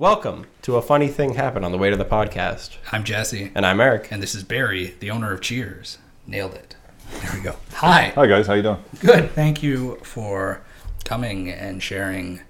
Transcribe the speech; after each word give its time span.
Welcome 0.00 0.46
to 0.62 0.76
a 0.76 0.80
funny 0.80 1.08
thing 1.08 1.34
happened 1.34 1.62
on 1.66 1.72
the 1.72 1.76
way 1.76 1.90
to 1.90 1.96
the 1.98 2.06
podcast. 2.06 2.78
I'm 2.90 3.04
Jesse, 3.04 3.52
And 3.54 3.66
I'm 3.66 3.82
Eric. 3.82 4.08
and 4.10 4.22
this 4.22 4.34
is 4.34 4.42
Barry, 4.42 4.94
the 4.98 5.10
owner 5.10 5.30
of 5.30 5.42
Cheers. 5.42 5.98
Nailed 6.26 6.54
it. 6.54 6.74
There 7.20 7.32
we 7.34 7.40
go. 7.42 7.56
Hi. 7.74 8.04
Hi 8.14 8.26
guys, 8.26 8.46
how 8.46 8.54
you 8.54 8.62
doing? 8.62 8.82
Good. 9.00 9.30
Thank 9.32 9.62
you 9.62 9.96
for 9.96 10.62
coming 11.04 11.50
and 11.50 11.82
sharing 11.82 12.40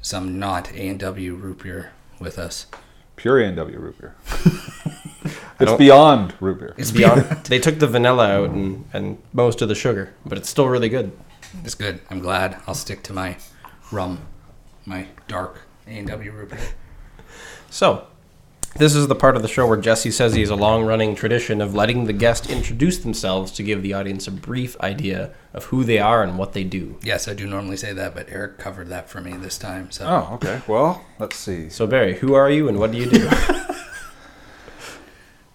some 0.00 0.38
not 0.38 0.72
A 0.72 0.88
and 0.88 0.98
W 0.98 1.34
root 1.34 1.62
beer 1.62 1.92
with 2.18 2.38
us. 2.38 2.64
Pure 3.16 3.40
A&W 3.42 3.78
root 3.78 3.98
beer. 4.00 4.16
it's 5.60 5.74
beyond 5.74 6.32
root 6.40 6.60
beer. 6.60 6.74
It's 6.78 6.92
Beyond, 6.92 7.24
they 7.44 7.58
took 7.58 7.78
the 7.78 7.88
vanilla 7.88 8.26
out 8.26 8.50
and, 8.52 8.88
and 8.94 9.18
most 9.34 9.60
of 9.60 9.68
the 9.68 9.74
sugar, 9.74 10.14
but 10.24 10.38
it's 10.38 10.48
still 10.48 10.66
really 10.66 10.88
good. 10.88 11.12
It's 11.62 11.74
good. 11.74 12.00
I'm 12.08 12.20
glad. 12.20 12.58
I'll 12.66 12.74
stick 12.74 13.02
to 13.02 13.12
my 13.12 13.36
rum, 13.92 14.26
my 14.86 15.08
dark 15.28 15.66
A 15.86 15.90
and 15.90 16.08
W 16.08 16.30
root 16.32 16.50
beer. 16.50 16.58
So, 17.70 18.06
this 18.76 18.94
is 18.94 19.08
the 19.08 19.14
part 19.14 19.36
of 19.36 19.42
the 19.42 19.48
show 19.48 19.66
where 19.66 19.76
Jesse 19.76 20.10
says 20.10 20.34
he 20.34 20.40
has 20.40 20.50
a 20.50 20.56
long 20.56 20.84
running 20.84 21.14
tradition 21.14 21.60
of 21.60 21.74
letting 21.74 22.04
the 22.04 22.12
guest 22.12 22.48
introduce 22.48 22.98
themselves 22.98 23.50
to 23.52 23.62
give 23.62 23.82
the 23.82 23.92
audience 23.92 24.26
a 24.26 24.30
brief 24.30 24.78
idea 24.80 25.32
of 25.52 25.64
who 25.66 25.82
they 25.84 25.98
are 25.98 26.22
and 26.22 26.38
what 26.38 26.52
they 26.52 26.64
do. 26.64 26.98
Yes, 27.02 27.26
I 27.26 27.34
do 27.34 27.46
normally 27.46 27.76
say 27.76 27.92
that, 27.92 28.14
but 28.14 28.28
Eric 28.28 28.58
covered 28.58 28.88
that 28.88 29.08
for 29.08 29.20
me 29.20 29.32
this 29.32 29.58
time. 29.58 29.90
So 29.90 30.06
Oh, 30.06 30.34
okay. 30.34 30.62
Well, 30.66 31.04
let's 31.18 31.36
see. 31.36 31.68
So, 31.68 31.86
Barry, 31.86 32.18
who 32.18 32.34
are 32.34 32.50
you 32.50 32.68
and 32.68 32.78
what 32.78 32.92
do 32.92 32.98
you 32.98 33.10
do? 33.10 33.28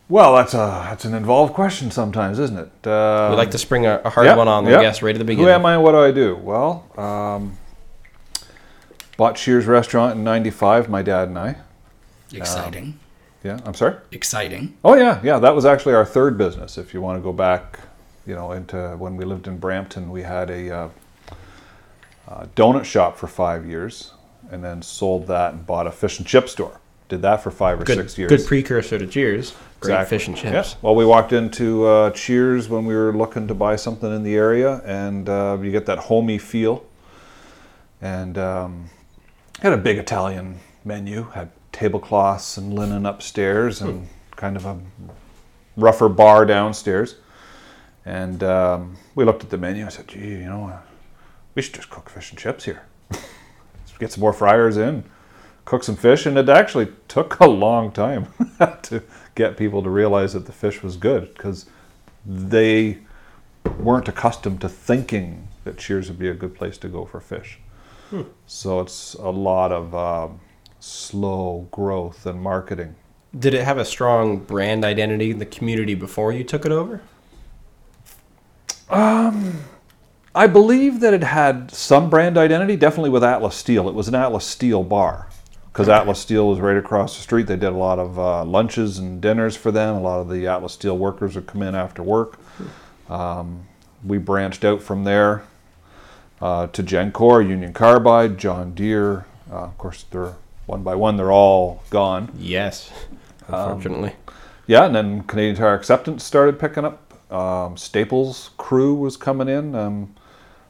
Well, 0.07 0.35
that's 0.35 0.53
a 0.53 0.85
that's 0.87 1.05
an 1.05 1.15
involved 1.15 1.53
question 1.53 1.89
sometimes, 1.89 2.37
isn't 2.37 2.57
it? 2.57 2.87
Uh, 2.87 3.29
we 3.31 3.37
like 3.37 3.51
to 3.51 3.57
spring 3.57 3.87
a, 3.87 4.01
a 4.05 4.11
hard 4.11 4.27
yeah, 4.27 4.35
one 4.35 4.47
on 4.47 4.63
the 4.63 4.71
yeah. 4.71 4.81
guest 4.81 5.01
right 5.01 5.15
at 5.15 5.17
the 5.17 5.25
beginning. 5.25 5.45
Who 5.45 5.51
am 5.51 5.65
I 5.65 5.73
and 5.73 5.83
what 5.83 5.93
do 5.93 5.97
I 5.97 6.11
do? 6.11 6.35
Well, 6.35 6.85
um, 6.95 7.57
bought 9.17 9.35
Cheers 9.35 9.65
restaurant 9.65 10.17
in 10.17 10.23
'95. 10.23 10.89
My 10.89 11.01
dad 11.01 11.27
and 11.29 11.37
I. 11.39 11.55
exciting, 12.33 12.99
Yeah, 13.43 13.59
I'm 13.65 13.73
sorry. 13.73 13.95
exciting. 14.11 14.75
Oh 14.83 14.95
yeah, 14.95 15.19
yeah. 15.23 15.39
That 15.39 15.55
was 15.55 15.65
actually 15.65 15.93
our 15.95 16.05
third 16.05 16.37
business. 16.37 16.77
If 16.77 16.93
you 16.93 17.01
want 17.01 17.17
to 17.17 17.23
go 17.23 17.31
back, 17.33 17.79
you 18.25 18.35
know, 18.35 18.51
into 18.51 18.95
when 18.97 19.15
we 19.15 19.25
lived 19.25 19.47
in 19.47 19.57
Brampton, 19.57 20.09
we 20.11 20.23
had 20.23 20.49
a 20.49 20.69
uh, 20.75 20.89
uh, 22.27 22.45
donut 22.55 22.85
shop 22.85 23.17
for 23.17 23.27
five 23.27 23.65
years, 23.65 24.13
and 24.51 24.63
then 24.63 24.81
sold 24.81 25.27
that 25.27 25.53
and 25.53 25.65
bought 25.65 25.87
a 25.87 25.91
fish 25.91 26.17
and 26.19 26.27
chip 26.27 26.49
store. 26.49 26.79
Did 27.07 27.21
that 27.21 27.43
for 27.43 27.51
five 27.51 27.79
or 27.79 27.83
Good, 27.83 27.97
six 27.97 28.17
years. 28.17 28.29
good 28.29 28.47
precursor 28.47 28.97
to 28.97 29.05
Cheers. 29.05 29.53
Great 29.79 29.91
Exactly. 29.93 30.17
fish 30.17 30.27
and 30.27 30.35
chips. 30.35 30.71
Yeah. 30.71 30.77
Well, 30.81 30.95
we 30.95 31.05
walked 31.05 31.33
into 31.33 31.85
uh, 31.85 32.09
Cheers 32.09 32.67
when 32.67 32.83
we 32.85 32.95
were 32.95 33.13
looking 33.15 33.47
to 33.47 33.53
buy 33.53 33.75
something 33.75 34.11
in 34.11 34.23
the 34.23 34.35
area, 34.35 34.81
and 34.83 35.29
uh, 35.29 35.55
you 35.61 35.69
get 35.71 35.85
that 35.85 35.99
homey 35.99 36.39
feel. 36.39 36.83
And 38.01 38.39
um, 38.39 38.89
had 39.59 39.73
a 39.73 39.77
big 39.77 39.97
Italian 39.97 40.59
menu, 40.83 41.23
had 41.31 41.51
tablecloths 41.71 42.57
and 42.57 42.73
linen 42.73 43.05
upstairs, 43.05 43.81
and 43.81 44.07
kind 44.35 44.55
of 44.55 44.65
a 44.65 44.79
rougher 45.77 46.09
bar 46.09 46.45
downstairs. 46.45 47.15
And 48.05 48.43
um, 48.43 48.97
we 49.15 49.25
looked 49.25 49.43
at 49.43 49.49
the 49.49 49.57
menu. 49.57 49.85
I 49.85 49.89
said, 49.89 50.07
"Gee, 50.07 50.19
you 50.19 50.45
know, 50.45 50.67
uh, 50.67 50.79
we 51.55 51.61
should 51.61 51.73
just 51.73 51.89
cook 51.89 52.09
fish 52.09 52.31
and 52.31 52.39
chips 52.39 52.65
here. 52.65 52.83
Get 53.99 54.11
some 54.11 54.21
more 54.21 54.33
fryers 54.33 54.77
in." 54.77 55.03
cook 55.65 55.83
some 55.83 55.95
fish, 55.95 56.25
and 56.25 56.37
it 56.37 56.47
actually 56.47 56.87
took 57.07 57.39
a 57.39 57.47
long 57.47 57.91
time 57.91 58.27
to 58.83 59.03
get 59.33 59.57
people 59.57 59.83
to 59.83 59.89
realize 59.89 60.33
that 60.33 60.45
the 60.45 60.51
fish 60.51 60.81
was 60.81 60.95
good 60.95 61.33
because 61.33 61.65
they 62.25 62.99
weren't 63.79 64.07
accustomed 64.07 64.61
to 64.61 64.69
thinking 64.69 65.47
that 65.63 65.77
Cheers 65.77 66.07
would 66.07 66.19
be 66.19 66.29
a 66.29 66.33
good 66.33 66.55
place 66.55 66.77
to 66.77 66.87
go 66.87 67.05
for 67.05 67.19
fish. 67.19 67.59
So 68.47 68.79
it's 68.81 69.13
a 69.15 69.29
lot 69.29 69.71
of 69.71 69.95
um, 69.95 70.39
slow 70.79 71.67
growth 71.71 72.25
and 72.25 72.41
marketing. 72.41 72.95
Did 73.37 73.53
it 73.53 73.63
have 73.63 73.77
a 73.77 73.85
strong 73.85 74.37
brand 74.37 74.85
identity 74.85 75.31
in 75.31 75.39
the 75.39 75.45
community 75.45 75.95
before 75.95 76.31
you 76.31 76.43
took 76.43 76.65
it 76.65 76.71
over? 76.71 77.01
I 80.33 80.47
believe 80.47 80.99
that 80.99 81.13
it 81.13 81.23
had 81.23 81.71
some 81.71 82.09
brand 82.09 82.37
identity, 82.37 82.75
definitely 82.75 83.09
with 83.09 83.23
Atlas 83.23 83.55
Steel. 83.55 83.89
It 83.89 83.95
was 83.95 84.07
an 84.07 84.15
Atlas 84.15 84.45
Steel 84.45 84.83
bar 84.83 85.27
because 85.71 85.89
Atlas 85.89 86.19
Steel 86.19 86.47
was 86.47 86.59
right 86.59 86.77
across 86.77 87.15
the 87.15 87.23
street. 87.23 87.47
They 87.47 87.55
did 87.55 87.69
a 87.69 87.77
lot 87.77 87.99
of 87.99 88.19
uh, 88.19 88.45
lunches 88.45 88.99
and 88.99 89.21
dinners 89.21 89.55
for 89.55 89.71
them. 89.71 89.95
A 89.95 90.01
lot 90.01 90.19
of 90.19 90.29
the 90.29 90.47
Atlas 90.47 90.73
Steel 90.73 90.97
workers 90.97 91.35
would 91.35 91.47
come 91.47 91.61
in 91.61 91.75
after 91.75 92.03
work. 92.03 92.39
Um, 93.09 93.67
we 94.03 94.17
branched 94.17 94.63
out 94.63 94.81
from 94.81 95.03
there 95.03 95.43
uh, 96.41 96.67
to 96.67 96.83
Gencor, 96.83 97.47
Union 97.47 97.73
Carbide, 97.73 98.37
John 98.37 98.73
Deere. 98.73 99.25
Uh, 99.51 99.65
of 99.65 99.77
course, 99.77 100.05
they're 100.11 100.35
one 100.65 100.83
by 100.83 100.95
one. 100.95 101.17
They're 101.17 101.31
all 101.31 101.83
gone. 101.89 102.31
Yes, 102.37 102.91
Um, 103.47 103.71
unfortunately. 103.73 104.13
Yeah, 104.67 104.85
and 104.85 104.95
then 104.95 105.23
Canadian 105.23 105.55
Tire 105.55 105.75
Acceptance 105.75 106.23
started 106.23 106.59
picking 106.59 106.85
up. 106.85 107.01
Um, 107.31 107.77
Staples 107.77 108.51
Crew 108.57 108.95
was 108.95 109.17
coming 109.17 109.47
in, 109.47 109.75
um, 109.75 110.15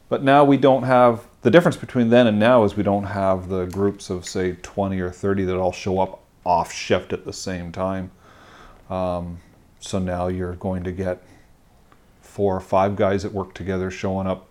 but 0.10 0.24
now 0.24 0.44
we 0.44 0.58
don't 0.58 0.84
have 0.84 1.26
the 1.42 1.52
difference 1.52 1.78
between 1.78 2.10
then 2.10 2.26
and 2.28 2.40
now 2.40 2.64
is 2.64 2.76
we 2.76 2.82
don't 2.84 3.04
have 3.04 3.50
the 3.50 3.66
groups 3.66 4.10
of 4.10 4.26
say 4.26 4.54
20 4.64 5.00
or 5.00 5.12
30 5.12 5.46
that 5.46 5.58
all 5.58 5.72
show 5.72 6.00
up 6.00 6.22
off 6.44 6.74
shift 6.74 7.14
at 7.14 7.24
the 7.24 7.34
same 7.34 7.72
time. 7.72 8.10
Um, 8.90 9.40
so 9.80 10.00
now 10.00 10.28
you're 10.28 10.56
going 10.56 10.84
to 10.86 10.92
get 10.92 11.22
four 12.22 12.56
or 12.56 12.60
five 12.62 12.96
guys 12.96 13.24
that 13.24 13.32
work 13.32 13.54
together 13.54 13.92
showing 13.92 14.26
up, 14.28 14.48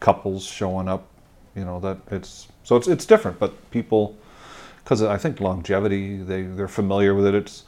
couples 0.00 0.44
showing 0.44 0.88
up. 0.88 1.06
You 1.54 1.64
know 1.64 1.80
that 1.80 1.98
it's 2.10 2.48
so 2.64 2.76
it's 2.76 2.88
it's 2.88 3.06
different, 3.06 3.38
but 3.38 3.70
people 3.70 4.16
because 4.82 5.02
I 5.02 5.16
think 5.16 5.40
longevity 5.40 6.16
they 6.16 6.42
they're 6.42 6.68
familiar 6.68 7.14
with 7.14 7.26
it. 7.26 7.34
It's 7.34 7.64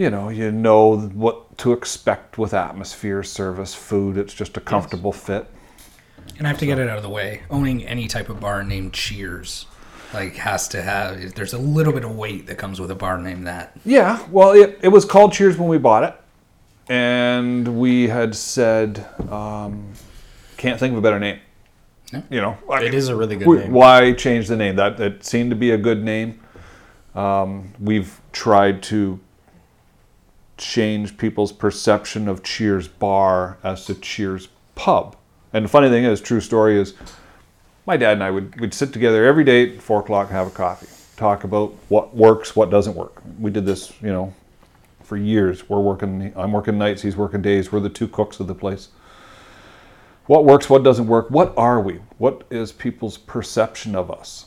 you 0.00 0.08
know, 0.08 0.30
you 0.30 0.50
know 0.50 0.96
what 0.98 1.58
to 1.58 1.74
expect 1.74 2.38
with 2.38 2.54
atmosphere, 2.54 3.22
service, 3.22 3.74
food. 3.74 4.16
It's 4.16 4.32
just 4.32 4.56
a 4.56 4.60
comfortable 4.60 5.12
fit. 5.12 5.46
And 6.38 6.46
I 6.46 6.50
have 6.50 6.58
to 6.60 6.66
get 6.66 6.78
it 6.78 6.88
out 6.88 6.96
of 6.96 7.02
the 7.02 7.10
way. 7.10 7.42
Owning 7.50 7.84
any 7.86 8.08
type 8.08 8.30
of 8.30 8.40
bar 8.40 8.62
named 8.62 8.94
Cheers, 8.94 9.66
like, 10.14 10.36
has 10.36 10.68
to 10.68 10.80
have. 10.80 11.34
There's 11.34 11.52
a 11.52 11.58
little 11.58 11.92
bit 11.92 12.04
of 12.04 12.16
weight 12.16 12.46
that 12.46 12.56
comes 12.56 12.80
with 12.80 12.90
a 12.90 12.94
bar 12.94 13.18
named 13.18 13.46
that. 13.46 13.78
Yeah, 13.84 14.26
well, 14.30 14.52
it, 14.52 14.78
it 14.82 14.88
was 14.88 15.04
called 15.04 15.34
Cheers 15.34 15.58
when 15.58 15.68
we 15.68 15.76
bought 15.76 16.04
it. 16.04 16.14
And 16.88 17.78
we 17.78 18.08
had 18.08 18.34
said, 18.34 19.06
um, 19.28 19.92
can't 20.60 20.78
think 20.78 20.92
of 20.92 20.98
a 20.98 21.00
better 21.00 21.18
name. 21.18 21.40
Yeah. 22.12 22.22
You 22.28 22.40
know, 22.42 22.58
I 22.70 22.82
It 22.82 22.92
is 22.94 23.08
a 23.08 23.16
really 23.16 23.36
good 23.36 23.46
we- 23.48 23.58
name. 23.58 23.72
Why 23.72 24.12
change 24.12 24.48
the 24.48 24.56
name? 24.56 24.76
That 24.76 25.00
it 25.00 25.24
seemed 25.24 25.50
to 25.50 25.56
be 25.56 25.70
a 25.70 25.78
good 25.78 26.04
name. 26.04 26.38
Um, 27.14 27.72
we've 27.80 28.20
tried 28.32 28.82
to 28.84 29.18
change 30.58 31.16
people's 31.16 31.52
perception 31.52 32.28
of 32.28 32.42
Cheers 32.42 32.88
Bar 32.88 33.56
as 33.64 33.86
to 33.86 33.94
Cheers 33.94 34.48
Pub. 34.74 35.16
And 35.52 35.64
the 35.64 35.68
funny 35.68 35.88
thing 35.88 36.04
is, 36.04 36.20
true 36.20 36.40
story 36.40 36.78
is, 36.78 36.94
my 37.86 37.96
dad 37.96 38.12
and 38.12 38.22
I 38.22 38.30
would 38.30 38.60
we'd 38.60 38.74
sit 38.74 38.92
together 38.92 39.24
every 39.24 39.42
day 39.42 39.74
at 39.76 39.82
four 39.82 40.00
o'clock 40.00 40.28
have 40.28 40.46
a 40.46 40.50
coffee, 40.50 40.86
talk 41.16 41.44
about 41.44 41.74
what 41.88 42.14
works, 42.14 42.54
what 42.54 42.70
doesn't 42.70 42.94
work. 42.94 43.22
We 43.38 43.50
did 43.50 43.64
this, 43.64 43.92
you 44.02 44.12
know, 44.12 44.34
for 45.02 45.16
years. 45.16 45.68
We're 45.68 45.80
working, 45.80 46.32
I'm 46.36 46.52
working 46.52 46.76
nights, 46.76 47.00
he's 47.02 47.16
working 47.16 47.40
days. 47.40 47.72
We're 47.72 47.80
the 47.80 47.88
two 47.88 48.06
cooks 48.08 48.38
of 48.40 48.46
the 48.46 48.54
place. 48.54 48.88
What 50.30 50.44
works, 50.44 50.70
what 50.70 50.84
doesn't 50.84 51.08
work? 51.08 51.28
What 51.28 51.52
are 51.56 51.80
we? 51.80 51.94
What 52.18 52.42
is 52.52 52.70
people's 52.70 53.18
perception 53.18 53.96
of 53.96 54.12
us? 54.12 54.46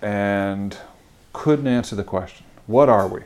And 0.00 0.76
couldn't 1.32 1.66
answer 1.66 1.96
the 1.96 2.04
question. 2.04 2.46
What 2.68 2.88
are 2.88 3.08
we? 3.08 3.22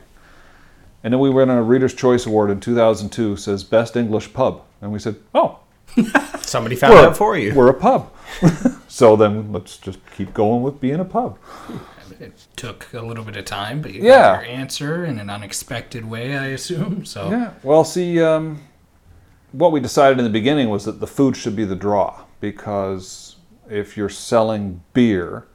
And 1.03 1.13
then 1.13 1.19
we 1.19 1.29
went 1.29 1.51
on 1.51 1.59
a 1.59 1.61
Reader's 1.61 1.93
Choice 1.93 2.25
Award 2.25 2.49
in 2.49 2.59
2002, 2.59 3.37
says 3.37 3.63
Best 3.63 3.95
English 3.95 4.33
Pub. 4.33 4.63
And 4.81 4.91
we 4.91 4.97
said, 4.97 5.17
oh, 5.35 5.59
Somebody 6.39 6.75
found 6.75 6.95
out 6.95 7.15
for 7.17 7.37
you. 7.37 7.53
we're 7.53 7.69
a 7.69 7.73
pub. 7.75 8.11
so 8.87 9.15
then 9.15 9.51
let's 9.51 9.77
just 9.77 9.99
keep 10.17 10.33
going 10.33 10.63
with 10.63 10.81
being 10.81 10.99
a 10.99 11.05
pub. 11.05 11.37
It 12.19 12.47
took 12.55 12.91
a 12.93 13.01
little 13.01 13.23
bit 13.23 13.37
of 13.37 13.45
time, 13.45 13.83
but 13.83 13.93
you 13.93 14.01
Yeah. 14.01 14.37
got 14.37 14.47
your 14.47 14.55
answer 14.55 15.05
in 15.05 15.19
an 15.19 15.29
unexpected 15.29 16.09
way, 16.09 16.35
I 16.35 16.47
assume. 16.47 17.05
So, 17.05 17.29
Yeah. 17.29 17.51
Well, 17.61 17.83
see, 17.83 18.19
um, 18.23 18.61
what 19.57 19.71
we 19.71 19.79
decided 19.79 20.17
in 20.17 20.25
the 20.25 20.29
beginning 20.29 20.69
was 20.69 20.83
that 20.83 20.99
the 20.99 21.07
food 21.07 21.37
should 21.37 21.55
be 21.55 21.63
the 21.63 21.75
draw 21.75 22.25
because 22.41 23.37
if 23.69 23.95
you're 23.95 24.09
selling 24.09 24.83
beer, 24.93 25.47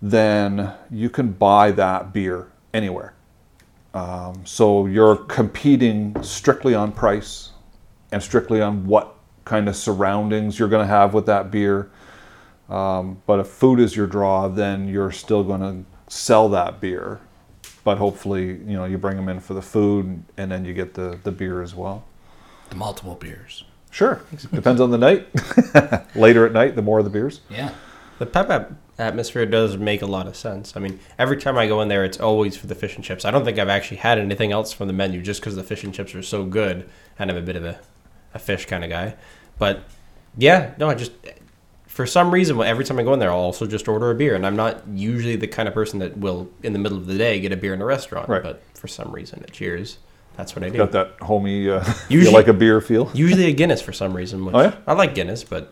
then 0.00 0.72
you 0.90 1.10
can 1.10 1.32
buy 1.32 1.70
that 1.72 2.12
beer 2.14 2.50
anywhere. 2.72 3.14
Um, 3.92 4.46
so 4.46 4.86
you're 4.86 5.16
competing 5.16 6.16
strictly 6.22 6.74
on 6.74 6.92
price 6.92 7.50
and 8.10 8.22
strictly 8.22 8.62
on 8.62 8.86
what 8.86 9.14
kind 9.44 9.68
of 9.68 9.76
surroundings 9.76 10.58
you're 10.58 10.68
going 10.68 10.86
to 10.86 10.92
have 10.92 11.12
with 11.12 11.26
that 11.26 11.50
beer. 11.50 11.90
Um, 12.70 13.20
but 13.26 13.38
if 13.40 13.48
food 13.48 13.80
is 13.80 13.96
your 13.96 14.06
draw, 14.06 14.48
then 14.48 14.88
you're 14.88 15.12
still 15.12 15.44
going 15.44 15.60
to 15.60 16.14
sell 16.14 16.48
that 16.50 16.80
beer. 16.80 17.20
But 17.84 17.98
hopefully, 17.98 18.46
you 18.46 18.76
know, 18.76 18.86
you 18.86 18.98
bring 18.98 19.16
them 19.16 19.28
in 19.28 19.40
for 19.40 19.54
the 19.54 19.62
food 19.62 20.22
and 20.36 20.50
then 20.50 20.64
you 20.64 20.72
get 20.72 20.94
the, 20.94 21.18
the 21.22 21.32
beer 21.32 21.62
as 21.62 21.74
well. 21.74 22.04
The 22.70 22.76
multiple 22.76 23.14
beers. 23.14 23.64
Sure. 23.90 24.20
Depends 24.52 24.80
on 24.80 24.90
the 24.90 24.98
night. 24.98 25.28
Later 26.16 26.46
at 26.46 26.52
night, 26.52 26.76
the 26.76 26.82
more 26.82 26.98
of 26.98 27.04
the 27.04 27.10
beers. 27.10 27.40
Yeah. 27.50 27.72
The 28.18 28.26
Pep 28.26 28.50
App 28.50 28.72
atmosphere 28.98 29.46
does 29.46 29.76
make 29.76 30.02
a 30.02 30.06
lot 30.06 30.26
of 30.26 30.36
sense. 30.36 30.76
I 30.76 30.80
mean, 30.80 30.98
every 31.18 31.36
time 31.36 31.56
I 31.56 31.66
go 31.66 31.80
in 31.80 31.88
there, 31.88 32.04
it's 32.04 32.18
always 32.18 32.56
for 32.56 32.66
the 32.66 32.74
fish 32.74 32.96
and 32.96 33.04
chips. 33.04 33.24
I 33.24 33.30
don't 33.30 33.44
think 33.44 33.58
I've 33.58 33.68
actually 33.68 33.98
had 33.98 34.18
anything 34.18 34.52
else 34.52 34.72
from 34.72 34.88
the 34.88 34.92
menu 34.92 35.22
just 35.22 35.40
because 35.40 35.56
the 35.56 35.62
fish 35.62 35.84
and 35.84 35.94
chips 35.94 36.14
are 36.14 36.22
so 36.22 36.44
good, 36.44 36.88
and 37.18 37.30
I'm 37.30 37.36
a 37.36 37.42
bit 37.42 37.56
of 37.56 37.64
a, 37.64 37.78
a 38.34 38.38
fish 38.38 38.66
kind 38.66 38.84
of 38.84 38.90
guy. 38.90 39.14
But 39.58 39.84
yeah, 40.36 40.74
no, 40.78 40.90
I 40.90 40.94
just 40.94 41.12
for 41.86 42.06
some 42.06 42.30
reason 42.32 42.60
every 42.60 42.84
time 42.84 42.98
I 42.98 43.02
go 43.02 43.12
in 43.12 43.18
there, 43.18 43.30
I'll 43.30 43.38
also 43.38 43.66
just 43.66 43.88
order 43.88 44.10
a 44.10 44.14
beer, 44.14 44.34
and 44.34 44.46
I'm 44.46 44.56
not 44.56 44.86
usually 44.88 45.36
the 45.36 45.48
kind 45.48 45.68
of 45.68 45.74
person 45.74 45.98
that 46.00 46.16
will 46.16 46.48
in 46.62 46.72
the 46.72 46.78
middle 46.78 46.98
of 46.98 47.06
the 47.06 47.18
day 47.18 47.40
get 47.40 47.52
a 47.52 47.56
beer 47.56 47.74
in 47.74 47.82
a 47.82 47.84
restaurant. 47.84 48.28
Right. 48.28 48.42
But 48.42 48.62
for 48.74 48.88
some 48.88 49.12
reason 49.12 49.42
at 49.42 49.52
Cheers, 49.52 49.98
that's 50.38 50.56
what 50.56 50.64
I 50.64 50.70
do. 50.70 50.78
Got 50.78 50.92
that 50.92 51.12
homey, 51.20 51.68
uh, 51.68 51.84
Usually- 52.08 52.30
you 52.30 52.36
like 52.36 52.48
a 52.48 52.54
beer 52.54 52.80
feel? 52.80 53.10
Usually 53.14 53.44
a 53.44 53.52
Guinness 53.52 53.82
for 53.82 53.92
some 53.92 54.16
reason. 54.16 54.44
Which 54.46 54.54
Oh, 54.54 54.60
yeah? 54.62 54.76
I 54.86 54.94
like 54.94 55.14
Guinness, 55.14 55.44
but 55.44 55.70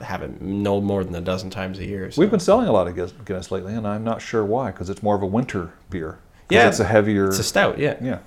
I 0.00 0.04
haven't 0.04 0.40
no 0.40 0.80
more 0.80 1.04
than 1.04 1.14
a 1.14 1.20
dozen 1.20 1.50
times 1.50 1.78
a 1.78 1.84
year. 1.84 2.10
So. 2.10 2.20
We've 2.22 2.30
been 2.30 2.40
selling 2.40 2.66
a 2.68 2.72
lot 2.72 2.88
of 2.88 2.94
Guinness- 3.26 3.50
lately, 3.50 3.74
and 3.74 3.86
I'm 3.86 4.04
not 4.04 4.22
sure 4.22 4.44
why, 4.44 4.70
because 4.70 4.88
it's 4.88 5.02
more 5.02 5.14
of 5.16 5.22
a 5.22 5.26
winter 5.26 5.72
beer. 5.90 6.18
Yeah. 6.48 6.68
It's 6.68 6.80
a 6.80 6.84
heavier. 6.84 7.28
It's 7.28 7.38
a 7.38 7.42
stout, 7.44 7.78
yeah. 7.78 7.96
yeah. 8.00 8.20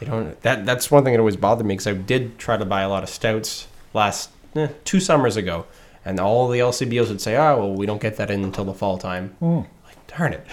They 0.00 0.06
don't. 0.06 0.40
That 0.42 0.64
that's 0.64 0.90
one 0.90 1.04
thing 1.04 1.12
that 1.12 1.18
always 1.20 1.36
bothered 1.36 1.66
me 1.66 1.74
because 1.74 1.86
I 1.88 1.92
did 1.92 2.38
try 2.38 2.56
to 2.56 2.64
buy 2.64 2.82
a 2.82 2.88
lot 2.88 3.02
of 3.02 3.08
stouts 3.08 3.66
last 3.92 4.30
eh, 4.54 4.68
two 4.84 5.00
summers 5.00 5.36
ago, 5.36 5.66
and 6.04 6.20
all 6.20 6.46
the 6.48 6.60
LCBOs 6.60 7.08
would 7.08 7.20
say, 7.20 7.36
"Oh, 7.36 7.56
well, 7.58 7.74
we 7.74 7.84
don't 7.84 8.00
get 8.00 8.16
that 8.16 8.30
in 8.30 8.44
until 8.44 8.64
the 8.64 8.74
fall 8.74 8.96
time." 8.96 9.34
Mm. 9.42 9.66
Like, 9.84 10.06
darn 10.06 10.32
it. 10.34 10.46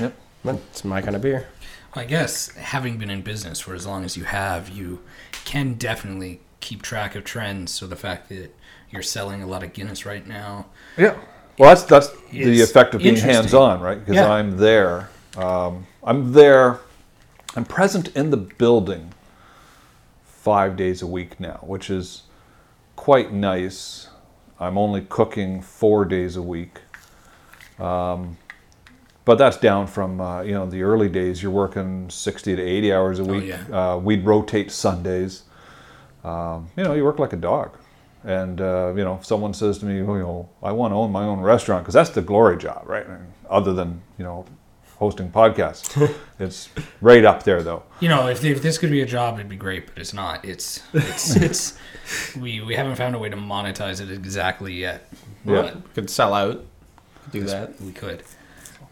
Yep. 0.00 0.14
But 0.44 0.54
it's 0.70 0.84
my 0.84 1.02
kind 1.02 1.16
of 1.16 1.22
beer. 1.22 1.48
I 1.98 2.04
guess 2.04 2.50
having 2.54 2.96
been 2.98 3.10
in 3.10 3.22
business 3.22 3.60
for 3.60 3.74
as 3.74 3.86
long 3.86 4.04
as 4.04 4.16
you 4.16 4.24
have, 4.24 4.68
you 4.68 5.00
can 5.44 5.74
definitely 5.74 6.40
keep 6.60 6.82
track 6.82 7.14
of 7.14 7.24
trends. 7.24 7.72
So 7.72 7.86
the 7.86 7.96
fact 7.96 8.28
that 8.28 8.54
you're 8.90 9.02
selling 9.02 9.42
a 9.42 9.46
lot 9.46 9.62
of 9.62 9.72
Guinness 9.72 10.06
right 10.06 10.26
now, 10.26 10.66
Yeah. 10.96 11.16
Well, 11.58 11.70
that's 11.70 11.82
that's 11.82 12.08
the 12.30 12.60
effect 12.60 12.94
of 12.94 13.02
being 13.02 13.16
hands-on, 13.16 13.80
right? 13.80 13.98
Because 13.98 14.14
Yeah. 14.14 14.30
I'm 14.30 14.58
there. 14.58 15.10
Um, 15.36 15.86
I'm 16.04 16.32
there. 16.32 16.78
I'm 17.56 17.64
present 17.64 18.14
in 18.16 18.30
the 18.30 18.36
building 18.36 19.12
five 20.24 20.76
days 20.76 21.02
a 21.02 21.06
week 21.06 21.40
now, 21.40 21.58
which 21.62 21.90
is 21.90 22.22
quite 22.94 23.32
nice. 23.32 24.08
I'm 24.60 24.78
only 24.78 25.00
cooking 25.00 25.60
four 25.60 26.04
days 26.04 26.36
a 26.36 26.42
week. 26.42 26.78
Um, 27.80 28.36
but 29.28 29.36
that's 29.36 29.58
down 29.58 29.86
from 29.86 30.22
uh, 30.22 30.40
you 30.40 30.54
know 30.54 30.64
the 30.64 30.82
early 30.82 31.10
days. 31.10 31.42
You're 31.42 31.52
working 31.52 32.08
60 32.08 32.56
to 32.56 32.62
80 32.62 32.92
hours 32.94 33.18
a 33.18 33.24
week. 33.24 33.44
yeah. 33.44 33.62
uh, 33.70 33.98
we'd 33.98 34.24
rotate 34.24 34.72
Sundays. 34.72 35.42
Um, 36.24 36.70
you 36.78 36.82
know, 36.82 36.94
you 36.94 37.04
work 37.04 37.18
like 37.18 37.34
a 37.34 37.36
dog. 37.36 37.76
And 38.24 38.58
uh, 38.58 38.94
you 38.96 39.04
know, 39.04 39.16
if 39.16 39.26
someone 39.26 39.52
says 39.52 39.76
to 39.80 39.84
me, 39.84 40.00
well, 40.00 40.16
you 40.16 40.22
know, 40.22 40.48
I 40.62 40.72
want 40.72 40.92
to 40.92 40.96
own 40.96 41.12
my 41.12 41.24
own 41.24 41.40
restaurant 41.40 41.84
because 41.84 41.92
that's 41.92 42.08
the 42.08 42.22
glory 42.22 42.56
job, 42.56 42.84
right? 42.86 43.06
And 43.06 43.30
other 43.50 43.74
than 43.74 44.00
you 44.16 44.24
know, 44.24 44.46
hosting 44.96 45.30
podcasts, 45.30 46.10
it's 46.38 46.70
right 47.02 47.26
up 47.26 47.42
there 47.42 47.62
though. 47.62 47.82
you 48.00 48.08
know, 48.08 48.28
if, 48.28 48.42
if 48.42 48.62
this 48.62 48.78
could 48.78 48.90
be 48.90 49.02
a 49.02 49.06
job, 49.06 49.34
it'd 49.34 49.50
be 49.50 49.56
great, 49.56 49.88
but 49.88 49.98
it's 49.98 50.14
not. 50.14 50.42
It's 50.42 50.82
it's 50.94 51.36
it's 51.48 51.78
we 52.34 52.62
we 52.62 52.74
haven't 52.74 52.96
found 52.96 53.14
a 53.14 53.18
way 53.18 53.28
to 53.28 53.36
monetize 53.36 54.00
it 54.00 54.10
exactly 54.10 54.72
yet. 54.72 55.06
Yeah. 55.44 55.72
But 55.74 55.92
Could 55.92 56.08
sell 56.08 56.32
out. 56.32 56.64
Do 57.30 57.42
that. 57.42 57.78
we 57.82 57.92
could. 57.92 58.22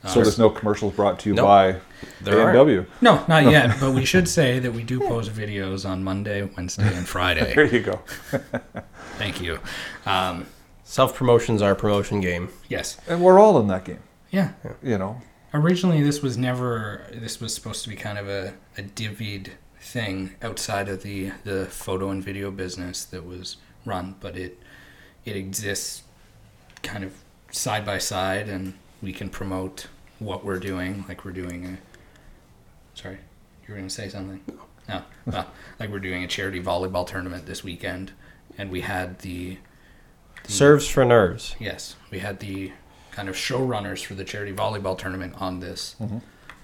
So 0.08 0.22
there's 0.22 0.38
no 0.38 0.50
commercials 0.50 0.94
brought 0.94 1.18
to 1.20 1.28
you 1.30 1.34
Nope. 1.34 1.46
by 1.46 1.76
There 2.20 2.40
aren't. 2.40 2.88
No, 3.02 3.24
not 3.28 3.44
yet. 3.50 3.78
But 3.80 3.92
we 3.92 4.04
should 4.12 4.28
say 4.28 4.58
that 4.58 4.72
we 4.72 4.82
do 4.82 5.00
post 5.00 5.30
videos 5.32 5.88
on 5.88 6.04
Monday, 6.04 6.42
Wednesday, 6.56 6.94
and 6.94 7.06
Friday. 7.08 7.54
There 7.56 7.66
you 7.66 7.80
go. 7.80 8.00
Thank 9.18 9.40
you. 9.40 9.58
Um, 10.04 10.46
Self 10.84 11.14
promotion's 11.16 11.62
our 11.62 11.74
promotion 11.74 12.20
game. 12.20 12.48
yes. 12.68 12.96
And 13.08 13.20
we're 13.22 13.40
all 13.40 13.58
in 13.60 13.66
that 13.68 13.84
game, 13.84 14.02
Yeah. 14.30 14.52
you 14.82 14.98
know. 14.98 15.20
Originally, 15.52 16.02
this 16.02 16.22
was 16.22 16.36
never. 16.36 17.06
This 17.12 17.40
was 17.40 17.54
supposed 17.54 17.82
to 17.84 17.88
be 17.88 17.96
kind 17.96 18.18
of 18.18 18.28
a, 18.28 18.54
a 18.76 18.82
divvied 18.82 19.50
thing 19.80 20.34
outside 20.42 20.88
of 20.88 21.02
the 21.02 21.32
the 21.44 21.66
photo 21.66 22.10
and 22.10 22.22
video 22.22 22.50
business 22.50 23.04
that 23.06 23.24
was 23.24 23.56
run, 23.84 24.16
but 24.20 24.36
it 24.36 24.58
it 25.24 25.34
exists 25.34 26.02
kind 26.82 27.02
of 27.04 27.14
side 27.50 27.86
by 27.86 27.98
side, 27.98 28.48
and 28.48 28.74
we 29.02 29.12
can 29.12 29.28
promote 29.30 29.86
what 30.18 30.44
we're 30.44 30.58
doing, 30.58 31.04
like 31.08 31.24
we're 31.24 31.32
doing 31.32 31.64
a. 31.66 31.78
Sorry, 32.98 33.14
you 33.62 33.68
were 33.68 33.74
going 33.74 33.88
to 33.88 33.94
say 33.94 34.08
something. 34.08 34.40
No, 34.88 35.02
well, 35.26 35.46
like 35.80 35.90
we're 35.90 35.98
doing 36.00 36.24
a 36.24 36.26
charity 36.28 36.62
volleyball 36.62 37.06
tournament 37.06 37.46
this 37.46 37.62
weekend, 37.64 38.12
and 38.56 38.70
we 38.70 38.80
had 38.82 39.18
the 39.20 39.58
Serves 40.48 40.86
for 40.86 41.04
nerves. 41.04 41.56
Yes, 41.58 41.96
we 42.10 42.20
had 42.20 42.38
the 42.38 42.72
kind 43.10 43.28
of 43.28 43.34
showrunners 43.34 44.04
for 44.04 44.14
the 44.14 44.24
charity 44.24 44.52
volleyball 44.52 44.96
tournament 44.96 45.34
on 45.40 45.58
this 45.60 45.96
Mm-hmm. 46.00 46.18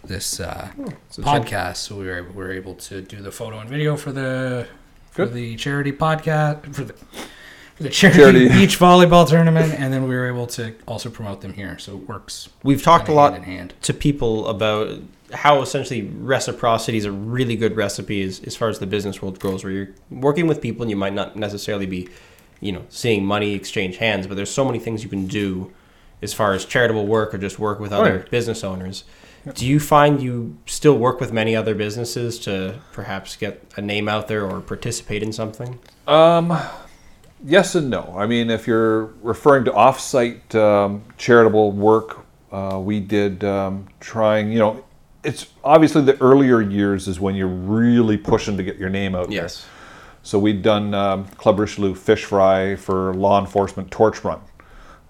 this 0.05 0.39
uh, 0.41 0.71
check- 0.77 1.25
podcast. 1.25 1.77
So 1.77 1.97
we 1.97 2.07
were, 2.07 2.23
we 2.23 2.33
were 2.35 2.53
able 2.53 2.75
to 2.77 3.01
do 3.03 3.21
the 3.21 3.33
photo 3.33 3.59
and 3.59 3.69
video 3.69 3.97
for 3.97 4.13
the 4.13 4.69
for 5.11 5.27
the 5.27 5.57
charity 5.57 5.93
podcast 5.93 6.75
for 6.75 6.85
the 6.85 6.95
for 7.77 7.83
the 7.85 7.89
charity, 7.91 8.19
Charity. 8.19 8.49
beach 8.61 8.79
volleyball 8.79 9.29
tournament, 9.29 9.75
and 9.79 9.93
then 9.93 10.05
we 10.09 10.15
were 10.15 10.27
able 10.29 10.47
to 10.49 10.75
also 10.87 11.11
promote 11.11 11.41
them 11.41 11.53
here. 11.55 11.79
So 11.79 11.93
it 11.97 12.09
works. 12.09 12.49
We've 12.63 12.83
talked 12.83 13.09
a 13.09 13.13
lot 13.13 13.33
hand 13.33 13.45
in 13.45 13.51
hand. 13.51 13.75
to 13.83 13.95
people 13.95 14.49
about 14.49 14.99
how 15.33 15.63
essentially 15.63 16.03
reciprocity 16.03 16.99
is 16.99 17.05
a 17.07 17.13
really 17.13 17.57
good 17.57 17.75
recipe 17.77 18.23
as, 18.23 18.41
as 18.41 18.55
far 18.55 18.69
as 18.69 18.79
the 18.79 18.87
business 18.87 19.23
world 19.23 19.39
goes, 19.41 19.65
where 19.65 19.73
you're 19.73 19.89
working 20.11 20.47
with 20.47 20.61
people 20.61 20.83
and 20.83 20.91
you 20.91 20.97
might 20.97 21.15
not 21.15 21.37
necessarily 21.37 21.87
be, 21.87 22.09
you 22.61 22.71
know, 22.73 22.83
seeing 22.91 23.25
money 23.25 23.55
exchange 23.55 23.97
hands, 23.97 24.27
but 24.27 24.37
there's 24.37 24.51
so 24.51 24.65
many 24.65 24.79
things 24.79 25.03
you 25.03 25.09
can 25.09 25.27
do 25.27 25.73
as 26.21 26.35
far 26.35 26.53
as 26.53 26.65
charitable 26.67 27.07
work 27.07 27.35
or 27.35 27.39
just 27.39 27.59
work 27.59 27.81
with 27.81 27.93
other 27.93 28.19
Right. 28.19 28.31
business 28.31 28.63
owners. 28.63 29.05
Do 29.55 29.67
you 29.67 29.81
find 29.81 30.23
you 30.23 30.57
still 30.67 30.97
work 30.97 31.19
with 31.19 31.33
many 31.33 31.57
other 31.57 31.75
businesses 31.75 32.39
to 32.41 32.77
perhaps 32.93 33.35
get 33.35 33.65
a 33.77 33.81
name 33.81 34.09
out 34.09 34.29
there 34.29 34.49
or 34.49 34.61
participate 34.61 35.21
in 35.23 35.33
something? 35.33 35.81
Um, 36.07 36.57
yes 37.45 37.75
and 37.75 37.91
no. 37.91 38.15
I 38.17 38.27
mean, 38.27 38.51
if 38.51 38.67
you're 38.67 39.07
referring 39.23 39.65
to 39.67 39.73
off-site 39.73 40.55
um, 40.55 41.03
charitable 41.19 41.73
work, 41.73 42.25
uh, 42.51 42.81
we 42.83 43.01
did 43.01 43.45
um, 43.45 43.89
trying. 44.01 44.53
You 44.53 44.59
know, 44.59 44.85
it's 45.25 45.47
obviously 45.65 46.03
the 46.03 46.21
earlier 46.21 46.61
years 46.61 47.09
is 47.09 47.21
when 47.21 47.35
you're 47.35 47.47
really 47.47 48.17
pushing 48.17 48.57
to 48.57 48.63
get 48.63 48.77
your 48.77 48.91
name 48.91 49.15
out 49.15 49.29
there. 49.29 49.37
So 50.23 50.39
we'd 50.39 50.63
done 50.63 50.95
um, 50.95 51.27
Club 51.29 51.59
Richelieu 51.59 51.95
fish 51.95 52.25
fry 52.25 52.77
for 52.77 53.15
law 53.15 53.41
enforcement 53.41 53.91
torch 53.91 54.23
run. 54.25 54.41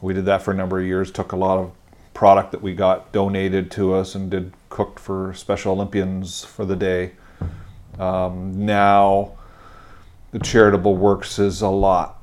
We 0.00 0.14
did 0.14 0.24
that 0.24 0.42
for 0.42 0.52
a 0.52 0.54
number 0.54 0.80
of 0.80 0.86
years. 0.86 1.10
Took 1.10 1.32
a 1.32 1.36
lot 1.36 1.58
of 1.58 1.72
product 2.14 2.52
that 2.52 2.62
we 2.62 2.74
got 2.74 3.12
donated 3.12 3.70
to 3.72 3.94
us 3.94 4.14
and 4.14 4.30
did 4.30 4.52
cooked 4.68 4.98
for 4.98 5.34
Special 5.34 5.72
Olympians 5.72 6.44
for 6.44 6.64
the 6.64 6.76
day. 6.76 7.12
Um, 7.98 8.64
now 8.64 9.32
the 10.30 10.38
charitable 10.38 10.96
works 10.96 11.38
is 11.38 11.60
a 11.60 11.68
lot 11.68 12.21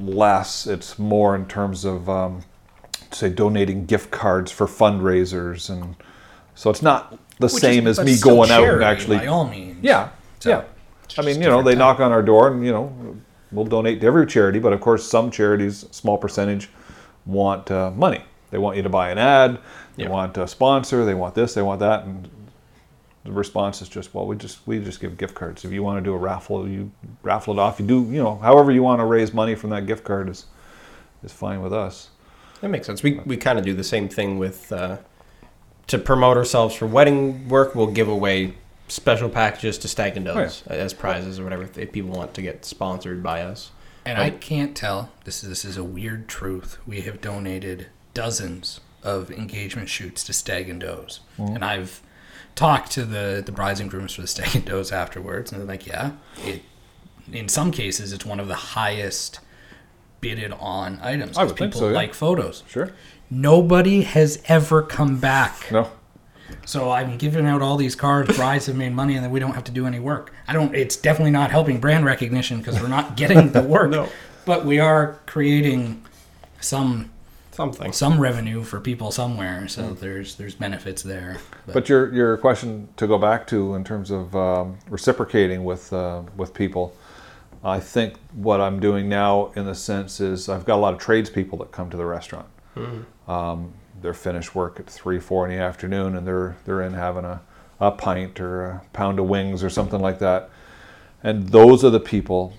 less. 0.00 0.66
It's 0.66 0.98
more 0.98 1.34
in 1.34 1.46
terms 1.46 1.84
of 1.84 2.08
um, 2.08 2.42
say 3.10 3.28
donating 3.28 3.86
gift 3.86 4.10
cards 4.10 4.50
for 4.50 4.66
fundraisers, 4.66 5.70
and 5.70 5.96
so 6.54 6.70
it's 6.70 6.82
not 6.82 7.10
the 7.38 7.46
Which 7.46 7.54
is- 7.54 7.60
same 7.60 7.86
as 7.86 8.00
me 8.00 8.18
going 8.18 8.50
out 8.50 8.64
and 8.64 8.82
actually. 8.84 9.18
by 9.18 9.26
all 9.26 9.46
means. 9.46 9.78
Yeah, 9.82 10.10
So, 10.40 10.50
yeah. 10.50 10.64
I 11.18 11.22
mean, 11.22 11.40
you 11.42 11.48
know, 11.48 11.56
they 11.62 11.72
different 11.72 11.78
knock 11.78 12.00
on 12.00 12.12
our 12.12 12.22
door, 12.22 12.48
and 12.48 12.64
you 12.64 12.70
know, 12.72 13.16
we'll 13.50 13.64
donate 13.64 14.00
to 14.00 14.06
every 14.06 14.26
charity. 14.26 14.58
But 14.58 14.72
of 14.72 14.80
course, 14.80 15.04
some 15.08 15.30
charities, 15.30 15.84
small 15.90 16.16
percentage, 16.18 16.68
want 17.26 17.70
uh, 17.70 17.90
money. 17.90 18.22
They 18.50 18.58
want 18.58 18.76
you 18.76 18.82
to 18.82 18.88
buy 18.88 19.10
an 19.10 19.18
ad. 19.18 19.58
They 19.96 20.08
want 20.08 20.36
a 20.38 20.46
sponsor. 20.48 21.04
They 21.04 21.14
want 21.14 21.34
this. 21.34 21.54
They 21.54 21.62
want 21.62 21.80
that. 21.80 22.04
And 22.04 22.28
the 23.24 23.32
response 23.32 23.82
is 23.82 23.88
just, 23.88 24.14
well, 24.14 24.26
we 24.26 24.36
just 24.36 24.66
we 24.66 24.78
just 24.78 25.00
give 25.00 25.18
gift 25.18 25.34
cards. 25.34 25.64
If 25.64 25.72
you 25.72 25.82
want 25.82 25.98
to 25.98 26.04
do 26.04 26.14
a 26.14 26.18
raffle, 26.18 26.66
you 26.68 26.90
raffle 27.22 27.52
it 27.54 27.60
off. 27.60 27.78
You 27.78 27.86
do, 27.86 28.02
you 28.10 28.22
know, 28.22 28.36
however 28.36 28.70
you 28.70 28.82
want 28.82 29.00
to 29.00 29.04
raise 29.04 29.34
money 29.34 29.54
from 29.54 29.70
that 29.70 29.86
gift 29.86 30.04
card 30.04 30.28
is 30.28 30.46
is 31.22 31.32
fine 31.32 31.62
with 31.62 31.72
us. 31.72 32.10
That 32.60 32.68
makes 32.68 32.86
sense. 32.86 33.02
We 33.02 33.20
we 33.26 33.36
kind 33.36 33.58
of 33.58 33.64
do 33.64 33.74
the 33.74 33.84
same 33.84 34.08
thing 34.08 34.38
with 34.38 34.72
uh, 34.72 34.98
to 35.88 35.98
promote 35.98 36.36
ourselves 36.36 36.74
for 36.74 36.86
wedding 36.86 37.48
work. 37.48 37.74
We'll 37.74 37.88
give 37.88 38.08
away 38.08 38.54
special 38.88 39.28
packages 39.28 39.76
to 39.78 39.88
Stag 39.88 40.16
and 40.16 40.26
Does 40.26 40.62
as 40.66 40.94
prizes 40.94 41.38
or 41.38 41.44
whatever 41.44 41.62
if 41.62 41.92
people 41.92 42.10
want 42.10 42.34
to 42.34 42.42
get 42.42 42.64
sponsored 42.64 43.22
by 43.22 43.42
us. 43.42 43.70
And 44.04 44.18
I 44.18 44.30
can't 44.30 44.74
tell. 44.74 45.10
This 45.24 45.42
is 45.42 45.48
this 45.50 45.64
is 45.64 45.76
a 45.76 45.84
weird 45.84 46.26
truth. 46.26 46.78
We 46.86 47.02
have 47.02 47.20
donated 47.20 47.88
dozens 48.14 48.80
of 49.02 49.30
engagement 49.30 49.88
shoots 49.88 50.24
to 50.24 50.32
Stag 50.32 50.70
and 50.70 50.80
Does, 50.80 51.20
and 51.38 51.62
I've 51.62 52.02
talked 52.54 52.90
to 52.92 53.04
the 53.04 53.42
the 53.44 53.52
brides 53.52 53.80
and 53.80 53.90
grooms 53.90 54.14
for 54.14 54.22
the 54.22 54.26
Stag 54.26 54.54
and 54.54 54.64
Does 54.64 54.92
afterwards, 54.92 55.52
and 55.52 55.60
they're 55.60 55.68
like, 55.68 55.86
"Yeah, 55.86 56.12
it." 56.44 56.62
In 57.32 57.48
some 57.48 57.70
cases, 57.70 58.12
it's 58.12 58.26
one 58.26 58.40
of 58.40 58.48
the 58.48 58.54
highest 58.54 59.40
bidded 60.20 60.52
on 60.52 60.98
items 61.02 61.38
I 61.38 61.44
would 61.44 61.56
people 61.56 61.80
so, 61.80 61.88
yeah. 61.88 61.94
like 61.94 62.14
photos. 62.14 62.62
Sure. 62.68 62.92
Nobody 63.30 64.02
has 64.02 64.42
ever 64.46 64.82
come 64.82 65.18
back. 65.18 65.70
No. 65.70 65.90
So 66.66 66.90
I'm 66.90 67.16
giving 67.16 67.46
out 67.46 67.62
all 67.62 67.76
these 67.76 67.94
cards. 67.94 68.36
Brides 68.36 68.66
have 68.66 68.76
made 68.76 68.92
money, 68.92 69.14
and 69.14 69.24
then 69.24 69.30
we 69.30 69.38
don't 69.40 69.54
have 69.54 69.64
to 69.64 69.72
do 69.72 69.86
any 69.86 70.00
work. 70.00 70.32
I 70.48 70.52
don't. 70.52 70.74
It's 70.74 70.96
definitely 70.96 71.30
not 71.30 71.50
helping 71.50 71.80
brand 71.80 72.04
recognition 72.04 72.58
because 72.58 72.80
we're 72.80 72.88
not 72.88 73.16
getting 73.16 73.52
the 73.52 73.62
work. 73.62 73.90
No. 73.90 74.08
But 74.44 74.64
we 74.64 74.80
are 74.80 75.18
creating 75.26 76.04
some 76.60 77.10
Something. 77.52 77.92
some 77.92 78.20
revenue 78.20 78.62
for 78.62 78.80
people 78.80 79.10
somewhere. 79.10 79.66
So 79.68 79.92
there's 79.92 80.36
there's 80.36 80.54
benefits 80.54 81.02
there. 81.02 81.38
But 81.66 81.88
your 81.88 82.12
your 82.12 82.36
question 82.36 82.88
to 82.96 83.06
go 83.06 83.18
back 83.18 83.46
to 83.48 83.74
in 83.74 83.84
terms 83.84 84.10
of 84.10 84.34
um, 84.36 84.78
reciprocating 84.88 85.64
with 85.64 85.92
uh, 85.92 86.22
with 86.36 86.54
people, 86.54 86.94
I 87.64 87.80
think 87.80 88.14
what 88.32 88.60
I'm 88.60 88.80
doing 88.80 89.08
now 89.08 89.52
in 89.56 89.66
the 89.66 89.74
sense 89.74 90.20
is 90.20 90.48
I've 90.48 90.64
got 90.64 90.76
a 90.76 90.82
lot 90.82 90.94
of 90.94 91.00
tradespeople 91.00 91.58
that 91.58 91.72
come 91.72 91.90
to 91.90 91.96
the 91.96 92.06
restaurant. 92.06 92.46
Um, 93.28 93.74
they're 94.00 94.14
finished 94.14 94.54
work 94.54 94.80
at 94.80 94.86
three 94.86 95.18
four 95.18 95.46
in 95.46 95.56
the 95.56 95.62
afternoon 95.62 96.16
and 96.16 96.26
they're 96.26 96.56
they're 96.64 96.82
in 96.82 96.94
having 96.94 97.24
a, 97.24 97.42
a 97.80 97.90
pint 97.90 98.40
or 98.40 98.64
a 98.64 98.82
pound 98.92 99.18
of 99.18 99.26
wings 99.26 99.62
or 99.62 99.68
something 99.70 100.00
like 100.00 100.20
that, 100.20 100.50
and 101.22 101.48
those 101.48 101.84
are 101.84 101.90
the 101.90 102.00
people 102.00 102.54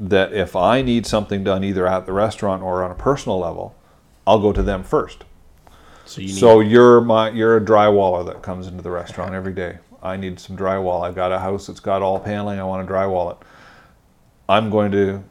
that 0.00 0.32
if 0.32 0.56
I 0.56 0.82
need 0.82 1.06
something 1.06 1.44
done 1.44 1.62
either 1.62 1.86
at 1.86 2.06
the 2.06 2.12
restaurant 2.12 2.62
or 2.62 2.82
on 2.82 2.90
a 2.90 2.96
personal 2.96 3.38
level, 3.38 3.76
I'll 4.26 4.40
go 4.40 4.52
to 4.52 4.62
them 4.62 4.82
first. 4.82 5.24
So 6.06 6.20
you 6.20 6.28
need. 6.28 6.36
So 6.38 6.60
you're 6.60 7.00
my 7.00 7.30
you're 7.30 7.56
a 7.56 7.60
drywaller 7.60 8.24
that 8.26 8.42
comes 8.42 8.66
into 8.66 8.82
the 8.82 8.90
restaurant 8.90 9.34
every 9.34 9.52
day. 9.52 9.78
I 10.02 10.16
need 10.16 10.38
some 10.38 10.56
drywall. 10.56 11.02
I've 11.02 11.14
got 11.14 11.32
a 11.32 11.38
house 11.38 11.66
that's 11.66 11.80
got 11.80 12.02
all 12.02 12.18
paneling. 12.20 12.60
I 12.60 12.64
want 12.64 12.86
to 12.86 12.92
drywall 12.92 13.32
it. 13.32 13.38
I'm 14.48 14.68
going 14.70 14.92
to 14.92 15.24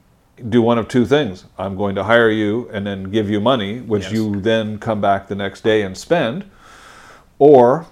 do 0.50 0.64
one 0.64 0.80
of 0.80 0.88
two 0.88 1.06
things. 1.06 1.46
I'm 1.60 1.78
going 1.78 1.94
to 1.96 2.04
hire 2.04 2.30
you 2.32 2.68
and 2.74 2.86
then 2.88 3.04
give 3.12 3.30
you 3.30 3.40
money, 3.40 3.82
which 3.82 4.04
Yes. 4.06 4.14
you 4.14 4.42
then 4.42 4.80
come 4.80 5.00
back 5.00 5.28
the 5.28 5.36
next 5.36 5.62
day 5.64 5.84
and 5.84 5.96
spend, 5.96 6.50
or 7.38 7.86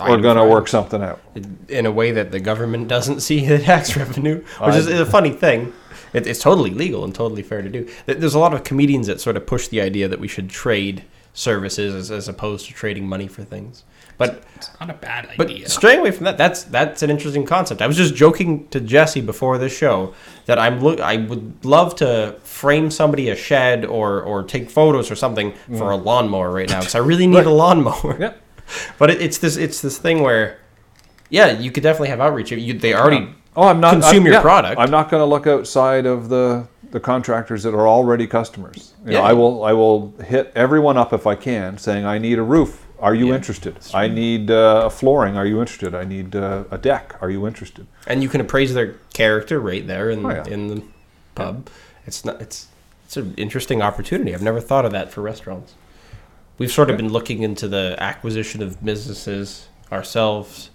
we're 0.00 0.20
going 0.20 0.36
to 0.36 0.44
work 0.44 0.68
something 0.68 1.02
out. 1.02 1.20
in 1.68 1.86
a 1.86 1.90
way 1.90 2.12
that 2.12 2.30
the 2.30 2.40
government 2.40 2.86
doesn't 2.88 3.20
see 3.20 3.44
the 3.46 3.58
tax 3.58 3.96
revenue, 3.96 4.44
which 4.60 4.74
is 4.76 4.86
a 4.88 5.06
funny 5.06 5.30
thing. 5.30 5.72
It, 6.14 6.26
it's 6.26 6.40
totally 6.40 6.70
legal 6.70 7.04
and 7.04 7.14
totally 7.14 7.42
fair 7.42 7.60
to 7.60 7.68
do. 7.68 7.88
There's 8.06 8.34
a 8.34 8.38
lot 8.38 8.54
of 8.54 8.64
comedians 8.64 9.06
that 9.08 9.20
sort 9.20 9.36
of 9.36 9.46
push 9.46 9.68
the 9.68 9.80
idea 9.80 10.08
that 10.08 10.20
we 10.20 10.28
should 10.28 10.48
trade 10.48 11.04
services 11.34 11.94
as, 11.94 12.10
as 12.10 12.28
opposed 12.28 12.66
to 12.66 12.72
trading 12.72 13.06
money 13.06 13.26
for 13.26 13.44
things. 13.44 13.84
But 14.16 14.44
It's 14.54 14.70
not 14.80 14.90
a 14.90 14.94
bad 14.94 15.24
idea. 15.24 15.36
but 15.36 15.50
idea. 15.50 15.68
straying 15.68 15.98
away 16.00 16.12
from 16.12 16.24
that, 16.24 16.38
that's 16.38 16.62
that's 16.64 17.02
an 17.02 17.10
interesting 17.10 17.44
concept. 17.44 17.82
I 17.82 17.88
was 17.88 17.96
just 17.96 18.14
joking 18.14 18.68
to 18.68 18.80
Jesse 18.80 19.20
before 19.20 19.58
this 19.58 19.76
show 19.76 20.14
that 20.46 20.56
I'm 20.56 20.80
look. 20.80 21.00
I 21.00 21.16
would 21.16 21.64
love 21.64 21.96
to 21.96 22.36
frame 22.44 22.92
somebody 22.92 23.28
a 23.30 23.36
shed 23.36 23.84
or 23.84 24.22
or 24.22 24.44
take 24.44 24.70
photos 24.70 25.10
or 25.10 25.16
something 25.16 25.52
for 25.76 25.90
a 25.90 25.98
mm. 25.98 26.04
lawnmower 26.04 26.52
right 26.52 26.68
now 26.68 26.78
because 26.78 26.94
I 26.94 27.00
really 27.00 27.26
need 27.26 27.44
a 27.44 27.50
lawnmower. 27.50 28.16
Yeah. 28.20 28.34
But 28.96 29.10
it, 29.10 29.20
it's 29.20 29.38
this 29.38 29.58
it's 29.58 29.82
this 29.82 29.98
thing 29.98 30.22
where, 30.22 30.58
yeah, 31.28 31.50
you 31.50 31.70
could 31.70 31.82
definitely 31.82 32.08
have 32.08 32.20
outreach. 32.20 32.50
You, 32.50 32.72
they 32.72 32.94
already 32.94 33.28
Oh, 33.56 33.68
I'm 33.68 33.80
not 33.80 33.92
consume 33.92 34.14
I'm- 34.14 34.24
your 34.26 34.34
yeah, 34.34 34.40
product. 34.40 34.80
I'm 34.80 34.90
not 34.90 35.10
going 35.10 35.20
to 35.20 35.26
look 35.26 35.46
outside 35.46 36.06
of 36.06 36.28
the 36.28 36.66
the 36.90 37.00
contractors 37.00 37.64
that 37.64 37.74
are 37.74 37.88
already 37.88 38.24
customers. 38.24 38.94
You 39.04 39.12
know, 39.14 39.18
Yeah. 39.18 39.24
I 39.24 39.32
will 39.32 39.64
I 39.64 39.72
will 39.72 40.14
hit 40.24 40.52
everyone 40.54 40.96
up 40.96 41.12
if 41.12 41.26
I 41.26 41.34
can, 41.34 41.76
saying 41.76 42.04
I 42.06 42.18
need 42.18 42.38
a 42.38 42.42
roof. 42.42 42.86
Are 43.00 43.14
you 43.16 43.28
Yeah. 43.28 43.34
interested? 43.34 43.76
I 43.92 44.06
need 44.06 44.48
uh, 44.50 44.82
a 44.86 44.90
flooring. 44.90 45.36
Are 45.36 45.44
you 45.44 45.58
interested? 45.60 45.92
I 45.92 46.04
need 46.04 46.36
uh, 46.36 46.64
a 46.70 46.78
deck. 46.78 47.16
Are 47.20 47.30
you 47.30 47.46
interested? 47.48 47.86
and 48.06 48.22
you 48.22 48.28
can 48.28 48.40
appraise 48.40 48.74
their 48.74 48.94
character 49.12 49.58
right 49.58 49.84
there 49.86 50.08
in 50.10 50.24
Oh, 50.24 50.30
yeah. 50.30 50.44
in 50.46 50.68
the 50.68 50.82
pub. 51.34 51.68
It's 52.06 52.24
not 52.24 52.40
it's 52.40 52.68
it's 53.06 53.16
an 53.16 53.34
interesting 53.36 53.82
opportunity. 53.82 54.32
I've 54.32 54.42
never 54.42 54.60
thought 54.60 54.84
of 54.84 54.92
that 54.92 55.10
for 55.10 55.20
restaurants. 55.20 55.74
We've 56.58 56.70
sort 56.72 56.90
of 56.90 56.96
been 56.96 57.08
looking 57.12 57.42
into 57.42 57.66
the 57.66 57.96
acquisition 57.98 58.62
of 58.62 58.84
businesses 58.84 59.66
ourselves 59.90 60.70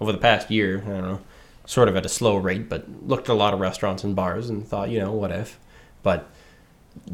over 0.00 0.10
the 0.10 0.18
past 0.18 0.50
year. 0.50 0.82
I 0.84 0.88
don't 0.90 1.02
know, 1.02 1.20
sort 1.70 1.88
of 1.88 1.94
at 1.94 2.04
a 2.04 2.08
slow 2.08 2.36
rate, 2.36 2.68
but 2.68 2.84
looked 3.06 3.28
at 3.28 3.32
a 3.32 3.38
lot 3.38 3.54
of 3.54 3.60
restaurants 3.60 4.02
and 4.02 4.16
bars 4.16 4.50
and 4.50 4.66
thought, 4.66 4.90
you 4.90 4.98
know, 4.98 5.12
what 5.12 5.30
if? 5.30 5.56
But 6.02 6.28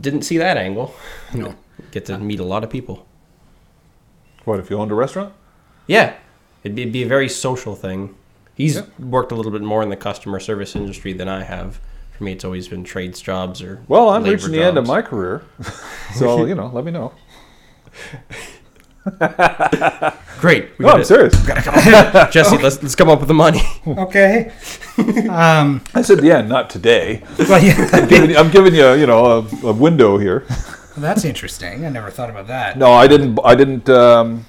didn't 0.00 0.22
see 0.22 0.38
that 0.38 0.56
angle. 0.56 0.94
No. 1.34 1.54
Get 1.90 2.06
to 2.06 2.16
meet 2.16 2.40
a 2.40 2.44
lot 2.44 2.64
of 2.64 2.70
people. 2.70 3.06
What 4.46 4.58
if 4.58 4.70
you 4.70 4.78
owned 4.78 4.90
a 4.90 4.94
restaurant? 4.94 5.34
Yeah, 5.86 6.14
it'd 6.64 6.74
be, 6.74 6.82
it'd 6.82 6.92
be 6.92 7.02
a 7.02 7.06
very 7.06 7.28
social 7.28 7.76
thing. 7.76 8.14
He's 8.54 8.76
Yeah. 8.76 8.84
worked 8.98 9.30
a 9.30 9.34
little 9.34 9.52
bit 9.52 9.60
more 9.60 9.82
in 9.82 9.90
the 9.90 9.96
customer 9.96 10.40
service 10.40 10.74
industry 10.74 11.12
than 11.12 11.28
I 11.28 11.42
have. 11.42 11.78
For 12.16 12.24
me, 12.24 12.32
it's 12.32 12.42
always 12.46 12.66
been 12.66 12.82
trades 12.82 13.20
jobs 13.20 13.60
or. 13.60 13.82
Well, 13.88 14.08
I'm 14.08 14.22
labor 14.22 14.36
reaching 14.36 14.52
the 14.52 14.62
end 14.62 14.78
of 14.78 14.86
my 14.86 15.02
career, 15.02 15.42
so 16.14 16.46
you 16.50 16.54
know, 16.54 16.68
let 16.72 16.82
me 16.82 16.92
know. 16.92 17.12
Great. 20.40 20.70
We 20.78 20.84
No, 20.84 20.90
I'm 20.92 21.02
gotta- 21.02 21.04
serious. 21.04 21.34
Jesse, 22.32 22.58
let's 22.58 22.82
let's 22.82 22.94
come 22.94 23.08
up 23.08 23.20
with 23.20 23.28
the 23.28 23.34
money. 23.34 23.62
okay. 23.86 24.52
um, 25.30 25.82
I 25.94 26.02
said 26.02 26.18
the 26.20 26.32
end, 26.32 26.48
not 26.48 26.68
today. 26.70 27.22
well, 27.38 27.62
yeah, 27.62 27.88
I'm 27.92 28.08
giving, 28.08 28.30
you- 28.30 28.36
I'm 28.36 28.50
giving 28.50 28.74
you, 28.74 28.92
you 28.94 29.06
know, 29.06 29.24
a, 29.62 29.66
a 29.68 29.72
window 29.72 30.18
here. 30.18 30.44
that's 30.96 31.24
interesting. 31.24 31.84
I 31.84 31.88
never 31.88 32.10
thought 32.10 32.30
about 32.30 32.48
that. 32.48 32.76
No, 32.78 32.92
I 32.92 33.06
didn't. 33.06 33.38
I 33.44 33.54
didn't. 33.54 33.88
Um, 33.88 34.46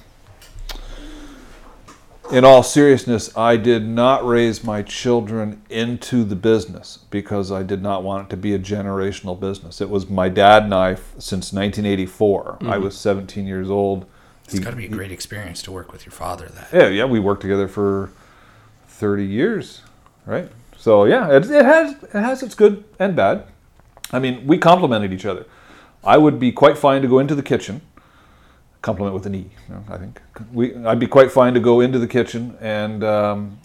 in 2.30 2.44
all 2.44 2.62
seriousness, 2.62 3.34
I 3.38 3.56
did 3.56 3.86
not 3.88 4.26
raise 4.26 4.62
my 4.62 4.82
children 4.82 5.62
into 5.70 6.24
the 6.24 6.36
business 6.36 6.98
because 7.10 7.50
I 7.50 7.62
did 7.62 7.82
not 7.82 8.02
want 8.02 8.26
it 8.26 8.30
to 8.30 8.36
be 8.36 8.52
a 8.52 8.58
generational 8.58 9.38
business. 9.38 9.80
It 9.80 9.88
was 9.88 10.10
my 10.10 10.28
dad 10.28 10.64
and 10.64 10.74
I 10.74 10.96
since 11.18 11.54
1984. 11.54 12.58
I 12.66 12.76
was 12.76 12.98
17 12.98 13.46
years 13.46 13.70
old. 13.70 14.04
It's 14.50 14.60
got 14.60 14.70
to 14.70 14.76
be 14.76 14.86
a 14.86 14.88
great 14.88 15.12
experience 15.12 15.60
to 15.62 15.72
work 15.72 15.92
with 15.92 16.06
your 16.06 16.12
father. 16.12 16.46
That 16.46 16.68
Yeah, 16.72 16.88
yeah, 16.88 17.04
we 17.04 17.20
worked 17.20 17.42
together 17.42 17.68
for 17.68 18.10
30 18.88 19.24
years, 19.24 19.82
right? 20.24 20.48
So 20.76 21.04
yeah, 21.04 21.30
it, 21.30 21.50
it 21.50 21.64
has 21.64 22.02
it 22.02 22.12
has 22.12 22.42
its 22.42 22.54
good 22.54 22.84
and 22.98 23.14
bad. 23.14 23.44
I 24.10 24.18
mean, 24.18 24.46
we 24.46 24.56
complemented 24.56 25.12
each 25.12 25.26
other. 25.26 25.44
I 26.02 26.16
would 26.16 26.38
be 26.38 26.52
quite 26.52 26.78
fine 26.78 27.02
to 27.02 27.08
go 27.08 27.18
into 27.18 27.34
the 27.34 27.42
kitchen, 27.42 27.82
compliment 28.80 29.14
with 29.14 29.26
an 29.26 29.34
E. 29.34 29.50
you 29.68 29.74
know, 29.74 29.84
I 29.90 29.98
think 29.98 30.20
we 30.52 30.74
I'd 30.76 31.00
be 31.00 31.08
quite 31.08 31.30
fine 31.30 31.52
to 31.54 31.60
go 31.60 31.80
into 31.80 31.98
the 31.98 32.06
kitchen 32.06 32.56
and 32.60 33.04
um, 33.04 33.58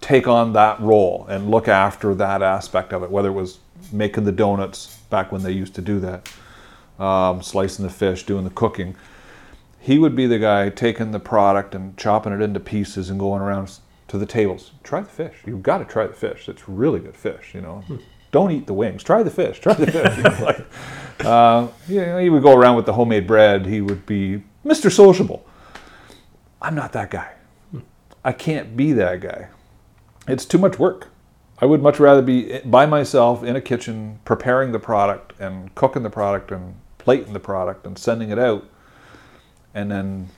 take 0.00 0.26
on 0.26 0.54
that 0.54 0.80
role 0.80 1.26
and 1.28 1.50
look 1.50 1.68
after 1.68 2.14
that 2.14 2.42
aspect 2.42 2.92
of 2.92 3.02
it, 3.02 3.10
whether 3.10 3.28
it 3.28 3.32
was 3.32 3.58
making 3.92 4.24
the 4.24 4.32
donuts 4.32 4.96
back 5.10 5.30
when 5.30 5.42
they 5.42 5.52
used 5.52 5.74
to 5.74 5.82
do 5.82 6.00
that, 6.00 6.28
um, 6.98 7.42
slicing 7.42 7.84
the 7.84 7.92
fish, 7.92 8.24
doing 8.24 8.42
the 8.42 8.50
cooking 8.50 8.96
he 9.86 10.00
would 10.00 10.16
be 10.16 10.26
the 10.26 10.40
guy 10.40 10.68
taking 10.68 11.12
the 11.12 11.20
product 11.20 11.72
and 11.72 11.96
chopping 11.96 12.32
it 12.32 12.40
into 12.42 12.58
pieces 12.58 13.08
and 13.08 13.20
going 13.20 13.40
around 13.40 13.78
to 14.08 14.18
the 14.18 14.26
tables. 14.26 14.72
Try 14.82 15.02
the 15.02 15.08
fish. 15.08 15.36
You've 15.46 15.62
got 15.62 15.78
to 15.78 15.84
try 15.84 16.08
the 16.08 16.12
fish. 16.12 16.48
It's 16.48 16.68
really 16.68 16.98
good 16.98 17.16
fish. 17.16 17.54
You 17.54 17.60
know, 17.60 17.84
hmm. 17.86 17.98
don't 18.32 18.50
eat 18.50 18.66
the 18.66 18.74
wings. 18.74 19.04
Try 19.04 19.22
the 19.22 19.30
fish. 19.30 19.60
Try 19.60 19.74
the 19.74 19.86
fish. 19.86 20.16
You 20.16 20.22
know, 20.24 20.44
like, 20.44 20.66
uh, 21.24 22.18
he 22.18 22.28
would 22.28 22.42
go 22.42 22.56
around 22.56 22.74
with 22.74 22.84
the 22.84 22.94
homemade 22.94 23.28
bread. 23.28 23.64
He 23.64 23.80
would 23.80 24.04
be 24.06 24.42
Mr. 24.64 24.90
Sociable. 24.90 25.46
I'm 26.60 26.74
not 26.74 26.92
that 26.92 27.12
guy. 27.12 27.34
Hmm. 27.70 27.80
I 28.24 28.32
can't 28.32 28.76
be 28.76 28.92
that 28.92 29.20
guy. 29.20 29.50
It's 30.26 30.44
too 30.44 30.58
much 30.58 30.80
work. 30.80 31.10
I 31.60 31.66
would 31.66 31.80
much 31.80 32.00
rather 32.00 32.22
be 32.22 32.54
eh, 32.54 32.60
by 32.64 32.86
myself 32.86 33.44
in 33.44 33.54
a 33.54 33.60
kitchen 33.60 34.18
preparing 34.24 34.72
the 34.72 34.80
product 34.80 35.32
and 35.38 35.72
cooking 35.76 36.02
the 36.02 36.10
product 36.10 36.50
and 36.50 36.74
plating 36.98 37.34
the 37.34 37.40
product 37.40 37.86
and 37.86 37.96
sending 37.96 38.30
it 38.30 38.38
out 38.40 38.68
and 39.76 39.90
then 39.90 40.30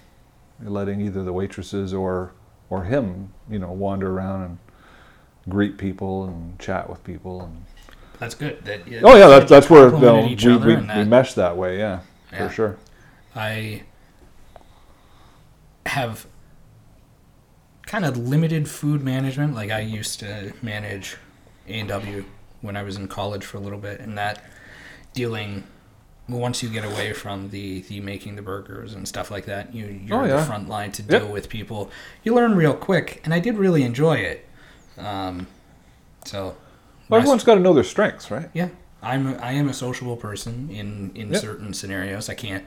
letting 0.61 1.00
either 1.00 1.23
the 1.23 1.33
waitresses 1.33 1.95
or 1.95 2.33
or 2.68 2.85
him, 2.85 3.33
you 3.49 3.59
know, 3.59 3.71
wander 3.71 4.11
around 4.11 4.42
and 4.42 4.59
greet 5.49 5.78
people 5.78 6.25
and 6.25 6.59
chat 6.59 6.90
with 6.90 7.02
people. 7.04 7.42
And 7.42 7.64
that's 8.18 8.35
good. 8.35 8.62
That 8.64 8.80
oh 9.04 9.16
yeah, 9.16 9.28
that's 9.28 9.49
that's 9.49 9.71
where 9.71 9.95
you 9.95 10.00
know, 10.00 10.23
we, 10.23 10.35
we, 10.35 10.75
and 10.75 10.88
we 10.88 11.04
mesh 11.04 11.35
that 11.35 11.57
way. 11.57 11.78
Yeah, 11.78 12.00
Yeah. 12.33 12.49
for 12.49 12.52
sure. 12.52 12.76
I 13.37 13.85
have 15.87 16.26
kind 17.87 18.04
of 18.04 18.16
limited 18.18 18.68
food 18.68 19.02
management. 19.02 19.54
Like 19.54 19.71
I 19.71 19.80
used 19.80 20.18
to 20.21 20.52
manage 20.61 21.16
A 21.68 21.78
and 21.78 21.88
W 21.88 22.25
when 22.61 22.76
I 22.76 22.83
was 22.83 22.97
in 22.97 23.07
college 23.07 23.45
for 23.45 23.57
a 23.57 23.61
little 23.61 23.78
bit, 23.78 24.00
and 24.00 24.18
that 24.18 24.42
dealing. 25.14 25.62
Once 26.28 26.62
you 26.62 26.68
get 26.68 26.85
away 26.85 27.12
from 27.14 27.49
the, 27.50 27.80
the 27.82 28.00
making 28.00 28.37
the 28.37 28.42
burgers 28.42 28.92
and 28.92 29.08
stuff 29.08 29.30
like 29.30 29.47
that, 29.47 29.75
you 29.75 29.87
you're 29.87 30.25
Oh, 30.25 30.28
the 30.28 30.42
front 30.44 30.68
line 30.68 30.92
to 30.92 31.02
Yep. 31.02 31.23
deal 31.23 31.32
with 31.32 31.49
people. 31.49 31.90
You 32.23 32.35
learn 32.35 32.54
real 32.54 32.75
quick, 32.75 33.20
and 33.25 33.32
I 33.32 33.38
did 33.38 33.56
really 33.56 33.82
enjoy 33.82 34.16
it. 34.16 34.47
Um, 34.99 35.47
so, 36.26 36.38
Well, 37.08 37.18
rest- 37.18 37.23
everyone's 37.23 37.44
got 37.44 37.54
to 37.54 37.61
know 37.61 37.73
their 37.73 37.82
strengths, 37.85 38.30
right? 38.30 38.50
yeah, 38.52 38.68
I'm 39.02 39.26
a, 39.35 39.37
I 39.38 39.52
am 39.52 39.68
a 39.68 39.75
sociable 39.75 40.16
person 40.16 40.68
in 40.70 41.12
in 41.14 41.32
Yep. 41.32 41.40
certain 41.40 41.73
scenarios. 41.73 42.28
I 42.28 42.35
can't 42.35 42.64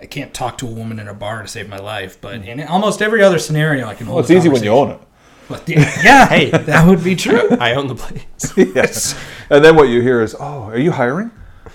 I 0.00 0.06
can't 0.06 0.32
talk 0.34 0.58
to 0.58 0.66
a 0.66 0.70
woman 0.70 0.98
in 0.98 1.08
a 1.08 1.14
bar 1.14 1.42
to 1.42 1.48
save 1.48 1.68
my 1.68 1.78
life, 1.78 2.20
but 2.20 2.34
in 2.34 2.60
almost 2.62 3.00
every 3.02 3.22
other 3.22 3.38
scenario, 3.38 3.86
I 3.88 3.94
can. 3.94 4.06
Well, 4.06 4.14
hold 4.14 4.24
it's 4.24 4.30
easy 4.30 4.48
when 4.48 4.62
you 4.62 4.70
own 4.70 4.90
it. 4.90 5.00
conversation. 5.00 5.08
But, 5.48 5.68
yeah, 6.04 6.26
Hey. 6.28 6.50
that 6.50 6.86
would 6.86 7.02
be 7.04 7.14
true. 7.16 7.48
I 7.60 7.74
own 7.74 7.88
the 7.88 7.94
place. 7.96 8.24
yes. 8.76 9.16
And 9.50 9.64
then 9.64 9.74
what 9.76 9.88
you 9.88 10.00
hear 10.00 10.20
is, 10.22 10.34
"Oh, 10.38 10.62
are 10.64 10.78
you 10.78 10.92
hiring?" 10.92 11.30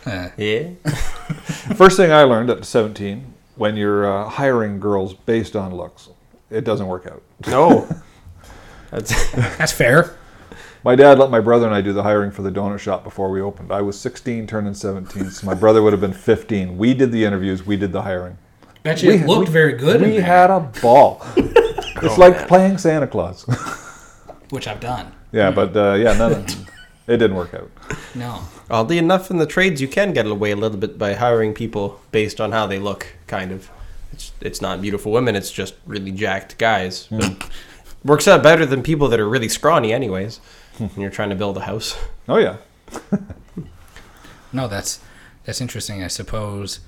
Uh, 0.07 0.29
Yeah. 0.37 0.69
First 1.75 1.97
thing 1.97 2.11
I 2.11 2.23
learned 2.23 2.49
at 2.49 2.63
17, 2.65 3.33
when 3.55 3.75
you're 3.75 4.05
uh, 4.09 4.29
hiring 4.29 4.79
girls 4.79 5.13
based 5.13 5.55
on 5.55 5.75
looks, 5.75 6.09
it 6.49 6.63
doesn't 6.63 6.87
work 6.87 7.05
out. 7.07 7.21
No. 7.47 7.87
That's 8.91 9.31
that's 9.57 9.73
fair. 9.73 10.15
My 10.85 10.95
dad 10.95 11.19
let 11.19 11.29
my 11.29 11.41
brother 11.41 11.65
and 11.65 11.75
I 11.75 11.81
do 11.81 11.91
the 11.91 12.03
hiring 12.03 12.31
for 12.31 12.41
the 12.41 12.49
donut 12.49 12.79
shop 12.79 13.03
before 13.03 13.29
we 13.29 13.41
opened. 13.41 13.69
I 13.69 13.81
was 13.81 13.99
16, 13.99 14.47
turning 14.47 14.73
17, 14.73 15.29
so 15.29 15.45
my 15.45 15.53
brother 15.53 15.81
would 15.83 15.91
have 15.91 15.99
been 15.99 16.13
15. 16.13 16.77
We 16.77 16.93
did 16.93 17.11
the 17.11 17.25
interviews, 17.25 17.65
we 17.65 17.75
did 17.75 17.91
the 17.91 18.03
hiring. 18.03 18.37
Bet 18.83 19.03
you 19.03 19.11
it 19.11 19.25
looked 19.25 19.49
very 19.49 19.73
good. 19.73 20.01
We 20.01 20.15
had 20.15 20.49
a 20.49 20.61
ball. 20.81 21.21
it's 21.35 22.17
like 22.17 22.47
playing 22.47 22.77
Santa 22.77 23.07
Claus. 23.07 23.43
which 24.51 24.67
I've 24.69 24.79
done. 24.79 25.11
yeah, 25.33 25.51
but 25.51 25.75
uh, 25.75 25.95
yeah, 25.95 26.13
none 26.17 26.31
of 26.31 26.45
it 27.07 27.17
didn't 27.17 27.35
work 27.35 27.53
out. 27.53 27.69
No. 28.15 28.41
Oddly 28.69 28.97
enough, 28.97 29.31
in 29.31 29.37
the 29.37 29.45
trades, 29.45 29.81
you 29.81 29.87
can 29.87 30.13
get 30.13 30.25
away 30.25 30.51
a 30.51 30.55
little 30.55 30.77
bit 30.77 30.97
by 30.97 31.13
hiring 31.13 31.53
people 31.53 32.01
based 32.11 32.41
on 32.41 32.51
how 32.51 32.67
they 32.67 32.79
look, 32.79 33.07
kind 33.27 33.51
of. 33.51 33.69
It's, 34.11 34.31
it's 34.41 34.61
not 34.61 34.81
beautiful 34.81 35.11
women, 35.11 35.35
it's 35.35 35.51
just 35.51 35.75
really 35.85 36.11
jacked 36.11 36.57
guys. 36.57 37.05
Hmm. 37.07 37.19
But 37.19 37.49
works 38.03 38.27
out 38.27 38.43
better 38.43 38.65
than 38.65 38.83
people 38.83 39.07
that 39.09 39.19
are 39.19 39.27
really 39.29 39.49
scrawny, 39.49 39.93
anyways, 39.93 40.39
hmm. 40.77 40.85
when 40.85 41.01
you're 41.01 41.11
trying 41.11 41.29
to 41.29 41.35
build 41.35 41.57
a 41.57 41.61
house. 41.61 41.97
Oh 42.27 42.37
yeah, 42.37 42.57
No, 44.51 44.67
that's 44.67 44.99
that's 45.45 45.61
interesting. 45.61 46.03
I 46.03 46.07
suppose. 46.07 46.79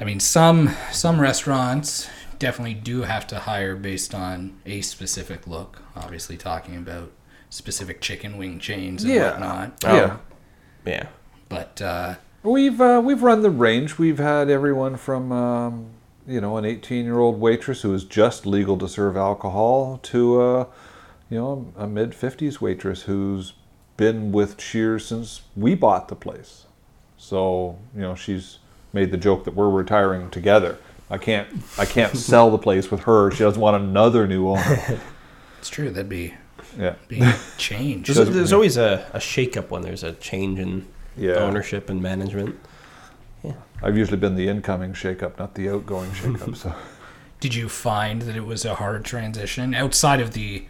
I 0.00 0.04
mean, 0.04 0.20
some 0.20 0.74
some 0.92 1.20
restaurants 1.20 2.08
definitely 2.38 2.74
do 2.74 3.02
have 3.02 3.26
to 3.28 3.40
hire 3.40 3.74
based 3.74 4.14
on 4.14 4.60
a 4.64 4.80
specific 4.80 5.46
look. 5.46 5.82
Obviously, 5.96 6.36
talking 6.36 6.76
about 6.76 7.12
specific 7.50 8.00
chicken 8.00 8.36
wing 8.38 8.58
chains 8.58 9.02
and 9.02 9.12
Yeah. 9.12 9.30
whatnot. 9.32 9.84
Oh. 9.84 9.94
yeah. 9.96 10.16
Yeah. 10.84 11.08
But 11.48 11.80
uh, 11.80 12.14
We've 12.42 12.80
uh, 12.80 13.02
we've 13.04 13.22
run 13.22 13.42
the 13.42 13.50
range. 13.50 13.98
We've 13.98 14.18
had 14.18 14.48
everyone 14.48 14.96
from 14.96 15.32
um, 15.32 15.90
you 16.26 16.40
know 16.40 16.56
an 16.56 16.64
18 16.64 17.04
year 17.04 17.18
old 17.18 17.40
waitress 17.40 17.82
who 17.82 17.92
is 17.92 18.04
just 18.04 18.46
legal 18.46 18.78
to 18.78 18.88
serve 18.88 19.16
alcohol 19.16 19.98
to 20.04 20.40
uh, 20.40 20.64
you 21.30 21.38
know 21.38 21.72
a 21.76 21.88
mid 21.88 22.12
50s 22.12 22.60
waitress 22.60 23.02
who's 23.02 23.54
been 23.96 24.30
with 24.30 24.56
Cheers 24.56 25.04
since 25.04 25.42
we 25.56 25.74
bought 25.74 26.08
the 26.08 26.14
place. 26.14 26.66
So 27.16 27.78
you 27.92 28.02
know 28.02 28.14
she's 28.14 28.60
made 28.92 29.10
the 29.10 29.18
joke 29.18 29.44
that 29.44 29.54
we're 29.54 29.68
retiring 29.68 30.30
together. 30.30 30.78
I 31.10 31.18
can't 31.18 31.48
I 31.76 31.86
can't 31.86 32.16
sell 32.16 32.52
the 32.52 32.58
place 32.58 32.88
with 32.88 33.00
her. 33.00 33.32
She 33.32 33.40
doesn't 33.40 33.60
want 33.60 33.82
another 33.82 34.28
new 34.28 34.48
owner. 34.48 35.00
it's 35.58 35.68
true 35.68 35.90
that'd 35.90 36.08
be 36.08 36.34
Yeah. 36.76 36.94
be 37.08 37.20
a 37.20 37.34
change. 37.56 38.06
There's, 38.06 38.18
Doesn't- 38.18 38.34
there's 38.34 38.52
always 38.52 38.76
a, 38.76 39.06
a 39.12 39.18
shakeup 39.18 39.70
when 39.70 39.82
there's 39.82 40.02
a 40.02 40.12
change 40.12 40.58
in 40.58 40.86
Yeah. 41.16 41.34
ownership 41.34 41.88
and 41.90 42.02
management. 42.02 42.56
Yeah. 43.42 43.52
I've 43.82 43.96
usually 43.96 44.16
been 44.18 44.34
the 44.36 44.48
incoming 44.48 44.92
shakeup, 44.92 45.38
not 45.38 45.54
the 45.54 45.68
outgoing 45.70 46.10
shakeup. 46.10 46.56
So 46.56 46.74
Did 47.40 47.54
you 47.54 47.68
find 47.68 48.22
that 48.22 48.34
it 48.36 48.44
was 48.44 48.64
a 48.64 48.74
hard 48.74 49.04
transition 49.04 49.74
outside 49.74 50.20
of 50.20 50.32
the 50.32 50.64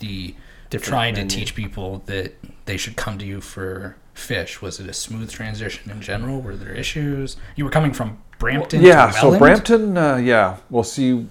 the 0.00 0.34
Different 0.70 0.88
trying 0.88 1.14
to 1.16 1.26
teach 1.26 1.54
people 1.56 2.02
that 2.06 2.34
they 2.66 2.76
should 2.76 2.96
come 2.96 3.18
to 3.18 3.26
you 3.26 3.40
for 3.40 3.96
fish? 4.14 4.62
Was 4.62 4.78
it 4.78 4.88
a 4.88 4.92
smooth 4.92 5.30
transition 5.30 5.90
in 5.90 6.00
general? 6.00 6.40
Were 6.40 6.54
there 6.56 6.72
issues? 6.72 7.36
You 7.56 7.64
were 7.64 7.70
coming 7.72 7.92
from 7.92 8.18
Brampton. 8.38 8.80
yeah, 8.82 9.06
to 9.06 9.12
so 9.12 9.38
Brampton, 9.38 9.96
uh, 9.98 10.16
yeah. 10.16 10.58
Well, 10.70 10.84
see, 10.84 11.26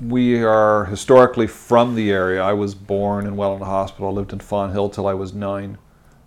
we 0.00 0.42
are 0.44 0.84
historically 0.86 1.46
from 1.46 1.94
the 1.94 2.10
area. 2.10 2.42
I 2.42 2.52
was 2.52 2.74
born 2.74 3.26
in 3.26 3.36
Welland 3.36 3.64
Hospital, 3.64 4.12
lived 4.12 4.32
in 4.32 4.38
Fonthill 4.38 4.90
till 4.90 5.06
I 5.06 5.14
was 5.14 5.32
nine. 5.34 5.78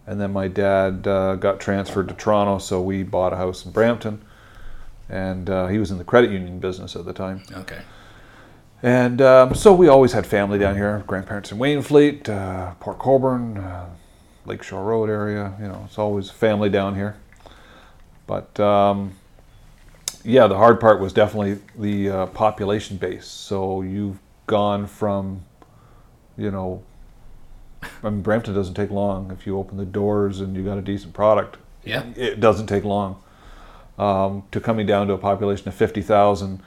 And 0.06 0.20
then 0.20 0.34
my 0.34 0.48
dad 0.48 1.08
uh, 1.08 1.36
got 1.36 1.60
transferred 1.60 2.10
to 2.10 2.14
Toronto, 2.14 2.58
so 2.58 2.82
we 2.82 3.04
bought 3.04 3.34
a 3.34 3.38
house 3.38 3.66
in 3.66 3.72
Brampton. 3.72 4.22
And 5.08 5.50
uh, 5.50 5.68
he 5.68 5.78
was 5.78 5.92
in 5.92 5.98
the 5.98 6.04
credit 6.04 6.32
union 6.32 6.60
business 6.60 6.96
at 6.96 7.06
the 7.06 7.14
time. 7.14 7.44
Okay. 7.54 7.82
And 8.84 9.22
um, 9.22 9.54
so 9.54 9.74
we 9.74 9.88
always 9.88 10.12
had 10.12 10.26
family 10.26 10.58
down 10.58 10.76
here 10.76 11.04
grandparents 11.06 11.52
in 11.52 11.60
Wainfleet, 11.60 12.28
uh, 12.28 12.74
Port 12.76 12.98
Colborne, 12.98 13.58
uh, 13.58 13.90
Lakeshore 14.46 14.84
Road 14.84 15.10
area. 15.10 15.54
You 15.62 15.68
know, 15.68 15.84
it's 15.86 16.00
always 16.00 16.30
family 16.30 16.70
down 16.70 16.96
here. 16.96 17.16
But 18.26 18.60
um, 18.60 19.16
yeah, 20.24 20.48
the 20.48 20.56
hard 20.58 20.80
part 20.80 21.00
was 21.00 21.14
definitely 21.14 21.60
the 21.78 22.10
uh, 22.10 22.26
population 22.28 22.98
base. 22.98 23.26
So 23.28 23.82
you've 23.82 24.20
gone 24.48 24.88
from, 24.88 25.44
you 26.38 26.52
know, 26.52 26.84
I 28.04 28.10
mean, 28.10 28.22
Brampton 28.22 28.54
doesn't 28.54 28.76
take 28.76 28.92
long. 28.92 29.32
If 29.32 29.48
you 29.48 29.58
open 29.58 29.78
the 29.78 29.86
doors 29.86 30.40
and 30.40 30.56
you 30.56 30.64
got 30.64 30.78
a 30.78 30.82
decent 30.82 31.14
product, 31.14 31.58
Yeah. 31.84 32.04
it 32.16 32.40
doesn't 32.40 32.68
take 32.68 32.84
long. 32.84 33.22
Um, 33.98 34.44
to 34.52 34.60
coming 34.60 34.86
down 34.86 35.08
to 35.08 35.14
a 35.14 35.18
population 35.18 35.68
of 35.68 35.74
50,000, 35.76 36.62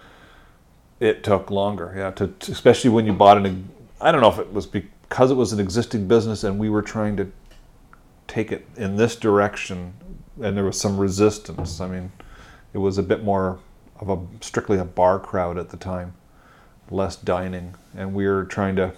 it 1.01 1.23
took 1.25 1.51
longer. 1.51 1.93
Yeah, 1.97 2.11
to, 2.13 2.29
to- 2.29 2.53
especially 2.53 2.91
when 2.91 3.07
you 3.07 3.13
bought 3.13 3.37
an. 3.39 3.69
I 4.01 4.13
don't 4.13 4.21
know 4.21 4.31
if 4.31 4.39
it 4.39 4.53
was 4.53 4.67
because 4.67 5.31
it 5.31 5.35
was 5.35 5.53
an 5.53 5.61
existing 5.61 6.07
business 6.09 6.45
and 6.45 6.59
we 6.59 6.69
were 6.69 6.83
trying 6.83 7.17
to 7.17 7.31
take 8.27 8.53
it 8.53 8.67
in 8.77 8.97
this 8.97 9.17
direction, 9.17 9.95
and 10.43 10.57
there 10.57 10.65
was 10.65 10.81
some 10.81 10.97
resistance. 10.99 11.81
I 11.81 11.89
mean, 11.89 12.13
it 12.75 12.79
was 12.79 12.99
a 12.99 13.03
bit 13.03 13.25
more 13.25 13.59
of 14.01 14.11
a 14.11 14.19
strictly 14.45 14.77
a 14.79 14.85
bar 14.85 15.19
crowd 15.19 15.57
at 15.57 15.71
the 15.71 15.77
time, 15.79 16.13
less 16.91 17.17
dining, 17.17 17.75
and 17.97 18.13
we 18.15 18.27
were 18.27 18.45
trying 18.45 18.77
to. 18.77 18.93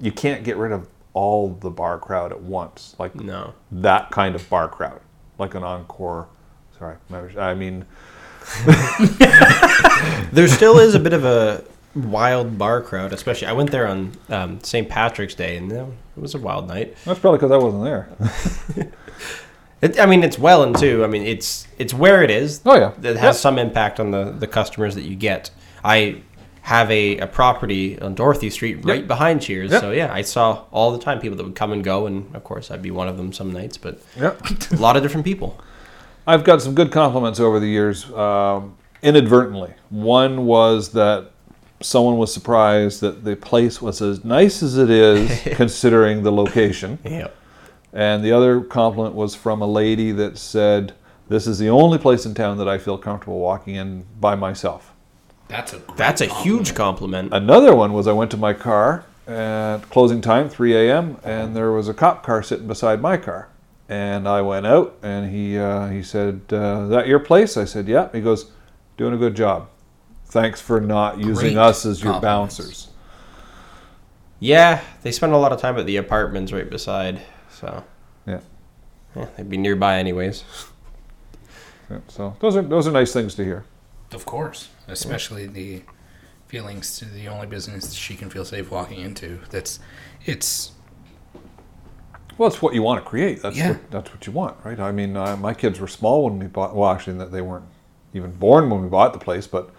You 0.00 0.12
can't 0.12 0.42
get 0.44 0.56
rid 0.56 0.72
of 0.72 0.88
all 1.12 1.50
the 1.50 1.68
bar 1.70 1.98
crowd 1.98 2.30
at 2.32 2.40
once, 2.40 2.94
like 2.98 3.14
No. 3.16 3.52
that 3.72 4.10
kind 4.10 4.34
of 4.34 4.48
bar 4.48 4.68
crowd, 4.68 5.00
like 5.38 5.54
an 5.54 5.62
encore. 5.64 6.28
Sorry, 6.78 6.96
I 7.36 7.52
mean, 7.54 7.84
There 10.32 10.48
still 10.48 10.78
is 10.78 10.94
a 10.94 11.00
bit 11.00 11.12
of 11.12 11.24
a 11.24 11.62
wild 11.94 12.56
bar 12.56 12.80
crowd, 12.80 13.12
especially. 13.12 13.48
I 13.48 13.52
went 13.52 13.70
there 13.70 13.86
on 13.86 14.12
um, 14.28 14.60
St. 14.62 14.88
Patrick's 14.88 15.34
Day, 15.34 15.56
and 15.56 15.70
it 15.70 15.86
was 16.16 16.34
a 16.34 16.38
wild 16.38 16.68
night. 16.68 16.96
that's 17.04 17.18
probably 17.20 17.38
because 17.38 17.50
I 17.50 17.56
wasn't 17.58 17.84
there. 17.84 18.08
It, 19.82 19.98
I 19.98 20.06
mean, 20.06 20.22
it's 20.22 20.38
Welland 20.38 20.78
too. 20.78 21.02
I 21.04 21.06
mean, 21.06 21.22
it's 21.22 21.66
it's 21.78 21.94
where 21.94 22.22
it 22.22 22.30
is. 22.30 22.60
Oh, 22.66 22.74
yeah. 22.76 22.92
that 22.98 23.16
has 23.16 23.36
Yep. 23.36 23.42
some 23.42 23.58
impact 23.58 23.98
on 24.00 24.10
the 24.10 24.24
the 24.32 24.46
customers 24.46 24.94
that 24.94 25.02
you 25.02 25.16
get. 25.16 25.50
I 25.82 26.22
have 26.62 26.90
a, 26.90 27.16
a 27.18 27.26
property 27.26 27.98
on 28.00 28.14
Dorothy 28.14 28.50
Street 28.50 28.84
right 28.84 29.06
behind 29.08 29.40
Cheers, 29.40 29.70
Yep. 29.72 29.80
so 29.80 29.90
yeah, 29.92 30.12
I 30.12 30.20
saw 30.22 30.64
all 30.70 30.92
the 30.92 30.98
time 30.98 31.18
people 31.18 31.36
that 31.38 31.44
would 31.44 31.54
come 31.54 31.72
and 31.72 31.82
go, 31.82 32.06
and 32.06 32.34
of 32.36 32.44
course, 32.44 32.70
I'd 32.70 32.82
be 32.82 32.90
one 32.90 33.08
of 33.08 33.16
them 33.16 33.32
some 33.32 33.50
nights. 33.52 33.78
But 33.78 33.98
yeah. 34.16 34.34
a 34.72 34.76
lot 34.76 34.96
of 34.96 35.02
different 35.02 35.24
people. 35.24 35.58
I've 36.26 36.44
got 36.44 36.60
some 36.60 36.74
good 36.74 36.92
compliments 36.92 37.40
over 37.40 37.58
the 37.58 37.66
years, 37.66 38.08
um, 38.12 38.76
inadvertently. 39.02 39.72
One 39.88 40.44
was 40.44 40.90
that 40.90 41.30
someone 41.80 42.18
was 42.18 42.32
surprised 42.32 43.00
that 43.00 43.24
the 43.24 43.34
place 43.36 43.80
was 43.80 44.02
as 44.02 44.22
nice 44.22 44.62
as 44.62 44.76
it 44.76 44.90
is, 44.90 45.40
considering 45.56 46.22
the 46.22 46.30
location. 46.30 46.98
Yeah. 47.04 47.28
And 47.92 48.24
the 48.24 48.32
other 48.32 48.60
compliment 48.60 49.14
was 49.14 49.34
from 49.34 49.62
a 49.62 49.66
lady 49.66 50.12
that 50.12 50.38
said, 50.38 50.92
"This 51.28 51.46
is 51.46 51.58
the 51.58 51.68
only 51.68 51.98
place 51.98 52.24
in 52.24 52.34
town 52.34 52.58
that 52.58 52.68
I 52.68 52.78
feel 52.78 52.96
comfortable 52.98 53.40
walking 53.40 53.74
in 53.74 54.04
by 54.20 54.34
myself." 54.36 54.92
That's 55.48 55.72
a 55.72 55.78
great 55.78 55.96
That's 55.96 56.20
a 56.20 56.28
compliment. 56.28 56.58
huge 56.66 56.74
compliment. 56.76 57.34
Another 57.34 57.74
one 57.74 57.92
was 57.92 58.06
I 58.06 58.12
went 58.12 58.30
to 58.30 58.36
my 58.36 58.52
car 58.52 59.04
at 59.26 59.78
closing 59.90 60.20
time, 60.20 60.48
3 60.48 60.74
a.m., 60.76 61.16
and 61.24 61.54
there 61.56 61.72
was 61.72 61.88
a 61.88 61.94
cop 61.94 62.22
car 62.22 62.42
sitting 62.42 62.68
beside 62.68 63.00
my 63.00 63.16
car. 63.16 63.48
And 63.88 64.28
I 64.28 64.40
went 64.42 64.66
out, 64.66 64.96
and 65.02 65.28
he 65.30 65.58
uh, 65.58 65.88
he 65.88 66.04
said, 66.04 66.42
uh, 66.52 66.82
"Is 66.84 66.90
that 66.90 67.08
your 67.08 67.18
place?" 67.18 67.56
I 67.56 67.64
said, 67.64 67.88
"Yeah." 67.88 68.08
He 68.12 68.20
goes, 68.20 68.52
"Doing 68.96 69.14
a 69.14 69.16
good 69.18 69.34
job. 69.34 69.68
Thanks 70.26 70.60
for 70.60 70.80
not 70.80 71.18
using 71.18 71.58
us 71.58 71.84
as 71.84 72.00
your 72.04 72.20
bouncers." 72.20 72.86
Yeah, 74.38 74.80
they 75.02 75.10
spend 75.10 75.32
a 75.32 75.36
lot 75.36 75.52
of 75.52 75.60
time 75.60 75.76
at 75.76 75.86
the 75.86 75.96
apartments 75.96 76.52
right 76.52 76.70
beside, 76.70 77.20
so 77.60 77.84
Yeah. 78.26 78.40
yeah, 79.16 79.26
they'd 79.36 79.48
be 79.50 79.56
nearby 79.56 79.98
anyways. 79.98 80.44
yeah. 81.90 81.98
So 82.08 82.36
those 82.40 82.56
are 82.56 82.62
those 82.62 82.86
are 82.88 82.92
nice 82.92 83.12
things 83.12 83.34
to 83.36 83.44
hear. 83.44 83.64
Of 84.12 84.24
course, 84.26 84.68
especially 84.88 85.46
the 85.46 85.82
feelings 86.48 86.98
to 86.98 87.04
the 87.04 87.28
only 87.28 87.46
business 87.46 87.92
she 87.92 88.16
can 88.16 88.28
feel 88.30 88.44
safe 88.44 88.70
walking 88.70 89.00
into. 89.00 89.38
That's 89.50 89.78
it's 90.26 90.72
Well, 92.38 92.48
it's 92.48 92.62
what 92.62 92.74
you 92.74 92.82
want 92.82 93.04
to 93.04 93.08
create. 93.08 93.42
That's 93.42 93.56
Yeah. 93.58 93.68
what, 93.72 93.90
that's 93.90 94.10
what 94.12 94.26
you 94.26 94.32
want, 94.32 94.56
right? 94.64 94.80
I 94.80 94.92
mean, 94.92 95.16
uh, 95.16 95.36
my 95.36 95.52
kids 95.54 95.78
were 95.78 95.86
small 95.88 96.24
when 96.24 96.38
we 96.38 96.46
bought. 96.46 96.74
Well, 96.74 96.90
actually, 96.90 97.18
that 97.18 97.30
they 97.32 97.42
weren't 97.42 97.66
even 98.14 98.32
born 98.32 98.70
when 98.70 98.82
we 98.82 98.88
bought 98.88 99.12
the 99.12 99.18
place. 99.18 99.46
But 99.46 99.70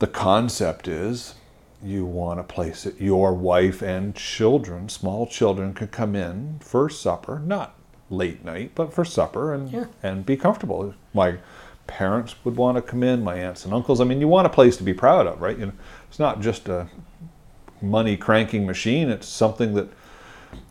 the 0.00 0.06
concept 0.08 0.88
is, 0.88 1.34
you 1.82 2.04
want 2.04 2.40
a 2.40 2.44
place 2.44 2.82
that 2.84 3.00
your 3.00 3.32
wife 3.32 3.82
and 3.82 4.14
children, 4.14 4.88
small 4.88 5.26
children, 5.26 5.74
could 5.74 5.90
come 5.92 6.16
in 6.16 6.58
for 6.60 6.88
supper, 6.88 7.38
not 7.38 7.74
late 8.10 8.44
night, 8.44 8.72
but 8.74 8.92
for 8.92 9.04
supper 9.04 9.52
and 9.54 9.70
Yeah. 9.70 9.84
and 10.02 10.26
be 10.26 10.36
comfortable. 10.36 10.94
My 11.14 11.34
parents 11.86 12.34
would 12.44 12.56
want 12.56 12.76
to 12.76 12.82
come 12.82 13.02
in. 13.02 13.22
My 13.22 13.36
aunts 13.36 13.64
and 13.64 13.72
uncles. 13.72 14.00
I 14.00 14.04
mean, 14.04 14.20
you 14.20 14.28
want 14.28 14.46
a 14.46 14.50
place 14.50 14.76
to 14.78 14.82
be 14.82 14.92
proud 14.94 15.26
of, 15.26 15.40
right? 15.40 15.58
You 15.58 15.66
know, 15.66 15.72
it's 16.08 16.18
not 16.18 16.40
just 16.40 16.68
a 16.68 16.86
money 17.80 18.16
cranking 18.16 18.66
machine. 18.66 19.08
It's 19.08 19.28
something 19.28 19.74
that 19.74 19.88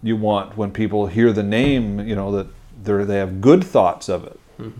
you 0.03 0.15
want 0.17 0.57
when 0.57 0.71
people 0.71 1.07
hear 1.07 1.31
the 1.31 1.43
name, 1.43 1.99
you 1.99 2.15
know, 2.15 2.31
that 2.31 2.47
they 2.83 3.03
they 3.03 3.17
have 3.17 3.39
good 3.41 3.63
thoughts 3.63 4.09
of 4.09 4.25
it. 4.25 4.39
You 4.59 4.73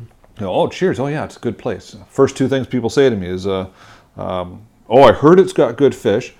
know, 0.46 0.54
oh, 0.54 0.68
cheers. 0.68 1.00
Oh, 1.00 1.08
yeah, 1.08 1.24
it's 1.26 1.38
a 1.38 1.40
good 1.40 1.58
place. 1.58 1.96
First 2.10 2.36
two 2.38 2.48
things 2.48 2.68
people 2.68 2.90
say 2.90 3.10
to 3.10 3.16
me 3.16 3.28
is, 3.28 3.48
uh, 3.48 3.68
um, 4.18 4.62
oh, 4.89 5.04
I 5.04 5.12
heard 5.12 5.39
it's 5.39 5.54
got 5.54 5.78
good 5.78 5.95
fish, 5.95 6.34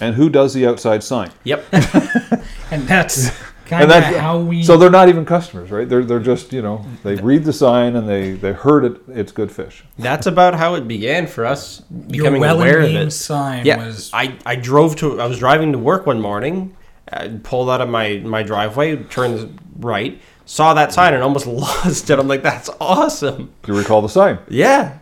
and 0.00 0.14
who 0.14 0.28
does 0.28 0.54
the 0.54 0.66
outside 0.66 1.02
sign? 1.02 1.30
Yep. 1.44 1.64
and 2.70 2.82
that's 2.88 3.30
kind 3.66 3.90
of 3.90 4.02
how 4.02 4.40
we. 4.40 4.62
So 4.62 4.76
they're 4.76 4.90
not 4.90 5.08
even 5.08 5.24
customers, 5.24 5.70
right? 5.70 5.88
They're 5.88 6.04
they're 6.04 6.20
just 6.20 6.52
you 6.52 6.62
know 6.62 6.84
they 7.02 7.16
read 7.16 7.44
the 7.44 7.52
sign 7.52 7.96
and 7.96 8.08
they 8.08 8.32
they 8.32 8.52
heard 8.52 8.84
it. 8.84 9.00
It's 9.08 9.32
good 9.32 9.50
fish. 9.50 9.84
That's 9.98 10.26
about 10.26 10.54
how 10.54 10.74
it 10.74 10.86
began 10.86 11.26
for 11.26 11.46
us 11.46 11.82
your 11.90 12.24
becoming 12.24 12.40
well 12.40 12.60
aware 12.60 12.80
of 12.80 12.86
and 12.90 13.08
it. 13.08 13.10
sign 13.10 13.66
Yeah, 13.66 13.84
was 13.84 14.10
I, 14.12 14.38
I 14.44 14.56
drove 14.56 14.96
to. 14.96 15.20
I 15.20 15.26
was 15.26 15.38
driving 15.38 15.72
to 15.72 15.78
work 15.78 16.06
one 16.06 16.20
morning, 16.20 16.76
uh, 17.12 17.28
pulled 17.42 17.70
out 17.70 17.80
of 17.80 17.88
my 17.88 18.18
my 18.18 18.42
driveway, 18.42 18.96
turned 19.04 19.58
right, 19.78 20.20
saw 20.44 20.74
that 20.74 20.92
sign, 20.92 21.14
and 21.14 21.22
almost 21.22 21.46
lost 21.48 22.10
it. 22.10 22.18
I'm 22.18 22.28
like, 22.28 22.42
that's 22.42 22.70
awesome. 22.80 23.52
Do 23.62 23.72
you 23.72 23.78
recall 23.78 24.02
the 24.02 24.08
sign? 24.08 24.38
Yeah, 24.48 24.98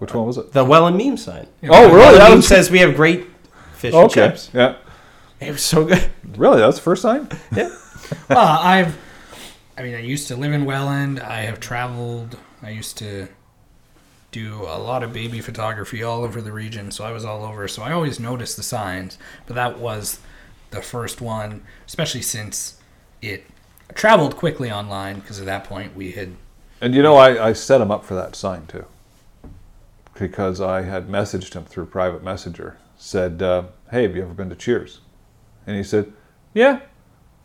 Which 0.00 0.12
one 0.14 0.26
was 0.26 0.36
it? 0.38 0.52
the 0.52 0.64
Welland 0.64 0.96
meme 0.98 1.16
sign. 1.16 1.46
Oh, 1.64 1.84
really? 1.84 1.92
Well 1.98 2.12
That 2.18 2.28
meme 2.30 2.36
was 2.38 2.48
says 2.48 2.70
we 2.70 2.80
have 2.80 2.96
great 2.96 3.26
fish 3.74 3.94
and 3.94 4.10
chips. 4.10 4.50
Yeah, 4.52 4.76
It 5.40 5.52
was 5.52 5.62
so 5.62 5.84
good. 5.84 6.10
really? 6.36 6.58
That 6.58 6.66
was 6.66 6.76
the 6.76 6.82
first 6.82 7.02
sign. 7.02 7.28
Yeah. 7.56 7.68
well, 8.28 8.58
I've. 8.60 8.98
I 9.78 9.82
mean, 9.82 9.94
I 9.94 10.00
used 10.00 10.26
to 10.28 10.36
live 10.36 10.52
in 10.52 10.64
Welland. 10.64 11.20
I 11.20 11.42
have 11.42 11.60
traveled. 11.60 12.36
I 12.62 12.70
used 12.70 12.98
to 12.98 13.28
do 14.32 14.62
a 14.62 14.78
lot 14.78 15.02
of 15.02 15.12
baby 15.12 15.40
photography 15.40 16.02
all 16.02 16.24
over 16.24 16.40
the 16.40 16.52
region, 16.52 16.90
so 16.90 17.04
I 17.04 17.12
was 17.12 17.24
all 17.24 17.44
over. 17.44 17.66
So 17.68 17.82
I 17.82 17.92
always 17.92 18.18
noticed 18.20 18.56
the 18.56 18.62
signs, 18.62 19.18
but 19.46 19.54
that 19.54 19.78
was 19.78 20.18
the 20.70 20.82
first 20.82 21.20
one, 21.20 21.62
especially 21.86 22.22
since 22.22 22.80
it 23.22 23.44
traveled 23.94 24.36
quickly 24.36 24.70
online. 24.70 25.20
Because 25.20 25.38
at 25.40 25.46
that 25.46 25.64
point, 25.64 25.94
we 25.94 26.12
had 26.12 26.34
And 26.80 26.94
you 26.94 27.02
know, 27.02 27.16
I, 27.16 27.48
I 27.48 27.52
set 27.52 27.80
him 27.80 27.90
up 27.90 28.04
for 28.04 28.14
that 28.14 28.34
sign 28.34 28.66
too. 28.66 28.84
Because 30.18 30.60
I 30.60 30.82
had 30.82 31.08
messaged 31.08 31.54
him 31.54 31.64
through 31.64 31.86
private 31.86 32.22
messenger. 32.22 32.76
Said, 32.96 33.42
uh, 33.42 33.64
hey, 33.90 34.02
have 34.02 34.14
you 34.14 34.22
ever 34.22 34.34
been 34.34 34.50
to 34.50 34.56
Cheers? 34.56 35.00
And 35.66 35.76
he 35.76 35.82
said, 35.82 36.12
yeah, 36.52 36.80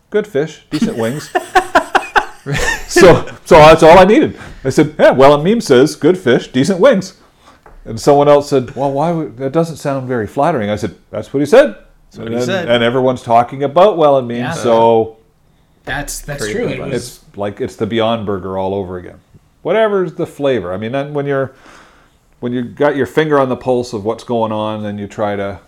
good 0.09 0.27
fish, 0.27 0.65
decent 0.69 0.97
wings. 0.97 1.29
so, 2.87 3.25
so 3.45 3.55
that's 3.55 3.83
all 3.83 3.97
I 3.97 4.03
needed. 4.05 4.37
I 4.63 4.69
said, 4.69 4.95
yeah, 4.99 5.11
well, 5.11 5.33
a 5.33 5.43
meme 5.43 5.61
says 5.61 5.95
good 5.95 6.17
fish, 6.17 6.49
decent 6.51 6.79
wings. 6.79 7.19
And 7.85 7.99
someone 7.99 8.27
else 8.27 8.49
said, 8.49 8.75
well, 8.75 8.91
why 8.91 9.11
would, 9.11 9.37
that 9.37 9.51
doesn't 9.51 9.77
sound 9.77 10.07
very 10.07 10.27
flattering. 10.27 10.69
I 10.69 10.75
said, 10.75 10.95
that's 11.11 11.33
what 11.33 11.39
he 11.39 11.45
said. 11.45 11.75
what 12.15 12.25
and, 12.25 12.29
he 12.29 12.35
then- 12.35 12.45
said. 12.45 12.69
and 12.69 12.83
everyone's 12.83 13.21
talking 13.21 13.63
about 13.63 13.97
Welland 13.97 14.27
meme, 14.27 14.37
Yeah. 14.37 14.51
so 14.53 15.17
that's 15.83 16.21
that's 16.21 16.49
true. 16.49 16.67
It 16.67 16.79
was 16.79 16.93
it's 16.93 17.37
like 17.37 17.61
it's 17.61 17.75
the 17.75 17.85
Beyond 17.85 18.25
Burger 18.25 18.57
all 18.57 18.73
over 18.73 18.97
again. 18.97 19.19
Whatever's 19.61 20.15
the 20.15 20.25
flavor. 20.25 20.73
I 20.73 20.77
mean, 20.77 21.13
when 21.13 21.27
you're 21.27 21.53
when 22.39 22.53
you 22.53 22.63
got 22.63 22.95
your 22.95 23.05
finger 23.05 23.39
on 23.39 23.49
the 23.49 23.55
pulse 23.55 23.93
of 23.93 24.03
what's 24.05 24.23
going 24.23 24.51
on, 24.51 24.83
then 24.83 24.97
you 24.97 25.07
try 25.07 25.35
to 25.35 25.59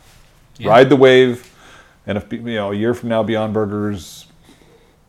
Yeah. 0.58 0.70
ride 0.70 0.90
the 0.90 0.96
wave. 0.96 1.54
And 2.06 2.18
if 2.18 2.32
you 2.32 2.40
know 2.42 2.72
a 2.72 2.76
year 2.76 2.94
from 2.94 3.10
now, 3.10 3.24
Beyond 3.24 3.54
Burger's 3.54 4.26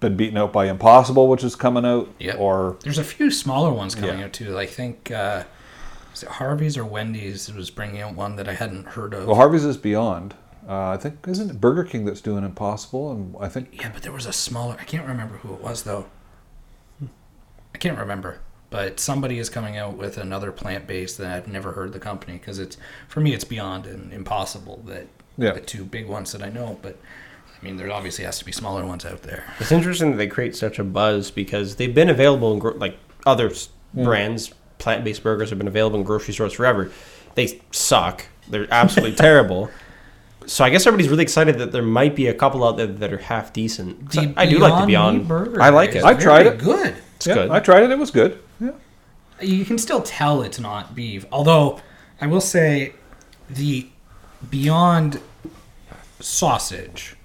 been 0.01 0.17
beaten 0.17 0.37
out 0.39 0.53
by 0.53 0.67
Impossible, 0.67 1.29
which 1.29 1.43
is 1.43 1.57
coming 1.57 1.85
out, 1.85 2.09
Yep. 2.19 2.37
or 2.39 2.77
There's 2.83 2.99
a 2.99 3.05
few 3.05 3.31
smaller 3.31 3.73
ones 3.73 3.95
coming 3.95 4.19
Yeah. 4.19 4.27
out 4.27 4.33
too. 4.33 4.59
I 4.59 4.67
think 4.67 5.11
uh, 5.11 5.45
is 6.15 6.23
it 6.23 6.29
Harvey's 6.29 6.77
or 6.77 6.85
Wendy's 6.85 7.53
was 7.53 7.71
bringing 7.71 8.01
out 8.03 8.15
one 8.15 8.37
that 8.37 8.49
I 8.49 8.55
hadn't 8.55 8.89
heard 8.89 9.13
of. 9.15 9.27
well, 9.27 9.37
Harvey's 9.37 9.65
is 9.65 9.77
Beyond. 9.77 10.35
Uh, 10.69 10.91
I 10.91 10.97
think 10.99 11.27
isn't 11.27 11.51
it 11.51 11.61
Burger 11.61 11.83
King 11.85 12.05
that's 12.05 12.21
doing 12.21 12.45
Impossible, 12.45 13.11
and 13.11 13.35
I 13.41 13.49
think 13.49 13.69
yeah, 13.73 13.91
but 13.93 14.03
there 14.03 14.13
was 14.13 14.27
a 14.27 14.33
smaller. 14.33 14.77
I 14.79 14.85
can't 14.85 15.07
remember 15.07 15.37
who 15.39 15.55
it 15.55 15.63
was 15.63 15.83
though. 15.85 16.05
I 17.75 17.79
can't 17.79 17.97
remember, 17.99 18.41
but 18.71 19.01
somebody 19.01 19.39
is 19.39 19.49
coming 19.49 19.77
out 19.77 19.97
with 19.97 20.19
another 20.19 20.53
plant 20.53 20.87
based 20.87 21.19
that 21.19 21.35
I've 21.35 21.49
never 21.49 21.73
heard 21.73 21.93
the 21.93 22.01
company 22.01 22.35
because 22.35 22.59
it's 22.59 22.77
for 23.09 23.21
me 23.21 23.33
it's 23.33 23.45
Beyond 23.45 23.87
and 23.87 24.13
Impossible 24.13 24.83
that 24.87 25.07
Yeah. 25.37 25.53
the 25.53 25.61
two 25.61 25.85
big 25.85 26.07
ones 26.07 26.33
that 26.33 26.43
I 26.43 26.51
know. 26.51 26.79
But 26.83 26.97
I 27.61 27.65
mean, 27.65 27.77
there 27.77 27.91
obviously 27.91 28.25
has 28.25 28.39
to 28.39 28.45
be 28.45 28.53
smaller 28.53 28.85
ones 28.85 29.05
out 29.05 29.23
there. 29.23 29.45
It's 29.59 29.73
interesting 29.73 30.13
that 30.13 30.17
they 30.17 30.27
create 30.27 30.55
such 30.55 30.79
a 30.79 30.85
buzz 30.85 31.31
because 31.31 31.77
they've 31.77 31.95
been 31.95 32.11
available 32.11 32.53
in 32.53 32.59
gro- 32.59 32.77
like 32.77 32.99
other 33.27 33.51
s 33.51 33.71
mm. 33.97 34.05
brands. 34.05 34.53
Plant-based 34.79 35.25
burgers 35.25 35.51
have 35.51 35.59
been 35.59 35.67
available 35.67 35.99
in 35.99 36.05
grocery 36.05 36.33
stores 36.33 36.53
forever. 36.53 36.93
They 37.35 37.61
suck. 37.73 38.27
They're 38.49 38.69
absolutely 38.71 39.17
terrible. 39.27 39.71
So 40.47 40.65
I 40.65 40.71
guess 40.71 40.87
everybody's 40.87 41.11
really 41.11 41.25
excited 41.25 41.59
that 41.59 41.73
there 41.73 41.83
might 41.83 42.15
be 42.15 42.29
a 42.29 42.35
couple 42.35 42.65
out 42.65 42.77
there 42.77 42.87
that 42.87 43.13
are 43.13 43.19
half 43.19 43.53
decent. 43.53 44.17
I, 44.17 44.33
I 44.37 44.47
do 44.47 44.59
like 44.59 44.73
the 44.75 44.81
Meat 44.81 44.87
Beyond 44.87 45.29
burger. 45.29 45.61
I 45.61 45.71
like 45.71 45.95
it. 45.97 46.05
I've 46.05 46.21
tried 46.21 46.47
it. 46.47 46.59
Good. 46.59 46.97
It's 47.17 47.27
yeah, 47.27 47.35
good. 47.35 47.51
I 47.51 47.59
tried 47.59 47.83
it. 47.83 47.91
It 47.91 47.99
was 47.99 48.13
good. 48.13 48.41
You 49.41 49.65
can 49.65 49.79
still 49.79 50.03
tell 50.03 50.43
it's 50.43 50.59
not 50.59 50.95
beef. 50.95 51.25
Although 51.33 51.81
I 52.21 52.27
will 52.27 52.41
say 52.41 52.93
the 53.49 53.87
Beyond 54.51 55.21
sausage, 56.21 57.17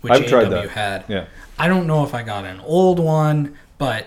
which 0.00 0.12
I've 0.12 0.26
tried 0.26 0.46
AW 0.46 0.50
that. 0.50 0.70
had, 0.70 1.04
Yeah. 1.08 1.24
I 1.58 1.68
don't 1.68 1.86
know 1.86 2.04
if 2.04 2.14
I 2.14 2.22
got 2.22 2.44
an 2.44 2.60
old 2.60 2.98
one, 2.98 3.56
but 3.78 4.06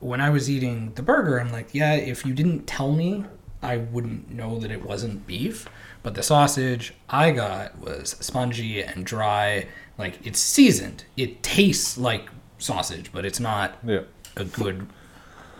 when 0.00 0.20
I 0.20 0.30
was 0.30 0.50
eating 0.50 0.92
the 0.94 1.02
burger, 1.02 1.40
I'm 1.40 1.52
like, 1.52 1.68
yeah, 1.72 1.94
if 1.94 2.26
you 2.26 2.34
didn't 2.34 2.66
tell 2.66 2.92
me, 2.92 3.24
I 3.62 3.76
wouldn't 3.78 4.30
know 4.30 4.58
that 4.58 4.70
it 4.70 4.84
wasn't 4.84 5.26
beef. 5.26 5.68
But 6.02 6.14
the 6.14 6.22
sausage 6.22 6.92
I 7.08 7.30
got 7.30 7.78
was 7.78 8.16
spongy 8.20 8.82
and 8.82 9.06
dry. 9.06 9.68
Like 9.98 10.18
it's 10.26 10.40
seasoned. 10.40 11.04
It 11.16 11.42
tastes 11.44 11.96
like 11.96 12.28
sausage, 12.58 13.10
but 13.12 13.24
it's 13.24 13.38
not 13.38 13.78
Yeah. 13.86 14.00
a 14.36 14.44
good 14.44 14.88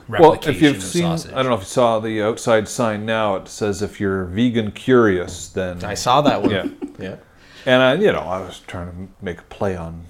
Well, 0.08 0.34
if 0.34 0.60
you've 0.62 0.82
seen, 0.82 1.02
sausage. 1.02 1.32
I 1.32 1.36
don't 1.36 1.46
know 1.48 1.54
if 1.54 1.60
you 1.60 1.66
saw 1.66 1.98
the 2.00 2.22
outside 2.22 2.68
sign 2.68 3.06
now. 3.06 3.36
It 3.36 3.48
says 3.48 3.82
if 3.82 4.00
you're 4.00 4.24
vegan 4.26 4.72
curious, 4.72 5.48
then 5.48 5.84
I 5.84 5.94
saw 5.94 6.20
that 6.22 6.42
one. 6.42 6.50
Yeah. 6.50 6.66
yeah. 6.98 7.16
And 7.64 7.82
I, 7.82 7.94
you 7.94 8.12
know, 8.12 8.20
I 8.20 8.40
was 8.40 8.60
trying 8.60 8.90
to 8.90 9.24
make 9.24 9.38
a 9.38 9.44
play 9.44 9.76
on 9.76 10.06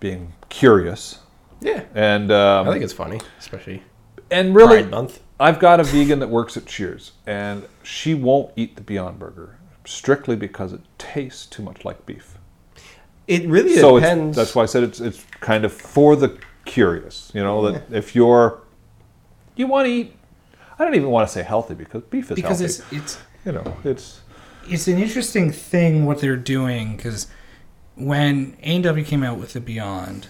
being 0.00 0.32
curious, 0.48 1.18
Yeah. 1.60 1.84
and 1.94 2.30
um, 2.30 2.68
I 2.68 2.72
think 2.72 2.84
it's 2.84 2.92
funny, 2.92 3.20
especially 3.38 3.82
and 4.30 4.54
really, 4.54 4.80
Pride 4.82 4.90
Month. 4.90 5.20
I've 5.40 5.58
got 5.58 5.80
a 5.80 5.84
vegan 5.84 6.20
that 6.20 6.28
works 6.28 6.56
at 6.56 6.66
Cheers, 6.66 7.12
and 7.26 7.66
she 7.82 8.14
won't 8.14 8.52
eat 8.56 8.76
the 8.76 8.82
Beyond 8.82 9.18
Burger 9.18 9.58
strictly 9.84 10.36
because 10.36 10.72
it 10.72 10.80
tastes 10.98 11.44
too 11.46 11.62
much 11.62 11.84
like 11.84 12.06
beef. 12.06 12.38
It 13.26 13.46
really 13.48 13.76
so 13.76 13.98
depends. 13.98 14.36
that's 14.36 14.54
why 14.54 14.62
I 14.62 14.66
said 14.66 14.82
it's 14.84 15.00
it's 15.00 15.24
kind 15.40 15.64
of 15.64 15.72
for 15.72 16.16
the 16.16 16.38
curious. 16.64 17.30
You 17.34 17.42
know 17.42 17.70
that 17.70 17.84
if 17.92 18.14
you're 18.14 18.60
you 19.56 19.66
want 19.66 19.86
to 19.86 19.92
eat, 19.92 20.16
I 20.78 20.84
don't 20.84 20.94
even 20.94 21.10
want 21.10 21.28
to 21.28 21.32
say 21.32 21.42
healthy 21.42 21.74
because 21.74 22.02
beef 22.04 22.30
is 22.30 22.36
because 22.36 22.60
healthy. 22.60 22.96
it's 22.96 23.16
it's 23.16 23.18
you 23.44 23.52
know 23.52 23.76
it's 23.84 24.20
it's 24.68 24.88
an 24.88 24.98
interesting 24.98 25.50
thing 25.50 26.06
what 26.06 26.20
they're 26.20 26.36
doing 26.36 26.96
because 26.96 27.26
when 27.94 28.56
A&W 28.62 29.04
came 29.04 29.22
out 29.22 29.38
with 29.38 29.52
the 29.52 29.60
Beyond, 29.60 30.28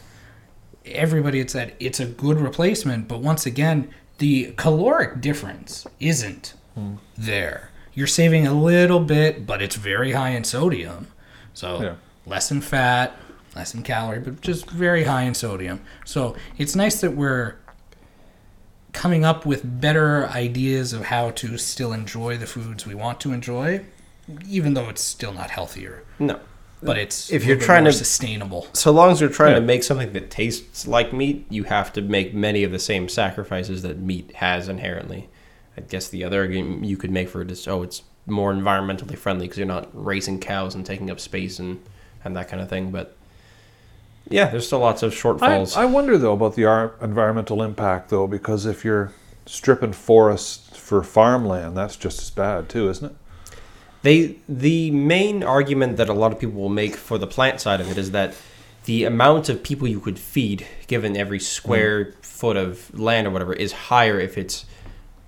everybody 0.85 1.39
had 1.39 1.51
said 1.51 1.75
it's 1.79 2.01
a 2.01 2.07
good 2.07 2.41
replacement, 2.41 3.09
but 3.09 3.21
once 3.21 3.47
again, 3.47 3.93
the 4.19 4.53
caloric 4.57 5.21
difference 5.21 5.87
isn't 6.01 6.55
hmm. 6.75 6.97
there. 7.17 7.71
You're 7.95 8.07
saving 8.07 8.47
a 8.47 8.55
little 8.55 9.01
bit, 9.01 9.47
but 9.47 9.63
it's 9.63 9.77
very 9.77 10.13
high 10.13 10.31
in 10.31 10.45
sodium. 10.45 11.09
So 11.55 11.83
Yeah. 11.83 11.95
less 12.27 12.51
in 12.51 12.63
fat, 12.63 13.17
less 13.55 13.75
in 13.75 13.83
calorie, 13.83 14.21
but 14.21 14.41
just 14.41 14.69
very 14.71 15.05
high 15.05 15.23
in 15.23 15.35
sodium. 15.35 15.81
So 16.05 16.35
it's 16.57 16.75
nice 16.75 17.01
that 17.01 17.15
we're 17.15 17.57
coming 18.92 19.24
up 19.24 19.44
with 19.46 19.81
better 19.81 20.26
ideas 20.28 20.92
of 20.92 21.05
how 21.07 21.31
to 21.33 21.57
still 21.59 21.92
enjoy 21.92 22.37
the 22.37 22.46
foods 22.46 22.87
we 22.87 22.94
want 22.94 23.20
to 23.20 23.33
enjoy, 23.33 23.85
even 24.48 24.74
though 24.74 24.88
it's 24.88 25.02
still 25.02 25.33
not 25.33 25.50
healthier. 25.50 26.02
no. 26.18 26.38
But 26.85 26.98
it's 26.98 27.31
If 27.31 27.44
a 27.44 27.46
you're 27.46 27.57
bit 27.59 27.64
trying 27.64 27.85
more 27.85 27.92
to- 27.92 27.96
sustainable. 27.98 28.66
So 28.72 28.90
long 28.90 29.12
as 29.12 29.20
you're 29.20 29.31
trying 29.31 29.52
Yeah. 29.52 29.61
to 29.61 29.64
make 29.64 29.85
something 29.85 30.12
that 30.14 30.33
tastes 30.33 30.85
like 30.85 31.12
meat, 31.12 31.46
you 31.48 31.62
have 31.62 31.92
to 31.92 32.02
make 32.02 32.35
many 32.35 32.64
of 32.64 32.72
the 32.72 32.81
same 32.81 33.09
sacrifices 33.09 33.83
that 33.83 34.00
meat 34.00 34.33
has 34.35 34.68
inherently. 34.68 35.28
I 35.76 35.83
guess 35.83 36.09
the 36.09 36.24
other 36.24 36.40
argument 36.40 36.85
you 36.85 36.96
could 36.96 37.12
make 37.12 37.28
for 37.28 37.40
it 37.40 37.52
is, 37.52 37.68
oh, 37.68 37.85
it's 37.85 38.02
more 38.26 38.52
environmentally 38.52 39.16
friendly 39.16 39.44
because 39.46 39.59
you're 39.59 39.66
not 39.68 39.90
raising 39.92 40.40
cows 40.40 40.74
and 40.74 40.85
taking 40.85 41.09
up 41.09 41.20
space 41.20 41.61
and, 41.61 41.81
and 42.24 42.35
that 42.37 42.48
kind 42.48 42.61
of 42.61 42.68
thing. 42.68 42.90
But 42.90 43.16
yeah, 44.33 44.47
there's 44.51 44.66
still 44.66 44.79
lots 44.81 45.03
of 45.03 45.12
shortfalls. 45.12 45.77
I 45.77 45.85
wonder 45.85 46.18
though 46.18 46.33
about 46.33 46.55
the 46.57 46.64
environmental 47.01 47.62
impact 47.62 48.09
though 48.11 48.27
because 48.27 48.66
if 48.66 48.85
you're 48.85 49.12
stripping 49.47 49.92
forests 49.92 50.77
for 50.79 51.03
farmland, 51.03 51.77
that's 51.77 51.97
just 51.97 52.21
as 52.23 52.31
bad 52.31 52.68
too, 52.68 52.88
isn't 52.88 53.07
it? 53.12 53.16
They 54.03 54.37
the 54.49 54.90
main 54.90 55.42
argument 55.45 55.97
that 55.99 56.09
a 56.09 56.12
lot 56.12 56.33
of 56.33 56.38
people 56.40 56.61
will 56.61 56.68
make 56.68 56.97
for 56.97 57.18
the 57.18 57.27
plant 57.27 57.61
side 57.61 57.81
of 57.81 57.90
it 57.90 57.97
is 57.99 58.11
that 58.11 58.35
the 58.85 59.05
amount 59.05 59.49
of 59.49 59.62
people 59.62 59.87
you 59.87 60.01
could 60.01 60.18
feed 60.18 60.66
given 60.88 61.16
every 61.16 61.38
square 61.38 62.07
Mm. 62.07 62.14
foot 62.25 62.57
of 62.57 62.99
land 62.99 63.29
or 63.29 63.31
whatever 63.31 63.53
is 63.53 63.71
higher 63.73 64.18
if 64.18 64.37
it's 64.37 64.64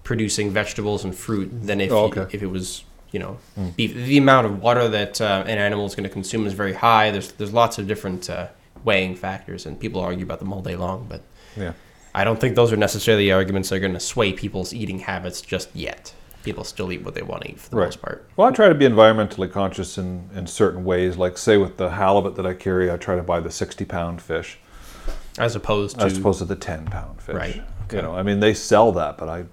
producing 0.03 0.51
vegetables 0.51 1.05
and 1.05 1.15
fruit 1.15 1.51
than 1.67 1.81
if 1.81 1.93
Oh, 1.93 2.13
you- 2.13 2.27
if 2.33 2.43
it 2.43 2.49
was 2.51 2.83
you 3.13 3.21
know 3.21 3.37
Mm. 3.57 3.77
beef. 3.77 3.95
The 3.95 4.19
amount 4.19 4.47
of 4.49 4.61
water 4.61 4.89
that 4.89 5.21
uh, 5.21 5.45
an 5.47 5.59
animal 5.59 5.87
is 5.87 5.95
going 5.95 6.03
to 6.09 6.13
consume 6.13 6.45
is 6.47 6.53
very 6.53 6.73
high. 6.73 7.13
There's 7.13 7.31
there's 7.33 7.53
lots 7.53 7.79
of 7.79 7.87
different 7.87 8.29
uh, 8.29 8.49
weighing 8.85 9.15
factors, 9.17 9.67
and 9.67 9.79
people 9.81 10.01
argue 10.01 10.25
about 10.25 10.39
them 10.39 10.53
all 10.53 10.61
day 10.63 10.77
long. 10.77 11.07
But 11.09 11.23
Yeah. 11.57 11.73
I 12.15 12.23
don't 12.23 12.41
think 12.41 12.55
those 12.55 12.73
are 12.73 12.77
necessarily 12.77 13.33
arguments 13.33 13.71
that 13.71 13.77
are 13.77 13.81
going 13.81 13.95
to 13.95 14.01
sway 14.01 14.33
people's 14.33 14.73
eating 14.73 15.01
habits 15.01 15.41
just 15.41 15.69
yet. 15.75 16.13
People 16.45 16.63
still 16.63 16.93
eat 16.93 17.03
what 17.05 17.15
they 17.15 17.23
want 17.23 17.43
to 17.43 17.51
eat 17.51 17.59
for 17.61 17.71
the 17.71 17.77
Right. 17.77 17.87
most 17.87 18.03
part. 18.03 18.29
Well, 18.37 18.47
I 18.47 18.53
try 18.53 18.69
to 18.69 18.75
be 18.75 18.85
environmentally 18.87 19.51
conscious 19.51 19.97
in, 19.99 20.29
in 20.35 20.47
certain 20.47 20.85
ways. 20.85 21.17
Like, 21.17 21.39
say, 21.39 21.57
with 21.57 21.77
the 21.79 21.91
halibut 21.91 22.37
that 22.37 22.47
I 22.47 22.53
carry, 22.55 22.91
I 22.91 22.97
try 22.99 23.17
to 23.17 23.23
buy 23.23 23.41
the 23.41 23.51
60 23.51 23.85
pound 23.87 24.21
fish. 24.23 24.59
As 25.39 25.57
opposed 25.57 25.99
to 25.99 26.05
as 26.05 26.19
opposed 26.19 26.39
to 26.39 26.45
the 26.45 26.55
10 26.55 26.85
pound 26.87 27.21
fish. 27.21 27.35
Right, 27.35 27.63
okay. 27.85 27.97
You 27.97 28.03
know, 28.03 28.15
I 28.15 28.23
mean, 28.23 28.39
they 28.41 28.55
sell 28.55 28.93
that, 28.93 29.19
but 29.19 29.29
I, 29.29 29.45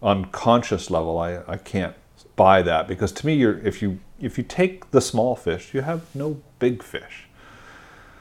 on 0.00 0.26
conscious 0.26 0.90
level, 0.90 1.18
I, 1.18 1.40
I 1.46 1.56
can't 1.58 1.94
buy 2.36 2.62
that 2.62 2.88
because 2.88 3.12
to 3.12 3.26
me, 3.26 3.34
you're 3.34 3.58
if 3.58 3.82
you 3.82 3.98
if 4.20 4.38
you 4.38 4.44
take 4.44 4.90
the 4.92 5.00
small 5.00 5.36
fish, 5.36 5.74
you 5.74 5.82
have 5.82 6.02
no 6.14 6.40
big 6.60 6.82
fish. 6.82 7.27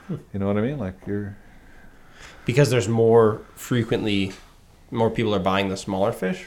You 0.10 0.40
know 0.40 0.48
what 0.48 0.58
I 0.58 0.62
mean? 0.62 0.78
Like 0.80 0.96
you're 1.06 1.38
because 2.46 2.70
there's 2.70 2.88
more 2.88 3.42
frequently 3.56 4.32
more 4.92 5.10
people 5.10 5.36
are 5.36 5.40
buying 5.40 5.70
the 5.70 5.78
smaller 5.78 6.12
fish. 6.12 6.46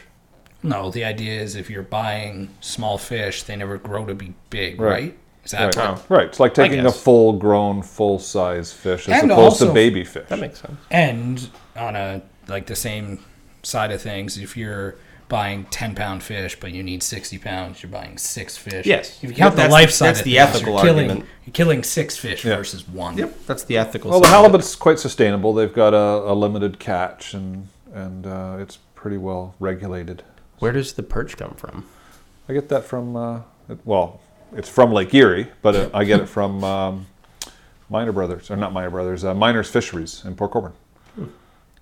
No, 0.63 0.91
the 0.91 1.05
idea 1.05 1.41
is 1.41 1.57
if 1.57 1.69
you're 1.71 1.83
buying 1.83 2.51
small 2.61 2.99
fish, 2.99 3.43
they 3.45 3.57
never 3.57 3.79
grow 3.79 4.05
to 4.07 4.15
be 4.15 4.35
big, 4.51 4.81
Right. 4.81 4.91
right? 4.91 5.19
Is 5.45 5.53
that 5.53 5.75
right. 5.77 5.89
Oh. 5.99 6.03
right. 6.11 6.27
It's 6.27 6.41
like 6.41 6.53
taking 6.55 6.85
a 6.85 6.93
full 6.93 7.33
grown, 7.35 7.83
full 7.83 8.19
size 8.19 8.73
fish 8.73 9.09
as 9.09 9.23
And 9.23 9.31
opposed 9.33 9.59
to 9.59 9.65
also- 9.65 9.75
baby 9.75 10.05
fish. 10.05 10.29
That 10.29 10.39
makes 10.39 10.61
sense. 10.61 10.79
And 10.91 11.49
on 11.77 11.97
a 11.97 12.23
like 12.49 12.67
the 12.67 12.77
same 12.77 13.25
side 13.63 13.91
of 13.91 14.01
things, 14.03 14.37
if 14.39 14.57
you're 14.57 14.97
buying 15.31 15.65
ten 15.71 15.95
pound 15.95 16.23
fish 16.23 16.61
but 16.61 16.73
you 16.73 16.83
need 16.83 17.03
sixty 17.03 17.39
pounds, 17.39 17.83
you're 17.83 17.91
buying 17.91 18.19
six 18.19 18.59
fish. 18.59 18.85
Yes. 18.85 19.19
If 19.23 19.31
you 19.31 19.37
count 19.37 19.53
the 19.53 19.63
That's- 19.63 19.73
life 19.73 19.91
side, 19.91 20.09
that's 20.09 20.19
the 20.23 20.35
things, 20.37 20.49
ethical 20.51 20.75
you're 20.75 20.83
killing, 20.83 21.09
argument. 21.11 21.31
You're 21.47 21.53
killing 21.55 21.83
six 21.83 22.19
fish 22.19 22.45
Yeah. 22.45 22.57
versus 22.57 22.87
one. 22.87 23.17
Yep, 23.17 23.47
that's 23.47 23.65
the 23.65 23.79
ethical. 23.79 24.11
Well, 24.11 24.21
the 24.21 24.27
side 24.27 24.35
of 24.35 24.41
halibut's 24.43 24.77
quite 24.77 24.99
sustainable. 24.99 25.55
They've 25.55 25.73
got 25.73 25.95
a, 25.95 26.31
a 26.31 26.35
limited 26.35 26.79
catch, 26.79 27.33
and 27.33 27.69
and 27.95 28.27
uh, 28.27 28.57
it's 28.61 28.77
pretty 28.95 29.17
well 29.17 29.55
regulated. 29.59 30.23
Where 30.59 30.73
does 30.73 30.93
the 30.93 31.03
perch 31.03 31.39
come 31.39 31.55
from? 31.55 31.87
I 32.49 32.53
get 32.53 32.69
that 32.69 32.85
from 32.85 33.17
uh, 33.17 33.41
it- 33.71 33.79
well, 33.87 34.21
it's 34.55 34.69
from 34.69 34.93
Lake 34.93 35.15
Erie, 35.15 35.47
but 35.63 35.75
uh, 35.77 35.89
I 35.95 36.05
get 36.05 36.21
it 36.21 36.27
from 36.27 36.63
um, 36.65 37.07
Minor 37.89 38.13
Brothers, 38.13 38.51
or 38.51 38.57
not 38.57 38.73
Minor 38.73 38.91
Brothers, 38.91 39.25
uh, 39.25 39.33
Miners 39.35 39.71
Fisheries 39.71 40.23
in 40.25 40.35
Port 40.35 40.51
Colborne. 40.51 40.73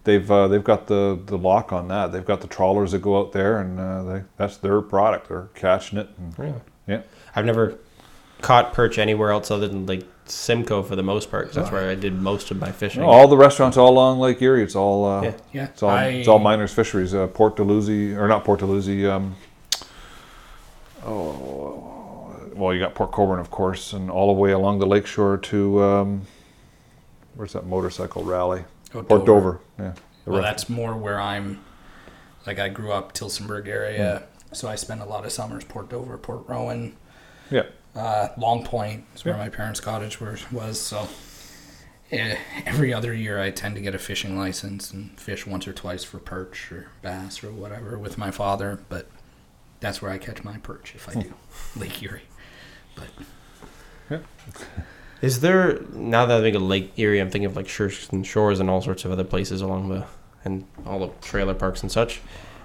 They've 0.04 0.30
uh, 0.30 0.48
they've 0.48 0.64
got 0.64 0.86
the, 0.86 1.18
the 1.26 1.36
lock 1.36 1.72
on 1.72 1.88
that. 1.88 2.12
They've 2.12 2.24
got 2.24 2.40
the 2.40 2.46
trawlers 2.46 2.92
that 2.92 3.02
go 3.02 3.18
out 3.18 3.32
there, 3.32 3.58
and 3.60 3.78
uh, 3.78 4.02
they, 4.04 4.22
that's 4.36 4.56
their 4.56 4.80
product. 4.80 5.28
They're 5.28 5.48
catching 5.54 5.98
it. 5.98 6.08
And, 6.16 6.38
Really? 6.38 6.60
yeah, 6.86 7.02
I've 7.36 7.44
never 7.44 7.78
caught 8.40 8.72
perch 8.72 8.98
anywhere 8.98 9.30
else 9.32 9.50
other 9.50 9.68
than 9.68 9.84
like 9.86 10.04
Simcoe 10.26 10.82
for 10.82 10.94
the 10.96 11.02
most 11.02 11.30
part, 11.30 11.46
'cause 11.46 11.56
that's 11.56 11.72
where 11.72 11.90
I 11.90 11.94
did 11.94 12.14
most 12.14 12.50
of 12.50 12.58
my 12.58 12.70
fishing. 12.70 13.02
all 13.02 13.28
the 13.28 13.36
restaurants 13.36 13.76
all 13.76 13.90
along 13.90 14.18
Lake 14.20 14.40
Erie. 14.40 14.62
It's 14.62 14.76
all 14.76 15.04
uh, 15.04 15.22
Yeah. 15.22 15.32
Yeah. 15.52 15.64
it's 15.64 15.82
all 15.82 15.90
I- 15.90 16.04
it's 16.06 16.28
all 16.28 16.38
Miners 16.38 16.72
Fisheries. 16.72 17.14
Uh, 17.14 17.26
Port 17.26 17.56
Dalhousie, 17.56 18.14
or 18.14 18.28
not 18.28 18.44
Port 18.44 18.60
Dalhousie. 18.60 19.06
Um, 19.06 19.34
oh, 21.04 22.34
well, 22.54 22.72
you 22.74 22.80
got 22.80 22.94
Port 22.94 23.12
Colborne, 23.12 23.40
of 23.40 23.50
course, 23.50 23.92
and 23.92 24.10
all 24.10 24.26
the 24.34 24.40
way 24.40 24.52
along 24.52 24.78
the 24.78 24.86
lakeshore 24.86 25.36
to 25.38 25.82
um, 25.82 26.22
where's 27.34 27.52
that 27.52 27.66
motorcycle 27.66 28.22
rally? 28.24 28.64
Oh, 28.94 29.02
Port 29.02 29.26
Dover. 29.26 29.60
Yeah. 29.78 29.92
Well, 30.24 30.42
that's 30.42 30.68
more 30.68 30.94
where 30.96 31.20
I'm. 31.20 31.64
Like 32.46 32.58
I 32.58 32.68
grew 32.68 32.92
up 32.92 33.12
Tillsonburg 33.12 33.66
area, 33.68 34.22
Hmm. 34.48 34.54
so 34.54 34.68
I 34.68 34.74
spent 34.76 35.02
a 35.02 35.04
lot 35.04 35.24
of 35.26 35.32
summers 35.32 35.64
Port 35.64 35.90
Dover, 35.90 36.16
Port 36.16 36.44
Rowan, 36.48 36.96
yeah. 37.50 37.64
uh, 37.94 38.28
Long 38.38 38.64
Point 38.64 39.04
is 39.14 39.24
where 39.24 39.34
Yeah. 39.34 39.40
my 39.44 39.48
parents' 39.50 39.80
cottage 39.80 40.18
were, 40.20 40.38
was. 40.50 40.80
So 40.80 41.08
eh, 42.10 42.36
every 42.64 42.94
other 42.94 43.12
year, 43.12 43.38
I 43.38 43.50
tend 43.50 43.74
to 43.74 43.82
get 43.82 43.94
a 43.94 43.98
fishing 43.98 44.38
license 44.38 44.90
and 44.92 45.18
fish 45.20 45.46
once 45.46 45.68
or 45.68 45.74
twice 45.74 46.04
for 46.04 46.18
perch 46.18 46.72
or 46.72 46.88
bass 47.02 47.44
or 47.44 47.52
whatever 47.52 47.98
with 47.98 48.16
my 48.16 48.30
father. 48.30 48.80
But 48.88 49.10
that's 49.80 50.00
where 50.00 50.10
I 50.10 50.16
catch 50.16 50.42
my 50.42 50.56
perch 50.58 50.94
if 50.94 51.06
I 51.14 51.20
do 51.20 51.34
Lake 51.76 52.02
Erie. 52.02 52.22
But 52.94 54.22
Is 55.20 55.40
there 55.40 55.80
now 55.92 56.26
that 56.26 56.38
I 56.38 56.40
think 56.40 56.54
of 56.54 56.62
Lake 56.62 56.92
Erie, 56.96 57.20
I'm 57.20 57.30
thinking 57.30 57.46
of 57.46 57.56
like 57.56 57.66
Sherkston 57.66 58.24
Shores 58.24 58.60
and 58.60 58.70
all 58.70 58.80
sorts 58.80 59.04
of 59.04 59.10
other 59.10 59.24
places 59.24 59.60
along 59.60 59.88
the 59.88 60.06
and 60.44 60.64
all 60.86 61.00
the 61.00 61.10
trailer 61.20 61.54
parks 61.54 61.82
and 61.82 61.90
such. 61.90 62.20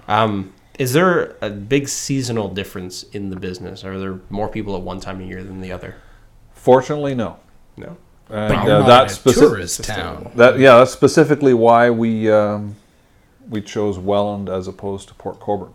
Um, 0.06 0.52
is 0.78 0.92
there 0.92 1.36
a 1.40 1.50
big 1.50 1.88
seasonal 1.88 2.48
difference 2.48 3.04
in 3.04 3.30
the 3.30 3.36
business? 3.36 3.84
Are 3.84 3.98
there 3.98 4.20
more 4.30 4.48
people 4.48 4.76
at 4.76 4.82
one 4.82 5.00
time 5.00 5.20
of 5.20 5.28
year 5.28 5.42
than 5.42 5.60
the 5.60 5.72
other? 5.72 5.96
Fortunately, 6.52 7.14
no. 7.14 7.38
No. 7.76 7.96
And 8.30 8.48
but 8.48 8.58
uh, 8.58 8.64
you're 8.64 8.78
not 8.80 8.86
that's 8.86 9.16
a 9.18 9.20
speci- 9.20 9.34
tourist 9.34 9.84
town. 9.84 10.32
That 10.34 10.58
yeah, 10.58 10.78
that's 10.78 10.92
specifically 10.92 11.54
why 11.54 11.90
we 11.90 12.30
um, 12.30 12.76
we 13.48 13.60
chose 13.60 13.98
Welland 13.98 14.48
as 14.48 14.66
opposed 14.66 15.08
to 15.08 15.14
Port 15.14 15.40
Colborne. 15.40 15.74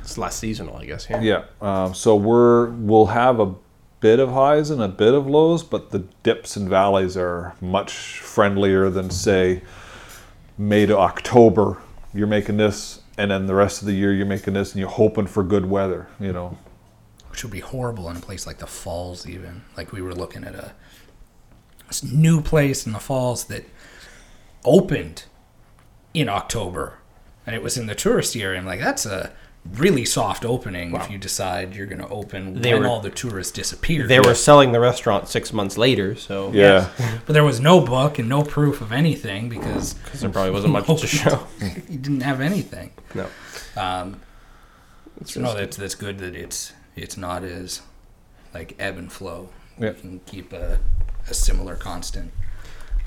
It's 0.00 0.18
less 0.18 0.36
seasonal, 0.36 0.76
I 0.76 0.86
guess. 0.86 1.06
Yeah. 1.08 1.20
Yeah. 1.20 1.44
Um, 1.60 1.94
so 1.94 2.16
we're 2.16 2.70
we'll 2.70 3.06
have 3.06 3.40
a 3.40 3.54
bit 4.00 4.20
of 4.20 4.30
highs 4.30 4.70
and 4.70 4.82
a 4.82 4.88
bit 4.88 5.14
of 5.14 5.26
lows, 5.26 5.62
but 5.62 5.90
the 5.90 6.00
dips 6.22 6.56
and 6.56 6.68
valleys 6.68 7.16
are 7.16 7.54
much 7.60 8.20
friendlier 8.20 8.90
than 8.90 9.10
say 9.10 9.62
May 10.56 10.86
to 10.86 10.96
October. 10.96 11.78
You're 12.14 12.26
making 12.26 12.56
this, 12.56 13.00
and 13.16 13.30
then 13.30 13.46
the 13.46 13.54
rest 13.54 13.80
of 13.82 13.86
the 13.86 13.94
year 13.94 14.12
you're 14.12 14.26
making 14.26 14.54
this, 14.54 14.72
and 14.72 14.80
you're 14.80 14.88
hoping 14.88 15.26
for 15.26 15.42
good 15.42 15.66
weather. 15.66 16.08
You 16.20 16.32
know. 16.32 16.58
which 17.30 17.42
would 17.44 17.52
be 17.52 17.60
horrible 17.60 18.08
in 18.10 18.16
a 18.16 18.20
place 18.20 18.46
like 18.46 18.58
the 18.58 18.66
falls 18.66 19.26
even 19.26 19.62
like 19.76 19.92
we 19.92 20.02
were 20.02 20.14
looking 20.14 20.44
at 20.44 20.54
a 20.54 20.72
this 21.86 22.02
new 22.02 22.40
place 22.40 22.86
in 22.86 22.92
the 22.92 22.98
falls 22.98 23.44
that 23.44 23.64
opened 24.64 25.24
in 26.12 26.28
october 26.28 26.98
and 27.46 27.54
it 27.54 27.62
was 27.62 27.78
in 27.78 27.86
the 27.86 27.94
tourist 27.94 28.34
area 28.36 28.58
i'm 28.58 28.66
like 28.66 28.80
that's 28.80 29.06
a 29.06 29.32
really 29.74 30.04
soft 30.04 30.44
opening 30.44 30.94
if 30.94 31.10
you 31.10 31.18
decide 31.18 31.74
you're 31.74 31.86
going 31.86 32.00
to 32.00 32.08
open 32.08 32.60
They 32.62 32.72
when 32.74 32.82
were- 32.82 32.88
all 32.88 33.00
the 33.00 33.10
tourists 33.10 33.52
disappear 33.52 34.06
They 34.06 34.20
were 34.20 34.34
selling 34.34 34.72
the 34.72 34.80
restaurant 34.80 35.28
six 35.28 35.52
months 35.52 35.76
later, 35.78 36.14
so 36.16 36.50
Yeah. 36.52 36.88
but 37.26 37.32
there 37.32 37.44
was 37.44 37.60
no 37.60 37.80
book 37.80 38.18
and 38.18 38.28
no 38.28 38.42
proof 38.42 38.80
of 38.80 38.92
anything 38.92 39.48
because 39.48 39.94
because 40.04 40.20
there 40.20 40.30
probably 40.30 40.52
wasn't 40.52 40.72
much 40.72 40.86
to 41.00 41.06
show. 41.06 41.46
you 41.60 41.98
didn't 41.98 42.22
have 42.22 42.40
anything 42.40 42.90
No. 43.14 43.26
um, 43.76 44.20
It's 45.20 45.34
so 45.34 45.40
no 45.40 45.46
risky. 45.48 45.60
that's 45.60 45.76
that's 45.76 45.94
good 45.94 46.18
that 46.18 46.34
it's 46.34 46.72
it's 46.96 47.16
not 47.16 47.44
as 47.44 47.82
like 48.54 48.74
ebb 48.78 48.96
and 48.98 49.12
flow 49.12 49.50
Yeah. 49.78 49.88
you 49.88 49.94
can 49.94 50.20
keep 50.26 50.52
a, 50.52 50.78
a 51.28 51.34
similar 51.34 51.76
constant 51.76 52.32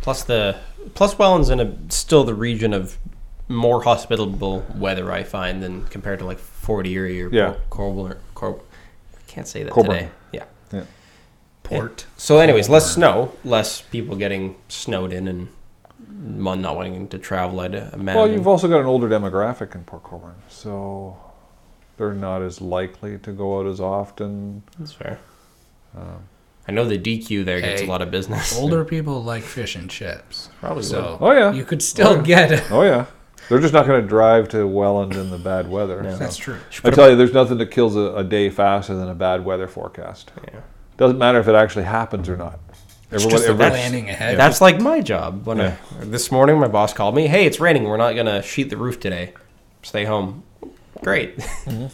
Plus 0.02 0.24
the 0.24 0.56
plus 0.96 1.18
Welland's 1.20 1.50
in 1.50 1.60
a 1.60 1.76
still 1.90 2.24
the 2.24 2.34
region 2.34 2.74
of 2.74 2.98
more 3.48 3.84
hospitable 3.84 4.66
weather 4.74 5.12
I 5.12 5.24
find 5.24 5.62
than 5.62 5.86
compared 5.88 6.20
to 6.20 6.26
like 6.26 6.40
Fort 6.62 6.86
Erie 6.88 7.22
or 7.24 7.30
Yeah. 7.30 7.56
Corbel 7.70 8.16
Cor- 8.36 8.60
I 9.18 9.22
can't 9.28 9.48
say 9.48 9.64
that 9.64 9.74
Colborne. 9.74 9.98
today. 9.98 10.10
Yeah. 10.32 10.44
Yeah. 10.72 10.84
port 11.64 12.06
So, 12.18 12.38
anyways, 12.40 12.70
less 12.70 12.92
snow, 12.94 13.32
less 13.44 13.82
people 13.82 14.16
getting 14.16 14.56
snowed 14.68 15.12
in, 15.14 15.28
and 15.28 15.48
not 16.10 16.76
wanting 16.76 17.08
to 17.10 17.18
travel. 17.18 17.60
I'd 17.62 17.74
imagine. 17.74 18.06
Well, 18.06 18.30
you've 18.30 18.48
also 18.48 18.68
got 18.68 18.80
an 18.82 18.86
older 18.86 19.10
demographic 19.10 19.74
in 19.76 19.84
Port 19.86 20.04
Colborne, 20.04 20.36
so 20.50 21.18
they're 21.98 22.14
not 22.14 22.42
as 22.42 22.62
likely 22.62 23.18
to 23.20 23.32
go 23.32 23.60
out 23.60 23.66
as 23.68 23.80
often. 23.80 24.64
That's 24.78 24.92
fair. 24.92 25.20
Um, 25.98 26.24
I 26.68 26.72
know 26.74 26.86
the 26.86 26.98
DQ 26.98 27.44
there 27.44 27.60
gets 27.60 27.82
a 27.82 27.86
lot 27.86 28.02
of 28.02 28.12
business. 28.12 28.58
older 28.58 28.86
people 28.96 29.24
like 29.24 29.44
fish 29.44 29.76
and 29.76 29.90
chips 29.90 30.50
Probably 30.60 30.84
so 30.84 31.18
Oh 31.20 31.32
yeah, 31.32 31.52
you 31.52 31.66
could 31.66 31.82
still 31.82 32.08
Oh. 32.20 32.22
get 32.22 32.52
it 32.52 32.64
oh 32.72 32.84
yeah. 32.84 33.08
They're 33.52 33.60
just 33.60 33.74
not 33.74 33.86
going 33.86 34.02
to 34.02 34.08
drive 34.08 34.48
to 34.50 34.66
Welland 34.66 35.14
in 35.14 35.30
the 35.30 35.38
bad 35.38 35.70
weather. 35.70 36.02
No. 36.02 36.12
so. 36.12 36.18
that's 36.20 36.38
true 36.38 36.58
I 36.86 36.90
tell 36.90 37.10
you, 37.10 37.18
there's 37.18 37.34
nothing 37.34 37.58
that 37.58 37.66
kills 37.66 37.98
a, 37.98 38.16
a 38.16 38.24
day 38.24 38.50
faster 38.50 38.96
than 38.96 39.10
a 39.10 39.14
bad 39.14 39.44
weather 39.44 39.68
forecast. 39.68 40.32
Yeah. 40.46 40.62
Doesn't 40.96 41.18
matter 41.18 41.38
if 41.42 41.50
it 41.50 41.56
actually 41.56 41.84
happens 41.84 42.30
or 42.30 42.38
not. 42.38 42.62
it's 43.12 43.26
just 43.26 43.44
the 43.44 43.50
everyone- 43.50 43.72
planning 43.74 44.10
ahead 44.10 44.38
That's 44.38 44.62
like 44.62 44.80
my 44.80 45.02
job. 45.02 45.46
When 45.46 45.58
Yeah. 45.58 45.76
I, 46.00 46.06
this 46.06 46.32
morning, 46.32 46.60
my 46.60 46.70
boss 46.70 46.94
called 46.94 47.14
me. 47.14 47.28
Hey, 47.28 47.46
it's 47.46 47.60
raining. 47.60 47.84
We're 47.84 47.98
not 47.98 48.16
gonna 48.16 48.42
sheet 48.42 48.70
the 48.70 48.78
roof 48.78 49.02
today. 49.02 49.34
Stay 49.84 50.06
home. 50.06 50.44
Great. 51.04 51.38
Mm-hmm. 51.38 51.88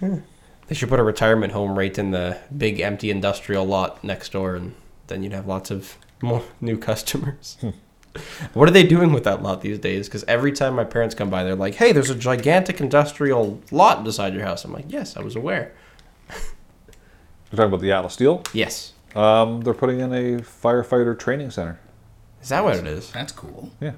they 0.68 0.74
should 0.74 0.90
put 0.90 1.00
a 1.00 1.02
retirement 1.02 1.54
home 1.54 1.78
right 1.78 1.96
in 1.96 2.10
the 2.10 2.36
big 2.54 2.78
empty 2.78 3.08
industrial 3.08 3.64
lot 3.64 4.04
next 4.04 4.32
door, 4.32 4.54
and 4.54 4.74
then 5.06 5.22
you'd 5.22 5.32
have 5.32 5.46
lots 5.46 5.70
of 5.70 5.96
more 6.20 6.42
new 6.60 6.76
customers. 6.76 7.56
Hmm. 7.62 7.70
What 8.52 8.68
are 8.68 8.72
they 8.72 8.84
doing 8.84 9.12
with 9.12 9.24
that 9.24 9.42
lot 9.42 9.60
these 9.60 9.78
days? 9.78 10.08
Because 10.08 10.24
every 10.24 10.52
time 10.52 10.74
my 10.74 10.84
parents 10.84 11.14
come 11.14 11.30
by, 11.30 11.44
they're 11.44 11.54
like, 11.54 11.74
"Hey, 11.74 11.92
there's 11.92 12.10
a 12.10 12.14
gigantic 12.14 12.80
industrial 12.80 13.60
lot 13.70 14.04
beside 14.04 14.34
your 14.34 14.44
house." 14.44 14.64
I'm 14.64 14.72
like, 14.72 14.86
"Yes, 14.88 15.16
I 15.16 15.22
was 15.22 15.36
aware." 15.36 15.72
You're 16.30 17.56
talking 17.56 17.64
about 17.66 17.80
the 17.80 17.92
Atlas 17.92 18.14
Steel. 18.14 18.42
Yes. 18.52 18.92
Um, 19.14 19.60
they're 19.60 19.74
putting 19.74 20.00
in 20.00 20.12
a 20.12 20.40
firefighter 20.40 21.16
training 21.18 21.50
center. 21.50 21.78
Is 22.42 22.48
that 22.48 22.64
what 22.64 22.76
it 22.76 22.86
is? 22.86 23.10
that's 23.10 23.32
cool 23.32 23.70
Yeah. 23.80 23.92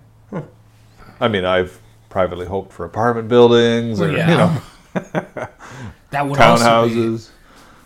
I 1.18 1.28
mean, 1.28 1.44
I've 1.44 1.80
privately 2.08 2.46
hoped 2.46 2.72
for 2.72 2.84
apartment 2.86 3.28
buildings 3.28 4.00
or 4.00 4.10
yeah 4.10 4.30
you 4.30 4.36
know 4.38 4.62
that 6.10 6.26
would 6.26 6.40
also 6.40 6.88
be, 6.88 6.94
townhouses. 6.94 7.30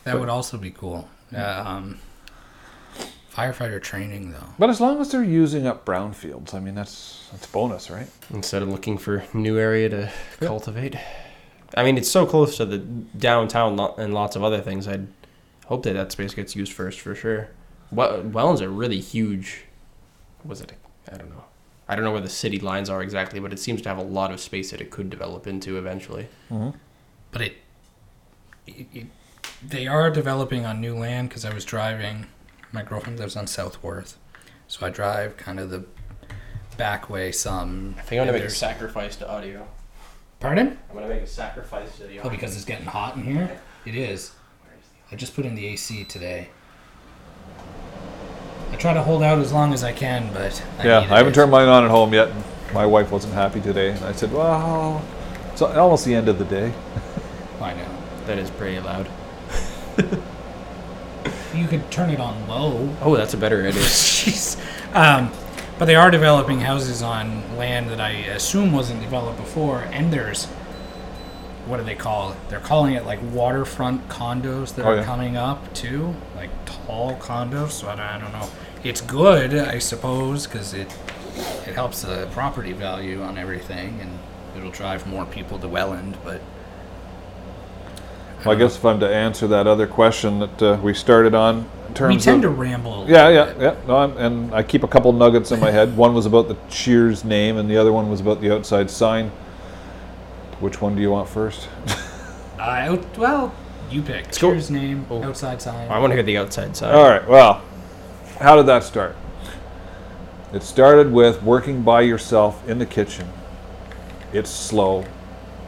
that 0.04 0.20
would 0.20 0.28
also 0.28 0.56
be 0.56 0.70
cool 0.70 1.08
um, 1.34 1.98
firefighter 3.34 3.80
training 3.80 4.32
though 4.32 4.46
But 4.58 4.70
as 4.70 4.80
long 4.80 5.00
as 5.00 5.10
they're 5.12 5.22
using 5.22 5.66
up 5.66 5.84
brownfields, 5.84 6.54
I 6.54 6.60
mean 6.60 6.74
that's 6.74 7.28
that's 7.30 7.46
bonus, 7.46 7.90
right? 7.90 8.08
instead 8.32 8.62
of 8.62 8.68
looking 8.68 8.98
for 8.98 9.24
new 9.32 9.58
area 9.58 9.88
to 9.88 10.10
cultivate. 10.40 10.96
I 11.76 11.84
mean, 11.84 11.96
it's 11.96 12.10
so 12.10 12.26
close 12.26 12.56
to 12.56 12.66
the 12.66 12.78
downtown 12.78 13.78
and 13.98 14.12
lots 14.12 14.34
of 14.34 14.42
other 14.42 14.60
things. 14.60 14.88
I'd 14.88 15.06
hope 15.66 15.84
that 15.84 15.92
that 15.92 16.10
space 16.10 16.34
gets 16.34 16.56
used 16.56 16.72
first 16.72 17.00
for 17.00 17.14
sure. 17.14 17.50
Well, 17.92 18.22
Welland's 18.22 18.60
a 18.60 18.68
really 18.68 19.00
huge. 19.00 19.64
Was 20.44 20.60
it 20.60 20.72
I 21.12 21.16
don't 21.16 21.30
know. 21.30 21.44
I 21.88 21.94
don't 21.96 22.04
know 22.04 22.12
where 22.12 22.20
the 22.20 22.28
city 22.28 22.58
lines 22.58 22.88
are 22.88 23.02
exactly, 23.02 23.40
but 23.40 23.52
it 23.52 23.58
seems 23.58 23.82
to 23.82 23.88
have 23.88 23.98
a 23.98 24.02
lot 24.02 24.30
of 24.32 24.40
space 24.40 24.70
that 24.70 24.80
it 24.80 24.90
could 24.90 25.10
develop 25.10 25.46
into 25.46 25.76
eventually. 25.76 26.28
Mm-hmm. 26.50 26.76
but 27.32 27.42
it, 27.42 27.56
it, 28.66 28.86
it 28.92 29.06
they 29.62 29.86
are 29.86 30.10
developing 30.10 30.64
on 30.64 30.80
new 30.80 30.96
land 30.96 31.28
because 31.28 31.44
I 31.44 31.52
was 31.52 31.64
driving. 31.64 32.26
My 32.72 32.82
girlfriend 32.82 33.18
lives 33.18 33.36
on 33.36 33.46
Southworth, 33.46 34.16
so 34.68 34.86
I 34.86 34.90
drive 34.90 35.36
kind 35.36 35.58
of 35.58 35.70
the 35.70 35.84
back 36.76 37.10
way 37.10 37.32
some. 37.32 37.96
I 37.98 38.02
think 38.02 38.20
I'm 38.20 38.28
gonna 38.28 38.38
make 38.38 38.46
a 38.46 38.50
sacrifice 38.50 39.16
to 39.16 39.28
audio. 39.28 39.66
Pardon? 40.38 40.78
I'm 40.88 40.94
gonna 40.94 41.08
make 41.08 41.22
a 41.22 41.26
sacrifice 41.26 41.96
to 41.96 42.04
the 42.04 42.18
audio. 42.20 42.22
Oh, 42.24 42.30
because 42.30 42.54
it's 42.54 42.64
getting 42.64 42.86
hot 42.86 43.16
in 43.16 43.22
here. 43.22 43.60
It 43.86 43.94
is. 43.94 44.32
I 45.10 45.16
just 45.16 45.34
put 45.34 45.46
in 45.46 45.54
the 45.54 45.66
AC 45.66 46.04
today. 46.04 46.50
I 48.70 48.76
try 48.76 48.92
to 48.92 49.02
hold 49.02 49.22
out 49.22 49.38
as 49.38 49.54
long 49.54 49.72
as 49.72 49.82
I 49.82 49.92
can, 49.92 50.30
but 50.34 50.62
I 50.78 50.86
yeah, 50.86 51.00
need 51.00 51.10
I 51.10 51.16
haven't 51.16 51.32
turned 51.32 51.50
mine 51.50 51.66
on 51.66 51.84
at 51.84 51.90
home 51.90 52.12
yet. 52.12 52.30
My 52.74 52.84
wife 52.84 53.10
wasn't 53.10 53.32
happy 53.32 53.62
today, 53.62 53.92
and 53.92 54.04
I 54.04 54.12
said, 54.12 54.34
"Well, 54.34 55.02
it's 55.50 55.62
almost 55.62 56.04
the 56.04 56.14
end 56.14 56.28
of 56.28 56.38
the 56.38 56.44
day." 56.44 56.74
I 57.60 57.72
know. 57.72 57.88
that 58.26 58.38
is 58.38 58.50
pretty 58.50 58.78
loud. 58.80 59.08
You 61.60 61.68
could 61.68 61.90
turn 61.90 62.10
it 62.10 62.20
on 62.20 62.48
low. 62.48 62.88
Oh, 63.02 63.16
that's 63.16 63.34
a 63.34 63.36
better 63.36 63.58
idea. 63.66 63.82
Jeez. 63.82 64.56
Um, 64.94 65.30
but 65.78 65.84
they 65.86 65.94
are 65.96 66.10
developing 66.10 66.60
houses 66.60 67.02
on 67.02 67.56
land 67.56 67.88
that 67.90 68.00
I 68.00 68.10
assume 68.10 68.72
wasn't 68.72 69.00
developed 69.00 69.38
before, 69.38 69.80
and 69.92 70.12
there's 70.12 70.46
what 71.66 71.76
do 71.76 71.84
they 71.84 71.94
call 71.94 72.32
it? 72.32 72.38
They're 72.48 72.58
calling 72.58 72.94
it 72.94 73.04
like 73.06 73.20
waterfront 73.32 74.08
condos 74.08 74.74
that 74.74 74.84
Oh, 74.84 74.90
are 74.90 74.96
yeah. 74.96 75.04
coming 75.04 75.36
up 75.36 75.72
too, 75.72 76.14
like 76.34 76.50
tall 76.66 77.14
condos. 77.16 77.70
So 77.70 77.88
I 77.88 77.94
don't, 77.96 78.06
I 78.06 78.18
don't 78.18 78.32
know. 78.32 78.48
It's 78.82 79.00
good, 79.02 79.54
I 79.54 79.78
suppose, 79.78 80.46
because 80.46 80.74
it 80.74 80.88
it 81.66 81.74
helps 81.74 82.02
the 82.02 82.28
property 82.32 82.72
value 82.72 83.22
on 83.22 83.38
everything, 83.38 84.00
and 84.00 84.18
it'll 84.56 84.70
drive 84.72 85.06
more 85.06 85.24
people 85.26 85.58
to 85.60 85.68
Welland. 85.68 86.16
But 86.24 86.40
Well, 88.44 88.56
I 88.56 88.58
guess 88.58 88.76
if 88.76 88.84
I'm 88.84 88.98
to 89.00 89.08
answer 89.14 89.46
that 89.48 89.66
other 89.66 89.86
question 89.86 90.38
that 90.40 90.62
uh, 90.62 90.78
we 90.82 90.94
started 90.94 91.34
on, 91.34 91.68
in 91.88 91.94
terms 91.94 92.14
we 92.16 92.20
tend 92.22 92.44
of 92.44 92.52
to 92.52 92.56
ramble. 92.56 93.04
a 93.04 93.06
yeah, 93.08 93.28
little 93.28 93.32
yeah, 93.46 93.52
bit. 93.52 93.62
yeah. 93.62 93.86
No, 93.86 93.96
I'm, 93.96 94.16
and 94.16 94.54
I 94.54 94.62
keep 94.62 94.82
a 94.82 94.88
couple 94.88 95.12
nuggets 95.12 95.50
in 95.52 95.60
my 95.60 95.70
head. 95.70 95.96
One 95.96 96.14
was 96.14 96.24
about 96.26 96.48
the 96.48 96.56
Cheers 96.70 97.24
name, 97.24 97.56
and 97.58 97.68
the 97.70 97.76
other 97.76 97.92
one 97.92 98.08
was 98.10 98.20
about 98.20 98.40
the 98.40 98.54
outside 98.54 98.90
sign. 98.90 99.30
Which 100.60 100.80
one 100.80 100.94
do 100.96 101.02
you 101.02 101.10
want 101.10 101.28
first? 101.28 101.68
Uh, 102.58 102.98
well, 103.16 103.54
you 103.90 104.02
pick. 104.02 104.26
go. 104.38 104.52
Cheers 104.52 104.70
name, 104.70 105.06
Oh. 105.10 105.22
outside 105.22 105.60
sign. 105.62 105.90
I 105.90 105.98
want 105.98 106.10
to 106.10 106.14
hear 106.14 106.22
the 106.22 106.36
outside 106.36 106.76
sign. 106.76 106.94
All 106.94 107.08
right. 107.08 107.26
Well, 107.26 107.62
how 108.38 108.56
did 108.56 108.66
that 108.66 108.84
start? 108.84 109.16
It 110.52 110.62
started 110.62 111.12
with 111.12 111.42
working 111.42 111.82
by 111.82 112.02
yourself 112.02 112.66
in 112.68 112.78
the 112.78 112.86
kitchen. 112.86 113.26
It's 114.32 114.50
slow. 114.50 115.04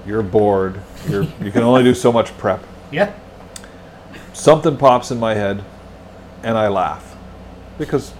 You're 0.07 0.23
bored. 0.23 0.81
You're, 1.09 1.23
you 1.43 1.51
can 1.53 1.62
only 1.62 1.83
do 1.85 1.95
so 1.95 2.12
much 2.12 2.37
prep. 2.38 2.65
Yeah. 2.91 3.12
Something 4.33 4.77
pops 4.77 5.11
in 5.11 5.19
my 5.21 5.35
head, 5.35 5.62
and 6.43 6.57
I 6.57 6.69
laugh 6.69 7.17
because 7.79 8.12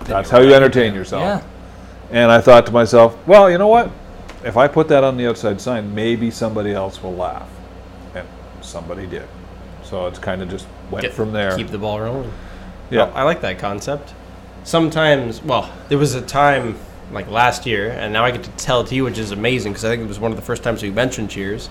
that's 0.00 0.30
how 0.30 0.40
you 0.40 0.54
entertain 0.54 0.94
yourself. 0.94 1.22
Yeah. 1.22 1.42
And 2.10 2.30
I 2.30 2.40
thought 2.40 2.66
to 2.66 2.72
myself, 2.72 3.16
well, 3.26 3.50
you 3.50 3.58
know 3.58 3.68
what? 3.68 3.90
If 4.44 4.56
I 4.56 4.68
put 4.68 4.88
that 4.88 5.02
on 5.04 5.16
the 5.16 5.26
outside 5.28 5.60
sign, 5.60 5.94
maybe 5.94 6.30
somebody 6.30 6.72
else 6.72 7.02
will 7.02 7.14
laugh. 7.14 7.48
And 8.14 8.26
somebody 8.60 9.06
did. 9.06 9.26
So 9.82 10.06
it's 10.06 10.18
kind 10.18 10.42
of 10.42 10.48
just 10.48 10.66
went 10.90 11.02
Get- 11.02 11.12
from 11.12 11.32
there. 11.32 11.56
Keep 11.56 11.68
the 11.68 11.78
ball 11.78 12.00
rolling. 12.00 12.32
yeah. 12.90 13.10
Oh, 13.12 13.12
I 13.14 13.22
like 13.22 13.40
that 13.40 13.58
concept. 13.58 14.14
Sometimes, 14.64 15.42
well, 15.42 15.70
there 15.88 15.98
was 15.98 16.14
a 16.14 16.22
time 16.22 16.76
like 17.12 17.28
last 17.28 17.66
year, 17.66 17.90
and 17.90 18.12
now 18.12 18.24
I 18.24 18.30
get 18.30 18.42
to 18.44 18.50
tell 18.52 18.80
it 18.80 18.88
to 18.88 18.94
you, 18.94 19.04
which 19.04 19.18
is 19.18 19.30
amazing 19.30 19.72
because 19.72 19.84
I 19.84 19.90
think 19.90 20.02
it 20.02 20.08
was 20.08 20.18
one 20.18 20.30
of 20.32 20.36
the 20.36 20.42
first 20.42 20.62
times 20.62 20.82
we 20.82 20.90
mentioned 20.90 21.30
Cheers. 21.30 21.68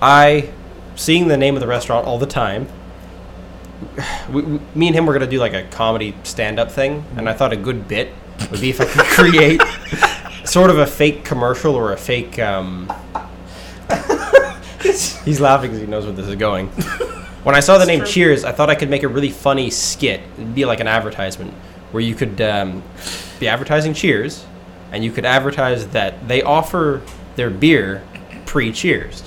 I, 0.00 0.50
seeing 0.94 1.28
the 1.28 1.36
name 1.36 1.54
of 1.54 1.60
the 1.60 1.66
restaurant 1.66 2.06
all 2.06 2.18
the 2.18 2.26
time, 2.26 2.68
we, 4.30 4.42
we, 4.42 4.60
me 4.74 4.88
and 4.88 4.96
him 4.96 5.06
were 5.06 5.12
gonna 5.12 5.26
do 5.26 5.38
like 5.38 5.54
a 5.54 5.64
comedy 5.64 6.14
stand-up 6.22 6.70
thing, 6.70 7.04
and 7.16 7.28
I 7.28 7.32
thought 7.32 7.52
a 7.52 7.56
good 7.56 7.88
bit 7.88 8.12
would 8.50 8.60
be 8.60 8.70
if 8.70 8.80
I 8.80 8.84
could 8.84 9.04
create 9.04 9.62
sort 10.44 10.70
of 10.70 10.78
a 10.78 10.86
fake 10.86 11.24
commercial 11.24 11.74
or 11.74 11.92
a 11.92 11.96
fake. 11.96 12.38
Um, 12.38 12.92
he's 14.82 15.40
laughing 15.40 15.70
because 15.70 15.80
he 15.80 15.86
knows 15.86 16.04
where 16.04 16.12
this 16.12 16.26
is 16.26 16.36
going. 16.36 16.68
When 17.46 17.54
I 17.54 17.60
saw 17.60 17.78
the 17.78 17.86
name 17.86 18.04
Cheers, 18.04 18.44
I 18.44 18.52
thought 18.52 18.70
I 18.70 18.74
could 18.74 18.90
make 18.90 19.04
a 19.04 19.08
really 19.08 19.30
funny 19.30 19.70
skit. 19.70 20.20
It'd 20.36 20.54
be 20.54 20.64
like 20.64 20.80
an 20.80 20.88
advertisement 20.88 21.54
where 21.92 22.02
you 22.02 22.14
could 22.14 22.40
um, 22.40 22.82
be 23.40 23.48
advertising 23.48 23.94
Cheers, 23.94 24.44
and 24.92 25.04
you 25.04 25.12
could 25.12 25.24
advertise 25.24 25.86
that 25.88 26.28
they 26.28 26.42
offer 26.42 27.02
their 27.36 27.50
beer 27.50 28.02
pre-cheers. 28.46 29.22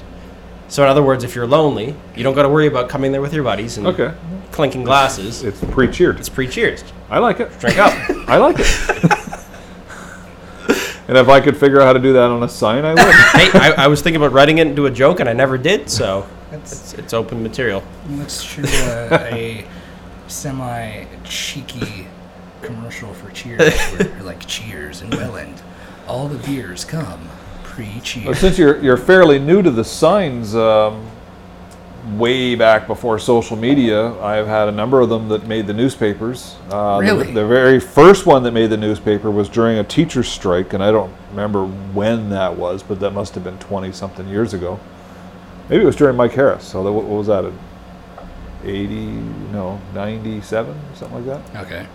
So 0.67 0.83
in 0.83 0.89
other 0.89 1.03
words, 1.03 1.23
if 1.23 1.35
you're 1.35 1.47
lonely, 1.47 1.95
you 2.15 2.23
don't 2.23 2.35
got 2.35 2.43
to 2.43 2.49
worry 2.49 2.67
about 2.67 2.89
coming 2.89 3.11
there 3.11 3.21
with 3.21 3.33
your 3.33 3.43
buddies 3.43 3.77
and 3.77 3.87
Okay. 3.87 4.13
clinking 4.51 4.83
glasses. 4.83 5.43
It's 5.43 5.63
pre-cheered. 5.71 6.19
It's 6.19 6.29
pre-cheers. 6.29 6.83
I 7.09 7.19
like 7.19 7.39
it. 7.39 7.57
Drink 7.59 7.79
up. 7.79 7.93
I 8.27 8.37
like 8.37 8.57
it. 8.59 8.67
and 11.07 11.17
if 11.17 11.27
I 11.27 11.41
could 11.41 11.57
figure 11.57 11.81
out 11.81 11.85
how 11.85 11.93
to 11.93 11.99
do 11.99 12.13
that 12.13 12.29
on 12.29 12.43
a 12.43 12.49
sign, 12.49 12.85
I 12.85 12.93
would. 12.93 12.99
hey, 13.01 13.59
I, 13.59 13.85
I 13.85 13.87
was 13.87 14.01
thinking 14.01 14.21
about 14.21 14.31
writing 14.31 14.59
it 14.59 14.67
into 14.67 14.85
a 14.85 14.91
joke, 14.91 15.19
and 15.19 15.27
I 15.27 15.33
never 15.33 15.57
did. 15.57 15.89
So 15.89 16.27
it's, 16.51 16.93
it's 16.93 17.13
open 17.13 17.41
material. 17.41 17.83
Let's 18.11 18.41
shoot 18.41 18.71
a, 18.71 19.33
a 19.33 19.65
semi 20.27 21.05
cheeky 21.23 22.07
commercial 22.61 23.13
for 23.13 23.31
Cheers. 23.31 23.73
where, 23.97 24.23
like 24.23 24.45
Cheers 24.47 25.01
in 25.01 25.09
Welland. 25.11 25.61
All 26.07 26.27
the 26.27 26.39
beers 26.47 26.85
come 26.85 27.29
pre 27.63 27.85
Well, 27.85 28.01
Cheers. 28.01 28.39
since 28.39 28.57
you're 28.57 28.81
you're 28.81 28.97
fairly 28.97 29.39
new 29.39 29.61
to 29.61 29.71
the 29.71 29.83
signs, 29.83 30.55
um, 30.55 31.05
way 32.17 32.55
back 32.55 32.87
before 32.87 33.19
social 33.19 33.55
media, 33.57 34.19
I've 34.21 34.47
had 34.47 34.67
a 34.67 34.71
number 34.71 35.01
of 35.01 35.09
them 35.09 35.27
that 35.29 35.47
made 35.47 35.67
the 35.67 35.73
newspapers. 35.73 36.55
Uh, 36.69 36.97
the- 36.97 37.03
Really? 37.03 37.31
The, 37.33 37.45
very 37.45 37.79
first 37.79 38.25
one 38.25 38.43
that 38.43 38.51
made 38.51 38.67
the 38.69 38.77
newspaper 38.77 39.29
was 39.29 39.49
during 39.49 39.77
a 39.77 39.83
teacher's 39.83 40.27
strike, 40.27 40.73
and 40.73 40.83
I 40.83 40.91
don't 40.91 41.13
remember 41.31 41.65
when 41.65 42.29
that 42.31 42.55
was, 42.55 42.81
but 42.83 42.99
that 43.01 43.11
must 43.11 43.35
have 43.35 43.43
been 43.43 43.57
20 43.59 43.91
something 43.91 44.27
years 44.27 44.53
ago. 44.53 44.79
Maybe 45.69 45.83
it 45.83 45.85
was 45.85 45.95
during 45.95 46.15
Mike 46.15 46.33
Harris. 46.33 46.63
So 46.65 46.83
that, 46.83 46.91
what 46.91 47.05
was 47.05 47.27
that? 47.27 47.45
in 47.45 47.57
80, 48.63 48.95
no, 49.53 49.79
97, 49.93 50.75
something 50.95 51.25
like 51.25 51.43
that. 51.53 51.65
Okay. 51.65 51.87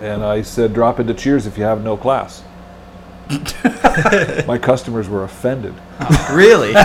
And 0.00 0.24
I 0.24 0.42
said, 0.42 0.72
drop 0.74 1.00
into 1.00 1.14
Cheers 1.14 1.46
if 1.46 1.56
you 1.56 1.64
have 1.64 1.82
no 1.82 1.96
class. 1.96 2.42
My 4.46 4.58
customers 4.60 5.08
were 5.08 5.24
offended. 5.24 5.74
Really? 6.32 6.74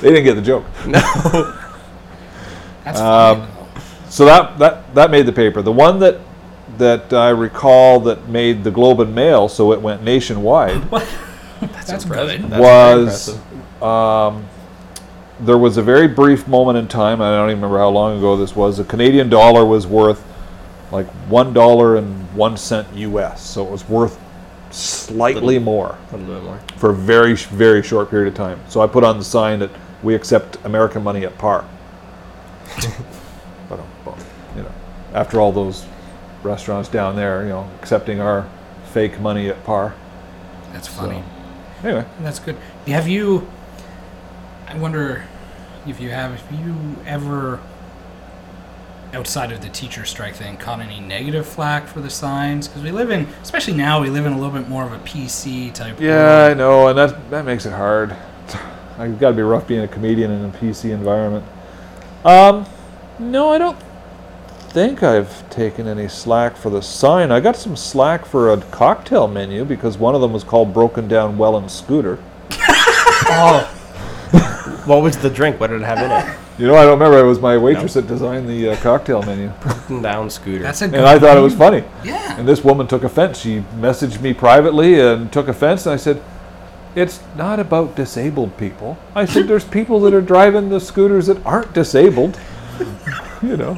They 0.00 0.10
didn't 0.10 0.24
get 0.24 0.34
the 0.34 0.42
joke. 0.42 0.64
No. 0.86 1.00
That's 2.84 3.00
Um, 3.00 3.40
funny. 3.48 3.52
So 4.08 4.24
that, 4.26 4.58
that, 4.58 4.94
that 4.94 5.10
made 5.10 5.26
the 5.26 5.32
paper. 5.32 5.60
The 5.62 5.72
one 5.72 5.98
that, 6.00 6.18
that 6.78 7.12
I 7.12 7.30
recall 7.30 7.98
that 8.00 8.28
made 8.28 8.62
the 8.62 8.70
Globe 8.70 9.00
and 9.00 9.12
Mail, 9.14 9.48
so 9.48 9.72
it 9.72 9.80
went 9.80 10.02
nationwide, 10.04 10.82
That's 10.90 11.12
impressive. 11.60 12.08
good. 12.10 12.42
That's 12.42 12.52
very 12.52 12.58
was 12.60 13.28
impressive. 13.28 13.82
um, 13.82 14.46
there 15.40 15.58
was 15.58 15.76
a 15.78 15.82
very 15.82 16.06
brief 16.06 16.46
moment 16.46 16.78
in 16.78 16.86
time. 16.86 17.20
I 17.20 17.30
don't 17.36 17.50
even 17.50 17.60
remember 17.60 17.78
how 17.78 17.88
long 17.88 18.18
ago 18.18 18.36
this 18.36 18.54
was. 18.54 18.76
The 18.76 18.84
Canadian 18.84 19.28
dollar 19.28 19.64
was 19.64 19.86
worth 19.86 20.22
like 20.92 21.06
one 21.28 21.52
dollar 21.52 21.96
and 21.96 22.34
one 22.34 22.56
cent 22.56 22.86
U.S. 22.94 23.42
So 23.44 23.66
it 23.66 23.70
was 23.70 23.88
worth 23.88 24.20
slightly 24.70 25.58
more 25.58 25.96
A 26.12 26.16
little 26.16 26.34
bit 26.34 26.44
more. 26.44 26.60
for 26.76 26.90
a 26.90 26.94
very 26.94 27.34
very 27.34 27.82
short 27.82 28.10
period 28.10 28.28
of 28.28 28.34
time. 28.34 28.60
So 28.68 28.80
I 28.80 28.86
put 28.86 29.04
on 29.04 29.18
the 29.18 29.24
sign 29.24 29.58
that 29.60 29.70
we 30.02 30.14
accept 30.14 30.58
American 30.64 31.02
money 31.02 31.24
at 31.24 31.36
par. 31.38 31.64
but, 33.68 33.78
um, 33.78 34.18
you 34.56 34.62
know, 34.62 34.72
after 35.14 35.40
all 35.40 35.52
those 35.52 35.86
restaurants 36.42 36.88
down 36.88 37.16
there, 37.16 37.42
you 37.42 37.48
know, 37.48 37.68
accepting 37.80 38.20
our 38.20 38.48
fake 38.92 39.18
money 39.20 39.48
at 39.48 39.64
par. 39.64 39.94
That's 40.72 40.88
funny. 40.88 41.22
Anyway, 41.82 42.04
That's 42.20 42.38
good. 42.38 42.56
Have 42.86 43.08
you? 43.08 43.46
I 44.66 44.76
wonder 44.78 45.24
if 45.86 46.00
you 46.00 46.10
have. 46.10 46.32
If 46.32 46.44
you 46.60 46.96
ever, 47.06 47.60
outside 49.14 49.52
of 49.52 49.60
the 49.62 49.68
teacher 49.68 50.04
strike 50.04 50.34
thing, 50.34 50.56
caught 50.56 50.80
any 50.80 51.00
negative 51.00 51.46
flack 51.46 51.86
for 51.86 52.00
the 52.00 52.10
signs? 52.10 52.68
Because 52.68 52.82
we 52.82 52.90
live 52.90 53.10
in, 53.10 53.26
especially 53.42 53.74
now, 53.74 54.00
we 54.00 54.10
live 54.10 54.26
in 54.26 54.32
a 54.32 54.38
little 54.38 54.52
bit 54.58 54.68
more 54.68 54.84
of 54.84 54.92
a 54.92 54.98
PC 54.98 55.72
type. 55.72 56.00
yeah, 56.00 56.48
I 56.50 56.54
know, 56.54 56.88
and 56.88 56.98
that 56.98 57.30
that 57.30 57.44
makes 57.44 57.66
it 57.66 57.72
hard. 57.72 58.16
I've 58.98 59.18
got 59.18 59.30
to 59.30 59.36
be 59.36 59.42
rough 59.42 59.66
being 59.66 59.82
a 59.82 59.88
comedian 59.88 60.30
in 60.30 60.44
a 60.44 60.48
PC 60.50 60.90
environment. 60.90 61.44
Um, 62.24 62.66
no, 63.18 63.50
I 63.50 63.58
don't 63.58 63.78
think 64.70 65.02
I've 65.02 65.48
taken 65.48 65.86
any 65.86 66.08
slack 66.08 66.56
for 66.56 66.70
the 66.70 66.82
sign. 66.82 67.30
I 67.30 67.40
got 67.40 67.56
some 67.56 67.76
slack 67.76 68.26
for 68.26 68.52
a 68.52 68.60
cocktail 68.60 69.26
menu 69.28 69.64
because 69.64 69.96
one 69.96 70.14
of 70.14 70.20
them 70.20 70.32
was 70.32 70.44
called 70.44 70.74
Broken 70.74 71.08
Down 71.08 71.38
Welland 71.38 71.70
Scooter. 71.70 72.18
Oh, 73.28 73.75
What 74.86 75.02
was 75.02 75.16
the 75.16 75.28
drink? 75.28 75.58
What 75.58 75.70
did 75.70 75.82
it 75.82 75.84
have 75.84 75.98
in 75.98 76.10
it? 76.10 76.36
You 76.58 76.66
know, 76.66 76.74
I 76.74 76.84
don't 76.84 76.98
remember. 76.98 77.18
It 77.18 77.28
was 77.28 77.38
my 77.38 77.58
waitress 77.58 77.92
that 77.94 78.06
designed 78.06 78.48
the 78.48 78.70
uh, 78.70 78.76
cocktail 78.76 79.20
menu, 79.22 79.52
Broken 79.60 80.00
Down 80.00 80.30
scooter. 80.30 80.62
That's 80.62 80.80
a 80.80 80.88
good 80.88 80.96
and 80.96 81.06
I 81.06 81.18
thought 81.18 81.36
it 81.36 81.42
was 81.42 81.54
funny. 81.54 81.84
Yeah. 82.02 82.38
And 82.38 82.48
this 82.48 82.64
woman 82.64 82.86
took 82.86 83.04
offense. 83.04 83.38
She 83.38 83.60
messaged 83.76 84.22
me 84.22 84.32
privately 84.32 84.98
and 84.98 85.30
took 85.30 85.48
offense. 85.48 85.84
And 85.84 85.92
I 85.92 85.96
said, 85.98 86.22
"It's 86.94 87.20
not 87.36 87.60
about 87.60 87.94
disabled 87.94 88.56
people." 88.56 88.96
I 89.14 89.26
said, 89.26 89.48
"There's 89.48 89.66
people 89.66 90.00
that 90.00 90.14
are 90.14 90.22
driving 90.22 90.70
the 90.70 90.80
scooters 90.80 91.26
that 91.26 91.44
aren't 91.44 91.74
disabled." 91.74 92.40
you 93.42 93.58
know. 93.58 93.76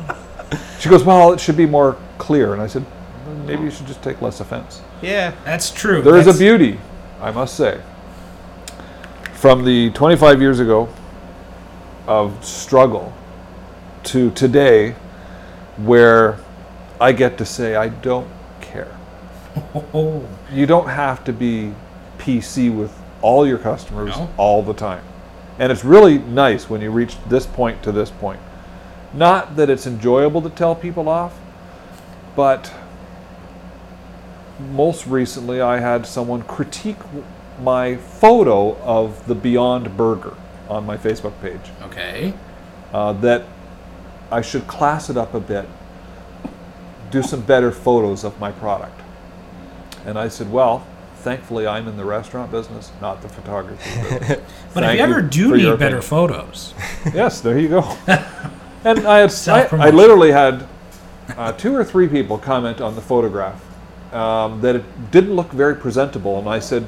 She 0.78 0.88
goes, 0.88 1.02
"Well, 1.02 1.32
it 1.32 1.40
should 1.40 1.56
be 1.56 1.66
more 1.66 1.96
clear." 2.18 2.52
And 2.52 2.62
I 2.62 2.68
said, 2.68 2.86
"Well, 3.26 3.34
"Maybe 3.38 3.64
you 3.64 3.72
should 3.72 3.88
just 3.88 4.04
take 4.04 4.22
less 4.22 4.38
offense." 4.38 4.82
yeah. 5.02 5.32
That's 5.44 5.72
true. 5.72 6.00
There 6.00 6.16
is 6.16 6.28
a 6.28 6.38
beauty, 6.38 6.78
I 7.20 7.32
must 7.32 7.56
say, 7.56 7.80
from 9.32 9.64
the 9.64 9.90
25 9.90 10.40
years 10.40 10.60
ago 10.60 10.88
of 12.08 12.42
struggle 12.44 13.12
to 14.04 14.30
today, 14.30 14.92
where 15.76 16.38
I 17.00 17.12
get 17.12 17.38
to 17.38 17.44
say, 17.44 17.76
I 17.76 17.88
don't 17.88 18.28
care. 18.60 18.96
You 20.50 20.64
don't 20.64 20.88
have 20.88 21.24
to 21.24 21.32
be 21.32 21.74
PC 22.16 22.74
with 22.74 22.96
all 23.20 23.46
your 23.46 23.58
customers 23.58 24.16
No. 24.16 24.30
all 24.38 24.62
the 24.62 24.72
time. 24.72 25.04
And 25.58 25.70
it's 25.70 25.84
really 25.84 26.18
nice 26.18 26.70
when 26.70 26.80
you 26.80 26.90
reach 26.90 27.16
this 27.28 27.44
point 27.44 27.82
to 27.82 27.92
this 27.92 28.10
point. 28.10 28.40
Not 29.12 29.56
that 29.56 29.68
it's 29.68 29.86
enjoyable 29.86 30.40
to 30.42 30.50
tell 30.50 30.74
people 30.74 31.08
off, 31.08 31.38
but 32.34 32.72
most 34.72 35.06
recently 35.06 35.60
I 35.60 35.80
had 35.80 36.06
someone 36.06 36.42
critique 36.42 36.96
my 37.60 37.96
photo 37.96 38.76
of 38.78 39.26
the 39.26 39.34
Beyond 39.34 39.96
Burger 39.96 40.34
on 40.68 40.86
my 40.86 40.96
Facebook 40.96 41.40
page. 41.40 41.60
okay. 41.82 42.34
Uh, 42.92 43.12
that 43.12 43.44
I 44.30 44.40
should 44.40 44.66
class 44.66 45.10
it 45.10 45.16
up 45.16 45.34
a 45.34 45.40
bit, 45.40 45.68
do 47.10 47.22
some 47.22 47.42
better 47.42 47.70
photos 47.70 48.24
of 48.24 48.38
my 48.40 48.50
product. 48.52 49.00
And 50.06 50.18
I 50.18 50.28
said, 50.28 50.50
well, 50.50 50.86
thankfully 51.16 51.66
I'm 51.66 51.88
in 51.88 51.96
the 51.96 52.04
restaurant 52.04 52.50
business, 52.50 52.90
not 53.00 53.20
the 53.22 53.28
photography 53.28 54.00
business. 54.02 54.40
But 54.74 54.84
Thank 54.84 55.00
if 55.00 55.06
you 55.08 55.14
ever 55.14 55.22
do 55.22 55.56
need 55.56 55.62
better 55.64 55.74
opinion. 55.74 56.02
photos, 56.02 56.74
yes, 57.12 57.40
there 57.40 57.58
you 57.58 57.68
go. 57.68 57.80
and 58.84 59.06
I 59.06 59.18
had 59.18 59.48
I, 59.48 59.88
I 59.88 59.90
literally 59.90 60.32
had 60.32 60.66
uh, 61.36 61.52
two 61.52 61.74
or 61.74 61.84
three 61.84 62.08
people 62.08 62.38
comment 62.38 62.80
on 62.80 62.94
the 62.94 63.02
photograph 63.02 63.62
um, 64.14 64.60
that 64.60 64.76
it 64.76 65.10
didn't 65.10 65.34
look 65.34 65.50
very 65.50 65.74
presentable, 65.76 66.38
and 66.38 66.48
I 66.48 66.58
said, 66.58 66.86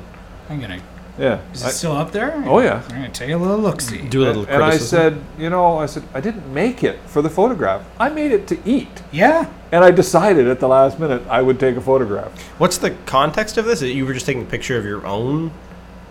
I'm 0.48 0.60
gonna. 0.60 0.80
Yeah. 1.20 1.40
Is 1.52 1.64
I- 1.64 1.68
it 1.68 1.72
still 1.72 1.92
up 1.92 2.12
there? 2.12 2.42
Oh, 2.46 2.60
yeah. 2.60 2.82
I'm 2.88 2.94
gonna 2.96 3.08
take 3.10 3.30
a 3.30 3.36
little 3.36 3.58
look 3.58 3.80
see. 3.80 4.02
Do 4.02 4.22
a 4.22 4.26
little 4.26 4.46
and 4.46 4.64
I 4.64 4.78
said, 4.78 5.22
you 5.38 5.50
know, 5.50 5.78
I 5.78 5.86
said 5.86 6.02
I 6.14 6.20
didn't 6.20 6.52
make 6.52 6.82
it 6.82 6.98
for 7.06 7.22
the 7.22 7.30
photograph. 7.30 7.82
I 7.98 8.08
made 8.08 8.32
it 8.32 8.46
to 8.48 8.58
eat. 8.64 9.02
Yeah. 9.12 9.48
And 9.70 9.84
I 9.84 9.90
decided 9.90 10.48
at 10.48 10.58
the 10.58 10.68
last 10.68 10.98
minute 10.98 11.22
I 11.28 11.42
would 11.42 11.60
take 11.60 11.76
a 11.76 11.80
photograph. 11.80 12.40
What's 12.58 12.78
the 12.78 12.92
context 13.06 13.58
of 13.58 13.66
this? 13.66 13.82
You 13.82 14.06
were 14.06 14.14
just 14.14 14.26
taking 14.26 14.42
a 14.42 14.46
picture 14.46 14.76
of 14.78 14.84
your 14.84 15.06
own 15.06 15.52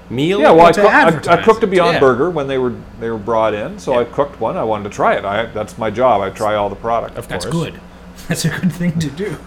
meal? 0.09 0.39
Yeah, 0.39 0.51
well, 0.51 0.67
I, 0.67 0.71
to 0.71 0.81
cook, 0.81 1.27
I, 1.27 1.33
I 1.33 1.43
cooked 1.43 1.63
a 1.63 1.67
Beyond 1.67 1.95
yeah. 1.95 1.99
Burger 1.99 2.29
when 2.29 2.47
they 2.47 2.57
were 2.57 2.75
they 2.99 3.09
were 3.09 3.17
brought 3.17 3.53
in, 3.53 3.79
so 3.79 3.99
I 3.99 4.05
cooked 4.05 4.39
one. 4.39 4.57
I 4.57 4.63
wanted 4.63 4.89
to 4.89 4.95
try 4.95 5.15
it. 5.15 5.25
I, 5.25 5.45
that's 5.47 5.77
my 5.77 5.89
job. 5.89 6.21
I 6.21 6.29
try 6.29 6.55
all 6.55 6.69
the 6.69 6.75
product. 6.75 7.17
Of 7.17 7.27
That's 7.27 7.45
course. 7.45 7.71
good. 7.71 7.81
That's 8.27 8.45
a 8.45 8.49
good 8.49 8.71
thing 8.71 8.99
to 8.99 9.09
do. 9.09 9.37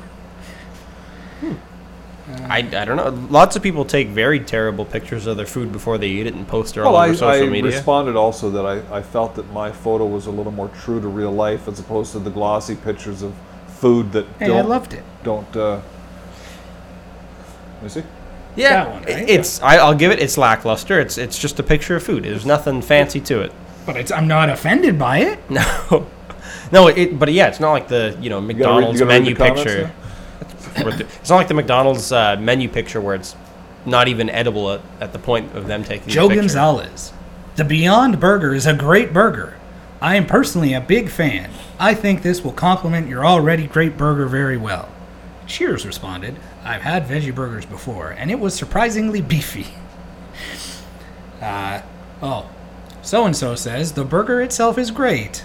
I, 2.48 2.58
I 2.58 2.84
don't 2.84 2.96
know. 2.96 3.08
Lots 3.30 3.56
of 3.56 3.62
people 3.62 3.84
take 3.84 4.08
very 4.08 4.38
terrible 4.40 4.84
pictures 4.84 5.26
of 5.26 5.36
their 5.36 5.46
food 5.46 5.72
before 5.72 5.96
they 5.98 6.08
eat 6.08 6.26
it 6.26 6.34
and 6.34 6.46
post 6.46 6.76
it 6.76 6.80
all 6.80 6.92
Well, 6.92 7.02
over 7.02 7.12
I, 7.12 7.16
social 7.16 7.46
I 7.46 7.50
media. 7.50 7.70
responded 7.70 8.16
also 8.16 8.50
that 8.50 8.66
I, 8.66 8.98
I 8.98 9.02
felt 9.02 9.34
that 9.36 9.50
my 9.52 9.72
photo 9.72 10.04
was 10.06 10.26
a 10.26 10.30
little 10.30 10.52
more 10.52 10.68
true 10.68 11.00
to 11.00 11.08
real 11.08 11.32
life 11.32 11.66
as 11.68 11.78
opposed 11.80 12.12
to 12.12 12.18
the 12.18 12.30
glossy 12.30 12.74
pictures 12.76 13.22
of 13.22 13.34
food 13.68 14.12
that 14.12 14.26
Hey, 14.38 14.48
don't 14.48 14.58
I 14.58 14.62
loved 14.62 14.92
it. 14.92 15.02
don't. 15.24 15.56
Uh, 15.56 15.80
let 17.76 17.82
me 17.82 17.88
see. 17.88 18.02
yeah, 18.56 18.84
that 18.84 18.92
one, 18.92 19.02
right? 19.04 19.28
it's. 19.28 19.60
I, 19.62 19.76
I'll 19.78 19.94
give 19.94 20.10
it. 20.12 20.20
It's 20.20 20.38
lackluster. 20.38 21.00
It's 21.00 21.18
it's 21.18 21.38
just 21.38 21.58
a 21.58 21.62
picture 21.62 21.96
of 21.96 22.02
food. 22.02 22.24
There's 22.24 22.46
nothing 22.46 22.80
fancy 22.82 23.20
to 23.22 23.40
it. 23.40 23.52
But 23.86 23.96
it's, 23.96 24.12
I'm 24.12 24.28
not 24.28 24.48
offended 24.50 24.98
by 24.98 25.18
it. 25.18 25.38
No, 25.50 26.06
no. 26.70 26.86
It, 26.88 27.18
but 27.18 27.30
yeah, 27.32 27.48
it's 27.48 27.60
not 27.60 27.72
like 27.72 27.88
the 27.88 28.16
you 28.20 28.30
know 28.30 28.40
You 28.40 28.52
gotta 28.54 28.54
read- 28.54 28.56
McDonald's 28.56 29.00
you 29.00 29.06
gotta 29.06 29.18
menu 29.20 29.34
picture. 29.34 29.74
comments 29.92 30.01
picture. 30.74 30.90
there? 30.90 30.98
Where 30.98 30.98
the- 30.98 31.04
it's 31.20 31.30
not 31.30 31.36
like 31.36 31.48
the 31.48 31.54
McDonald's 31.54 32.12
uh, 32.12 32.36
menu 32.38 32.68
picture 32.68 33.00
where 33.00 33.14
it's 33.14 33.34
not 33.86 34.08
even 34.08 34.30
edible 34.30 34.70
at, 34.72 34.80
at 35.00 35.12
the 35.12 35.18
point 35.18 35.54
of 35.56 35.66
them 35.66 35.82
taking 35.84 36.08
Joe 36.08 36.22
the 36.28 36.34
picture. 36.34 36.40
Gonzalez. 36.42 37.12
The 37.56 37.64
Beyond 37.64 38.18
Burger 38.20 38.54
is 38.54 38.66
a 38.66 38.74
great 38.74 39.12
burger. 39.12 39.56
I 40.00 40.16
am 40.16 40.26
personally 40.26 40.72
a 40.74 40.80
big 40.80 41.10
fan. 41.10 41.50
I 41.78 41.94
think 41.94 42.22
this 42.22 42.42
will 42.42 42.52
complement 42.52 43.08
your 43.08 43.24
already 43.26 43.66
great 43.66 43.96
burger 43.96 44.26
very 44.26 44.56
well. 44.56 44.88
Cheers 45.46 45.84
responded, 45.84 46.36
I've 46.64 46.82
had 46.82 47.04
veggie 47.06 47.34
burgers 47.34 47.66
before, 47.66 48.10
and 48.10 48.30
it 48.30 48.38
was 48.38 48.54
surprisingly 48.54 49.20
beefy. 49.20 49.66
Uh, 51.40 51.82
oh, 52.22 52.48
so 53.02 53.26
and 53.26 53.36
so 53.36 53.56
says 53.56 53.92
the 53.92 54.04
burger 54.04 54.40
itself 54.40 54.78
is 54.78 54.92
great, 54.92 55.44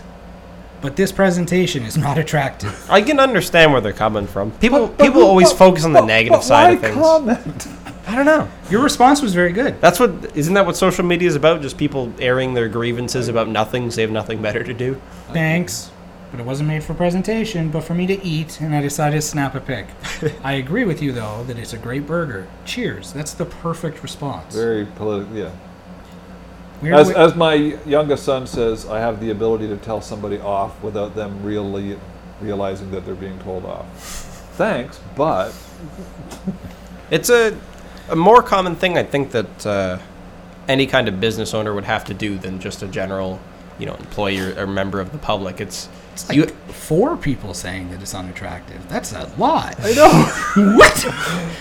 but 0.81 0.95
this 0.95 1.11
presentation 1.11 1.83
is 1.83 1.97
not 1.97 2.17
attractive. 2.17 2.85
I 2.89 3.01
can 3.01 3.19
understand 3.19 3.71
where 3.71 3.81
they're 3.81 3.93
coming 3.93 4.27
from. 4.27 4.51
People 4.51 4.87
But- 4.87 4.97
but 4.97 5.03
people 5.05 5.21
who- 5.21 5.27
always 5.27 5.49
but- 5.49 5.57
focus 5.59 5.85
on 5.85 5.93
the 5.93 6.01
negative 6.01 6.39
but 6.39 6.43
side 6.43 6.67
why 6.67 6.71
of 6.73 6.81
things. 6.81 6.95
comment? 6.95 7.67
I 8.07 8.15
don't 8.15 8.25
know. 8.25 8.47
Your 8.69 8.81
response 8.81 9.21
was 9.21 9.33
very 9.33 9.51
good. 9.51 9.81
That's 9.81 9.99
what 9.99 10.11
isn't 10.33 10.53
that 10.53 10.65
what 10.65 10.77
social 10.77 11.03
media 11.03 11.27
is 11.27 11.35
about? 11.35 11.61
Just 11.61 11.77
people 11.77 12.11
airing 12.19 12.53
their 12.53 12.69
grievances 12.69 13.27
about 13.27 13.49
nothing, 13.49 13.91
so 13.91 13.97
they 13.97 14.01
have 14.03 14.11
nothing 14.11 14.41
better 14.41 14.63
to 14.63 14.73
do. 14.73 14.95
Thanks. 15.33 15.91
But 16.31 16.39
it 16.41 16.45
wasn't 16.45 16.67
made 16.69 16.83
for 16.83 16.93
presentation, 16.93 17.69
but 17.69 17.83
for 17.85 17.93
me 17.93 18.05
to 18.07 18.23
eat, 18.25 18.59
and 18.61 18.75
I 18.75 18.81
decided 18.81 19.15
to 19.17 19.21
snap 19.21 19.55
a 19.55 19.61
pic. 19.61 19.87
I 20.43 20.53
agree 20.53 20.83
with 20.85 21.01
you, 21.01 21.11
though, 21.13 21.43
that 21.47 21.57
it's 21.57 21.71
a 21.73 21.77
great 21.77 22.05
burger. 22.05 22.47
Cheers. 22.65 23.13
That's 23.13 23.33
the 23.33 23.45
perfect 23.45 24.03
response. 24.03 24.53
Very 24.55 24.85
political. 24.85 25.35
Yeah. 25.35 25.49
Weird 26.81 26.95
As, 26.95 27.09
as 27.11 27.35
my 27.35 27.53
youngest 27.53 28.23
son 28.23 28.45
says, 28.47 28.85
I 28.85 28.99
have 28.99 29.19
the 29.19 29.31
ability 29.31 29.67
to 29.67 29.77
tell 29.77 30.01
somebody 30.01 30.39
off 30.39 30.81
without 30.83 31.15
them 31.15 31.43
really 31.43 31.97
realizing 32.39 32.91
that 32.91 33.05
they're 33.05 33.15
being 33.15 33.39
told 33.39 33.65
off. 33.65 33.85
Thanks, 34.57 34.99
but 35.15 35.53
It's 37.09 37.29
a 37.29 37.57
a 38.09 38.15
more 38.15 38.41
common 38.41 38.75
thing 38.75 38.97
I 38.97 39.03
think 39.03 39.31
that 39.31 39.65
uh, 39.65 39.99
any 40.67 40.87
kind 40.87 41.07
of 41.07 41.19
business 41.19 41.53
owner 41.53 41.73
would 41.73 41.85
have 41.85 42.05
to 42.05 42.13
do 42.13 42.37
than 42.37 42.59
just 42.59 42.81
a 42.81 42.87
general, 42.87 43.39
you 43.79 43.85
know, 43.85 43.95
employee 43.95 44.39
or, 44.39 44.57
or 44.59 44.67
member 44.67 44.99
of 44.99 45.11
the 45.11 45.17
public. 45.17 45.59
It's, 45.61 45.89
it's 46.13 46.29
like 46.29 46.37
you. 46.37 46.45
four 46.45 47.17
people 47.17 47.53
saying 47.53 47.91
that 47.91 48.01
it's 48.01 48.15
unattractive. 48.15 48.87
That's 48.89 49.13
a 49.13 49.29
lot. 49.37 49.75
I 49.79 49.93
know. 49.93 50.75
what? 50.77 51.03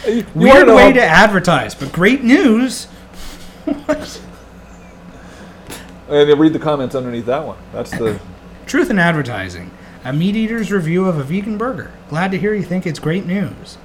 You 0.06 0.26
Weird 0.34 0.68
way 0.68 0.92
to 0.92 1.02
advertise, 1.02 1.74
but 1.74 1.92
great 1.92 2.22
news. 2.22 2.86
And 6.08 6.28
you 6.28 6.36
read 6.36 6.52
the 6.52 6.58
comments 6.58 6.94
underneath 6.94 7.26
that 7.26 7.46
one. 7.46 7.58
That's 7.72 7.90
the. 7.90 8.20
Truth 8.66 8.90
in 8.90 8.98
advertising. 8.98 9.70
A 10.04 10.12
meat 10.12 10.36
eater's 10.36 10.70
review 10.70 11.06
of 11.06 11.18
a 11.18 11.24
vegan 11.24 11.58
burger. 11.58 11.92
Glad 12.08 12.30
to 12.32 12.38
hear 12.38 12.54
you 12.54 12.62
think 12.62 12.86
it's 12.86 12.98
great 12.98 13.26
news. 13.26 13.78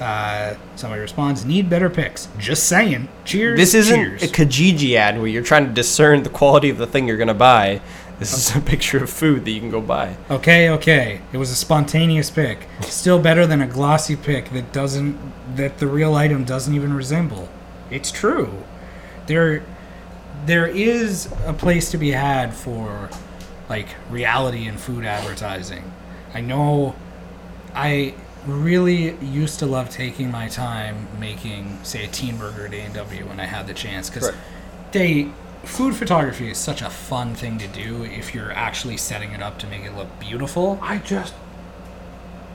Uh, 0.00 0.54
somebody 0.76 1.00
responds, 1.00 1.44
need 1.44 1.68
better 1.68 1.90
pics. 1.90 2.28
Just 2.38 2.68
saying. 2.68 3.08
Cheers. 3.24 3.58
This 3.58 3.74
isn't 3.74 3.96
cheers. 3.96 4.22
a 4.22 4.28
Kijiji 4.28 4.94
ad 4.94 5.18
where 5.18 5.26
you're 5.26 5.42
trying 5.42 5.66
to 5.66 5.72
discern 5.72 6.22
the 6.22 6.30
quality 6.30 6.70
of 6.70 6.78
the 6.78 6.86
thing 6.86 7.08
you're 7.08 7.16
going 7.16 7.28
to 7.28 7.34
buy. 7.34 7.80
This 8.18 8.32
is 8.32 8.56
a 8.56 8.60
picture 8.60 9.02
of 9.02 9.10
food 9.10 9.44
that 9.44 9.50
you 9.50 9.60
can 9.60 9.70
go 9.70 9.80
buy. 9.80 10.16
Okay, 10.30 10.70
okay. 10.70 11.20
It 11.32 11.38
was 11.38 11.50
a 11.50 11.54
spontaneous 11.54 12.30
pick. 12.30 12.66
Still 12.82 13.20
better 13.20 13.46
than 13.46 13.60
a 13.60 13.66
glossy 13.66 14.16
pick 14.16 14.50
that 14.50 14.72
doesn't 14.72 15.16
that 15.56 15.78
the 15.78 15.86
real 15.86 16.14
item 16.14 16.44
doesn't 16.44 16.74
even 16.74 16.92
resemble. 16.92 17.48
It's 17.90 18.10
true. 18.10 18.64
There 19.26 19.62
there 20.46 20.66
is 20.66 21.28
a 21.46 21.52
place 21.52 21.90
to 21.90 21.98
be 21.98 22.10
had 22.10 22.54
for 22.54 23.08
like 23.68 23.88
reality 24.10 24.66
in 24.66 24.76
food 24.76 25.04
advertising. 25.04 25.92
I 26.34 26.40
know 26.40 26.94
I 27.74 28.14
really 28.46 29.14
used 29.16 29.58
to 29.58 29.66
love 29.66 29.90
taking 29.90 30.30
my 30.30 30.48
time 30.48 31.06
making 31.20 31.78
say 31.82 32.04
a 32.04 32.08
teen 32.08 32.36
burger 32.38 32.66
at 32.66 32.72
A&W 32.72 33.26
when 33.26 33.40
I 33.40 33.44
had 33.46 33.66
the 33.66 33.74
chance 33.74 34.08
cuz 34.08 34.22
Right. 34.24 34.34
they 34.92 35.28
food 35.64 35.94
photography 35.94 36.50
is 36.50 36.56
such 36.56 36.80
a 36.80 36.88
fun 36.88 37.34
thing 37.34 37.58
to 37.58 37.66
do 37.66 38.04
if 38.04 38.34
you're 38.34 38.52
actually 38.52 38.96
setting 38.96 39.32
it 39.32 39.42
up 39.42 39.58
to 39.58 39.66
make 39.66 39.84
it 39.84 39.94
look 39.96 40.18
beautiful. 40.18 40.78
I 40.80 40.98
just 40.98 41.34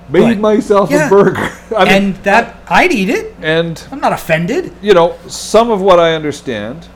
made 0.09 0.21
But- 0.35 0.39
myself 0.39 0.89
Yeah. 0.89 1.07
a 1.07 1.09
burger. 1.09 1.51
I 1.77 1.85
mean, 1.85 1.93
and 1.93 2.15
that 2.23 2.55
I'd 2.67 2.91
eat 2.91 3.09
it. 3.09 3.35
and 3.41 3.81
I'm 3.91 3.99
not 3.99 4.13
offended. 4.13 4.71
you 4.81 4.93
know, 4.93 5.15
some 5.27 5.69
of 5.69 5.79
what 5.81 5.99
I 5.99 6.15
understand, 6.15 6.87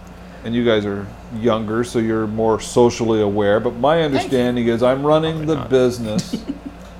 and 0.43 0.55
you 0.55 0.63
guys 0.63 0.85
are 0.85 1.07
younger, 1.35 1.83
so 1.83 1.99
you're 1.99 2.27
more 2.27 2.59
socially 2.59 3.21
aware, 3.21 3.59
but 3.59 3.75
my 3.75 4.01
understanding 4.01 4.67
is 4.67 4.81
I'm 4.83 5.05
running 5.05 5.45
the 5.45 5.57
business 5.57 6.43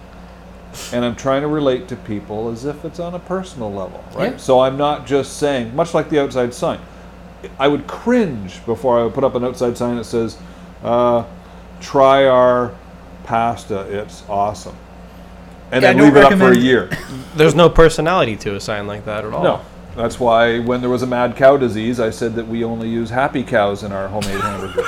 and 0.93 1.05
I'm 1.05 1.15
trying 1.15 1.41
to 1.41 1.47
relate 1.47 1.87
to 1.89 1.95
people 1.95 2.49
as 2.49 2.65
if 2.65 2.83
it's 2.85 2.99
on 2.99 3.13
a 3.15 3.19
personal 3.19 3.71
level, 3.71 4.03
right? 4.15 4.33
Yeah. 4.33 4.37
So 4.37 4.59
I'm 4.59 4.77
not 4.77 5.05
just 5.05 5.37
saying, 5.37 5.75
much 5.75 5.93
like 5.93 6.09
the 6.09 6.19
outside 6.21 6.53
sign, 6.53 6.79
I 7.59 7.67
would 7.67 7.87
cringe 7.87 8.65
before 8.65 8.99
I 8.99 9.03
would 9.03 9.13
put 9.13 9.23
up 9.23 9.35
an 9.35 9.43
outside 9.43 9.77
sign 9.77 9.97
that 9.97 10.05
says, 10.05 10.37
uh, 10.83 11.23
"Try 11.79 12.25
our 12.25 12.71
pasta. 13.23 13.81
It's 13.81 14.23
awesome," 14.27 14.75
and 15.71 15.83
Yeah, 15.83 15.93
then 15.93 16.03
leave 16.03 16.15
it 16.15 16.23
up 16.23 16.33
for 16.33 16.51
a 16.51 16.57
year. 16.57 16.89
There's 17.35 17.55
no 17.55 17.69
personality 17.69 18.35
to 18.37 18.55
a 18.55 18.59
sign 18.59 18.87
like 18.87 19.05
that 19.05 19.23
at 19.23 19.33
all. 19.33 19.43
No. 19.43 19.61
That's 19.97 20.19
why 20.19 20.59
when 20.59 20.81
there 20.81 20.91
was 20.91 21.01
a 21.01 21.07
mad 21.07 21.35
cow 21.35 21.57
disease, 21.57 21.99
I 21.99 22.11
said 22.11 22.35
that 22.35 22.47
we 22.47 22.63
only 22.63 22.87
use 22.87 23.09
happy 23.09 23.41
cows 23.41 23.81
in 23.81 23.91
our 23.91 24.07
homemade 24.07 24.39
hamburgers. 24.39 24.85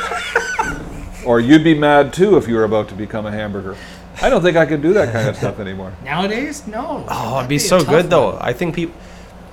or 1.26 1.40
you'd 1.40 1.64
be 1.64 1.74
mad 1.74 2.14
too 2.14 2.38
if 2.38 2.48
you 2.48 2.54
were 2.54 2.64
about 2.64 2.90
to 2.90 2.96
become 2.96 3.26
a 3.26 3.32
hamburger. 3.32 3.76
I 4.22 4.30
don't 4.30 4.44
think 4.44 4.56
I 4.56 4.68
could 4.68 4.84
do 4.84 4.94
that 4.94 5.12
kind 5.12 5.28
of 5.28 5.36
stuff 5.36 5.60
anymore. 5.60 5.94
Nowadays, 6.04 6.68
no. 6.68 7.06
Oh, 7.10 7.24
it'd 7.24 7.34
That'd 7.34 7.50
be 7.50 7.56
a 7.56 7.60
so 7.60 7.80
tough 7.80 7.88
good 7.88 8.10
though. 8.12 8.38
I 8.40 8.54
think 8.54 8.76
people, 8.76 8.96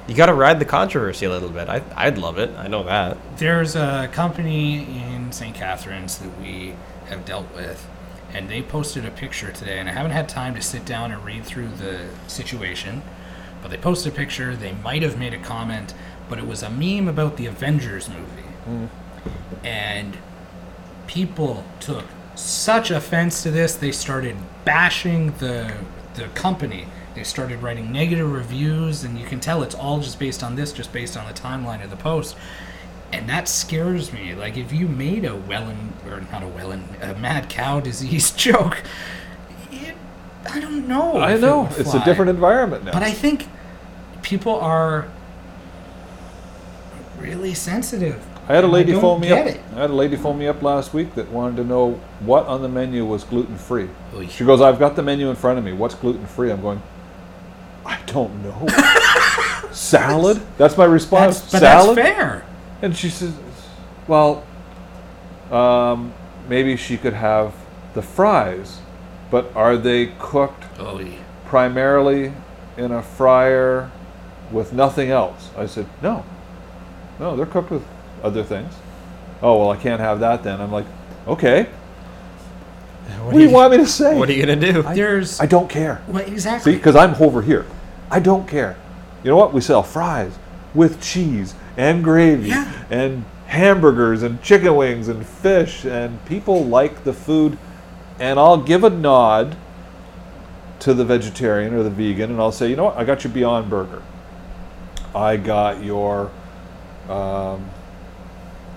you 0.07 0.15
got 0.15 0.27
to 0.27 0.35
ride 0.35 0.59
the 0.59 0.67
controversy 0.67 1.25
a 1.25 1.31
little 1.31 1.49
bit. 1.49 1.71
I, 1.71 1.83
I'd 1.97 2.19
love 2.19 2.37
it. 2.37 2.51
I 2.59 2.69
know 2.69 2.83
that. 2.83 3.17
There's 3.39 3.77
a 3.77 4.11
company 4.13 4.81
in 4.81 5.33
St. 5.33 5.55
Catharines 5.55 6.19
that 6.19 6.39
we 6.39 6.75
have 7.09 7.25
dealt 7.25 7.53
with, 7.55 7.89
and 8.35 8.51
they 8.51 8.61
posted 8.61 9.07
a 9.07 9.11
picture 9.11 9.53
today, 9.53 9.79
and 9.79 9.89
I 9.89 9.93
haven't 9.93 10.13
had 10.13 10.29
time 10.29 10.55
to 10.55 10.61
sit 10.61 10.85
down 10.85 11.13
and 11.13 11.25
read 11.25 11.45
through 11.45 11.69
the 11.69 12.09
situation, 12.27 13.03
but 13.67 13.73
they 13.73 13.83
posted 13.83 14.12
a 14.12 14.17
picture. 14.17 14.55
They 14.55 14.75
might 14.75 15.03
have 15.03 15.19
made 15.19 15.35
a 15.35 15.39
comment, 15.39 15.93
but 16.29 16.39
it 16.39 16.47
was 16.47 16.62
a 16.62 16.71
meme 16.71 17.09
about 17.09 17.37
the 17.37 17.47
Avengers 17.47 18.09
movie. 18.09 18.49
Hmm. 18.64 18.87
And 19.64 20.17
people 21.09 21.64
took 21.81 22.05
such 22.37 22.93
offense 22.93 23.43
to 23.43 23.51
this, 23.51 23.75
they 23.75 23.91
started 23.91 24.37
bashing 24.64 25.33
the 25.39 25.75
the 26.14 26.29
company. 26.29 26.87
They 27.17 27.25
started 27.25 27.61
writing 27.61 27.91
negative 27.91 28.31
reviews, 28.31 29.03
and 29.03 29.19
you 29.19 29.27
can 29.27 29.41
tell 29.41 29.64
it's 29.64 29.75
all 29.75 29.99
just 29.99 30.21
based 30.21 30.45
on 30.45 30.55
this, 30.55 30.73
just 30.73 30.93
based 30.93 31.17
on 31.17 31.27
the 31.27 31.35
timeline 31.35 31.83
of 31.83 31.91
the 31.91 31.97
post. 31.97 32.37
And 33.12 33.29
that 33.29 33.49
scares 33.49 34.12
me. 34.12 34.35
Like 34.35 34.57
if 34.57 34.73
you 34.73 34.87
made 34.87 35.25
a 35.25 35.35
Welland 35.35 35.95
or 36.07 36.21
not 36.33 36.45
a 36.45 36.49
Welland, 36.49 36.85
a 37.03 37.17
mad 37.17 37.49
cow 37.49 37.81
disease 37.81 38.31
joke, 38.37 38.83
it, 39.73 39.97
I 40.49 40.61
don't 40.61 40.87
know. 40.87 41.17
I 41.17 41.35
it 41.35 41.41
know. 41.41 41.64
would 41.64 41.79
It's 41.79 41.95
a 41.95 42.05
different 42.05 42.31
environment 42.31 42.85
now. 42.85 42.93
But 42.93 43.03
I 43.03 43.11
think 43.11 43.49
people 44.27 44.57
are 44.59 45.07
really 47.18 47.55
sensitive. 47.55 48.20
I 48.49 48.55
had 48.55 48.64
a 48.64 48.68
lady 48.68 48.93
phone 48.93 49.20
me 49.20 49.31
up. 49.31 49.47
it. 49.47 49.61
I 49.74 49.81
had 49.83 49.91
a 49.91 49.95
lady 49.95 50.16
phone 50.16 50.37
me 50.39 50.49
up 50.49 50.62
last 50.62 50.93
week 50.93 51.14
that 51.14 51.29
wanted 51.31 51.57
to 51.59 51.64
know 51.64 51.93
what 52.20 52.45
on 52.47 52.61
the 52.62 52.68
menu 52.68 53.05
was 53.05 53.22
gluten 53.22 53.57
free. 53.57 53.89
She 54.29 54.45
goes, 54.45 54.61
"I've 54.61 54.79
got 54.81 54.97
the 54.97 55.03
menu 55.03 55.31
in 55.31 55.37
front 55.37 55.59
of 55.59 55.64
me. 55.64 55.72
What's 55.72 55.95
gluten 55.95 56.27
free?" 56.27 56.51
I'm 56.51 56.61
going, 56.61 56.83
"I 57.85 57.99
don't 58.07 58.43
know." 58.43 58.66
Salad? 59.72 60.41
That's 60.59 60.77
my 60.77 60.85
response. 60.87 61.41
That's, 61.41 61.53
but 61.53 61.59
Salad? 61.61 61.97
that's 61.99 62.09
fair. 62.16 62.47
And 62.83 62.97
she 62.97 63.11
says, 63.11 63.33
"Well, 64.09 64.45
um, 65.53 66.12
maybe 66.49 66.77
she 66.77 66.97
could 66.97 67.14
have 67.14 67.55
the 67.95 68.03
fries, 68.03 68.79
but 69.31 69.55
are 69.57 69.77
they 69.77 70.12
cooked 70.18 70.64
Oh, 70.79 70.99
yeah. 71.01 71.18
primarily 71.47 72.33
in 72.77 72.91
a 72.93 73.03
fryer 73.03 73.91
with 74.53 74.72
nothing 74.72 75.11
else?" 75.11 75.51
I 75.57 75.66
said, 75.66 75.86
"No, 76.03 76.24
no, 77.18 77.36
they're 77.36 77.47
cooked 77.47 77.70
with 77.70 77.84
other 78.22 78.42
things." 78.42 78.72
Oh 79.42 79.59
well, 79.59 79.70
I 79.70 79.76
can't 79.76 80.01
have 80.01 80.20
that 80.20 80.42
then. 80.42 80.61
I'm 80.61 80.72
like, 80.72 80.86
"Okay, 81.26 81.68
what, 83.22 83.34
do 83.34 83.40
you 83.40 83.51
want 83.51 83.72
me 83.72 83.78
to 83.78 83.86
say?" 83.86 84.18
What 84.18 84.28
are 84.28 84.32
you 84.32 84.44
gonna 84.47 84.57
do? 84.72 84.82
There's 84.82 85.40
I 85.40 85.47
don't 85.47 85.68
care. 85.68 86.01
well, 86.09 86.24
See, 86.24 86.32
exactly. 86.32 86.74
because 86.74 86.97
I'm 86.97 87.14
over 87.22 87.42
here. 87.42 87.66
I 88.11 88.20
don't 88.20 88.47
care. 88.49 88.76
You 89.22 89.30
know 89.30 89.36
what? 89.36 89.53
We 89.53 89.61
sell 89.61 89.82
fries 89.82 90.38
with 90.74 91.01
cheese 91.03 91.55
and 91.76 92.05
gravy 92.05 92.49
Yeah. 92.51 92.72
and 92.90 93.24
hamburgers 93.47 94.22
and 94.22 94.40
chicken 94.42 94.74
wings 94.76 95.09
and 95.09 95.24
fish, 95.26 95.84
and 95.84 96.24
people 96.26 96.64
like 96.64 97.05
the 97.05 97.12
food. 97.12 97.59
And 98.18 98.38
I'll 98.38 98.57
give 98.62 98.82
a 98.84 98.90
nod 98.90 99.57
to 100.80 100.94
the 100.94 101.05
vegetarian 101.05 101.74
or 101.74 101.82
the 101.82 101.90
vegan, 101.90 102.30
and 102.30 102.40
I'll 102.40 102.53
say, 102.53 102.68
you 102.70 102.76
know 102.76 102.84
what? 102.84 102.97
I 102.97 103.05
got 103.05 103.24
your 103.24 103.32
Beyond 103.32 103.68
Burger. 103.68 104.03
I 105.17 105.37
got 105.37 105.83
your. 105.83 106.31
Um, 107.09 107.69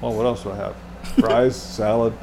well, 0.01 0.13
what 0.13 0.25
else 0.25 0.43
do 0.43 0.51
I 0.51 0.55
have? 0.55 0.75
Fries, 1.19 1.55
salad. 1.61 2.13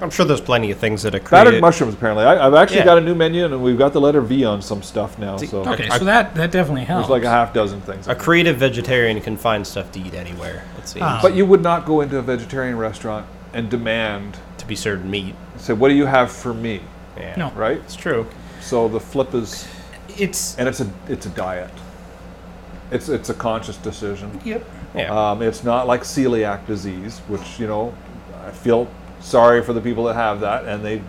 I'm 0.00 0.10
sure 0.10 0.26
there's 0.26 0.40
plenty 0.42 0.70
of 0.70 0.78
things 0.78 1.02
that 1.04 1.14
are 1.14 1.20
Battered 1.20 1.58
mushrooms, 1.60 1.94
apparently. 1.94 2.24
I, 2.24 2.46
I've 2.46 2.52
actually 2.54 2.78
Yeah. 2.78 2.84
got 2.84 2.98
a 2.98 3.00
new 3.00 3.14
menu, 3.14 3.46
and 3.46 3.62
we've 3.62 3.78
got 3.78 3.94
the 3.94 4.00
letter 4.00 4.20
V 4.20 4.44
on 4.44 4.60
some 4.60 4.82
stuff 4.82 5.18
now. 5.18 5.38
So 5.38 5.64
okay, 5.64 5.88
I- 5.88 5.98
so 5.98 6.04
that 6.04 6.34
that 6.34 6.50
definitely 6.50 6.84
helps. 6.84 7.06
there's 7.08 7.10
like 7.10 7.22
a 7.24 7.30
half 7.30 7.54
dozen 7.54 7.80
things. 7.80 8.06
A 8.08 8.14
creative 8.14 8.56
vegetarian 8.58 9.18
can 9.22 9.36
find 9.38 9.66
stuff 9.66 9.90
to 9.92 10.00
eat 10.00 10.12
anywhere. 10.12 10.64
It 10.78 10.88
seems 10.88 11.02
Ah. 11.02 11.20
But 11.22 11.34
you 11.34 11.46
would 11.46 11.62
not 11.62 11.86
go 11.86 12.00
into 12.02 12.18
a 12.18 12.22
vegetarian 12.22 12.76
restaurant 12.76 13.26
and 13.54 13.70
demand, 13.70 14.36
to 14.58 14.66
be 14.66 14.74
served 14.74 15.04
meat. 15.06 15.34
say, 15.56 15.72
"What 15.72 15.88
do 15.88 15.94
you 15.94 16.04
have 16.06 16.30
for 16.30 16.52
me?" 16.52 16.80
Yeah. 17.16 17.34
No. 17.36 17.50
Right. 17.52 17.78
it's 17.78 17.96
true. 17.96 18.26
So 18.60 18.88
the 18.88 19.00
flip 19.00 19.32
is, 19.34 19.66
it's 20.08 20.58
and 20.58 20.68
it's 20.68 20.80
a 20.80 20.90
it's 21.08 21.24
a 21.24 21.30
diet. 21.30 21.70
It's 22.90 23.08
it's 23.08 23.28
a 23.30 23.34
conscious 23.34 23.76
decision. 23.76 24.40
yep. 24.44 24.64
Yeah. 24.94 25.30
Um, 25.30 25.42
it's 25.42 25.62
not 25.64 25.86
like 25.86 26.02
celiac 26.02 26.66
disease, 26.66 27.18
which 27.28 27.58
you 27.58 27.66
know, 27.66 27.94
I 28.46 28.50
feel 28.50 28.88
sorry 29.20 29.62
for 29.62 29.72
the 29.72 29.80
people 29.80 30.04
that 30.04 30.14
have 30.14 30.40
that, 30.40 30.64
and 30.64 30.84
they, 30.84 31.02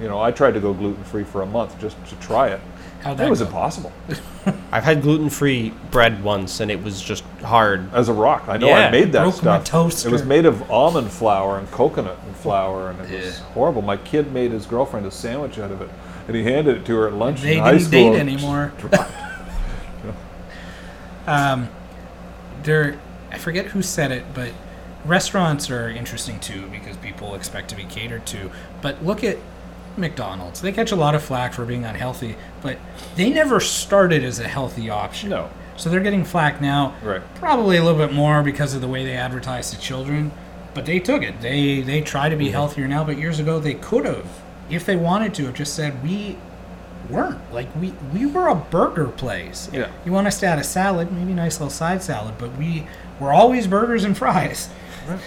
you 0.00 0.08
know, 0.08 0.20
I 0.20 0.30
tried 0.30 0.52
to 0.54 0.60
go 0.60 0.72
gluten 0.74 1.02
free 1.04 1.24
for 1.24 1.42
a 1.42 1.46
month 1.46 1.78
just 1.80 1.96
to 2.06 2.16
try 2.16 2.48
it. 2.48 2.60
How'd 3.02 3.18
that 3.18 3.26
It 3.26 3.30
was 3.30 3.40
go? 3.40 3.46
impossible 3.46 3.90
I've 4.70 4.84
had 4.84 5.02
gluten-free 5.02 5.72
bread 5.90 6.22
once, 6.22 6.60
and 6.60 6.70
it 6.70 6.80
was 6.84 7.02
just 7.02 7.24
hard. 7.42 7.92
as 7.92 8.08
a 8.08 8.12
rock. 8.12 8.44
I 8.46 8.58
know 8.58 8.68
Yeah. 8.68 8.86
I 8.86 8.90
made 8.92 9.10
that 9.12 9.22
Broke 9.24 9.42
my 9.42 9.58
toaster. 9.58 10.08
It 10.08 10.12
was 10.12 10.24
made 10.24 10.46
of 10.46 10.70
almond 10.70 11.10
flour 11.10 11.58
and 11.58 11.68
coconut 11.72 12.18
and 12.26 12.36
flour, 12.36 12.90
and 12.90 13.00
it 13.00 13.24
was 13.24 13.38
horrible. 13.40 13.82
My 13.82 13.96
kid 13.96 14.32
made 14.32 14.52
his 14.52 14.66
girlfriend 14.66 15.04
a 15.06 15.10
sandwich 15.10 15.58
out 15.58 15.72
of 15.72 15.80
it, 15.82 15.90
and 16.28 16.36
he 16.36 16.44
handed 16.44 16.76
it 16.76 16.84
to 16.86 16.94
her 16.96 17.08
at 17.08 17.14
lunch 17.14 17.40
They 17.42 17.56
in 17.56 17.62
high 17.62 17.72
didn't 17.72 17.86
school. 17.86 18.12
date 18.12 18.20
anymore. 18.20 18.72
um, 21.26 21.68
there, 22.62 22.98
I 23.30 23.38
forget 23.38 23.66
who 23.66 23.82
said 23.82 24.12
it, 24.12 24.24
but 24.34 24.50
restaurants 25.04 25.70
are 25.70 25.88
interesting 25.88 26.38
too 26.40 26.68
because 26.68 26.96
people 26.98 27.34
expect 27.34 27.68
to 27.70 27.76
be 27.76 27.84
catered 27.84 28.26
to. 28.26 28.50
But 28.80 29.04
look 29.04 29.24
at 29.24 29.38
McDonald's; 29.96 30.60
they 30.60 30.72
catch 30.72 30.92
a 30.92 30.96
lot 30.96 31.14
of 31.14 31.22
flack 31.22 31.52
for 31.52 31.64
being 31.64 31.84
unhealthy, 31.84 32.36
but 32.62 32.78
they 33.16 33.30
never 33.30 33.60
started 33.60 34.24
as 34.24 34.38
a 34.38 34.48
healthy 34.48 34.88
option. 34.90 35.30
No. 35.30 35.50
So 35.76 35.88
they're 35.90 36.00
getting 36.00 36.24
flack 36.24 36.60
now. 36.60 36.94
Right. 37.02 37.22
Probably 37.36 37.76
a 37.78 37.82
little 37.84 37.98
bit 38.06 38.14
more 38.14 38.42
because 38.42 38.74
of 38.74 38.80
the 38.80 38.88
way 38.88 39.04
they 39.04 39.14
advertise 39.14 39.70
to 39.70 39.80
children, 39.80 40.30
but 40.74 40.84
they 40.86 40.98
took 41.00 41.22
it. 41.22 41.40
They 41.40 41.80
they 41.80 42.00
try 42.02 42.28
to 42.28 42.36
be 42.36 42.46
Mm-hmm. 42.46 42.52
healthier 42.52 42.88
now, 42.88 43.04
but 43.04 43.16
years 43.18 43.38
ago 43.38 43.58
they 43.58 43.74
could 43.74 44.04
have, 44.04 44.26
if 44.70 44.84
they 44.86 44.96
wanted 44.96 45.34
to, 45.34 45.46
have 45.46 45.54
just 45.54 45.74
said 45.74 46.02
we 46.04 46.36
weren't 47.10 47.52
like 47.52 47.74
we 47.76 47.92
we 48.12 48.26
were 48.26 48.48
a 48.48 48.54
burger 48.54 49.08
place. 49.08 49.68
Yeah. 49.72 49.90
You 50.04 50.12
want 50.12 50.26
us 50.26 50.38
to 50.40 50.46
add 50.46 50.58
a 50.58 50.64
salad, 50.64 51.12
maybe 51.12 51.32
a 51.32 51.34
nice 51.34 51.58
little 51.58 51.70
side 51.70 52.02
salad, 52.02 52.34
but 52.38 52.56
we 52.56 52.86
were 53.20 53.32
always 53.32 53.66
burgers 53.66 54.04
and 54.04 54.16
fries. 54.16 54.68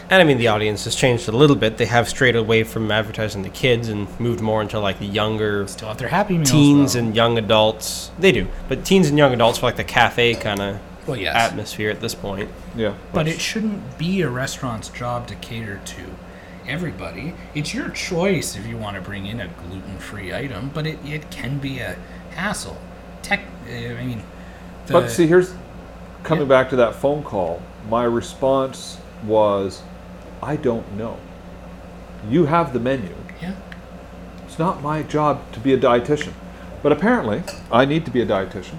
And 0.10 0.22
I 0.22 0.24
mean, 0.24 0.38
the 0.38 0.48
audience 0.48 0.86
has 0.86 0.96
changed 0.96 1.28
a 1.28 1.34
little 1.34 1.56
bit. 1.56 1.78
They 1.78 1.86
have 1.86 2.08
strayed 2.08 2.38
away 2.38 2.64
from 2.64 2.90
advertising 2.92 3.44
to 3.44 3.50
kids 3.50 3.90
and 3.90 4.08
moved 4.22 4.40
more 4.40 4.62
into 4.62 4.80
like 4.80 5.00
the 5.00 5.06
younger 5.06 5.68
Still 5.68 5.90
have 5.90 5.98
their 5.98 6.08
happy 6.08 6.36
meals. 6.38 6.50
teens 6.52 6.94
though. 6.94 7.00
and 7.00 7.16
young 7.16 7.38
adults. 7.38 8.10
They 8.18 8.32
do, 8.32 8.48
but 8.70 8.86
teens 8.86 9.10
and 9.10 9.18
young 9.18 9.34
adults 9.34 9.58
for 9.60 9.66
like 9.66 9.76
the 9.76 9.84
cafe 9.84 10.34
kind 10.36 10.62
of 10.62 10.80
well, 11.08 11.18
yes. 11.18 11.36
atmosphere 11.36 11.90
at 11.90 12.00
this 12.00 12.16
point. 12.16 12.50
Yeah. 12.76 12.94
But 13.14 13.28
it 13.28 13.40
shouldn't 13.42 13.98
be 13.98 14.22
a 14.22 14.30
restaurant's 14.30 14.88
job 14.90 15.28
to 15.28 15.36
cater 15.36 15.82
to 15.84 16.02
everybody. 16.68 17.34
It's 17.54 17.74
your 17.74 17.90
choice 17.90 18.56
if 18.56 18.66
you 18.66 18.78
want 18.78 18.96
to 18.96 19.02
bring 19.02 19.26
in 19.26 19.40
a 19.40 19.48
gluten-free 19.48 20.34
item, 20.34 20.72
but 20.74 20.86
it, 20.88 21.00
it 21.06 21.30
can 21.32 21.58
be 21.60 21.80
a 21.80 21.98
hassle. 22.32 22.78
Tech, 23.22 23.42
I 23.68 24.04
mean, 24.04 24.22
the, 24.88 24.94
But 24.94 25.10
see, 25.10 25.28
here's 25.28 25.54
coming 26.24 26.44
Yeah. 26.44 26.50
back 26.50 26.70
to 26.72 26.76
that 26.78 26.96
phone 26.96 27.24
call. 27.24 27.62
My 27.90 28.04
response 28.04 28.98
was, 29.26 29.82
I 30.42 30.56
don't 30.56 30.92
know. 30.98 31.18
You 32.30 32.46
have 32.46 32.74
the 32.74 32.80
menu. 32.80 33.14
yeah, 33.42 33.56
It's 34.46 34.58
not 34.60 34.82
my 34.82 35.04
job 35.04 35.52
to 35.54 35.60
be 35.60 35.74
a 35.74 35.78
dietitian. 35.78 36.34
But 36.82 36.92
apparently, 36.92 37.44
I 37.72 37.86
need 37.86 38.06
to 38.06 38.12
be 38.12 38.22
a 38.22 38.26
dietitian 38.26 38.78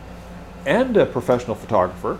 and 0.64 0.97
a 0.97 1.07
professional 1.07 1.55
photographer. 1.57 2.18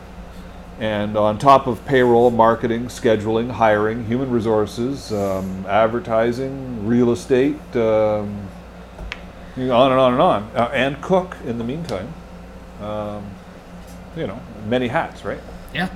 And 0.79 1.17
on 1.17 1.39
top 1.39 1.67
of 1.67 1.85
payroll, 1.87 2.31
marketing, 2.31 2.87
scheduling, 2.87 3.51
hiring, 3.51 4.05
human 4.07 4.31
resources, 4.31 5.11
um, 5.13 5.65
advertising, 5.67 6.87
real 6.87 7.13
estate, 7.13 7.57
um, 7.75 8.49
you 9.57 9.67
know, 9.69 9.77
on 9.77 9.91
and 9.91 10.01
on 10.01 10.13
and 10.13 10.21
on, 10.23 10.43
uh, 10.55 10.71
and 10.75 11.01
cook 11.01 11.37
in 11.47 11.57
the 11.57 11.65
meantime. 11.65 12.13
Um, 12.83 13.25
you 14.15 14.27
know, 14.27 14.39
many 14.67 14.89
hats, 14.89 15.25
right? 15.25 15.41
yeah. 15.73 15.89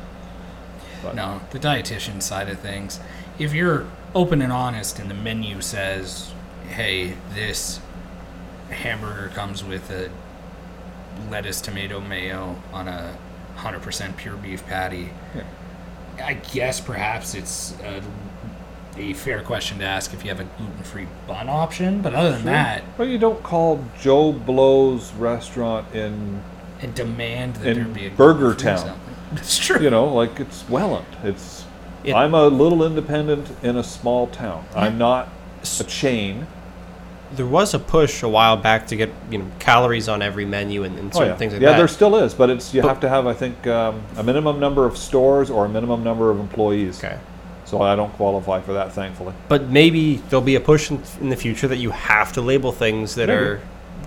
But- 1.02 1.14
No, 1.14 1.40
the 1.50 1.58
dietitian 1.58 2.22
side 2.22 2.48
of 2.48 2.58
things. 2.58 3.00
If 3.38 3.52
you're 3.54 3.86
open 4.14 4.40
and 4.42 4.52
honest 4.52 4.98
and 4.98 5.10
the 5.10 5.14
menu 5.14 5.60
says, 5.60 6.32
hey, 6.68 7.14
this 7.34 7.80
hamburger 8.70 9.28
comes 9.34 9.62
with 9.64 9.90
a 9.90 10.10
lettuce, 11.30 11.60
tomato, 11.60 12.00
mayo 12.00 12.56
on 12.72 12.88
a 12.88 13.16
100% 13.60 14.16
pure 14.16 14.36
beef 14.36 14.66
patty, 14.66 15.10
Yeah. 15.34 15.42
I 16.24 16.34
guess 16.34 16.80
perhaps 16.80 17.34
it's 17.34 17.74
a, 17.82 18.02
a 18.98 19.12
fair 19.14 19.42
question 19.42 19.78
to 19.78 19.84
ask 19.84 20.12
if 20.12 20.22
you 20.24 20.30
have 20.30 20.40
a 20.40 20.44
gluten-free 20.58 21.06
bun 21.26 21.48
option, 21.48 22.02
but 22.02 22.14
other 22.14 22.32
than 22.32 22.44
that, 22.46 22.82
Well, 22.98 23.08
you 23.08 23.18
don't 23.18 23.42
call 23.42 23.84
Joe 24.00 24.32
Blow's 24.32 25.12
restaurant 25.12 25.94
in, 25.94 26.42
and 26.82 26.94
demand 26.94 27.56
that 27.56 27.68
In 27.68 27.76
there 27.84 27.94
be 27.94 28.06
a 28.06 28.10
Burger 28.10 28.54
Town. 28.54 28.98
It's 29.32 29.58
true. 29.64 29.80
you 29.80 29.90
know, 29.90 30.06
like 30.12 30.40
it's 30.40 30.68
Welland. 30.68 31.06
It's 31.22 31.64
It- 32.04 32.14
I'm 32.14 32.34
a 32.34 32.48
little 32.48 32.84
independent 32.84 33.48
in 33.62 33.76
a 33.76 33.84
small 33.84 34.26
town. 34.26 34.64
I'm 34.74 34.98
not 34.98 35.28
a 35.62 35.84
chain. 35.84 36.46
There 37.32 37.46
was 37.46 37.74
a 37.74 37.78
push 37.78 38.22
a 38.22 38.28
while 38.28 38.56
back 38.56 38.86
to 38.88 38.96
get 38.96 39.10
you 39.30 39.38
know 39.38 39.46
calories 39.58 40.08
on 40.08 40.20
every 40.22 40.44
menu 40.44 40.84
and, 40.84 40.98
and 40.98 41.10
Oh, 41.14 41.18
certain 41.18 41.28
yeah, 41.32 41.36
things 41.36 41.52
like 41.52 41.62
yeah, 41.62 41.68
that. 41.68 41.72
Yeah, 41.74 41.78
there 41.78 41.88
still 41.88 42.16
is, 42.16 42.34
but 42.34 42.50
it's 42.50 42.74
you 42.74 42.82
But- 42.82 42.88
have 42.88 43.00
to 43.00 43.08
have 43.08 43.26
I 43.26 43.34
think 43.34 43.66
um, 43.66 44.02
a 44.16 44.22
minimum 44.22 44.58
number 44.58 44.84
of 44.86 44.96
stores 44.98 45.48
or 45.50 45.64
a 45.64 45.68
minimum 45.68 46.02
number 46.02 46.30
of 46.30 46.40
employees. 46.40 46.98
okay. 46.98 47.18
So 47.66 47.80
I 47.82 47.94
don't 47.94 48.12
qualify 48.14 48.60
for 48.60 48.72
that, 48.72 48.92
thankfully. 48.92 49.32
But 49.48 49.68
maybe 49.68 50.16
there'll 50.28 50.40
be 50.44 50.56
a 50.56 50.60
push 50.60 50.90
in, 50.90 51.00
in 51.20 51.28
the 51.28 51.36
future 51.36 51.68
that 51.68 51.76
you 51.76 51.90
have 51.90 52.32
to 52.32 52.40
label 52.40 52.72
things 52.72 53.14
that 53.14 53.28
Maybe. 53.28 53.38
are 53.40 53.60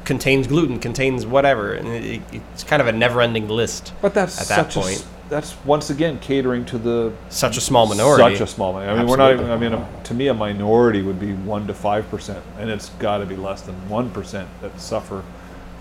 contains 0.03 0.47
gluten, 0.47 0.79
contains 0.79 1.25
whatever, 1.25 1.71
and 1.73 1.87
it, 1.87 2.21
it's 2.33 2.63
kind 2.65 2.81
of 2.81 2.89
a 2.89 2.91
never-ending 2.91 3.47
list. 3.47 3.93
But 4.01 4.13
that's 4.13 4.41
At 4.41 4.47
that 4.49 4.73
such 4.73 4.83
point. 4.83 5.07
That's 5.33 5.55
once 5.65 5.89
again 5.89 6.19
catering 6.19 6.63
to 6.65 6.77
the 6.77 7.11
Such 7.29 7.57
a 7.57 7.61
small 7.61 7.87
minority. 7.87 8.35
Such 8.35 8.47
a 8.47 8.51
small 8.51 8.73
minority. 8.73 8.99
I 8.99 9.01
mean, 9.01 9.09
we're 9.09 9.17
not 9.17 9.33
even. 9.33 9.49
I 9.49 9.57
mean, 9.57 9.73
um, 9.73 9.85
to 10.03 10.13
me, 10.13 10.27
a 10.27 10.33
minority 10.33 11.01
would 11.01 11.19
be 11.19 11.33
one 11.33 11.65
to 11.67 11.73
five 11.73 12.07
percent, 12.09 12.43
and 12.59 12.69
it's 12.69 12.89
got 12.91 13.17
to 13.17 13.25
be 13.25 13.35
less 13.35 13.61
than 13.63 13.75
one 13.89 14.11
percent 14.11 14.47
that 14.61 14.79
suffer 14.79 15.23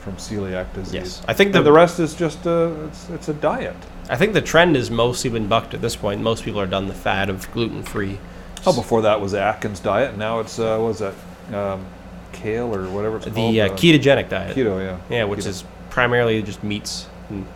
from 0.01 0.15
celiac 0.15 0.73
disease. 0.73 0.95
Yes, 0.95 1.23
I 1.29 1.35
think 1.35 1.53
the, 1.53 1.63
the 1.63 1.73
rest 1.73 2.01
is 2.01 2.15
just 2.15 2.47
a. 2.47 2.87
It's, 2.87 3.11
it's 3.11 3.29
a 3.29 3.35
diet. 3.35 3.77
I 4.09 4.17
think 4.17 4.33
the 4.33 4.41
trend 4.41 4.75
has 4.77 4.91
mostly 4.91 5.31
been 5.31 5.47
bucked 5.49 5.75
at 5.75 5.81
this 5.81 5.97
point. 5.97 6.23
Most 6.23 6.45
people 6.45 6.61
are 6.61 6.67
done 6.67 6.89
the 6.89 6.95
fad 6.95 7.29
of 7.29 7.51
gluten-free. 7.53 8.19
Oh, 8.67 8.75
before 8.75 9.03
that 9.03 9.21
was 9.21 9.35
Atkins 9.35 9.81
diet, 9.81 10.11
and 10.11 10.19
now 10.19 10.41
it's 10.41 10.59
uh, 10.59 10.79
what 10.79 10.89
was 10.89 10.99
that 11.01 11.15
um, 11.55 11.85
kale 12.33 12.75
or 12.75 12.89
whatever 12.89 13.17
it's 13.17 13.27
called. 13.27 13.55
The 13.55 13.61
uh, 13.61 13.69
ketogenic 13.71 14.29
diet. 14.29 14.57
Keto, 14.57 14.81
yeah. 14.81 14.99
Yeah, 15.15 15.25
which 15.25 15.41
Keto. 15.41 15.49
is 15.49 15.65
primarily 15.91 16.43
just 16.43 16.65
meats 16.65 17.07
and 17.29 17.47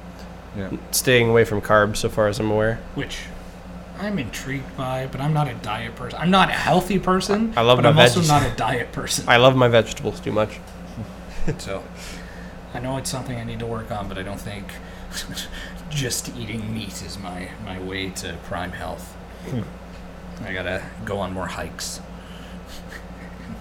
Yeah. 0.57 0.71
staying 0.91 1.29
away 1.29 1.45
from 1.45 1.61
carbs, 1.61 1.99
so 1.99 2.09
far 2.09 2.29
as 2.29 2.41
I'm 2.41 2.51
aware. 2.51 2.81
which 2.95 3.19
I'm 3.99 4.19
intrigued 4.19 4.77
by, 4.77 5.07
but 5.11 5.21
I'm 5.21 5.33
not 5.33 5.49
a 5.49 5.55
diet 5.55 5.97
person. 5.97 6.19
I'm 6.21 6.31
not 6.31 6.49
a 6.51 6.53
healthy 6.53 6.99
person. 6.99 7.53
I 7.57 7.63
love 7.63 7.79
but 7.79 7.85
my 7.85 7.91
I'm 7.91 7.99
also 7.99 8.21
not 8.23 8.43
a 8.43 8.55
diet 8.55 8.93
person. 8.93 9.29
I 9.29 9.39
love 9.39 9.57
my 9.57 9.69
vegetables 9.69 10.21
too 10.21 10.33
much. 10.33 10.59
so 11.59 11.83
I 12.75 12.81
know 12.81 12.97
it's 12.99 13.11
something 13.11 13.39
I 13.39 13.45
need 13.45 13.59
to 13.61 13.67
work 13.67 13.91
on, 13.91 14.09
but 14.09 14.19
I 14.19 14.23
don't 14.23 14.41
think 14.41 14.67
just 15.91 16.35
eating 16.37 16.75
meat 16.75 17.03
is 17.03 17.19
my 17.19 17.51
my 17.65 17.81
way 17.81 18.11
to 18.11 18.37
prime 18.45 18.73
health. 18.73 19.15
Hmm. 19.49 19.63
I 20.45 20.53
gotta 20.53 20.83
go 21.05 21.19
on 21.19 21.33
more 21.33 21.47
hikes. 21.47 22.01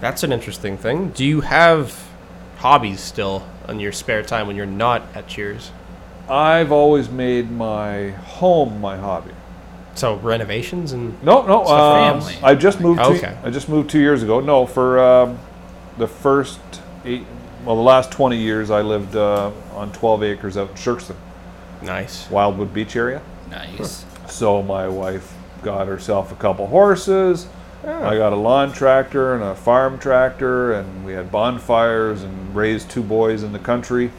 That's 0.00 0.22
an 0.22 0.32
interesting 0.32 0.76
thing. 0.76 1.10
Do 1.10 1.24
you 1.24 1.40
have 1.40 2.06
hobbies 2.58 3.00
still 3.00 3.46
in 3.68 3.80
your 3.80 3.92
spare 3.92 4.22
time 4.22 4.46
when 4.46 4.56
you're 4.56 4.66
not 4.66 5.02
at 5.14 5.26
Cheers? 5.26 5.70
I've 6.28 6.72
always 6.72 7.08
made 7.10 7.50
my 7.50 8.10
home 8.10 8.80
my 8.80 8.96
hobby. 8.96 9.32
So 9.94 10.16
renovations 10.16 10.92
and 10.92 11.20
No, 11.22 11.46
no. 11.46 11.62
It's 11.62 11.70
Um, 11.70 12.20
family. 12.20 12.34
I 12.42 12.54
just 12.54 12.80
moved. 12.80 13.00
Two, 13.02 13.10
Okay. 13.14 13.34
I 13.44 13.50
just 13.50 13.68
moved 13.68 13.90
two 13.90 14.00
years 14.00 14.22
ago. 14.22 14.40
No, 14.40 14.66
for 14.66 14.98
um, 15.00 15.38
the 15.98 16.06
first 16.06 16.60
eight, 17.04 17.24
well, 17.64 17.76
the 17.76 17.82
last 17.82 18.10
twenty 18.10 18.36
years, 18.36 18.70
I 18.70 18.82
lived 18.82 19.16
uh, 19.16 19.50
on 19.74 19.92
twelve 19.92 20.22
acres 20.22 20.56
out 20.56 20.70
in 20.70 20.76
Sherkston, 20.76 21.16
nice. 21.82 22.28
Wildwood 22.30 22.74
Beach 22.74 22.94
area. 22.96 23.22
Nice. 23.50 24.04
So 24.28 24.62
my 24.62 24.86
wife 24.88 25.32
got 25.62 25.86
herself 25.86 26.32
a 26.32 26.34
couple 26.36 26.66
horses. 26.66 27.46
I 27.86 28.16
got 28.16 28.32
a 28.32 28.36
lawn 28.36 28.72
tractor 28.72 29.34
and 29.34 29.44
a 29.44 29.54
farm 29.54 29.98
tractor, 30.00 30.72
and 30.72 31.04
we 31.06 31.12
had 31.12 31.30
bonfires 31.30 32.22
and 32.24 32.54
raised 32.56 32.90
two 32.90 33.02
boys 33.02 33.44
in 33.44 33.52
the 33.52 33.60
country, 33.60 34.10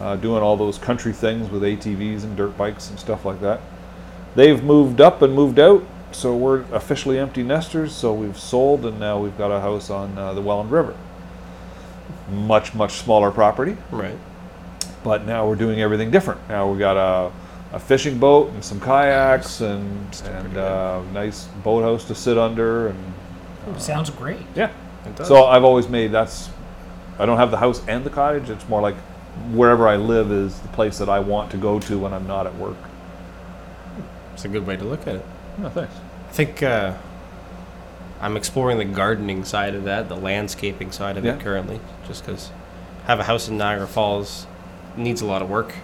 uh, 0.00 0.16
doing 0.16 0.42
all 0.42 0.56
those 0.56 0.78
country 0.78 1.12
things 1.12 1.50
with 1.50 1.62
ATVs 1.62 2.24
and 2.24 2.36
dirt 2.36 2.56
bikes 2.58 2.90
and 2.90 2.98
stuff 2.98 3.24
like 3.24 3.40
that. 3.40 3.60
They've 4.34 4.62
moved 4.62 5.00
up 5.00 5.22
and 5.22 5.32
moved 5.34 5.58
out, 5.58 5.82
so 6.12 6.36
we're 6.36 6.60
officially 6.72 7.18
empty 7.18 7.42
nesters. 7.42 7.92
So 7.94 8.12
we've 8.12 8.38
sold, 8.38 8.84
and 8.84 9.00
now 9.00 9.18
we've 9.18 9.36
got 9.38 9.50
a 9.50 9.60
house 9.60 9.88
on 9.90 10.16
uh, 10.18 10.34
the 10.34 10.42
Welland 10.42 10.70
River. 10.70 10.94
Much, 12.30 12.74
much 12.74 12.92
smaller 12.94 13.30
property, 13.30 13.76
Right. 13.90 14.16
but 15.04 15.24
now 15.26 15.46
we're 15.48 15.54
doing 15.54 15.80
everything 15.80 16.10
different. 16.10 16.40
Now 16.48 16.68
we've 16.68 16.78
got 16.78 16.96
a, 16.96 17.32
a 17.72 17.78
fishing 17.78 18.18
boat 18.18 18.50
and 18.50 18.64
some 18.64 18.80
kayaks 18.80 19.60
and 19.60 20.12
Still 20.14 20.32
and 20.32 20.44
pretty 20.52 20.58
uh, 20.58 21.02
nice 21.12 21.46
boathouse 21.62 22.04
to 22.06 22.14
sit 22.16 22.36
under 22.36 22.88
and 22.88 23.14
Sounds 23.78 24.10
great. 24.10 24.40
yeah. 24.54 24.70
It 25.04 25.14
does. 25.16 25.28
So 25.28 25.44
I've 25.44 25.64
always 25.64 25.88
made 25.88 26.10
that's. 26.12 26.50
I 27.18 27.26
don't 27.26 27.38
have 27.38 27.50
the 27.52 27.56
house 27.58 27.80
and 27.88 28.02
the 28.04 28.10
cottage. 28.10 28.50
It's 28.50 28.68
more 28.68 28.80
like 28.80 28.96
wherever 29.52 29.86
I 29.88 29.96
live 29.96 30.30
is 30.32 30.58
the 30.60 30.68
place 30.68 30.98
that 30.98 31.08
I 31.08 31.20
want 31.20 31.50
to 31.52 31.56
go 31.56 31.78
to 31.80 31.98
when 31.98 32.12
I'm 32.12 32.26
not 32.26 32.46
at 32.46 32.54
work. 32.56 32.76
it's 34.34 34.44
a 34.44 34.48
good 34.48 34.66
way 34.66 34.76
to 34.76 34.84
look 34.84 35.06
at 35.06 35.16
it. 35.16 35.24
No 35.58 35.68
thanks. 35.70 35.94
I 36.28 36.32
think 36.32 36.62
uh, 36.62 36.94
I'm 38.20 38.36
exploring 38.36 38.78
the 38.78 38.84
gardening 38.84 39.44
side 39.44 39.74
of 39.74 39.84
that, 39.84 40.08
the 40.08 40.16
landscaping 40.16 40.90
side 40.92 41.16
of 41.16 41.24
Yeah. 41.24 41.34
it 41.34 41.40
currently, 41.40 41.80
just 42.06 42.24
because 42.24 42.50
have 43.06 43.20
a 43.20 43.24
house 43.24 43.48
in 43.48 43.56
Niagara 43.56 43.86
Falls 43.86 44.46
needs 44.96 45.20
a 45.20 45.26
lot 45.26 45.40
of 45.42 45.48
work. 45.48 45.74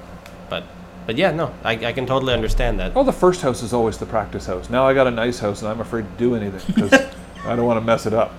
But 0.50 0.64
but 1.06 1.16
yeah, 1.16 1.30
no, 1.32 1.52
I, 1.64 1.72
I 1.86 1.92
can 1.92 2.06
totally 2.06 2.32
understand 2.34 2.78
that. 2.80 2.92
Oh, 2.94 3.04
the 3.04 3.12
first 3.12 3.42
house 3.42 3.62
is 3.62 3.72
always 3.72 3.98
the 3.98 4.06
practice 4.06 4.46
house. 4.46 4.68
Now 4.70 4.86
I 4.86 4.94
got 4.94 5.06
a 5.06 5.10
nice 5.10 5.38
house 5.38 5.62
and 5.62 5.70
I'm 5.70 5.80
afraid 5.80 6.02
to 6.02 6.16
do 6.18 6.34
anything 6.34 6.74
because 6.74 6.92
I 7.44 7.56
don't 7.56 7.66
want 7.66 7.78
to 7.80 7.84
mess 7.84 8.06
it 8.06 8.12
up. 8.14 8.32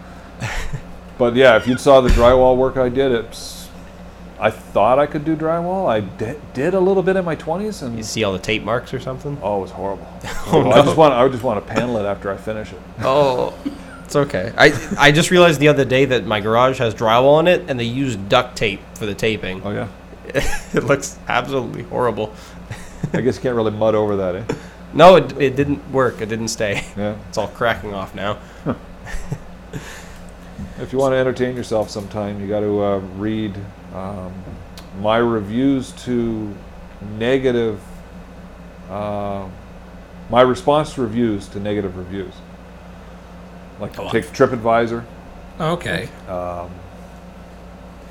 But 1.17 1.35
yeah, 1.35 1.55
if 1.57 1.67
you 1.67 1.77
saw 1.77 2.01
the 2.01 2.09
drywall 2.09 2.57
work 2.57 2.77
I 2.77 2.89
did, 2.89 3.11
it's. 3.11 3.62
I 4.43 4.51
thought 4.51 4.99
I 4.99 5.05
could 5.05 5.23
do 5.23 5.37
drywall. 5.37 5.87
I 5.87 6.01
did 6.53 6.73
a 6.73 6.79
little 6.79 7.01
bit 7.01 7.15
in 7.15 7.23
my 7.23 7.37
20s 7.37 7.81
and 7.81 7.95
You 7.95 8.03
see 8.03 8.25
all 8.25 8.33
the 8.33 8.39
tape 8.39 8.61
marks 8.61 8.93
or 8.93 8.99
something? 8.99 9.39
oh, 9.41 9.59
it 9.59 9.61
was 9.61 9.71
horrible. 9.71 10.05
Oh, 10.47 10.69
I 10.69 10.83
just 10.83 10.97
want 10.97 11.13
I 11.13 11.23
would 11.23 11.31
just 11.31 11.45
want 11.45 11.65
to 11.65 11.73
panel 11.73 11.95
it 11.97 12.03
after 12.05 12.29
I 12.29 12.35
finish 12.35 12.73
it. 12.73 12.79
Oh, 12.99 13.57
it's 14.03 14.17
okay. 14.17 14.51
I 14.57 14.73
I 14.99 15.11
just 15.13 15.31
realized 15.31 15.61
the 15.61 15.69
other 15.69 15.85
day 15.85 16.03
that 16.03 16.25
my 16.25 16.41
garage 16.41 16.79
has 16.79 16.93
drywall 16.93 17.39
in 17.39 17.47
it, 17.47 17.69
and 17.69 17.79
they 17.79 17.85
use 17.85 18.17
duct 18.17 18.57
tape 18.57 18.81
for 18.95 19.05
the 19.05 19.15
taping. 19.15 19.61
Oh 19.63 19.71
yeah. 19.71 19.87
it 20.25 20.83
looks 20.83 21.17
absolutely 21.29 21.83
horrible. 21.83 22.33
I 23.13 23.21
guess 23.21 23.37
you 23.37 23.43
can't 23.43 23.55
really 23.55 23.71
mud 23.71 23.95
over 23.95 24.17
that, 24.17 24.35
eh? 24.35 24.43
No, 24.93 25.15
it, 25.15 25.41
it 25.41 25.55
didn't 25.55 25.89
work. 25.89 26.19
It 26.19 26.27
didn't 26.27 26.49
stay. 26.49 26.83
Yeah. 26.97 27.15
It's 27.29 27.37
all 27.37 27.47
cracking 27.47 27.93
off 27.93 28.13
now. 28.13 28.39
If 30.79 30.91
you 30.91 30.99
want 30.99 31.13
to 31.13 31.17
entertain 31.17 31.55
yourself 31.55 31.89
sometime, 31.89 32.41
you 32.41 32.47
got 32.47 32.59
to 32.59 32.83
uh, 32.83 32.97
read 33.17 33.55
um, 33.93 34.33
my 35.01 35.17
reviews 35.17 35.91
to 36.03 36.53
negative. 37.17 37.81
Uh, 38.89 39.47
my 40.29 40.41
response 40.41 40.93
to 40.95 41.01
reviews 41.01 41.47
to 41.49 41.59
negative 41.59 41.97
reviews. 41.97 42.33
Like 43.79 43.97
on. 43.99 44.11
take 44.11 44.25
TripAdvisor, 44.25 45.03
Okay. 45.59 46.07
um, 46.29 46.69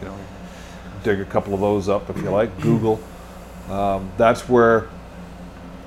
you 0.01 0.09
know, 0.09 0.17
dig 1.05 1.21
a 1.21 1.25
couple 1.25 1.55
of 1.55 1.61
those 1.61 1.89
up 1.89 2.11
if 2.11 2.17
you 2.19 2.31
like. 2.31 2.61
Google. 2.61 3.01
Um, 3.71 4.11
that's 4.19 4.49
where 4.49 4.89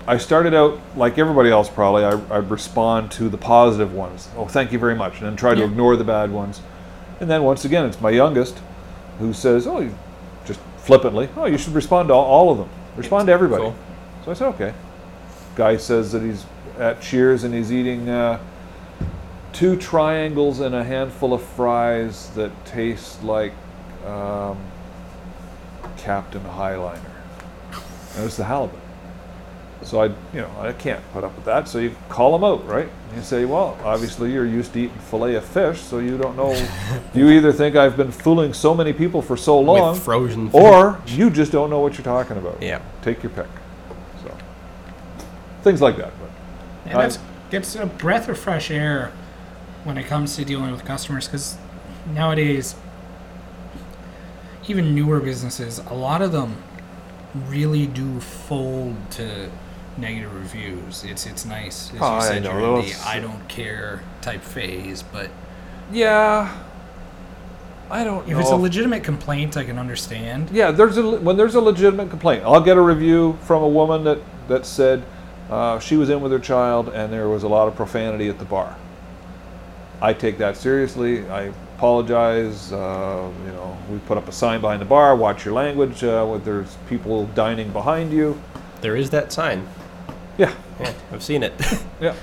I 0.07 0.17
started 0.17 0.53
out 0.53 0.79
like 0.95 1.17
everybody 1.17 1.49
else. 1.51 1.69
Probably 1.69 2.05
I, 2.05 2.11
I 2.33 2.37
respond 2.37 3.11
to 3.13 3.27
the 3.29 3.37
positive 3.37 3.93
ones. 3.93 4.29
Oh, 4.37 4.47
thank 4.47 4.71
you 4.71 4.79
very 4.79 4.95
much, 4.95 5.17
and 5.17 5.25
then 5.27 5.35
try 5.35 5.53
to 5.53 5.59
Yeah. 5.59 5.67
ignore 5.67 5.95
the 5.97 6.03
bad 6.05 6.31
ones. 6.31 6.61
And 7.19 7.29
then 7.29 7.43
once 7.43 7.65
again, 7.65 7.85
it's 7.85 7.99
my 8.01 8.09
youngest 8.11 8.57
who 9.19 9.33
says, 9.33 9.67
"Oh, 9.67 9.79
you, 9.79 9.95
just 10.45 10.59
flippantly, 10.77 11.29
oh, 11.35 11.45
you 11.45 11.57
should 11.57 11.73
respond 11.73 12.09
to 12.09 12.13
all, 12.13 12.25
all 12.25 12.51
of 12.51 12.57
them. 12.57 12.69
Respond 12.95 13.27
to 13.27 13.33
everybody." 13.33 13.63
Cool. 13.63 13.75
So 14.23 14.31
I 14.31 14.33
said, 14.33 14.47
"Okay." 14.49 14.73
Guy 15.55 15.77
says 15.77 16.11
that 16.11 16.21
he's 16.21 16.45
at 16.77 17.01
Cheers 17.01 17.43
and 17.43 17.53
he's 17.53 17.71
eating 17.71 18.09
uh, 18.09 18.39
two 19.53 19.77
triangles 19.77 20.59
and 20.59 20.75
a 20.75 20.83
handful 20.83 21.33
of 21.33 21.41
fries 21.41 22.29
that 22.31 22.51
taste 22.65 23.23
like 23.23 23.53
um, 24.05 24.57
Captain 25.97 26.43
High 26.43 26.75
Liner. 26.75 27.15
And 28.13 28.21
it 28.21 28.25
was 28.25 28.37
the 28.37 28.43
halibut. 28.43 28.79
So 29.85 30.01
I, 30.01 30.05
you 30.07 30.41
know, 30.41 30.49
I 30.59 30.73
can't 30.73 30.99
put 31.13 31.23
up 31.23 31.35
with 31.35 31.45
that. 31.45 31.67
So 31.67 31.77
you 31.77 31.95
call 32.09 32.31
them 32.31 32.43
out, 32.43 32.67
right? 32.67 32.89
You 33.15 33.21
say, 33.21 33.45
well, 33.45 33.77
obviously 33.83 34.33
you're 34.33 34.45
used 34.45 34.73
to 34.73 34.79
eating 34.79 34.97
fillet 34.97 35.35
of 35.35 35.45
fish, 35.45 35.79
so 35.79 35.99
you 35.99 36.17
don't 36.17 36.35
know. 36.35 36.53
you 37.13 37.29
either 37.29 37.53
think 37.53 37.75
I've 37.75 37.95
been 37.95 38.11
fooling 38.11 38.51
so 38.53 38.73
many 38.73 38.93
people 38.93 39.21
for 39.21 39.37
so 39.37 39.59
long, 39.59 39.93
With 39.93 40.03
frozen 40.03 40.49
food. 40.49 40.57
or 40.59 41.01
you 41.05 41.29
just 41.29 41.51
don't 41.51 41.69
know 41.69 41.79
what 41.79 41.93
you're 41.93 42.03
talking 42.03 42.37
about. 42.37 42.61
Yeah. 42.63 42.81
Take 43.03 43.21
your 43.21 43.29
pick. 43.29 43.45
So 44.23 44.35
things 45.61 45.81
like 45.81 45.97
that. 45.97 46.11
But 46.19 46.91
And 46.91 46.99
that's 46.99 47.19
gets 47.51 47.75
a 47.75 47.85
breath 47.85 48.27
of 48.27 48.39
fresh 48.39 48.71
air 48.71 49.11
when 49.83 49.99
it 49.99 50.07
comes 50.07 50.35
to 50.35 50.43
dealing 50.43 50.71
with 50.71 50.83
customers 50.83 51.27
because 51.27 51.57
nowadays, 52.11 52.75
even 54.67 54.95
newer 54.95 55.19
businesses, 55.19 55.77
a 55.77 55.93
lot 55.93 56.23
of 56.23 56.31
them 56.31 56.63
really 57.47 57.85
do 57.85 58.19
fold 58.19 58.95
to 59.11 59.51
negative 59.97 60.33
reviews. 60.35 61.03
It's 61.03 61.25
it's 61.25 61.45
nice. 61.45 61.91
As 61.93 61.99
Oh, 62.01 62.15
you 62.15 62.35
I 62.35 62.39
know, 62.39 62.57
you're 62.59 62.79
in 62.79 62.85
the 62.85 62.95
I 63.05 63.19
don't 63.19 63.47
care 63.47 64.01
type 64.21 64.41
phase, 64.41 65.03
but 65.03 65.29
Yeah. 65.91 66.53
I 67.89 68.03
don't 68.03 68.23
if 68.23 68.31
know. 68.33 68.39
it's 68.39 68.49
a 68.49 68.55
legitimate 68.55 69.03
complaint, 69.03 69.57
I 69.57 69.63
can 69.63 69.77
understand. 69.77 70.49
yeah, 70.51 70.71
there's 70.71 70.97
a 70.97 71.03
when 71.19 71.37
there's 71.37 71.55
a 71.55 71.61
legitimate 71.61 72.09
complaint, 72.09 72.43
I'll 72.43 72.59
get 72.61 72.77
a 72.77 72.81
review 72.81 73.37
from 73.43 73.61
a 73.63 73.67
woman 73.69 74.03
that 74.05 74.19
that 74.47 74.65
said 74.65 75.03
uh, 75.49 75.79
she 75.79 75.95
was 75.95 76.09
in 76.09 76.19
with 76.21 76.31
her 76.31 76.39
child 76.39 76.89
and 76.89 77.13
there 77.13 77.29
was 77.29 77.43
a 77.43 77.47
lot 77.47 77.67
of 77.67 77.75
profanity 77.75 78.27
at 78.29 78.39
the 78.39 78.45
bar. 78.45 78.75
I 80.01 80.13
take 80.13 80.37
that 80.39 80.57
seriously. 80.57 81.27
I 81.29 81.51
apologize. 81.77 82.71
Uh, 82.73 83.31
you 83.45 83.51
know, 83.51 83.77
we 83.89 83.97
put 83.99 84.17
up 84.17 84.27
a 84.27 84.31
sign 84.31 84.61
behind 84.61 84.81
the 84.81 84.85
bar. 84.85 85.15
Watch 85.15 85.45
your 85.45 85.53
language. 85.53 86.03
Uh, 86.03 86.25
when 86.25 86.43
there's 86.43 86.75
people 86.89 87.27
dining 87.27 87.71
behind 87.71 88.11
you. 88.11 88.39
There 88.81 88.95
is 88.95 89.09
that 89.11 89.31
sign. 89.31 89.67
Yeah, 90.37 90.53
Yeah, 90.79 90.93
I've 91.11 91.23
seen 91.23 91.43
it. 91.43 91.53
yeah. 92.01 92.15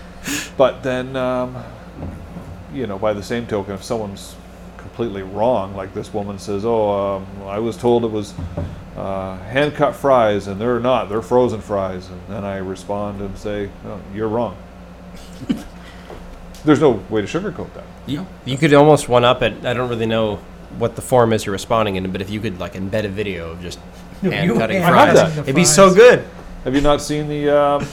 But 0.57 0.83
then, 0.83 1.17
um, 1.17 1.63
you 2.73 2.87
know, 2.87 2.99
by 2.99 3.13
the 3.13 3.23
same 3.23 3.47
token, 3.47 3.75
if 3.75 3.83
someone's 3.83 4.37
completely 4.77 5.23
wrong, 5.23 5.75
like 5.75 5.95
this 5.95 6.13
woman 6.13 6.39
says, 6.39 6.65
"Oh, 6.65 7.17
um, 7.17 7.27
I 7.47 7.59
was 7.59 7.77
told 7.77 8.05
it 8.05 8.11
was 8.11 8.35
uh, 8.97 9.39
hand 9.39 9.75
cut 9.75 9.97
fries, 9.97 10.47
and 10.47 10.61
they're 10.61 10.81
not; 10.81 11.09
they're 11.09 11.23
frozen 11.23 11.61
fries," 11.61 12.09
and 12.09 12.21
then 12.29 12.45
I 12.45 12.59
respond 12.59 13.21
and 13.21 13.37
say, 13.39 13.71
oh, 13.87 14.01
"You're 14.15 14.29
wrong." 14.29 14.57
There's 16.65 16.81
no 16.81 17.03
way 17.11 17.23
to 17.23 17.27
sugarcoat 17.27 17.73
that. 17.75 17.85
You, 18.07 18.27
you 18.45 18.57
could 18.57 18.73
almost 18.73 19.09
one 19.09 19.25
up 19.25 19.43
it. 19.43 19.65
I 19.65 19.75
don't 19.75 19.89
really 19.89 20.07
know 20.07 20.37
what 20.79 20.95
the 20.95 21.03
form 21.03 21.33
is 21.33 21.45
you're 21.45 21.53
responding 21.53 21.97
in, 21.97 22.11
but 22.13 22.21
if 22.21 22.31
you 22.31 22.41
could 22.41 22.61
like 22.61 22.75
embed 22.75 23.05
a 23.05 23.09
video 23.09 23.51
of 23.51 23.63
just 23.63 23.79
hand 24.23 24.57
cutting 24.57 24.81
hand 24.81 24.95
I 24.95 25.07
have 25.07 25.33
fries, 25.33 25.39
it'd 25.39 25.57
be 25.57 25.65
so 25.65 25.93
good. 25.93 26.25
Have 26.65 26.75
you 26.75 26.81
not 26.81 27.03
seen 27.03 27.29
the 27.29 27.51
um, 27.51 27.87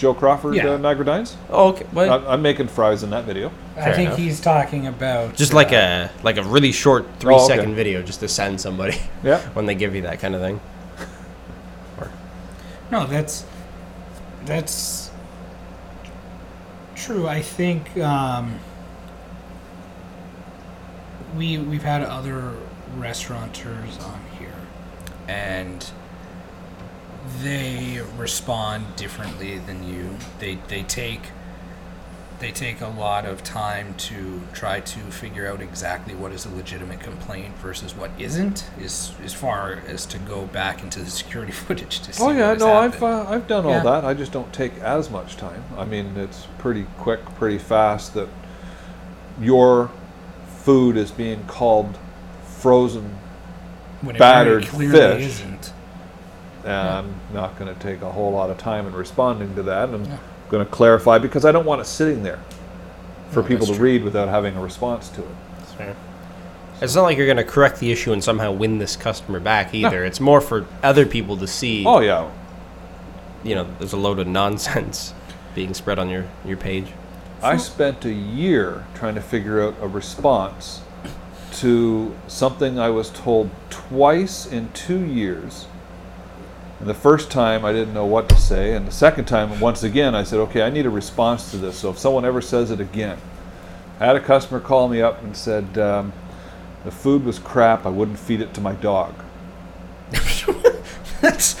Joe 0.00 0.14
Crawford 0.14 0.54
Yeah. 0.54 0.70
uh, 0.70 0.76
Niagara 0.78 1.04
Dines? 1.04 1.36
Oh, 1.50 1.68
okay. 1.68 1.86
Well, 1.92 2.10
I'm, 2.10 2.26
I'm 2.26 2.42
making 2.42 2.68
fries 2.68 3.02
in 3.02 3.10
that 3.10 3.24
video. 3.26 3.52
I 3.76 3.82
Fair 3.82 3.94
think 3.94 4.06
enough. 4.08 4.18
he's 4.18 4.40
talking 4.40 4.86
about 4.86 5.36
just 5.36 5.52
like 5.52 5.74
uh, 5.74 6.08
a 6.08 6.10
like 6.22 6.38
a 6.38 6.42
really 6.42 6.72
short 6.72 7.06
three 7.18 7.34
Oh, 7.34 7.44
okay. 7.44 7.56
second 7.58 7.74
video 7.74 8.00
just 8.02 8.20
to 8.20 8.28
send 8.28 8.58
somebody 8.62 8.96
Yeah. 9.22 9.40
when 9.50 9.66
they 9.66 9.74
give 9.74 9.94
you 9.94 10.00
that 10.02 10.18
kind 10.18 10.34
of 10.34 10.40
thing. 10.40 10.58
No, 12.90 13.06
that's 13.06 13.44
that's 14.46 15.10
true. 16.96 17.28
I 17.28 17.42
think 17.42 17.96
um, 17.98 18.58
we 21.36 21.58
we've 21.58 21.82
had 21.82 22.02
other 22.02 22.54
restaurateurs 22.96 23.98
on 23.98 24.20
here, 24.38 24.54
and 25.28 25.88
they 27.42 28.00
respond 28.16 28.96
differently 28.96 29.58
than 29.58 29.86
you. 29.88 30.16
They 30.38 30.56
they 30.68 30.82
take 30.82 31.20
they 32.38 32.50
take 32.50 32.80
a 32.80 32.88
lot 32.88 33.26
of 33.26 33.44
time 33.44 33.92
to 33.98 34.40
try 34.54 34.80
to 34.80 34.98
figure 35.10 35.46
out 35.46 35.60
exactly 35.60 36.14
what 36.14 36.32
is 36.32 36.46
a 36.46 36.48
legitimate 36.48 37.00
complaint 37.00 37.54
versus 37.58 37.94
what 37.94 38.10
isn't. 38.18 38.64
Is 38.80 39.12
as 39.22 39.34
far 39.34 39.82
as 39.86 40.06
to 40.06 40.18
go 40.18 40.46
back 40.46 40.82
into 40.82 41.00
the 41.00 41.10
security 41.10 41.52
footage 41.66 42.00
to 42.00 42.12
see. 42.14 42.22
Oh 42.22 42.30
yeah, 42.30 42.54
no, 42.54 42.72
I've 42.72 43.02
uh, 43.02 43.26
I've 43.28 43.46
done 43.46 43.66
all 43.66 43.72
Yeah. 43.72 43.82
that. 43.82 44.04
I 44.06 44.14
just 44.14 44.32
don't 44.32 44.52
take 44.54 44.74
as 44.78 45.10
much 45.10 45.36
time. 45.36 45.62
I 45.76 45.84
mean, 45.84 46.16
it's 46.16 46.46
pretty 46.58 46.86
quick, 46.98 47.22
pretty 47.36 47.58
fast. 47.58 48.14
That 48.14 48.28
your 49.38 49.90
food 50.64 50.96
is 50.96 51.10
being 51.10 51.44
called 51.46 51.98
frozen, 52.44 53.18
when 54.00 54.16
battered 54.16 54.66
fish. 54.66 55.22
isn't. 55.26 55.72
And 56.64 56.72
I'm 56.72 57.14
not 57.32 57.58
going 57.58 57.74
to 57.74 57.80
take 57.80 58.02
a 58.02 58.10
whole 58.10 58.32
lot 58.32 58.50
of 58.50 58.58
time 58.58 58.86
in 58.86 58.92
responding 58.94 59.54
to 59.56 59.62
that. 59.64 59.88
And 59.88 59.94
I'm 59.94 60.04
Yeah. 60.04 60.18
going 60.50 60.64
to 60.64 60.70
clarify 60.70 61.18
because 61.18 61.44
I 61.44 61.52
don't 61.52 61.66
want 61.66 61.80
it 61.80 61.86
sitting 61.86 62.22
there 62.22 62.38
for 63.30 63.42
No, 63.42 63.48
people 63.48 63.66
to 63.66 63.74
true. 63.74 63.84
read 63.84 64.04
without 64.04 64.28
having 64.28 64.56
a 64.56 64.60
response 64.60 65.08
to 65.10 65.20
it. 65.22 65.28
That's 65.58 65.72
fair. 65.72 65.94
It's 66.82 66.94
not 66.94 67.02
like 67.02 67.16
you're 67.18 67.26
going 67.26 67.36
to 67.36 67.44
correct 67.44 67.78
the 67.78 67.92
issue 67.92 68.12
and 68.12 68.24
somehow 68.24 68.52
win 68.52 68.78
this 68.78 68.96
customer 68.96 69.38
back 69.38 69.74
either. 69.74 70.04
It's 70.04 70.20
more 70.20 70.40
for 70.40 70.64
other 70.82 71.04
people 71.06 71.36
to 71.36 71.46
see. 71.46 71.84
Oh 71.86 72.00
yeah, 72.00 72.26
You 73.44 73.54
know, 73.54 73.66
there's 73.78 73.92
a 73.92 73.98
load 73.98 74.18
of 74.18 74.26
nonsense 74.26 75.12
being 75.54 75.74
spread 75.74 75.98
on 75.98 76.08
your 76.10 76.24
your 76.44 76.56
page. 76.56 76.86
I 77.42 77.56
spent 77.56 78.04
a 78.04 78.12
year 78.12 78.84
trying 78.94 79.14
to 79.14 79.20
figure 79.22 79.62
out 79.62 79.74
a 79.80 79.88
response 79.88 80.80
to 81.54 82.14
something 82.28 82.78
I 82.78 82.90
was 82.90 83.08
told 83.10 83.50
twice 83.70 84.46
in 84.46 84.70
two 84.72 85.04
years. 85.04 85.66
And 86.80 86.88
the 86.88 86.94
first 86.94 87.30
time 87.30 87.64
I 87.64 87.72
didn't 87.72 87.92
know 87.92 88.06
what 88.06 88.28
to 88.30 88.36
say, 88.36 88.74
and 88.74 88.86
the 88.86 88.92
second 88.92 89.26
time, 89.26 89.60
once 89.60 89.82
again, 89.82 90.14
I 90.14 90.22
said, 90.22 90.38
okay, 90.40 90.62
I 90.62 90.70
need 90.70 90.86
a 90.86 90.90
response 90.90 91.50
to 91.50 91.58
this. 91.58 91.78
So 91.78 91.90
if 91.90 91.98
someone 91.98 92.24
ever 92.24 92.40
says 92.40 92.70
it 92.70 92.80
again, 92.80 93.18
I 94.00 94.06
had 94.06 94.16
a 94.16 94.20
customer 94.20 94.60
call 94.60 94.88
me 94.88 95.02
up 95.02 95.22
and 95.22 95.36
said, 95.36 95.76
um, 95.76 96.14
the 96.84 96.90
food 96.90 97.24
was 97.26 97.38
crap, 97.38 97.84
I 97.84 97.90
wouldn't 97.90 98.18
feed 98.18 98.40
it 98.40 98.54
to 98.54 98.62
my 98.62 98.72
dog. 98.72 99.14
That's 101.20 101.60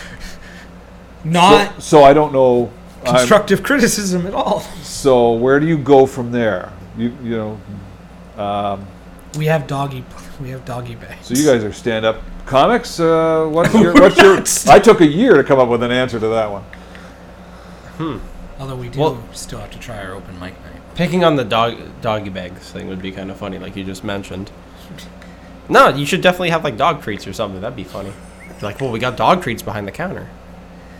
not 1.22 1.82
so 1.82 2.02
I 2.02 2.14
don't 2.14 2.32
know. 2.32 2.72
I'm- 3.04 3.16
constructive 3.16 3.62
criticism 3.62 4.26
at 4.26 4.34
all. 4.34 4.60
so 4.82 5.32
where 5.32 5.60
do 5.60 5.66
you 5.66 5.76
go 5.76 6.06
from 6.06 6.32
there? 6.32 6.72
You, 6.96 7.16
you 7.22 7.36
know, 7.36 7.60
um, 8.42 8.86
We 9.36 9.44
have 9.46 9.66
doggy. 9.66 10.04
We 10.40 10.48
have 10.50 10.64
doggy 10.64 10.94
bags. 10.94 11.26
So 11.26 11.34
you 11.34 11.44
guys 11.44 11.62
are 11.62 11.72
stand-up 11.72 12.22
comics. 12.50 12.98
Uh, 13.00 13.48
what's 13.50 13.72
your? 13.74 13.94
What's 13.94 14.18
your? 14.18 14.72
I 14.74 14.78
took 14.78 15.00
a 15.00 15.06
year 15.06 15.34
to 15.36 15.44
come 15.44 15.58
up 15.58 15.68
with 15.68 15.82
an 15.82 15.92
answer 15.92 16.18
to 16.20 16.28
that 16.28 16.50
one. 16.50 16.62
Hmm. 17.96 18.18
Although 18.60 18.76
we 18.76 18.88
do 18.88 18.98
Well- 19.00 19.22
still 19.32 19.60
have 19.60 19.70
to 19.70 19.78
try 19.78 19.98
our 20.04 20.12
open 20.12 20.34
mic 20.38 20.52
night. 20.64 20.82
Picking 20.94 21.24
on 21.24 21.36
the 21.36 21.44
dog 21.44 21.76
doggy 22.02 22.28
bags 22.28 22.70
thing 22.70 22.88
would 22.88 23.00
be 23.00 23.12
kind 23.12 23.30
of 23.30 23.36
funny, 23.38 23.58
like 23.58 23.76
you 23.76 23.84
just 23.84 24.04
mentioned. 24.04 24.50
No, 25.68 25.88
you 25.88 26.04
should 26.04 26.20
definitely 26.20 26.50
have 26.50 26.64
like 26.64 26.76
dog 26.76 27.02
treats 27.02 27.26
or 27.26 27.32
something. 27.32 27.60
That'd 27.60 27.76
be 27.76 27.84
funny. 27.84 28.12
Like, 28.60 28.80
well, 28.80 28.90
we 28.90 28.98
got 28.98 29.16
dog 29.16 29.42
treats 29.42 29.62
behind 29.62 29.86
the 29.86 29.92
counter. 29.92 30.28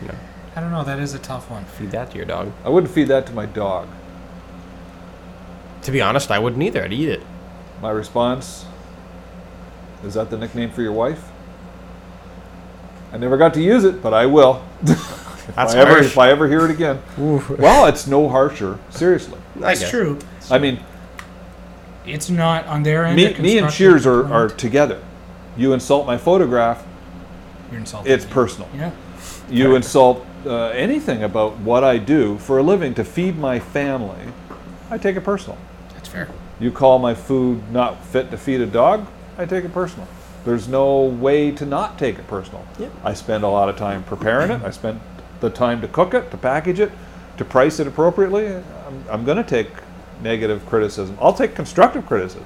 You 0.01 0.09
know, 0.09 0.15
I 0.57 0.61
don't 0.61 0.71
know. 0.71 0.85
That 0.85 1.01
is 1.01 1.13
a 1.13 1.19
tough 1.19 1.51
one. 1.51 1.65
feed 1.65 1.91
that 1.91 2.13
to 2.13 2.17
your 2.17 2.25
dog. 2.25 2.53
I 2.65 2.69
wouldn't 2.71 2.93
feed 2.93 3.09
that 3.09 3.27
to 3.27 3.33
my 3.33 3.45
dog. 3.45 3.89
To 5.83 5.91
be 5.91 6.01
honest, 6.01 6.31
I 6.31 6.39
wouldn't 6.39 6.63
either. 6.63 6.85
I'd 6.85 6.93
eat 6.93 7.09
it. 7.09 7.23
My 7.83 7.91
response 7.91 8.65
is 10.05 10.15
that 10.15 10.31
the 10.31 10.39
nickname 10.39 10.71
for 10.71 10.81
your 10.83 10.93
wife? 10.93 11.30
I 13.13 13.19
never 13.19 13.37
got 13.37 13.55
to 13.55 13.63
use 13.63 13.85
it, 13.85 14.03
but 14.03 14.15
I 14.15 14.27
will. 14.27 14.63
if, 14.83 15.53
That's 15.57 15.75
I 15.75 15.79
ever, 15.81 15.91
harsh. 15.93 16.07
if 16.07 16.19
I 16.19 16.31
ever 16.31 16.47
hear 16.49 16.65
it 16.65 16.71
again. 16.71 17.01
Well, 17.19 17.87
it's 17.87 18.07
no 18.07 18.29
harsher. 18.29 18.79
Seriously. 18.91 19.39
I 19.57 19.61
That's 19.61 19.81
guess. 19.81 19.91
true. 19.91 20.19
I 20.51 20.59
mean, 20.59 20.81
It's 22.07 22.31
not 22.31 22.67
on 22.67 22.83
their 22.83 23.05
end. 23.05 23.17
me, 23.17 23.25
a 23.27 23.29
me 23.29 23.59
and 23.59 23.67
constructive 23.67 23.75
Cheers 23.77 24.07
are, 24.07 24.33
are 24.33 24.49
together. 24.49 25.03
You 25.57 25.73
insult 25.73 26.07
my 26.07 26.17
photograph, 26.17 26.85
You're 27.71 27.81
insulting. 27.81 28.11
it's 28.13 28.25
me. 28.25 28.33
personal. 28.33 28.69
Yeah. 28.75 28.93
You 29.51 29.75
insult 29.75 30.25
uh, 30.47 30.67
anything 30.69 31.25
about 31.25 31.59
what 31.59 31.83
I 31.85 31.99
do 31.99 32.39
for 32.39 32.59
a 32.59 32.63
living 32.63 32.95
to 32.95 33.05
feed 33.05 33.37
my 33.37 33.59
family, 33.59 34.29
I 34.91 34.97
take 34.99 35.17
it 35.17 35.23
personal. 35.23 35.59
That's 35.93 36.09
fair. 36.09 36.29
You 36.61 36.71
call 36.71 36.99
my 37.01 37.15
food 37.15 37.71
not 37.73 38.05
fit 38.05 38.31
to 38.31 38.37
feed 38.39 38.61
a 38.61 38.67
dog, 38.67 39.07
I 39.37 39.45
take 39.47 39.65
it 39.65 39.73
personal. 39.73 40.07
There's 40.45 40.69
no 40.69 41.03
way 41.03 41.51
to 41.53 41.67
not 41.67 41.99
take 41.99 42.19
it 42.19 42.27
personal. 42.27 42.67
Yep. 42.79 42.93
I 43.05 43.15
spend 43.15 43.45
a 43.45 43.49
lot 43.49 43.69
of 43.69 43.77
time 43.77 44.03
preparing 44.05 44.51
it. 44.51 44.63
I 44.63 44.71
spend 44.71 45.01
the 45.41 45.51
time 45.51 45.81
to 45.83 45.89
cook 45.89 46.15
it, 46.15 46.31
to 46.31 46.37
package 46.37 46.81
it, 46.81 46.91
to 47.37 47.45
price 47.45 47.79
it 47.81 47.87
appropriately. 47.87 48.47
I'm, 48.47 49.05
I'm 49.11 49.25
going 49.25 49.37
to 49.37 49.45
take 49.45 49.69
negative 50.23 50.65
criticism. 50.67 51.17
I'll 51.21 51.33
take 51.33 51.55
constructive 51.55 52.07
criticism 52.07 52.45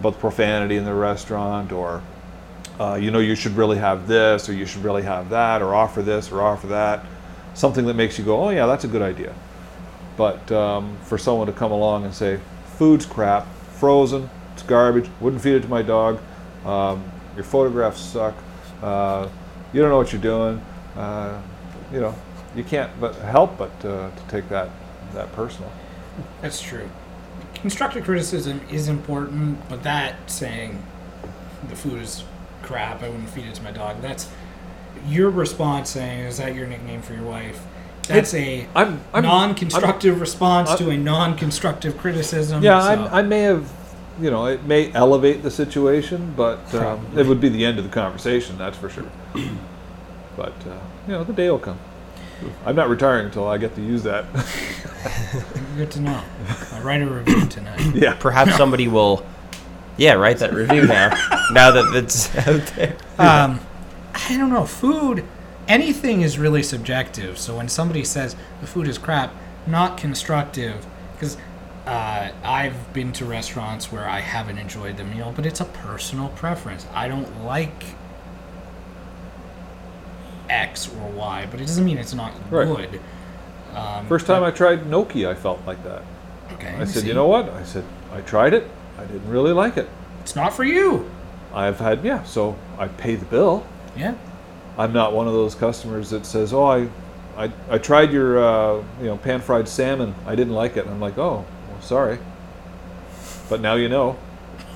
about 0.00 0.18
profanity 0.18 0.76
in 0.76 0.84
the 0.84 0.94
restaurant 0.94 1.70
or, 1.70 2.02
uh, 2.80 2.94
you 2.94 3.10
know, 3.10 3.20
you 3.20 3.36
should 3.36 3.56
really 3.56 3.78
have 3.78 4.08
this 4.08 4.48
or 4.48 4.52
you 4.52 4.66
should 4.66 4.82
really 4.82 5.02
have 5.02 5.30
that 5.30 5.62
or 5.62 5.74
offer 5.74 6.02
this 6.02 6.32
or 6.32 6.42
offer 6.42 6.66
that. 6.68 7.04
Something 7.54 7.86
that 7.86 7.94
makes 7.94 8.18
you 8.18 8.24
go, 8.24 8.44
oh, 8.44 8.50
yeah, 8.50 8.66
that's 8.66 8.84
a 8.84 8.88
good 8.88 9.02
idea. 9.02 9.34
But 10.16 10.50
um, 10.50 10.96
for 11.04 11.18
someone 11.18 11.46
to 11.46 11.52
come 11.52 11.70
along 11.70 12.04
and 12.04 12.14
say, 12.14 12.40
food's 12.76 13.06
crap, 13.06 13.46
frozen, 13.74 14.28
it's 14.54 14.62
garbage, 14.62 15.08
wouldn't 15.20 15.42
feed 15.42 15.54
it 15.54 15.60
to 15.62 15.68
my 15.68 15.82
dog, 15.82 16.20
um, 16.64 17.02
your 17.34 17.44
photographs 17.44 18.00
suck, 18.00 18.34
uh, 18.82 19.28
you 19.72 19.80
don't 19.80 19.90
know 19.90 19.96
what 19.96 20.12
you're 20.12 20.20
doing, 20.22 20.60
uh, 20.96 21.40
you 21.92 22.00
know, 22.00 22.14
you 22.54 22.64
can't 22.64 22.90
but 23.00 23.14
help 23.16 23.56
but 23.58 23.70
uh, 23.84 24.10
to 24.10 24.22
take 24.28 24.48
that, 24.48 24.68
that 25.14 25.32
personal. 25.32 25.70
That's 26.40 26.60
true. 26.60 26.88
Constructive 27.54 28.04
criticism 28.04 28.60
is 28.70 28.88
important, 28.88 29.68
but 29.68 29.82
that 29.84 30.30
saying 30.30 30.82
the 31.68 31.76
food 31.76 32.02
is 32.02 32.24
crap, 32.62 33.02
I 33.02 33.08
wouldn't 33.08 33.30
feed 33.30 33.46
it 33.46 33.54
to 33.54 33.62
my 33.62 33.70
dog. 33.70 34.02
That's 34.02 34.28
your 35.06 35.30
response 35.30 35.90
saying, 35.90 36.20
"Is 36.26 36.38
that 36.38 36.54
your 36.54 36.66
nickname 36.66 37.02
for 37.02 37.14
your 37.14 37.24
wife?" 37.24 37.64
That's 38.08 38.34
a 38.34 38.66
I'm, 38.74 39.00
I'm 39.14 39.22
non-constructive 39.22 40.20
response 40.20 40.70
I'm- 40.70 40.78
to 40.78 40.90
a 40.90 40.96
non-constructive 40.96 41.96
criticism. 41.98 42.62
Yeah, 42.62 42.80
so- 42.80 43.08
I 43.12 43.22
may 43.22 43.42
have, 43.42 43.70
you 44.20 44.30
know, 44.30 44.46
it 44.46 44.64
may 44.64 44.92
elevate 44.92 45.42
the 45.42 45.50
situation, 45.50 46.34
but 46.36 46.74
um, 46.74 47.06
it 47.16 47.26
would 47.26 47.40
be 47.40 47.48
the 47.48 47.64
end 47.64 47.78
of 47.78 47.84
the 47.84 47.90
conversation, 47.90 48.58
that's 48.58 48.76
for 48.76 48.88
sure. 48.88 49.10
but, 50.36 50.54
uh, 50.66 50.78
you 51.06 51.12
know, 51.12 51.24
the 51.24 51.32
day 51.32 51.50
will 51.50 51.58
come. 51.58 51.78
I'm 52.66 52.76
not 52.76 52.88
retiring 52.88 53.26
until 53.26 53.46
I 53.46 53.58
get 53.58 53.74
to 53.76 53.82
use 53.82 54.02
that. 54.02 54.24
Good 55.76 55.90
to 55.92 56.00
know. 56.00 56.22
I'll 56.72 56.82
write 56.82 57.02
a 57.02 57.06
review 57.06 57.46
tonight. 57.46 57.94
yeah. 57.94 58.14
Perhaps 58.20 58.56
somebody 58.56 58.88
will, 58.88 59.24
yeah, 59.96 60.14
write 60.14 60.38
that 60.38 60.52
review 60.52 60.86
now. 60.86 61.10
now 61.52 61.70
that 61.70 61.94
it's 61.94 62.34
out 62.36 62.66
there. 62.76 62.96
Um, 63.18 63.60
I 64.14 64.36
don't 64.36 64.50
know. 64.50 64.66
Food, 64.66 65.24
anything 65.68 66.22
is 66.22 66.38
really 66.38 66.62
subjective. 66.62 67.38
So 67.38 67.56
when 67.56 67.68
somebody 67.68 68.04
says 68.04 68.36
the 68.60 68.66
food 68.66 68.88
is 68.88 68.98
crap, 68.98 69.32
not 69.66 69.96
constructive, 69.96 70.86
because 71.14 71.36
uh, 71.86 72.30
I've 72.44 72.92
been 72.92 73.12
to 73.14 73.24
restaurants 73.24 73.90
where 73.90 74.08
I 74.08 74.20
haven't 74.20 74.58
enjoyed 74.58 74.96
the 74.96 75.04
meal, 75.04 75.32
but 75.34 75.46
it's 75.46 75.60
a 75.60 75.64
personal 75.64 76.28
preference. 76.30 76.86
I 76.94 77.08
don't 77.08 77.44
like 77.44 77.84
X 80.48 80.88
or 80.94 81.08
Y, 81.10 81.46
but 81.50 81.60
it 81.60 81.66
doesn't 81.66 81.84
mean 81.84 81.98
it's 81.98 82.14
not 82.14 82.32
Right. 82.50 82.66
good. 82.66 83.00
Um, 83.74 84.06
First 84.06 84.26
time 84.26 84.42
I 84.44 84.50
tried 84.50 84.86
gnocchi, 84.86 85.26
I 85.26 85.34
felt 85.34 85.60
like 85.66 85.82
that. 85.84 86.02
okay, 86.52 86.74
I 86.78 86.84
said, 86.84 87.02
see, 87.02 87.08
you 87.08 87.14
know 87.14 87.26
what? 87.26 87.48
I 87.48 87.62
said, 87.64 87.84
I 88.12 88.20
tried 88.20 88.52
it. 88.54 88.68
I 88.98 89.04
didn't 89.04 89.28
really 89.28 89.52
like 89.52 89.76
it. 89.76 89.88
it's 90.20 90.36
not 90.36 90.52
for 90.52 90.64
you. 90.64 91.10
I've 91.54 91.80
had, 91.80 92.04
yeah, 92.04 92.22
so 92.22 92.56
I 92.78 92.88
pay 92.88 93.14
the 93.16 93.24
bill. 93.24 93.66
Yeah. 93.96 94.14
I'm 94.78 94.92
not 94.92 95.12
one 95.12 95.26
of 95.26 95.32
those 95.32 95.54
customers 95.54 96.10
that 96.10 96.24
says, 96.26 96.52
oh, 96.52 96.64
I, 96.64 96.88
I, 97.36 97.50
I 97.70 97.78
tried 97.78 98.12
your, 98.12 98.38
uh, 98.42 98.82
you 99.00 99.06
know, 99.06 99.16
pan 99.16 99.40
fried 99.40 99.66
salmon. 99.68 100.14
I 100.26 100.34
didn't 100.34 100.52
like 100.54 100.76
it. 100.76 100.86
I'm 100.86 101.00
like, 101.00 101.18
oh, 101.18 101.44
sorry. 101.82 102.18
But 103.48 103.60
now 103.60 103.74
you 103.74 103.88
know. 103.88 104.16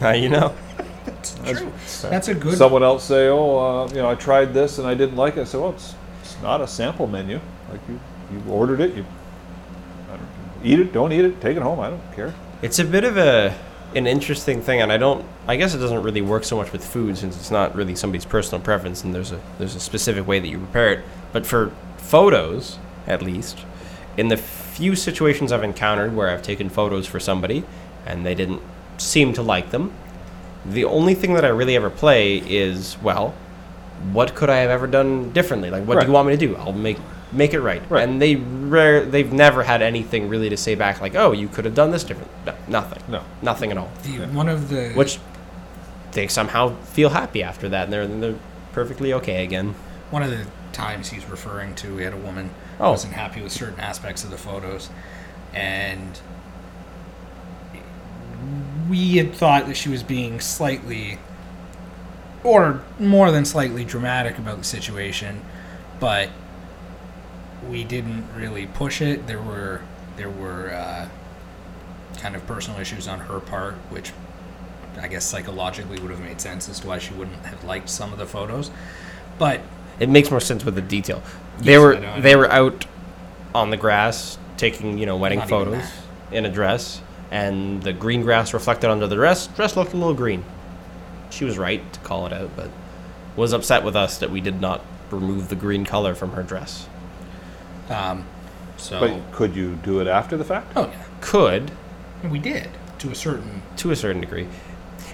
Now 0.00 0.12
you 0.12 0.28
know. 0.28 0.54
It's 1.06 1.34
true. 1.34 1.72
That's 2.02 2.28
a 2.28 2.34
good. 2.34 2.58
Someone 2.58 2.82
else 2.82 3.04
say, 3.04 3.28
oh, 3.28 3.58
uh, 3.58 3.88
you 3.88 3.96
know, 3.96 4.10
I 4.10 4.14
tried 4.14 4.52
this 4.52 4.78
and 4.78 4.86
I 4.86 4.94
didn't 4.94 5.16
like 5.16 5.36
it. 5.36 5.42
I 5.42 5.44
said, 5.44 5.60
well, 5.60 5.70
it's, 5.70 5.94
it's 6.22 6.40
not 6.42 6.60
a 6.60 6.66
sample 6.66 7.06
menu. 7.06 7.40
Like 7.70 7.80
you, 7.88 8.00
you 8.32 8.42
ordered 8.50 8.80
it. 8.80 8.94
You, 8.94 9.04
I 10.10 10.16
don't, 10.16 10.28
eat 10.64 10.80
it, 10.80 10.92
don't 10.92 11.12
eat 11.12 11.24
it, 11.24 11.40
take 11.40 11.56
it 11.56 11.62
home. 11.62 11.80
I 11.80 11.90
don't 11.90 12.14
care. 12.14 12.34
It's 12.62 12.78
a 12.78 12.84
bit 12.84 13.04
of 13.04 13.16
a 13.16 13.56
an 13.94 14.06
interesting 14.06 14.60
thing, 14.60 14.80
and 14.80 14.92
I 14.92 14.96
don't. 14.96 15.24
I 15.46 15.56
guess 15.56 15.74
it 15.74 15.78
doesn't 15.78 16.02
really 16.02 16.22
work 16.22 16.44
so 16.44 16.56
much 16.56 16.72
with 16.72 16.84
food 16.84 17.16
since 17.16 17.36
it's 17.36 17.50
not 17.50 17.74
really 17.74 17.94
somebody's 17.94 18.24
personal 18.24 18.62
preference, 18.62 19.04
and 19.04 19.14
there's 19.14 19.32
a 19.32 19.40
there's 19.58 19.74
a 19.74 19.80
specific 19.80 20.26
way 20.26 20.40
that 20.40 20.48
you 20.48 20.58
prepare 20.58 20.92
it. 20.92 21.04
But 21.32 21.46
for 21.46 21.72
photos, 21.98 22.78
at 23.06 23.22
least, 23.22 23.64
in 24.16 24.28
the 24.28 24.36
few 24.76 24.94
situations 24.94 25.52
I've 25.52 25.62
encountered 25.64 26.14
where 26.14 26.28
I've 26.28 26.42
taken 26.42 26.68
photos 26.68 27.06
for 27.06 27.18
somebody 27.18 27.64
and 28.04 28.26
they 28.26 28.34
didn't 28.34 28.60
seem 28.98 29.32
to 29.34 29.42
like 29.42 29.70
them, 29.70 29.92
the 30.66 30.84
only 30.84 31.14
thing 31.14 31.32
that 31.34 31.44
I 31.44 31.48
really 31.48 31.76
ever 31.76 31.88
play 31.90 32.36
is 32.38 32.96
well, 33.02 33.34
what 34.12 34.34
could 34.34 34.50
I 34.50 34.58
have 34.58 34.70
ever 34.70 34.86
done 34.86 35.30
differently? 35.32 35.70
Like, 35.70 35.84
what 35.86 35.96
Right. 35.96 36.02
do 36.02 36.08
you 36.08 36.12
want 36.12 36.28
me 36.28 36.36
to 36.36 36.46
do? 36.46 36.56
I'll 36.56 36.72
make 36.72 36.98
make 37.32 37.54
it 37.54 37.60
right. 37.60 37.82
Right. 37.88 38.02
And 38.08 38.20
they 38.20 38.36
rare 38.36 39.04
they've 39.04 39.32
never 39.32 39.62
had 39.62 39.80
anything 39.82 40.28
really 40.28 40.48
to 40.50 40.56
say 40.56 40.74
back 40.74 41.00
like, 41.00 41.14
oh, 41.14 41.32
you 41.32 41.48
could 41.48 41.64
have 41.64 41.74
done 41.74 41.90
this 41.90 42.04
different. 42.04 42.30
No, 42.44 42.54
nothing. 42.68 43.02
No. 43.08 43.22
Nothing 43.42 43.70
at 43.72 43.78
all. 43.78 43.90
the, 44.04 44.18
one 44.28 44.48
of 44.48 44.68
the 44.68 44.90
Which 44.92 45.18
they 46.12 46.28
somehow 46.28 46.74
feel 46.84 47.08
happy 47.10 47.42
after 47.42 47.68
that, 47.70 47.84
and 47.84 47.92
they're 47.92 48.06
they're 48.06 48.38
perfectly 48.72 49.12
okay 49.14 49.42
again. 49.42 49.74
one 50.10 50.22
of 50.22 50.30
the 50.30 50.44
times 50.76 51.08
he's 51.08 51.24
referring 51.26 51.74
to, 51.76 51.96
we 51.96 52.02
had 52.02 52.12
a 52.12 52.18
woman 52.18 52.50
Oh. 52.78 52.90
wasn't 52.90 53.14
happy 53.14 53.40
with 53.42 53.52
certain 53.52 53.80
aspects 53.80 54.22
of 54.24 54.30
the 54.30 54.36
photos, 54.36 54.90
and 55.54 56.20
we 58.88 59.16
had 59.16 59.34
thought 59.34 59.66
that 59.66 59.76
she 59.76 59.88
was 59.88 60.02
being 60.02 60.40
slightly, 60.40 61.18
or 62.44 62.82
more 62.98 63.30
than 63.30 63.44
slightly, 63.44 63.84
dramatic 63.84 64.38
about 64.38 64.58
the 64.58 64.64
situation, 64.64 65.40
but 65.98 66.28
we 67.68 67.82
didn't 67.82 68.26
really 68.36 68.66
push 68.66 69.00
it. 69.00 69.26
There 69.26 69.40
were 69.42 69.80
there 70.16 70.30
were 70.30 70.72
uh, 70.72 71.08
kind 72.18 72.36
of 72.36 72.46
personal 72.46 72.80
issues 72.80 73.06
on 73.08 73.20
her 73.20 73.40
part, 73.40 73.74
which 73.90 74.12
I 75.00 75.08
guess 75.08 75.24
psychologically 75.24 75.98
would 76.00 76.10
have 76.10 76.20
made 76.20 76.40
sense 76.40 76.68
as 76.68 76.80
to 76.80 76.86
why 76.86 76.98
she 76.98 77.12
wouldn't 77.14 77.44
have 77.46 77.64
liked 77.64 77.88
some 77.90 78.12
of 78.12 78.18
the 78.18 78.26
photos, 78.26 78.70
but 79.38 79.60
It 79.98 80.08
makes 80.08 80.30
more 80.30 80.40
sense 80.40 80.64
with 80.64 80.74
the 80.74 80.82
detail. 80.82 81.22
They 81.58 81.72
Yes, 81.72 81.80
were 81.80 82.20
they 82.20 82.36
were 82.36 82.50
out 82.50 82.86
on 83.54 83.70
the 83.70 83.76
grass 83.76 84.38
taking 84.56 84.98
you 84.98 85.06
know 85.06 85.16
wedding 85.16 85.38
Not 85.40 85.48
photos 85.48 85.84
in 86.30 86.44
a 86.44 86.50
dress, 86.50 87.00
and 87.30 87.82
the 87.82 87.92
green 87.92 88.22
grass 88.22 88.52
reflected 88.52 88.90
under 88.90 89.06
the 89.06 89.16
dress. 89.16 89.46
Dress 89.48 89.76
looked 89.76 89.92
a 89.92 89.96
little 89.96 90.14
green. 90.14 90.44
She 91.30 91.44
was 91.44 91.56
right 91.58 91.80
to 91.92 92.00
call 92.00 92.26
it 92.26 92.32
out, 92.32 92.50
but 92.56 92.70
was 93.36 93.52
upset 93.52 93.84
with 93.84 93.96
us 93.96 94.18
that 94.18 94.30
we 94.30 94.40
did 94.40 94.60
not 94.60 94.82
remove 95.10 95.48
the 95.48 95.56
green 95.56 95.84
color 95.84 96.14
from 96.14 96.32
her 96.32 96.42
dress. 96.42 96.88
Um, 97.88 98.24
so, 98.76 99.00
But 99.00 99.32
could 99.32 99.54
you 99.56 99.76
do 99.76 100.00
it 100.00 100.06
after 100.06 100.36
the 100.36 100.44
fact? 100.44 100.72
oh 100.76 100.86
yeah, 100.88 101.04
Could 101.20 101.70
we 102.30 102.38
did 102.38 102.68
to 102.98 103.10
a 103.10 103.14
certain. 103.14 103.62
to 103.76 103.90
a 103.90 103.96
certain 103.96 104.20
degree. 104.20 104.48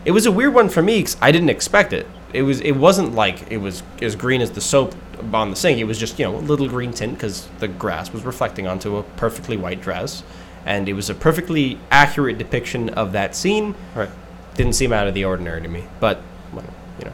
It 0.05 0.13
was 0.13 0.27
a 0.27 0.33
weird 0.33 0.55
one 0.55 0.69
for 0.69 0.83
me 0.83 0.99
because 0.99 1.17
I 1.21 1.31
didn't 1.33 1.51
expect 1.51 1.93
it. 1.93 2.07
It 2.33 2.43
was 2.43 2.61
it 2.61 2.73
wasn't 2.73 3.15
like 3.15 3.51
it 3.51 3.59
was 3.59 3.83
as 4.01 4.17
green 4.17 4.41
as 4.41 4.51
the 4.51 4.61
soap 4.61 4.95
on 5.33 5.51
the 5.51 5.57
sink. 5.57 5.79
It 5.79 5.85
was 5.85 5.99
just 5.99 6.19
you 6.19 6.25
know 6.25 6.37
a 6.37 6.39
little 6.39 6.69
green 6.69 6.93
tint 6.93 7.15
because 7.15 7.49
the 7.59 7.69
grass 7.69 8.13
was 8.13 8.25
reflecting 8.25 8.67
onto 8.67 8.97
a 8.97 9.03
perfectly 9.03 9.57
white 9.57 9.81
dress, 9.83 10.23
and 10.65 10.89
it 10.89 10.95
was 10.95 11.11
a 11.11 11.15
perfectly 11.15 11.79
accurate 11.91 12.39
depiction 12.39 12.89
of 12.91 13.13
that 13.13 13.37
scene. 13.37 13.75
Right. 13.95 14.11
Didn't 14.55 14.75
seem 14.75 14.93
out 14.93 15.07
of 15.07 15.15
the 15.15 15.25
ordinary 15.25 15.63
to 15.63 15.69
me, 15.69 15.85
but 16.01 16.21
well, 16.53 16.65
you 16.99 17.05
know, 17.05 17.13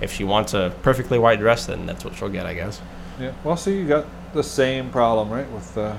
if 0.00 0.12
she 0.12 0.24
wants 0.24 0.54
a 0.54 0.74
perfectly 0.82 1.18
white 1.18 1.38
dress, 1.38 1.66
then 1.66 1.86
that's 1.86 2.04
what 2.04 2.14
she'll 2.14 2.28
get, 2.28 2.46
I 2.46 2.54
guess. 2.54 2.80
Yeah. 3.20 3.32
Well, 3.44 3.56
see, 3.56 3.78
you 3.78 3.86
got 3.86 4.06
the 4.32 4.42
same 4.42 4.90
problem, 4.90 5.30
right, 5.30 5.50
with, 5.52 5.76
uh, 5.76 5.96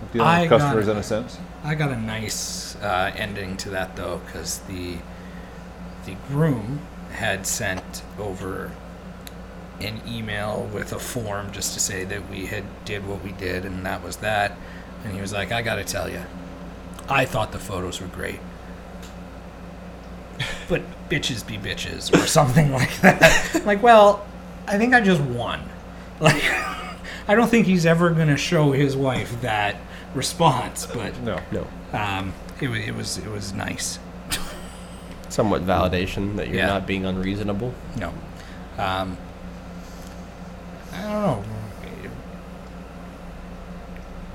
with 0.00 0.12
dealing 0.12 0.26
I 0.28 0.40
with 0.42 0.50
customers 0.50 0.88
it. 0.88 0.92
in 0.92 0.96
a 0.98 1.02
sense. 1.02 1.38
I 1.64 1.74
got 1.74 1.90
a 1.90 1.96
nice 1.96 2.76
uh, 2.76 3.12
ending 3.16 3.56
to 3.58 3.70
that 3.70 3.96
though, 3.96 4.20
because 4.26 4.58
the 4.60 4.96
the 6.04 6.16
groom 6.28 6.80
had 7.16 7.46
sent 7.46 8.02
over 8.18 8.70
an 9.80 10.00
email 10.08 10.68
with 10.72 10.92
a 10.92 10.98
form 10.98 11.52
just 11.52 11.74
to 11.74 11.80
say 11.80 12.04
that 12.04 12.30
we 12.30 12.46
had 12.46 12.64
did 12.84 13.06
what 13.06 13.22
we 13.22 13.32
did 13.32 13.64
and 13.64 13.84
that 13.84 14.02
was 14.02 14.16
that. 14.18 14.56
And 15.04 15.14
he 15.14 15.20
was 15.20 15.32
like, 15.32 15.52
"I 15.52 15.62
got 15.62 15.76
to 15.76 15.84
tell 15.84 16.08
you, 16.08 16.22
I 17.08 17.24
thought 17.26 17.52
the 17.52 17.58
photos 17.58 18.00
were 18.00 18.08
great." 18.08 18.40
But 20.68 20.82
bitches 21.08 21.46
be 21.46 21.56
bitches, 21.58 22.12
or 22.12 22.26
something 22.26 22.72
like 22.80 23.00
that. 23.02 23.62
like, 23.64 23.82
well, 23.82 24.26
I 24.66 24.78
think 24.78 24.94
I 24.94 25.00
just 25.00 25.20
won. 25.20 25.60
Like, 26.20 26.42
I 27.28 27.34
don't 27.34 27.48
think 27.48 27.66
he's 27.66 27.86
ever 27.86 28.10
gonna 28.10 28.36
show 28.36 28.72
his 28.72 28.96
wife 28.96 29.40
that 29.42 29.76
response, 30.14 30.86
but 30.86 31.20
No. 31.20 31.38
No, 31.52 31.66
um, 31.92 32.32
it 32.60 32.68
it 32.70 32.94
was 32.94 33.18
it 33.18 33.28
was 33.28 33.52
nice. 33.52 33.98
Somewhat 35.28 35.66
validation 35.66 36.36
that 36.36 36.48
you're 36.48 36.56
Yeah. 36.58 36.66
not 36.66 36.86
being 36.86 37.04
unreasonable. 37.04 37.72
No, 37.96 38.08
um, 38.78 39.16
I 40.94 41.02
don't 41.02 41.12
know. 41.12 41.44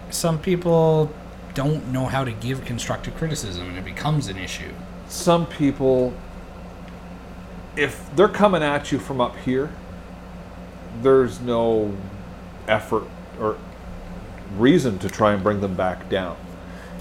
Some 0.09 0.39
people 0.39 1.11
don't 1.53 1.87
know 1.91 2.05
how 2.05 2.23
to 2.23 2.31
give 2.31 2.65
constructive 2.65 3.15
criticism, 3.15 3.69
and 3.69 3.77
it 3.77 3.85
becomes 3.85 4.27
an 4.27 4.37
issue. 4.37 4.71
Some 5.07 5.45
people, 5.45 6.13
if 7.75 8.09
they're 8.15 8.27
coming 8.27 8.61
at 8.63 8.91
you 8.91 8.99
from 8.99 9.21
up 9.21 9.35
here, 9.37 9.69
there's 11.01 11.39
no 11.39 11.93
effort 12.67 13.03
or 13.39 13.57
reason 14.57 14.99
to 14.99 15.09
try 15.09 15.33
and 15.33 15.41
bring 15.41 15.61
them 15.61 15.75
back 15.75 16.09
down. 16.09 16.35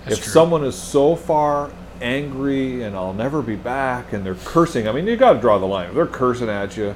That's 0.05 0.19
if 0.19 0.25
true. 0.25 0.33
someone 0.33 0.65
is 0.65 0.77
so 0.77 1.17
far 1.17 1.71
angry 2.01 2.83
and 2.83 2.97
I'll 2.97 3.13
never 3.13 3.43
be 3.43 3.57
back 3.57 4.13
and 4.13 4.25
they're 4.25 4.35
cursing, 4.35 4.89
I 4.89 4.93
mean, 4.93 5.07
you 5.07 5.17
got 5.17 5.35
to 5.35 5.41
draw 5.41 5.59
the 5.59 5.67
line. 5.67 5.95
They're 5.95 6.07
cursing 6.07 6.49
at 6.49 6.77
you, 6.77 6.95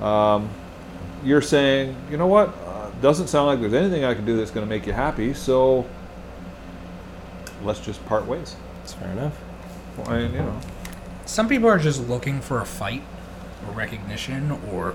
um, 0.00 0.48
you're 1.24 1.42
saying, 1.42 1.96
you 2.10 2.16
know 2.16 2.26
what? 2.26 2.48
Uh, 2.66 2.90
doesn't 3.00 3.28
sound 3.28 3.46
like 3.46 3.60
there's 3.60 3.74
anything 3.74 4.04
I 4.04 4.14
can 4.14 4.24
do 4.24 4.36
that's 4.36 4.50
going 4.50 4.66
to 4.66 4.68
make 4.68 4.86
you 4.86 4.92
happy, 4.92 5.34
so 5.34 5.86
let's 7.62 7.80
just 7.80 8.04
part 8.06 8.26
ways. 8.26 8.56
That's 8.78 8.94
fair 8.94 9.10
enough. 9.10 9.38
I 10.06 10.18
mean, 10.18 10.32
you 10.32 10.38
know, 10.38 10.60
Some 11.26 11.48
people 11.48 11.68
are 11.68 11.78
just 11.78 12.08
looking 12.08 12.40
for 12.40 12.60
a 12.60 12.66
fight 12.66 13.02
or 13.66 13.72
recognition, 13.74 14.58
or 14.72 14.94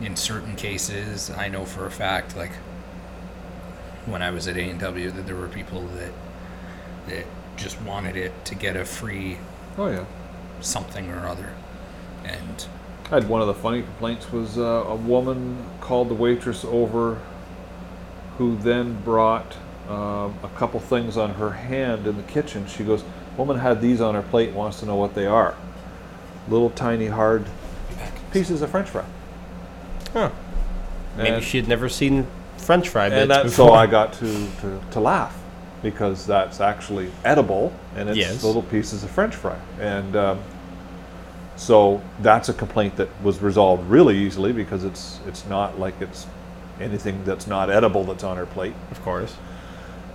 in 0.00 0.16
certain 0.16 0.56
cases, 0.56 1.30
I 1.30 1.48
know 1.48 1.64
for 1.64 1.86
a 1.86 1.90
fact, 1.90 2.36
like 2.36 2.52
when 4.06 4.22
I 4.22 4.30
was 4.30 4.48
at 4.48 4.56
A 4.56 4.62
and 4.62 4.80
W, 4.80 5.10
that 5.10 5.26
there 5.26 5.36
were 5.36 5.48
people 5.48 5.82
that 5.82 6.12
that 7.08 7.26
just 7.56 7.80
wanted 7.82 8.16
it 8.16 8.32
to 8.46 8.54
get 8.54 8.76
a 8.76 8.84
free 8.84 9.38
oh 9.78 9.88
yeah. 9.88 10.04
something 10.60 11.10
or 11.10 11.26
other, 11.26 11.52
and 12.24 12.66
I 13.10 13.16
had 13.16 13.28
one 13.28 13.40
of 13.40 13.46
the 13.46 13.54
funny 13.54 13.82
complaints 13.82 14.30
was 14.32 14.58
uh, 14.58 14.62
a 14.62 14.94
woman 14.96 15.64
called 15.80 16.08
the 16.08 16.14
waitress 16.14 16.64
over, 16.64 17.20
who 18.38 18.56
then 18.56 19.00
brought 19.02 19.56
um, 19.88 20.34
a 20.42 20.50
couple 20.56 20.80
things 20.80 21.16
on 21.16 21.34
her 21.34 21.50
hand 21.50 22.06
in 22.06 22.16
the 22.16 22.22
kitchen. 22.22 22.66
She 22.66 22.82
goes, 22.84 23.04
"Woman 23.36 23.58
had 23.58 23.80
these 23.80 24.00
on 24.00 24.14
her 24.14 24.22
plate. 24.22 24.48
and 24.48 24.56
Wants 24.56 24.80
to 24.80 24.86
know 24.86 24.96
what 24.96 25.14
they 25.14 25.26
are. 25.26 25.54
Little 26.48 26.70
tiny 26.70 27.06
hard 27.08 27.46
pieces 28.32 28.62
of 28.62 28.70
French 28.70 28.88
fry." 28.88 29.04
Huh. 30.12 30.30
Maybe 31.16 31.28
And- 31.30 31.44
she 31.44 31.58
had 31.58 31.68
never 31.68 31.88
seen 31.88 32.26
French 32.56 32.88
fry 32.88 33.08
bits 33.10 33.22
and 33.22 33.30
that's 33.30 33.44
before. 33.44 33.68
so 33.68 33.74
I 33.74 33.86
got 33.86 34.12
to, 34.14 34.48
to, 34.62 34.80
to 34.92 35.00
laugh 35.00 35.36
because 35.84 36.26
that's 36.26 36.60
actually 36.60 37.12
edible 37.24 37.72
and 37.94 38.08
it's 38.08 38.18
Yes. 38.18 38.42
little 38.42 38.62
pieces 38.62 39.04
of 39.04 39.10
French 39.10 39.36
fry. 39.36 39.56
And 39.80 40.16
um, 40.16 40.38
so 41.56 42.02
that's 42.20 42.48
a 42.48 42.52
complaint 42.54 42.96
that 42.96 43.08
was 43.22 43.40
resolved 43.40 43.88
really 43.88 44.16
easily 44.18 44.52
because 44.52 44.82
it's 44.82 45.20
it's 45.28 45.46
not 45.46 45.78
like 45.78 45.94
it's 46.00 46.26
anything 46.80 47.22
that's 47.24 47.46
not 47.46 47.70
edible 47.70 48.02
that's 48.02 48.24
on 48.24 48.36
her 48.36 48.46
plate. 48.46 48.74
of 48.90 49.00
course. 49.02 49.36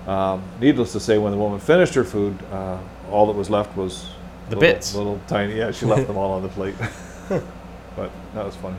Um, 0.08 0.42
needless 0.60 0.92
to 0.94 1.00
say, 1.00 1.18
when 1.20 1.32
the 1.32 1.38
woman 1.38 1.60
finished 1.60 1.94
her 1.94 2.04
food, 2.04 2.36
uh, 2.52 2.78
all 3.12 3.28
that 3.28 3.36
was 3.38 3.50
left 3.50 3.78
was 3.78 4.10
The 4.50 4.56
little, 4.56 4.62
bits. 4.74 4.96
little 4.96 5.20
tiny. 5.28 5.56
Yeah, 5.58 5.72
she 5.72 5.86
left 5.86 6.08
them 6.08 6.18
all 6.18 6.32
on 6.32 6.42
the 6.42 6.50
plate. 6.50 6.76
but 7.30 8.10
that 8.34 8.44
was 8.46 8.56
funny. 8.56 8.76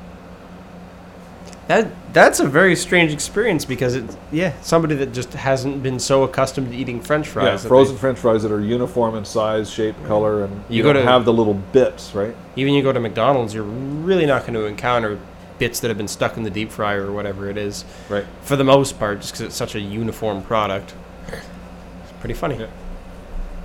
That 1.70 2.12
that's 2.12 2.40
a 2.40 2.48
very 2.48 2.74
strange 2.74 3.12
experience 3.12 3.64
because 3.64 3.94
it's 3.94 4.16
yeah 4.32 4.60
somebody 4.60 4.96
that 4.96 5.12
just 5.12 5.32
hasn't 5.34 5.84
been 5.84 6.00
so 6.00 6.24
accustomed 6.24 6.72
to 6.72 6.76
eating 6.76 7.00
French 7.00 7.28
fries. 7.28 7.44
Yeah, 7.44 7.50
that 7.52 7.62
they- 7.62 7.68
frozen 7.68 7.96
French 7.96 8.18
fries 8.18 8.42
that 8.42 8.50
are 8.50 8.60
uniform 8.60 9.14
in 9.14 9.24
size, 9.24 9.70
shape, 9.70 9.94
color, 10.08 10.42
and 10.42 10.64
You 10.68 10.78
you, 10.78 10.82
go 10.82 10.92
don't 10.92 11.04
to- 11.04 11.08
have 11.08 11.24
the 11.24 11.32
little 11.32 11.54
bits, 11.54 12.12
right? 12.12 12.34
even 12.56 12.74
you 12.74 12.82
go 12.82 12.92
to 12.92 12.98
McDonald's, 12.98 13.54
you're 13.54 13.62
really 13.62 14.26
not 14.26 14.42
going 14.42 14.54
to 14.54 14.64
encounter 14.64 15.16
bits 15.60 15.78
that 15.78 15.88
have 15.88 15.96
been 15.96 16.08
stuck 16.08 16.36
in 16.36 16.42
the 16.42 16.50
deep 16.50 16.72
fryer 16.72 17.06
or 17.06 17.12
whatever 17.12 17.48
it 17.48 17.56
is. 17.56 17.84
Right. 18.08 18.24
For 18.42 18.56
the 18.56 18.64
most 18.64 18.98
part, 18.98 19.20
just 19.20 19.34
because 19.34 19.42
it's 19.46 19.54
such 19.54 19.76
a 19.76 19.80
uniform 19.80 20.42
product. 20.42 20.92
It's 21.28 22.12
pretty 22.18 22.34
funny. 22.34 22.56
Yeah. 22.58 22.66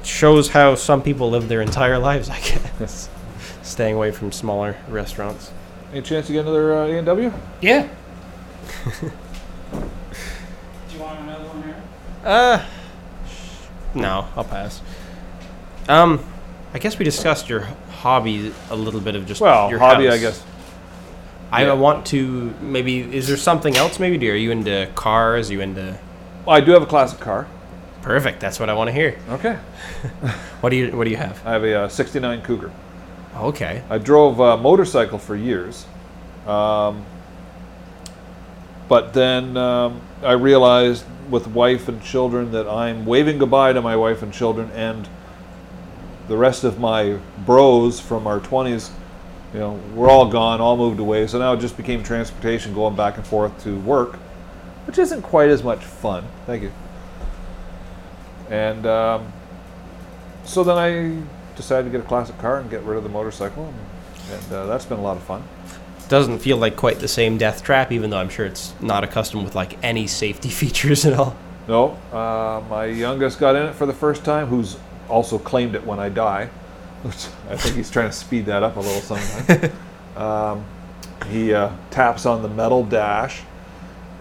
Shows 0.03 0.49
how 0.49 0.75
some 0.75 1.01
people 1.01 1.31
live 1.31 1.47
their 1.47 1.61
entire 1.61 1.97
lives, 1.97 2.29
I 2.29 2.39
guess. 2.39 3.09
Staying 3.63 3.95
away 3.95 4.11
from 4.11 4.31
smaller 4.31 4.75
restaurants. 4.89 5.49
Any 5.95 6.03
chance 6.03 6.27
to 6.27 6.33
get 6.33 6.41
another 6.41 6.73
uh, 6.73 6.87
A 6.87 6.97
and 6.97 7.05
W? 7.05 7.31
Yeah. 7.61 7.87
Do 9.01 9.07
you 10.93 10.99
want 10.99 11.21
another 11.21 11.45
one 11.45 11.63
here? 11.63 11.81
Uh, 12.21 12.65
no, 13.93 14.27
I'll 14.35 14.43
pass. 14.43 14.81
Um, 15.87 16.19
I 16.73 16.79
guess 16.79 16.99
we 16.99 17.05
discussed 17.05 17.47
your 17.47 17.61
hobby 17.91 18.51
a 18.69 18.75
little 18.75 18.99
bit 18.99 19.15
of 19.15 19.25
just 19.25 19.39
Well, 19.39 19.69
your 19.69 19.79
hobby, 19.79 20.09
I 20.09 20.17
guess. 20.17 20.43
I 21.49 21.63
Yeah. 21.63 21.71
want 21.75 22.05
to 22.07 22.53
maybe. 22.59 22.99
Is 22.99 23.29
there 23.29 23.37
something 23.37 23.77
else? 23.77 23.97
Maybe 23.97 24.17
do 24.17 24.29
are 24.33 24.35
you 24.35 24.51
into 24.51 24.89
cars? 24.95 25.49
Are 25.49 25.53
you 25.53 25.61
into? 25.61 25.97
Well, 26.45 26.57
I 26.57 26.59
do 26.59 26.71
have 26.73 26.81
a 26.81 26.87
classic 26.87 27.21
car. 27.21 27.47
Perfect. 28.01 28.41
That's 28.41 28.59
what 28.59 28.69
I 28.69 28.73
want 28.73 28.89
to 28.89 28.91
hear. 28.91 29.17
Okay. 29.29 29.57
What 30.59 30.71
do 30.71 30.75
you 30.75 30.91
What 30.97 31.05
do 31.05 31.09
you 31.11 31.15
have? 31.17 31.41
I 31.47 31.53
have 31.53 31.63
a 31.63 31.83
uh, 31.83 31.87
'69 31.87 32.41
Cougar. 32.41 32.69
Okay. 33.35 33.83
I 33.89 33.97
drove 33.97 34.39
a 34.39 34.57
motorcycle 34.57 35.19
for 35.19 35.35
years, 35.35 35.85
um, 36.47 37.05
but 38.87 39.13
then 39.13 39.57
um, 39.57 39.99
I 40.23 40.33
realized 40.33 41.05
with 41.29 41.47
wife 41.47 41.89
and 41.89 42.01
children 42.01 42.51
that 42.51 42.67
I'm 42.67 43.05
waving 43.05 43.37
goodbye 43.37 43.73
to 43.73 43.81
my 43.81 43.95
wife 43.95 44.21
and 44.21 44.31
children 44.31 44.69
and 44.71 45.09
the 46.27 46.37
rest 46.37 46.63
of 46.63 46.79
my 46.79 47.17
bros 47.45 47.99
from 47.99 48.25
our 48.25 48.39
20s. 48.39 48.89
You 49.53 49.59
know, 49.59 49.73
we're 49.93 50.09
all 50.09 50.29
gone, 50.29 50.61
all 50.61 50.77
moved 50.77 50.99
away. 50.99 51.27
So 51.27 51.39
now 51.39 51.53
it 51.53 51.59
just 51.59 51.77
became 51.77 52.03
transportation 52.03 52.73
going 52.73 52.95
back 52.95 53.17
and 53.17 53.25
forth 53.25 53.63
to 53.63 53.77
work, 53.79 54.15
which 54.85 54.97
isn't 54.97 55.21
quite 55.21 55.49
as 55.49 55.63
much 55.63 55.83
fun. 55.83 56.25
Thank 56.45 56.63
you. 56.63 56.71
And 58.49 58.85
um, 58.85 59.31
so 60.45 60.63
then 60.63 60.77
I 60.77 61.23
decided 61.55 61.85
to 61.85 61.97
get 61.97 62.05
a 62.05 62.07
classic 62.07 62.37
car 62.37 62.59
and 62.59 62.69
get 62.69 62.81
rid 62.83 62.97
of 62.97 63.03
the 63.03 63.09
motorcycle, 63.09 63.65
and, 63.65 63.75
and 64.31 64.53
uh, 64.53 64.65
that's 64.65 64.85
been 64.85 64.99
a 64.99 65.01
lot 65.01 65.17
of 65.17 65.23
fun. 65.23 65.43
Doesn't 66.07 66.39
feel 66.39 66.57
like 66.57 66.75
quite 66.75 66.99
the 66.99 67.07
same 67.07 67.37
death 67.37 67.63
trap, 67.63 67.91
even 67.91 68.09
though 68.09 68.17
I'm 68.17 68.29
sure 68.29 68.45
it's 68.45 68.73
not 68.79 69.03
accustomed 69.03 69.43
with 69.43 69.55
like 69.55 69.83
any 69.83 70.07
safety 70.07 70.49
features 70.61 71.05
at 71.05 71.13
all. 71.13 71.35
No, 71.67 71.97
uh, 72.13 72.61
my 72.69 72.85
youngest 72.85 73.39
got 73.39 73.55
in 73.55 73.63
it 73.65 73.73
for 73.73 73.85
the 73.85 73.93
first 73.93 74.23
time, 74.23 74.47
who's 74.47 74.77
also 75.09 75.37
claimed 75.39 75.75
it 75.75 75.85
when 75.85 75.99
I 75.99 76.09
die, 76.09 76.49
which 77.01 77.27
I 77.49 77.57
think 77.57 77.75
he's 77.75 77.89
trying 77.89 78.09
to 78.09 78.15
speed 78.15 78.45
that 78.45 78.61
up 78.61 78.75
a 78.75 78.79
little 78.79 79.01
sometimes. 79.01 79.71
um, 80.15 80.65
he 81.29 81.53
uh, 81.53 81.71
taps 81.89 82.25
on 82.25 82.43
the 82.43 82.49
metal 82.49 82.83
dash, 82.83 83.41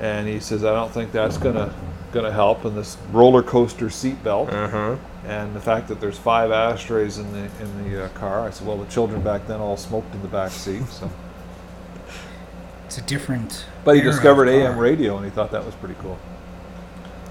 and 0.01 0.27
he 0.27 0.41
says, 0.41 0.65
"I 0.65 0.73
don't 0.73 0.91
think 0.91 1.13
that's 1.13 1.37
gonna 1.37 1.75
gonna 2.13 2.33
help." 2.33 2.65
And 2.65 2.77
this 2.77 2.97
roller 3.13 3.43
coaster 3.43 3.87
seatbelt. 3.87 4.51
Uh 4.51 4.69
huh. 4.69 4.97
And 5.27 5.55
the 5.55 5.61
fact 5.61 5.89
that 5.89 6.01
there's 6.01 6.19
five 6.19 6.51
ashtrays 6.51 7.19
in 7.19 7.33
the 7.33 7.49
in 7.63 7.91
the 7.91 8.05
uh, 8.05 8.09
car. 8.11 8.47
I 8.47 8.51
said, 8.51 8.67
well, 8.67 8.77
the 8.77 8.87
children 8.91 9.23
back 9.23 9.47
then 9.47 9.61
all 9.61 9.77
smoked 9.77 10.15
in 10.15 10.23
the 10.23 10.29
back 10.29 10.51
seat. 10.51 10.85
So, 10.89 11.11
It's 12.87 12.99
a 12.99 13.03
different. 13.03 13.65
but 13.85 13.95
he 13.97 14.01
era 14.01 14.11
of 14.11 14.15
discovered 14.17 14.49
AM 14.49 14.75
car. 14.75 14.83
radio, 14.83 15.17
and 15.17 15.25
he 15.25 15.31
thought 15.31 15.51
that 15.53 15.65
was 15.65 15.75
pretty 15.77 15.97
cool. 16.01 16.19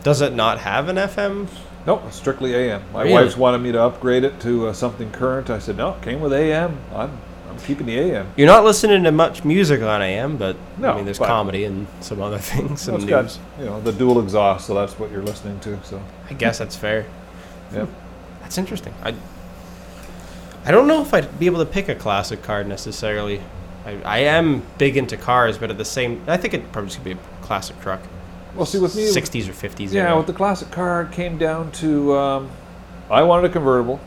Does 0.03 0.21
it 0.21 0.33
not 0.33 0.59
have 0.59 0.89
an 0.89 0.97
FM? 0.97 1.47
Nope, 1.85 2.11
strictly 2.11 2.53
AM. 2.55 2.81
My 2.93 3.03
Really? 3.03 3.13
wife's 3.13 3.37
wanted 3.37 3.59
me 3.59 3.71
to 3.73 3.81
upgrade 3.81 4.23
it 4.23 4.39
to 4.41 4.67
uh, 4.67 4.73
something 4.73 5.11
current. 5.11 5.49
I 5.49 5.59
said, 5.59 5.77
no, 5.77 5.93
it 5.95 6.01
came 6.01 6.21
with 6.21 6.33
AM. 6.33 6.77
I'm 6.93 7.17
I'm 7.49 7.59
keeping 7.59 7.85
the 7.85 7.99
AM. 7.99 8.33
You're 8.35 8.47
not 8.47 8.63
listening 8.63 9.03
to 9.03 9.11
much 9.11 9.45
music 9.45 9.81
on 9.83 10.01
AM, 10.01 10.37
but 10.37 10.55
I 10.81 10.95
mean, 10.95 11.05
there's 11.05 11.19
comedy 11.19 11.65
and 11.65 11.85
some 12.01 12.19
other 12.19 12.37
things 12.51 12.87
Well, 12.87 12.95
and 12.95 13.03
it's 13.03 13.11
news. 13.11 13.37
got 13.37 13.59
you 13.59 13.65
know 13.69 13.79
the 13.79 13.91
dual 13.91 14.19
exhaust, 14.19 14.65
so 14.65 14.73
that's 14.73 14.97
what 14.97 15.11
you're 15.11 15.21
listening 15.21 15.59
to. 15.61 15.77
So, 15.83 16.01
I 16.29 16.33
guess 16.33 16.57
that's 16.57 16.75
fair. 16.75 17.05
Yep. 17.71 17.87
That's 18.41 18.57
interesting. 18.57 18.93
I 19.03 19.13
I 20.65 20.71
don't 20.71 20.87
know 20.87 21.01
if 21.01 21.13
I'd 21.13 21.39
be 21.39 21.45
able 21.45 21.59
to 21.59 21.65
pick 21.69 21.89
a 21.89 21.95
classic 21.95 22.41
car 22.41 22.63
necessarily. 22.63 23.41
I, 23.85 24.01
I 24.03 24.17
am 24.19 24.63
big 24.77 24.95
into 24.95 25.17
cars, 25.17 25.57
but 25.57 25.69
at 25.69 25.77
the 25.77 25.85
same, 25.85 26.23
I 26.27 26.37
think 26.37 26.53
it 26.53 26.71
probably 26.71 26.87
just 26.87 27.03
could 27.03 27.05
be 27.05 27.11
a 27.11 27.17
classic 27.41 27.79
truck, 27.81 27.99
Well, 28.55 28.65
see, 28.65 28.79
with 28.79 28.95
me, 28.95 29.03
60s 29.03 29.49
or 29.49 29.51
50s. 29.51 29.91
Yeah, 29.91 30.03
era. 30.07 30.17
with 30.17 30.27
the 30.27 30.33
classic 30.33 30.71
car, 30.71 31.01
it 31.03 31.11
came 31.11 31.37
down 31.37 31.71
to 31.73 32.15
um, 32.15 32.49
I 33.09 33.23
wanted 33.23 33.49
a 33.49 33.53
convertible. 33.53 33.99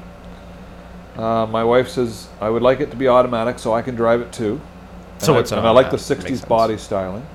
Uh, 1.16 1.46
my 1.46 1.64
wife 1.64 1.88
says 1.88 2.28
I 2.40 2.48
would 2.48 2.62
like 2.62 2.80
it 2.80 2.90
to 2.90 2.96
be 2.96 3.08
automatic 3.08 3.58
so 3.58 3.74
I 3.74 3.82
can 3.82 3.94
drive 3.94 4.20
it 4.20 4.32
too. 4.32 4.60
So 5.18 5.32
and 5.32 5.40
it's 5.40 5.52
I, 5.52 5.56
an 5.56 5.58
and 5.60 5.68
I 5.68 5.70
like 5.72 5.90
the 5.90 5.96
automatic. 5.96 6.30
Makes 6.30 6.40
'60s 6.42 6.48
body 6.48 6.78
styling. 6.78 7.26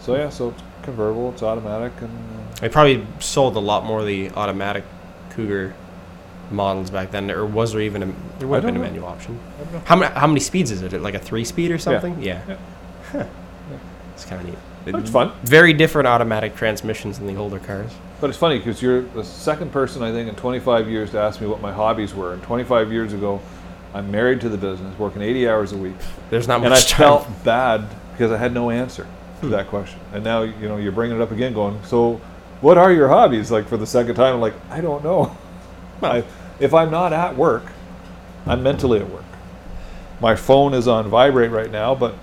So 0.00 0.16
yeah, 0.16 0.28
so 0.28 0.50
it's 0.50 0.62
convertible, 0.82 1.30
it's 1.30 1.42
automatic, 1.42 1.92
and 2.00 2.10
uh, 2.10 2.60
They 2.60 2.68
probably 2.68 3.04
sold 3.18 3.56
a 3.56 3.60
lot 3.60 3.84
more 3.84 4.00
of 4.00 4.06
the 4.06 4.30
automatic 4.30 4.84
Cougar 5.36 5.74
models 6.50 6.90
back 6.90 7.10
then, 7.10 7.30
or 7.30 7.44
was 7.44 7.72
there 7.72 7.82
even 7.82 8.02
a 8.02 8.06
there 8.38 8.48
would 8.48 8.56
have 8.56 8.64
been 8.64 8.76
a 8.76 8.78
know. 8.78 8.84
manual 8.84 9.06
option? 9.06 9.38
I 9.68 9.72
know. 9.72 9.82
How 9.84 9.96
many 9.96 10.14
how 10.14 10.26
many 10.26 10.40
speeds 10.40 10.70
is 10.70 10.82
it? 10.82 11.00
Like 11.00 11.14
a 11.14 11.18
three 11.18 11.44
speed 11.44 11.70
or 11.70 11.78
something? 11.78 12.20
Yeah, 12.22 12.40
Yeah. 12.48 12.56
Huh. 13.12 13.24
it's 14.14 14.24
kind 14.24 14.40
of 14.42 14.48
neat. 14.48 14.58
It's 15.00 15.10
fun. 15.10 15.32
Very 15.42 15.72
different 15.72 16.06
automatic 16.06 16.54
transmissions 16.54 17.18
than 17.18 17.26
the 17.26 17.36
older 17.36 17.58
cars. 17.58 17.90
But 18.20 18.30
it's 18.30 18.38
funny 18.38 18.58
because 18.58 18.80
you're 18.80 19.02
the 19.02 19.24
second 19.24 19.72
person 19.72 20.02
I 20.02 20.12
think 20.12 20.28
in 20.28 20.36
25 20.36 20.88
years 20.88 21.10
to 21.10 21.18
ask 21.20 21.40
me 21.40 21.48
what 21.48 21.60
my 21.60 21.72
hobbies 21.72 22.14
were. 22.14 22.32
And 22.34 22.42
25 22.44 22.92
years 22.92 23.12
ago, 23.12 23.40
I'm 23.94 24.10
married 24.12 24.40
to 24.42 24.48
the 24.48 24.56
business, 24.56 24.96
working 24.98 25.22
80 25.22 25.48
hours 25.48 25.72
a 25.72 25.76
week, 25.76 25.96
There's 26.30 26.46
not 26.46 26.58
and 26.60 26.66
I 26.66 26.68
much 26.70 26.90
time. 26.90 26.98
felt 26.98 27.44
bad 27.44 27.84
because 28.12 28.30
I 28.30 28.36
had 28.38 28.54
no 28.54 28.70
answer 28.70 29.02
to 29.40 29.46
Hmm. 29.46 29.50
that 29.50 29.66
question. 29.68 29.98
And 30.14 30.22
now 30.22 30.42
you 30.42 30.68
know 30.68 30.76
you're 30.76 30.92
bringing 30.92 31.16
it 31.16 31.20
up 31.22 31.32
again, 31.32 31.52
going, 31.52 31.78
so 31.84 32.20
what 32.60 32.78
are 32.78 32.92
your 32.92 33.08
hobbies? 33.08 33.50
Like 33.50 33.68
for 33.68 33.76
the 33.76 33.86
second 33.86 34.14
time, 34.14 34.34
I'm 34.34 34.40
like, 34.40 34.54
I 34.70 34.80
don't 34.80 35.02
know. 35.04 35.36
I, 36.02 36.24
if 36.60 36.72
I'm 36.74 36.90
not 36.90 37.12
at 37.12 37.36
work, 37.36 37.64
I'm 38.46 38.62
mentally 38.62 39.00
at 39.00 39.10
work. 39.10 39.24
My 40.20 40.34
phone 40.34 40.72
is 40.74 40.88
on 40.88 41.08
vibrate 41.08 41.50
right 41.50 41.70
now, 41.70 41.94
but 41.94 42.14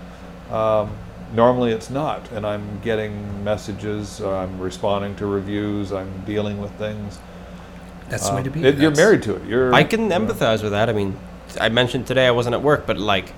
um, 0.51 0.91
normally 1.33 1.71
it's 1.71 1.89
not, 1.89 2.31
and 2.31 2.45
I'm 2.45 2.79
getting 2.81 3.43
messages. 3.43 4.19
I'm 4.21 4.59
responding 4.59 5.15
to 5.17 5.25
reviews. 5.27 5.91
I'm 5.91 6.23
dealing 6.25 6.59
with 6.59 6.71
things. 6.73 7.19
That's 8.09 8.27
the 8.27 8.33
way 8.33 8.37
Um, 8.39 8.43
to 8.45 8.49
be. 8.49 8.63
it- 8.63 8.77
you're 8.77 8.91
married 8.95 9.23
to 9.23 9.35
it. 9.35 9.45
You're. 9.45 9.73
I 9.73 9.83
can 9.83 10.03
you 10.05 10.09
empathize 10.09 10.63
with 10.63 10.71
that. 10.71 10.89
I 10.89 10.93
mean, 10.93 11.17
I 11.59 11.69
mentioned 11.69 12.07
today 12.07 12.27
I 12.27 12.31
wasn't 12.31 12.55
at 12.55 12.61
work, 12.63 12.85
but 12.87 12.97
like, 12.97 13.33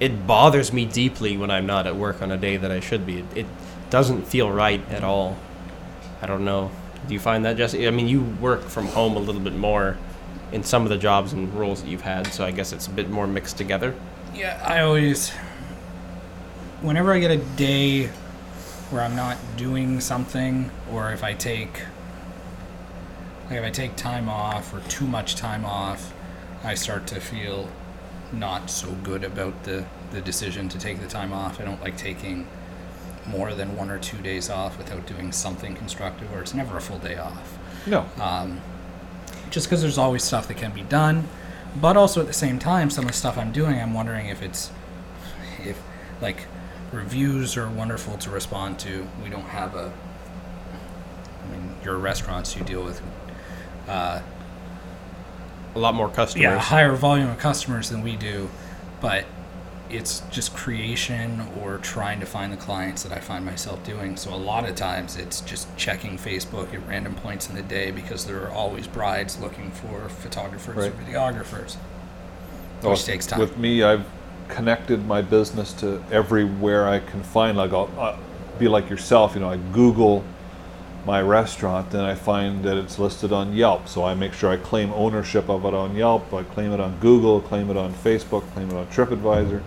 it 0.00 0.26
bothers 0.26 0.72
me 0.72 0.84
deeply 0.86 1.36
when 1.36 1.50
I'm 1.50 1.66
not 1.66 1.86
at 1.86 1.94
work 1.96 2.20
on 2.22 2.30
a 2.32 2.36
day 2.36 2.56
that 2.56 2.70
I 2.70 2.80
should 2.80 3.06
be. 3.06 3.18
It, 3.18 3.24
it 3.36 3.46
doesn't 3.90 4.26
feel 4.26 4.50
right 4.50 4.82
at 4.90 5.04
all. 5.04 5.36
I 6.22 6.26
don't 6.26 6.44
know. 6.44 6.70
Do 7.06 7.14
you 7.14 7.20
find 7.20 7.44
that, 7.44 7.56
Jesse? 7.56 7.86
I 7.86 7.90
mean, 7.90 8.08
you 8.08 8.22
work 8.40 8.62
from 8.62 8.86
home 8.86 9.16
a 9.16 9.20
little 9.20 9.40
bit 9.40 9.54
more 9.54 9.96
in 10.52 10.62
some 10.62 10.82
of 10.82 10.88
the 10.90 10.98
jobs 10.98 11.32
and 11.32 11.52
roles 11.54 11.82
that 11.82 11.88
you've 11.88 12.02
had, 12.02 12.26
so 12.28 12.44
I 12.44 12.50
guess 12.50 12.72
it's 12.72 12.86
a 12.86 12.90
bit 12.90 13.08
more 13.08 13.26
mixed 13.26 13.56
together. 13.56 13.94
Yeah, 14.34 14.62
I 14.66 14.80
always. 14.80 15.30
Whenever 16.82 17.12
I 17.12 17.18
get 17.18 17.30
a 17.30 17.36
day 17.36 18.06
where 18.90 19.02
I'm 19.02 19.16
not 19.16 19.38
doing 19.56 20.00
something, 20.00 20.70
or 20.92 21.12
if 21.12 21.22
I 21.22 21.34
take. 21.34 21.82
Like 23.48 23.58
if 23.58 23.64
I 23.64 23.70
take 23.70 23.96
time 23.96 24.28
off 24.28 24.72
or 24.72 24.80
too 24.88 25.06
much 25.06 25.34
time 25.34 25.64
off, 25.64 26.12
I 26.62 26.74
start 26.74 27.06
to 27.08 27.20
feel 27.20 27.68
not 28.32 28.70
so 28.70 28.92
good 29.02 29.24
about 29.24 29.64
the, 29.64 29.84
the 30.12 30.20
decision 30.20 30.68
to 30.68 30.78
take 30.78 31.00
the 31.00 31.08
time 31.08 31.32
off. 31.32 31.60
I 31.60 31.64
don't 31.64 31.80
like 31.80 31.96
taking 31.96 32.46
more 33.26 33.54
than 33.54 33.76
one 33.76 33.90
or 33.90 33.98
two 33.98 34.16
days 34.18 34.48
off 34.50 34.76
without 34.78 35.06
doing 35.06 35.30
something 35.32 35.74
constructive, 35.76 36.32
or 36.32 36.40
it's 36.40 36.54
never 36.54 36.76
a 36.76 36.80
full 36.80 36.98
day 36.98 37.16
off 37.18 37.58
No. 37.86 38.06
um, 38.20 38.60
just 39.50 39.66
because 39.68 39.82
there's 39.82 39.98
always 39.98 40.22
stuff 40.24 40.48
that 40.48 40.56
can 40.56 40.72
be 40.72 40.82
done 40.82 41.28
but 41.76 41.96
also 41.96 42.20
at 42.20 42.26
the 42.26 42.32
same 42.32 42.58
time 42.58 42.90
some 42.90 43.04
of 43.04 43.10
the 43.12 43.16
stuff 43.16 43.38
i'm 43.38 43.52
doing 43.52 43.78
i'm 43.80 43.94
wondering 43.94 44.26
if 44.26 44.42
it's 44.42 44.72
if 45.64 45.80
like 46.20 46.46
reviews 46.92 47.56
are 47.56 47.68
wonderful 47.68 48.16
to 48.18 48.30
respond 48.30 48.78
to 48.80 49.06
we 49.22 49.28
don't 49.30 49.42
have 49.42 49.74
a. 49.76 49.92
I 51.42 51.52
mean, 51.52 51.74
your 51.84 51.96
restaurants, 51.96 52.56
you 52.56 52.62
deal 52.64 52.82
with 52.84 53.00
uh, 53.88 54.20
A 55.74 55.78
lot 55.78 55.94
more 55.94 56.08
customers. 56.08 56.42
yeah, 56.42 56.56
a 56.56 56.58
higher 56.58 56.94
volume 56.96 57.28
of 57.30 57.38
customers 57.38 57.88
than 57.90 58.02
we 58.02 58.16
do, 58.16 58.48
but 59.00 59.24
it's 59.90 60.20
just 60.30 60.54
creation 60.54 61.46
or 61.60 61.78
trying 61.78 62.20
to 62.20 62.26
find 62.26 62.52
the 62.52 62.56
clients 62.56 63.02
that 63.02 63.12
I 63.12 63.18
find 63.18 63.44
myself 63.44 63.82
doing. 63.84 64.16
So 64.16 64.32
a 64.32 64.36
lot 64.36 64.68
of 64.68 64.74
times 64.74 65.16
it's 65.16 65.40
just 65.40 65.74
checking 65.76 66.16
Facebook 66.16 66.72
at 66.72 66.86
random 66.86 67.14
points 67.14 67.48
in 67.48 67.56
the 67.56 67.62
day 67.62 67.90
because 67.90 68.24
there 68.24 68.42
are 68.42 68.50
always 68.50 68.86
brides 68.86 69.38
looking 69.40 69.70
for 69.70 70.08
photographers 70.08 70.76
or 70.76 70.80
Right. 70.80 71.06
videographers. 71.06 71.76
Well, 72.82 72.92
Which 72.92 73.04
takes 73.04 73.26
time. 73.26 73.40
With 73.40 73.58
me, 73.58 73.82
I've 73.82 74.04
connected 74.48 75.06
my 75.06 75.22
business 75.22 75.72
to 75.74 76.02
everywhere 76.10 76.88
I 76.88 77.00
can 77.00 77.22
find. 77.22 77.56
Like 77.56 77.72
I'll 77.72 77.90
uh, 77.98 78.16
be 78.58 78.68
like 78.68 78.88
yourself, 78.90 79.34
you 79.34 79.40
know, 79.40 79.50
I 79.50 79.56
Google 79.72 80.24
my 81.06 81.22
restaurant, 81.22 81.90
then 81.90 82.04
I 82.04 82.14
find 82.14 82.62
that 82.64 82.76
it's 82.76 82.98
listed 82.98 83.32
on 83.32 83.54
Yelp. 83.54 83.88
So 83.88 84.04
I 84.04 84.14
make 84.14 84.32
sure 84.34 84.50
I 84.50 84.56
claim 84.56 84.92
ownership 84.92 85.48
of 85.48 85.64
it 85.64 85.74
on 85.74 85.96
Yelp. 85.96 86.32
I 86.32 86.42
claim 86.42 86.72
it 86.72 86.80
on 86.80 86.98
Google, 87.00 87.40
claim 87.40 87.70
it 87.70 87.76
on 87.76 87.92
Facebook, 87.94 88.42
claim 88.52 88.70
it 88.70 88.76
on 88.76 88.86
TripAdvisor, 88.88 89.62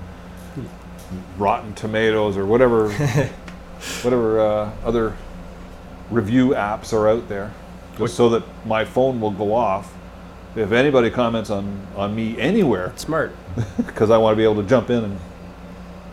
Rotten 1.38 1.74
Tomatoes, 1.74 2.38
or 2.38 2.46
whatever, 2.46 2.92
whatever 4.02 4.40
uh, 4.40 4.72
other 4.84 5.16
review 6.10 6.50
apps 6.50 6.94
are 6.94 7.08
out 7.08 7.28
there, 7.30 7.54
just 7.98 8.16
so 8.16 8.30
that 8.30 8.44
my 8.66 8.86
phone 8.86 9.20
will 9.20 9.32
go 9.32 9.54
off. 9.54 9.94
If 10.56 10.72
anybody 10.72 11.10
comments 11.10 11.50
on, 11.50 11.88
on 11.96 12.16
me 12.16 12.40
anywhere, 12.40 12.94
Smart. 12.96 13.36
because 13.78 14.12
I 14.12 14.18
want 14.18 14.34
to 14.34 14.38
be 14.38 14.44
able 14.44 14.62
to 14.62 14.70
jump 14.70 14.90
in 14.92 15.04
and 15.04 15.20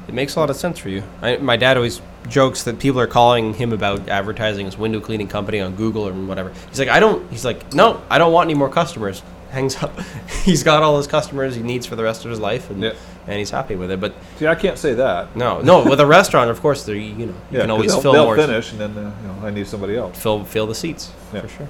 It 0.09 0.15
makes 0.15 0.37
a 0.37 0.41
lot 0.41 0.49
of 0.49 0.57
sense 0.57 0.79
for 0.79 0.89
you. 0.89 1.03
I, 1.21 1.37
my 1.37 1.57
dad 1.57 1.77
always 1.77 2.01
jokes 2.29 2.63
that 2.65 2.79
people 2.79 3.01
are 3.01 3.07
calling 3.07 3.55
him 3.55 3.73
about 3.73 4.09
advertising 4.09 4.67
his 4.67 4.79
window 4.79 5.01
cleaning 5.01 5.29
company 5.29 5.61
on 5.61 5.75
Google 5.75 6.07
or 6.07 6.13
whatever. 6.13 6.53
He's 6.69 6.79
like, 6.79 6.89
I 6.89 7.01
don't. 7.01 7.31
He's 7.31 7.45
like, 7.45 7.75
no, 7.75 8.03
I 8.09 8.19
don't 8.19 8.33
want 8.33 8.47
any 8.47 8.55
more 8.59 8.69
customers. 8.69 9.23
Hangs 9.51 9.83
up. 9.83 9.99
he's 10.45 10.63
got 10.63 10.83
all 10.83 10.97
his 10.97 11.07
customers 11.07 11.57
he 11.57 11.63
needs 11.63 11.85
for 11.87 11.97
the 11.97 12.03
rest 12.05 12.25
of 12.25 12.31
his 12.31 12.39
life, 12.41 12.71
and 12.71 12.83
Yeah. 12.83 12.93
and 13.27 13.39
he's 13.39 13.51
happy 13.51 13.75
with 13.77 13.91
it. 13.91 14.01
But 14.01 14.15
see. 14.39 14.47
I 14.47 14.55
can't 14.55 14.79
say 14.79 14.95
that. 14.95 15.35
no, 15.37 15.61
no, 15.61 15.83
with 15.85 16.01
a 16.01 16.07
restaurant, 16.07 16.51
of 16.51 16.61
course, 16.61 16.85
there 16.85 16.95
you 16.97 17.27
know 17.27 17.33
you 17.33 17.35
Yeah, 17.51 17.61
can 17.63 17.71
always 17.71 17.91
they'll, 17.93 18.01
fill 18.03 18.13
they'll 18.13 18.25
more. 18.27 18.37
finish, 18.37 18.71
and 18.73 18.81
then 18.81 18.91
uh, 18.97 19.13
you 19.23 19.29
know 19.29 19.47
I 19.47 19.51
need 19.51 19.67
somebody 19.67 19.97
else. 19.97 20.19
fill 20.21 20.45
fill 20.45 20.67
the 20.67 20.75
seats 20.75 21.11
Yeah. 21.35 21.41
for 21.41 21.49
sure. 21.49 21.69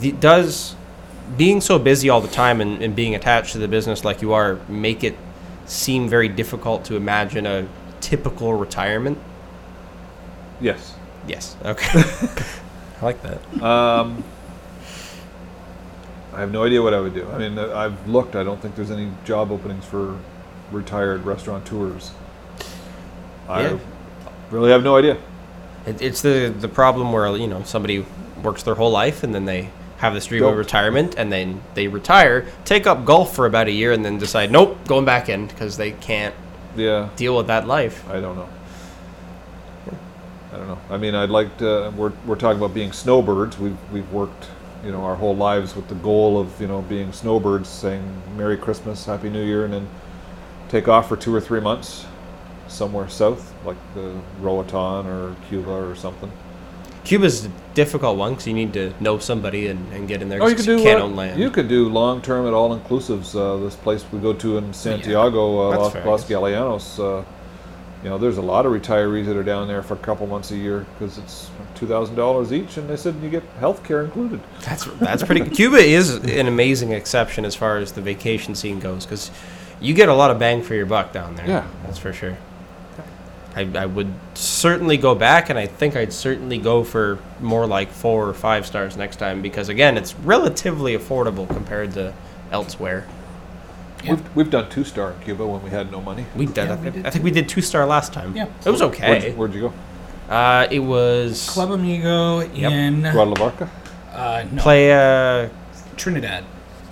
The, 0.00 0.12
does 0.12 0.74
being 1.36 1.60
so 1.60 1.78
busy 1.78 2.08
all 2.08 2.20
the 2.20 2.28
time 2.28 2.60
and, 2.60 2.82
and 2.82 2.94
being 2.94 3.14
attached 3.14 3.52
to 3.52 3.58
the 3.58 3.68
business 3.68 4.04
like 4.04 4.22
you 4.22 4.32
are 4.32 4.58
make 4.68 5.02
it 5.04 5.16
seem 5.66 6.08
very 6.08 6.28
difficult 6.28 6.84
to 6.86 6.96
imagine 6.96 7.46
a 7.46 7.66
typical 8.00 8.54
retirement? 8.54 9.18
Yes. 10.60 10.94
Yes. 11.28 11.56
Okay. 11.64 12.00
I 13.00 13.04
like 13.04 13.20
that. 13.22 13.62
Um, 13.62 14.24
I 16.36 16.40
have 16.40 16.52
no 16.52 16.64
idea 16.64 16.82
what 16.82 16.92
I 16.92 17.00
would 17.00 17.14
do. 17.14 17.26
I 17.30 17.38
mean, 17.38 17.58
uh, 17.58 17.72
I've 17.74 18.06
looked. 18.06 18.36
I 18.36 18.42
don't 18.44 18.60
think 18.60 18.76
there's 18.76 18.90
any 18.90 19.10
job 19.24 19.50
openings 19.50 19.86
for 19.86 20.18
retired 20.70 21.24
restaurateurs. 21.24 22.10
I 23.48 23.62
Yeah. 23.62 23.78
really 24.50 24.70
have 24.70 24.84
no 24.84 24.96
idea. 24.98 25.16
It, 25.86 26.02
it's 26.02 26.20
the 26.20 26.52
the 26.60 26.68
problem 26.68 27.10
where 27.12 27.34
you 27.36 27.46
know 27.46 27.62
somebody 27.64 28.04
works 28.42 28.62
their 28.62 28.74
whole 28.74 28.90
life 28.90 29.22
and 29.22 29.34
then 29.34 29.46
they 29.46 29.70
have 29.98 30.12
this 30.12 30.26
dream 30.26 30.44
of 30.44 30.54
retirement 30.58 31.14
and 31.16 31.32
then 31.32 31.62
they 31.74 31.88
retire, 31.88 32.44
take 32.66 32.86
up 32.86 33.06
golf 33.06 33.34
for 33.34 33.46
about 33.46 33.66
a 33.66 33.72
year, 33.72 33.92
and 33.92 34.04
then 34.04 34.18
decide 34.18 34.50
nope, 34.52 34.76
going 34.86 35.06
back 35.06 35.30
in 35.30 35.46
because 35.46 35.78
they 35.78 35.92
can't 35.92 36.34
Yeah, 36.76 37.08
deal 37.16 37.34
with 37.34 37.46
that 37.46 37.66
life. 37.66 38.04
I 38.10 38.20
don't 38.20 38.36
know. 38.36 38.48
I 40.52 40.56
don't 40.58 40.68
know. 40.68 40.78
I 40.90 40.98
mean, 40.98 41.14
I'd 41.14 41.30
like 41.30 41.56
to. 41.58 41.90
We're 41.96 42.12
we're 42.26 42.36
talking 42.36 42.58
about 42.58 42.74
being 42.74 42.92
snowbirds. 42.92 43.58
We've 43.58 43.78
we've 43.92 44.10
worked, 44.12 44.48
you 44.86 44.92
know, 44.92 45.04
our 45.04 45.16
whole 45.16 45.34
lives 45.34 45.74
with 45.74 45.88
the 45.88 45.96
goal 45.96 46.40
of 46.40 46.60
you 46.60 46.68
know 46.68 46.80
being 46.82 47.12
snowbirds, 47.12 47.68
saying 47.68 48.04
Merry 48.36 48.56
Christmas, 48.56 49.04
Happy 49.04 49.28
New 49.28 49.44
Year, 49.44 49.64
and 49.64 49.74
then 49.74 49.88
take 50.68 50.86
off 50.86 51.08
for 51.08 51.16
two 51.16 51.34
or 51.34 51.40
three 51.40 51.60
months 51.60 52.06
somewhere 52.68 53.08
south, 53.08 53.52
like 53.64 53.76
the 53.94 54.14
Roatan 54.40 55.06
or 55.06 55.34
Cuba 55.48 55.70
or 55.70 55.96
something. 55.96 56.30
Cuba's 57.04 57.46
a 57.46 57.50
difficult 57.74 58.16
one 58.16 58.32
because 58.32 58.46
you 58.46 58.52
need 58.52 58.72
to 58.72 58.92
know 59.00 59.18
somebody 59.18 59.68
and, 59.68 59.92
and 59.92 60.08
get 60.08 60.22
in 60.22 60.28
there. 60.28 60.42
Oh, 60.42 60.48
you 60.48 60.56
could 60.56 60.64
do. 60.64 60.82
can't 60.82 61.00
uh, 61.00 61.04
own 61.04 61.14
land. 61.14 61.40
You 61.40 61.50
could 61.50 61.68
do 61.68 61.88
long 61.88 62.22
term 62.22 62.46
at 62.46 62.52
all 62.52 62.76
inclusives. 62.76 63.34
Uh, 63.34 63.62
this 63.64 63.76
place 63.76 64.04
we 64.12 64.18
go 64.20 64.32
to 64.34 64.58
in 64.58 64.72
Santiago, 64.72 65.58
uh, 65.58 65.70
That's 65.70 65.82
Los, 65.82 65.92
fair, 65.92 66.04
Los 66.04 66.28
guess. 66.28 66.98
You 68.02 68.10
know, 68.10 68.18
there's 68.18 68.38
a 68.38 68.42
lot 68.42 68.66
of 68.66 68.72
retirees 68.72 69.26
that 69.26 69.36
are 69.36 69.42
down 69.42 69.66
there 69.68 69.82
for 69.82 69.94
a 69.94 69.98
couple 69.98 70.26
months 70.26 70.50
a 70.50 70.56
year 70.56 70.86
because 70.94 71.18
it's 71.18 71.50
two 71.74 71.86
thousand 71.86 72.14
dollars 72.14 72.52
each, 72.52 72.76
and 72.76 72.88
they 72.88 72.96
said 72.96 73.16
you 73.22 73.30
get 73.30 73.42
health 73.58 73.82
care 73.84 74.04
included. 74.04 74.40
That's 74.62 74.84
that's 74.84 75.22
pretty. 75.22 75.48
Cuba 75.56 75.78
is 75.78 76.14
an 76.14 76.46
amazing 76.46 76.92
exception 76.92 77.44
as 77.44 77.54
far 77.54 77.78
as 77.78 77.92
the 77.92 78.02
vacation 78.02 78.54
scene 78.54 78.78
goes 78.78 79.04
because 79.04 79.30
you 79.80 79.94
get 79.94 80.08
a 80.08 80.14
lot 80.14 80.30
of 80.30 80.38
bang 80.38 80.62
for 80.62 80.74
your 80.74 80.86
buck 80.86 81.12
down 81.12 81.34
there. 81.36 81.48
Yeah. 81.48 81.66
that's 81.84 81.98
for 81.98 82.12
sure. 82.12 82.36
I, 83.56 83.66
I 83.74 83.86
would 83.86 84.12
certainly 84.34 84.98
go 84.98 85.14
back, 85.14 85.48
and 85.48 85.58
I 85.58 85.66
think 85.66 85.96
I'd 85.96 86.12
certainly 86.12 86.58
go 86.58 86.84
for 86.84 87.18
more 87.40 87.66
like 87.66 87.90
four 87.90 88.28
or 88.28 88.34
five 88.34 88.66
stars 88.66 88.98
next 88.98 89.16
time 89.16 89.40
because 89.40 89.70
again, 89.70 89.96
it's 89.96 90.14
relatively 90.16 90.96
affordable 90.96 91.48
compared 91.48 91.92
to 91.94 92.12
elsewhere. 92.52 93.06
Yeah. 94.06 94.14
We've, 94.14 94.36
we've 94.36 94.50
done 94.50 94.70
two 94.70 94.84
star 94.84 95.12
in 95.12 95.20
Cuba 95.20 95.46
when 95.46 95.62
we 95.62 95.70
had 95.70 95.90
no 95.90 96.00
money. 96.00 96.26
We 96.36 96.46
did. 96.46 96.56
Yeah, 96.56 96.72
I, 96.72 96.76
we 96.76 96.82
think, 96.82 96.94
did 96.94 97.06
I 97.06 97.10
think 97.10 97.24
we 97.24 97.30
did 97.30 97.48
two 97.48 97.60
star 97.60 97.86
last 97.86 98.12
time. 98.12 98.34
Yeah. 98.36 98.46
it 98.64 98.70
was 98.70 98.82
okay. 98.82 99.20
Where'd, 99.20 99.36
where'd 99.38 99.54
you 99.54 99.60
go? 100.28 100.32
Uh, 100.32 100.66
it 100.70 100.80
was 100.80 101.48
Club 101.48 101.70
Amigo 101.70 102.40
Yep. 102.40 102.72
in 102.72 103.00
Guadalajara. 103.02 103.70
uh, 104.12 104.44
no, 104.52 104.62
play. 104.62 104.92
Uh, 104.92 105.48
Trinidad, 105.96 106.44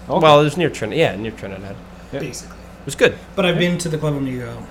Okay. 0.08 0.18
Well, 0.22 0.40
it 0.40 0.44
was 0.44 0.56
near 0.56 0.70
Trinidad. 0.70 0.98
Yeah, 0.98 1.16
near 1.20 1.32
Trinidad. 1.32 1.76
Yeah. 2.12 2.20
basically. 2.20 2.56
It 2.56 2.84
was 2.86 2.94
good. 2.94 3.16
But 3.34 3.44
I've 3.46 3.58
been 3.58 3.78
to 3.78 3.88
the 3.88 3.98
Club 3.98 4.14
Amigo. 4.14 4.64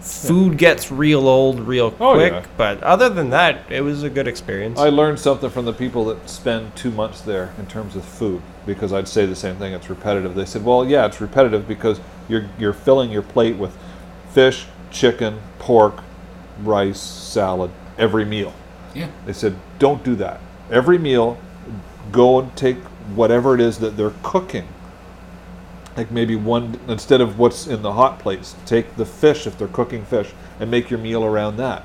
Food 0.00 0.56
gets 0.56 0.90
real 0.90 1.28
old 1.28 1.60
real 1.60 1.94
Oh, 2.00 2.14
quick, 2.14 2.32
yeah. 2.32 2.46
but 2.56 2.82
other 2.82 3.10
than 3.10 3.30
that, 3.30 3.70
it 3.70 3.82
was 3.82 4.02
a 4.02 4.08
good 4.08 4.26
experience. 4.26 4.78
I 4.78 4.88
learned 4.88 5.18
something 5.20 5.50
from 5.50 5.66
the 5.66 5.74
people 5.74 6.06
that 6.06 6.28
spend 6.30 6.74
two 6.74 6.90
months 6.90 7.20
there 7.20 7.52
in 7.58 7.66
terms 7.66 7.96
of 7.96 8.04
food 8.04 8.40
because 8.74 8.92
I'd 8.92 9.08
say 9.08 9.26
the 9.26 9.36
same 9.36 9.56
thing. 9.56 9.72
It's 9.72 9.90
repetitive. 9.90 10.34
They 10.34 10.44
said, 10.44 10.64
"Well, 10.64 10.86
yeah, 10.86 11.06
it's 11.06 11.20
repetitive 11.20 11.66
because 11.66 12.00
you're 12.28 12.48
you're 12.58 12.72
filling 12.72 13.10
your 13.10 13.22
plate 13.22 13.56
with 13.56 13.76
fish, 14.30 14.66
chicken, 14.90 15.40
pork, 15.58 16.02
rice, 16.62 17.00
salad 17.00 17.70
every 17.98 18.24
meal." 18.24 18.52
Yeah. 18.94 19.08
They 19.26 19.32
said, 19.32 19.56
"Don't 19.78 20.02
do 20.04 20.14
that. 20.16 20.40
Every 20.70 20.98
meal, 20.98 21.38
go 22.12 22.40
and 22.40 22.54
take 22.56 22.78
whatever 23.14 23.54
it 23.54 23.60
is 23.60 23.78
that 23.78 23.96
they're 23.96 24.14
cooking. 24.22 24.68
Like 25.96 26.10
maybe 26.10 26.36
one 26.36 26.78
instead 26.88 27.20
of 27.20 27.38
what's 27.38 27.66
in 27.66 27.82
the 27.82 27.92
hot 27.92 28.18
plates, 28.18 28.54
take 28.66 28.96
the 28.96 29.06
fish 29.06 29.46
if 29.46 29.58
they're 29.58 29.68
cooking 29.68 30.04
fish 30.04 30.30
and 30.58 30.70
make 30.70 30.90
your 30.90 31.00
meal 31.00 31.24
around 31.24 31.56
that." 31.56 31.84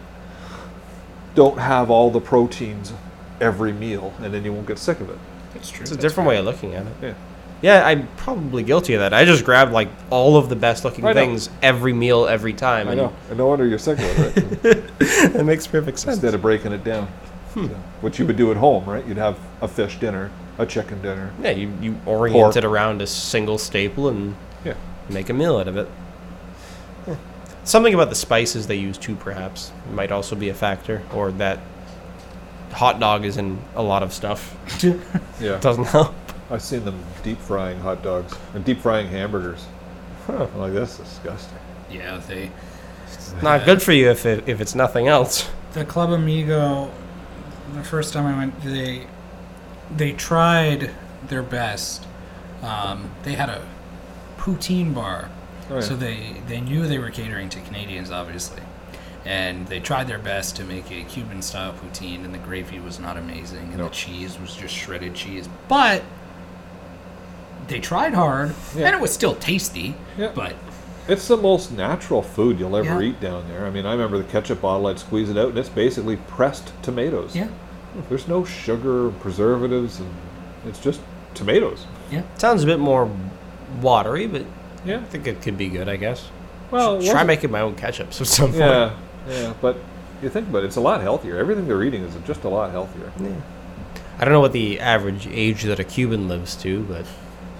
don't 1.35 1.59
have 1.59 1.91
all 1.91 2.09
the 2.09 2.21
proteins 2.21 2.93
every 3.41 3.73
meal 3.73 4.13
and 4.21 4.33
then 4.33 4.43
you 4.43 4.53
won't 4.53 4.65
get 4.65 4.79
sick 4.79 4.99
of 5.01 5.09
it. 5.09 5.17
That's 5.67 5.77
true. 5.77 5.83
it's 5.83 5.91
a 5.91 5.97
different 5.97 6.27
way 6.29 6.37
of 6.37 6.45
looking 6.45 6.73
at 6.75 6.85
it. 6.85 6.93
Yeah. 7.01 7.13
Yeah, 7.61 7.87
I'm 7.87 8.07
probably 8.17 8.63
guilty 8.63 8.93
of 8.93 8.99
that. 8.99 9.13
I 9.13 9.25
just 9.25 9.43
grab 9.45 9.71
like 9.71 9.87
all 10.11 10.37
of 10.37 10.49
the 10.49 10.55
best 10.55 10.83
looking 10.83 11.05
I 11.05 11.13
know. 11.13 11.21
things 11.21 11.49
every 11.63 11.93
meal, 11.93 12.27
every 12.27 12.53
time. 12.53 12.87
I 12.87 12.91
and 12.91 13.01
know. 13.01 13.13
And 13.29 13.37
no 13.37 13.47
wonder 13.47 13.65
you're 13.65 13.79
sick 13.79 13.97
of 13.97 14.37
it, 14.37 14.63
right? 14.63 14.83
That 15.33 15.45
makes 15.45 15.65
perfect 15.65 15.97
sense. 15.99 16.15
Instead 16.17 16.35
of 16.35 16.41
breaking 16.41 16.73
it 16.73 16.83
down. 16.83 17.07
Hmm. 17.53 17.67
So, 17.67 17.73
what 18.01 18.19
you 18.19 18.25
would 18.27 18.35
do 18.35 18.51
at 18.51 18.57
home, 18.57 18.85
right? 18.85 19.05
You'd 19.07 19.17
have 19.17 19.39
a 19.61 19.67
fish 19.67 19.97
dinner, 19.99 20.29
a 20.59 20.65
chicken 20.65 21.01
dinner. 21.01 21.31
yeah, 21.41 21.51
you, 21.51 21.71
you 21.81 21.97
orient 22.05 22.35
Pork. 22.35 22.55
it 22.57 22.65
around 22.65 23.01
a 23.01 23.07
single 23.07 23.57
staple 23.57 24.09
and 24.09 24.35
Yeah. 24.65 24.75
make 25.09 25.29
a 25.29 25.33
meal 25.33 25.57
out 25.57 25.67
of 25.69 25.77
it. 25.77 25.89
Yeah. 27.07 27.15
Something 27.63 27.93
about 27.93 28.09
the 28.09 28.15
spices 28.15 28.67
they 28.67 28.75
use 28.75 28.97
too, 28.97 29.15
perhaps, 29.15 29.71
might 29.91 30.11
also 30.11 30.35
be 30.35 30.49
a 30.49 30.53
factor, 30.53 31.01
or 31.13 31.31
that 31.33 31.59
hot 32.75 32.99
dog 32.99 33.25
is 33.25 33.37
in 33.37 33.57
a 33.75 33.81
lot 33.83 34.03
of 34.03 34.13
stuff. 34.13 34.55
Yeah. 35.41 35.59
Doesn't 35.59 35.85
help. 35.85 36.13
I've 36.49 36.61
seen 36.61 36.85
them 36.85 36.97
deep 37.23 37.37
frying 37.39 37.77
hot 37.79 38.01
dogs 38.03 38.33
and 38.53 38.63
deep 38.63 38.79
frying 38.79 39.07
hamburgers. 39.07 39.65
Huh. 40.27 40.47
I'm 40.53 40.59
like, 40.59 40.73
that's 40.73 40.97
disgusting. 40.97 41.57
Yeah, 41.91 42.17
they 42.27 42.51
Not 43.43 43.65
good 43.65 43.81
for 43.81 43.91
you 43.91 44.09
if 44.11 44.25
it, 44.25 44.47
if 44.47 44.61
it's 44.61 44.75
nothing 44.75 45.07
else. 45.09 45.49
the 45.73 45.83
Club 45.83 46.11
Amigo. 46.11 46.89
The 47.73 47.83
first 47.83 48.13
time 48.13 48.25
I 48.27 48.37
went, 48.37 48.61
they 48.61 49.07
they 49.97 50.13
tried 50.13 50.91
their 51.27 51.43
best. 51.43 52.05
Um, 52.61 53.11
they 53.23 53.33
had 53.33 53.49
a 53.49 53.61
poutine 54.37 54.93
bar, 54.93 55.29
Oh, 55.69 55.75
yeah. 55.75 55.81
so 55.81 55.95
they 55.95 56.37
they 56.47 56.61
knew 56.61 56.87
they 56.87 56.97
were 56.99 57.09
catering 57.09 57.49
to 57.49 57.59
Canadians, 57.61 58.09
obviously, 58.11 58.61
and 59.25 59.67
they 59.67 59.79
tried 59.79 60.07
their 60.07 60.19
best 60.19 60.55
to 60.57 60.63
make 60.63 60.91
a 60.91 61.03
Cuban 61.03 61.41
style 61.41 61.73
poutine, 61.73 62.23
and 62.23 62.33
the 62.33 62.37
gravy 62.39 62.79
was 62.79 62.99
not 62.99 63.17
amazing, 63.17 63.69
and 63.69 63.77
Nope. 63.77 63.89
the 63.91 63.95
cheese 63.95 64.39
was 64.39 64.55
just 64.55 64.73
shredded 64.73 65.15
cheese, 65.15 65.49
but 65.67 66.03
they 67.67 67.79
tried 67.79 68.13
hard, 68.13 68.53
Yeah. 68.75 68.87
and 68.87 68.95
it 68.95 69.01
was 69.01 69.11
still 69.11 69.35
tasty. 69.35 69.95
Yeah. 70.17 70.31
But 70.33 70.53
It's 71.07 71.27
the 71.27 71.37
most 71.37 71.71
natural 71.71 72.23
food 72.23 72.59
you'll 72.59 72.75
ever 72.75 72.99
Yeah. 73.03 73.09
eat 73.09 73.21
down 73.21 73.43
there. 73.47 73.67
I 73.67 73.69
mean, 73.69 73.85
I 73.85 73.91
remember 73.91 74.17
the 74.17 74.23
ketchup 74.23 74.61
bottle, 74.61 74.87
I'd 74.87 74.97
squeeze 74.97 75.29
it 75.29 75.37
out, 75.37 75.49
and 75.49 75.57
it's 75.59 75.69
basically 75.69 76.15
pressed 76.15 76.71
tomatoes. 76.81 77.35
yeah, 77.35 77.45
hmm, 77.45 78.01
There's 78.09 78.27
no 78.27 78.43
sugar, 78.43 79.09
preservatives, 79.19 79.99
and 79.99 80.09
it's 80.67 80.79
just 80.79 80.99
tomatoes. 81.35 81.85
Yeah, 82.11 82.21
Sounds 82.37 82.63
a 82.63 82.65
bit 82.65 82.79
more 82.79 83.07
watery, 83.81 84.25
but 84.25 84.45
Yeah. 84.83 84.97
I 84.97 85.03
think 85.03 85.27
it 85.27 85.41
could 85.43 85.57
be 85.59 85.67
good. 85.69 85.87
I 85.89 85.95
guess. 85.95 86.29
Well, 86.71 86.99
try 87.01 87.23
making 87.23 87.51
my 87.51 87.61
own 87.61 87.75
ketchup 87.75 88.07
at 88.07 88.13
some 88.27 88.47
point. 88.49 88.59
Yeah, 88.59 88.89
yeah, 89.27 89.53
but 89.61 89.77
you 90.21 90.29
think 90.29 90.47
about 90.47 90.63
it, 90.63 90.67
it's 90.67 90.75
a 90.75 90.81
lot 90.81 91.01
healthier. 91.01 91.37
Everything 91.37 91.67
they're 91.67 91.83
eating 91.83 92.03
is 92.03 92.15
just 92.25 92.43
a 92.43 92.49
lot 92.49 92.71
healthier. 92.71 93.11
Yeah. 93.19 93.35
I 94.17 94.23
don't 94.23 94.33
know 94.33 94.39
what 94.39 94.53
the 94.53 94.79
average 94.79 95.27
age 95.27 95.63
that 95.63 95.79
a 95.79 95.83
Cuban 95.83 96.27
lives 96.27 96.55
to, 96.57 96.83
but 96.83 97.05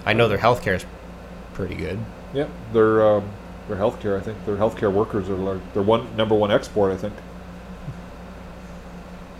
I 0.04 0.14
know 0.14 0.28
their 0.28 0.38
healthcare 0.38 0.76
is 0.76 0.86
pretty 1.52 1.74
good. 1.74 1.98
Yeah, 2.32 2.48
their 2.72 3.06
um, 3.06 3.28
their 3.68 3.76
healthcare. 3.76 4.16
I 4.16 4.20
think 4.20 4.44
their 4.46 4.56
healthcare 4.56 4.92
workers 4.92 5.28
are 5.28 5.60
their 5.74 5.82
one 5.82 6.16
number 6.16 6.34
one 6.34 6.50
export. 6.50 6.92
I 6.92 6.96
think. 6.96 7.14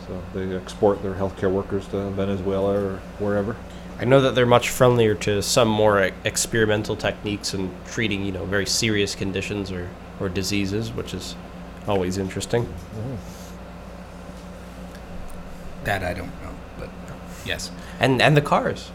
So 0.07 0.23
they 0.35 0.55
export 0.55 1.03
their 1.03 1.15
healthcare 1.15 1.51
workers 1.51 1.89
to 1.89 2.11
Venezuela 2.11 2.75
or 2.75 2.97
wherever. 3.19 3.57
I 3.99 4.05
know 4.05 4.21
that 4.21 4.35
they're 4.35 4.47
much 4.47 4.69
friendlier 4.69 5.15
to 5.17 5.43
some 5.43 5.69
more 5.69 6.05
e- 6.05 6.13
experimental 6.25 6.97
techniques 6.97 7.55
in 7.55 7.75
treating, 7.87 8.25
you 8.25 8.31
know, 8.31 8.45
very 8.45 8.67
serious 8.67 9.15
conditions 9.15 9.73
or, 9.73 9.89
or 10.21 10.29
diseases, 10.29 10.93
which 10.93 11.15
is 11.15 11.35
always 11.87 12.19
interesting. 12.19 12.73
That 15.85 16.03
I 16.03 16.15
don't 16.15 16.27
know, 16.43 16.55
but 16.79 16.89
yes. 17.45 17.71
And 18.01 18.21
and 18.21 18.37
the 18.37 18.43
cars. 18.43 18.91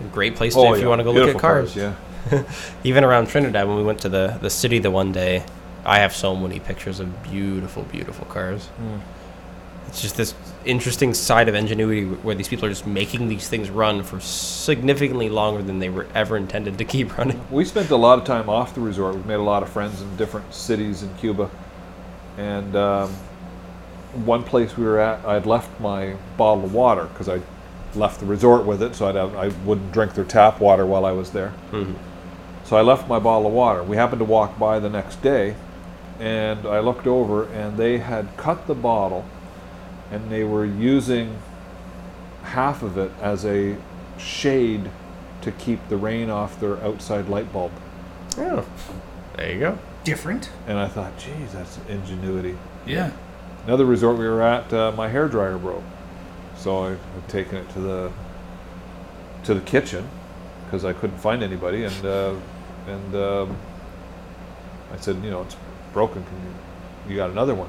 A 0.00 0.04
great 0.04 0.36
place 0.36 0.54
to, 0.54 0.60
Oh, 0.60 0.72
if 0.72 0.78
yeah, 0.78 0.84
you 0.84 0.88
want 0.88 1.00
to 1.00 1.04
go 1.04 1.10
look 1.10 1.24
beautiful 1.24 1.38
at 1.38 1.42
cars. 1.42 1.74
Yeah, 1.74 1.94
Even 2.84 3.02
around 3.04 3.28
Trinidad, 3.28 3.66
when 3.66 3.76
we 3.76 3.82
went 3.82 4.00
to 4.02 4.08
the, 4.08 4.38
the 4.40 4.50
city 4.50 4.78
the 4.78 4.90
one 4.90 5.10
day, 5.10 5.44
I 5.84 5.98
have 5.98 6.14
so 6.14 6.36
many 6.36 6.60
pictures 6.60 7.00
of 7.00 7.22
beautiful, 7.24 7.82
beautiful 7.84 8.26
cars. 8.26 8.68
Mm. 8.80 9.00
It's 9.88 10.02
just 10.02 10.16
this 10.16 10.34
interesting 10.66 11.14
side 11.14 11.48
of 11.48 11.54
ingenuity 11.54 12.04
where 12.04 12.34
these 12.34 12.46
people 12.46 12.66
are 12.66 12.68
just 12.68 12.86
making 12.86 13.28
these 13.28 13.48
things 13.48 13.70
run 13.70 14.02
for 14.02 14.20
significantly 14.20 15.30
longer 15.30 15.62
than 15.62 15.78
they 15.78 15.88
were 15.88 16.06
ever 16.14 16.36
intended 16.36 16.76
to 16.78 16.84
keep 16.84 17.16
running. 17.16 17.42
We 17.50 17.64
spent 17.64 17.90
a 17.90 17.96
lot 17.96 18.18
of 18.18 18.24
time 18.24 18.50
off 18.50 18.74
the 18.74 18.82
resort. 18.82 19.14
We've 19.14 19.26
made 19.26 19.34
a 19.34 19.42
lot 19.42 19.62
of 19.62 19.70
friends 19.70 20.02
in 20.02 20.14
different 20.16 20.52
cities 20.52 21.02
in 21.02 21.14
Cuba. 21.16 21.50
And 22.38 22.74
um, 22.76 23.10
one 24.24 24.44
place 24.44 24.76
we 24.76 24.84
were 24.84 24.98
at, 25.00 25.24
I'd 25.26 25.44
left 25.44 25.80
my 25.80 26.14
bottle 26.36 26.64
of 26.64 26.72
water 26.72 27.04
because 27.06 27.28
I 27.28 27.40
left 27.94 28.20
the 28.20 28.26
resort 28.26 28.64
with 28.64 28.82
it, 28.82 28.94
so 28.94 29.08
I'd 29.08 29.16
have, 29.16 29.34
I 29.36 29.48
wouldn't 29.66 29.92
drink 29.92 30.14
their 30.14 30.24
tap 30.24 30.60
water 30.60 30.86
while 30.86 31.04
I 31.04 31.12
was 31.12 31.30
there. 31.32 31.52
Mhm. 31.72 31.94
So 32.64 32.76
I 32.76 32.82
left 32.82 33.08
my 33.08 33.18
bottle 33.18 33.46
of 33.48 33.52
water. 33.52 33.82
We 33.82 33.96
happened 33.96 34.20
to 34.20 34.24
walk 34.24 34.58
by 34.58 34.78
the 34.78 34.88
next 34.90 35.20
day, 35.20 35.56
and 36.20 36.64
I 36.66 36.78
looked 36.80 37.06
over, 37.06 37.44
and 37.44 37.76
they 37.76 37.98
had 37.98 38.28
cut 38.36 38.66
the 38.66 38.74
bottle, 38.74 39.24
and 40.12 40.30
they 40.30 40.44
were 40.44 40.64
using 40.64 41.36
half 42.44 42.82
of 42.82 42.96
it 42.98 43.10
as 43.20 43.44
a 43.44 43.76
shade 44.16 44.90
to 45.40 45.50
keep 45.52 45.86
the 45.88 45.96
rain 45.96 46.30
off 46.30 46.60
their 46.60 46.76
outside 46.84 47.28
light 47.28 47.52
bulb. 47.52 47.72
Oh, 48.38 48.64
there 49.36 49.52
you 49.52 49.60
go. 49.60 49.78
Different. 50.08 50.50
And 50.66 50.78
I 50.78 50.88
thought, 50.88 51.18
geez, 51.18 51.52
that's 51.52 51.78
ingenuity. 51.86 52.56
Yeah. 52.86 53.12
Another 53.66 53.84
resort 53.84 54.16
we 54.16 54.26
were 54.26 54.40
at, 54.40 54.72
uh, 54.72 54.90
my 54.92 55.06
hair 55.06 55.28
dryer 55.28 55.58
broke, 55.58 55.82
so 56.56 56.84
I 56.84 56.88
had 56.90 57.28
taken 57.28 57.58
it 57.58 57.68
to 57.74 57.80
the 57.80 58.12
to 59.44 59.52
the 59.52 59.60
kitchen 59.60 60.08
because 60.64 60.86
I 60.86 60.94
couldn't 60.94 61.18
find 61.18 61.42
anybody, 61.42 61.84
and 61.84 62.04
uh, 62.06 62.34
and 62.86 63.14
um, 63.14 63.56
I 64.90 64.96
said, 64.96 65.22
you 65.22 65.30
know, 65.30 65.42
it's 65.42 65.56
broken. 65.92 66.24
Can 66.24 66.36
you, 66.36 67.10
you 67.12 67.16
got 67.16 67.28
another 67.28 67.54
one? 67.54 67.68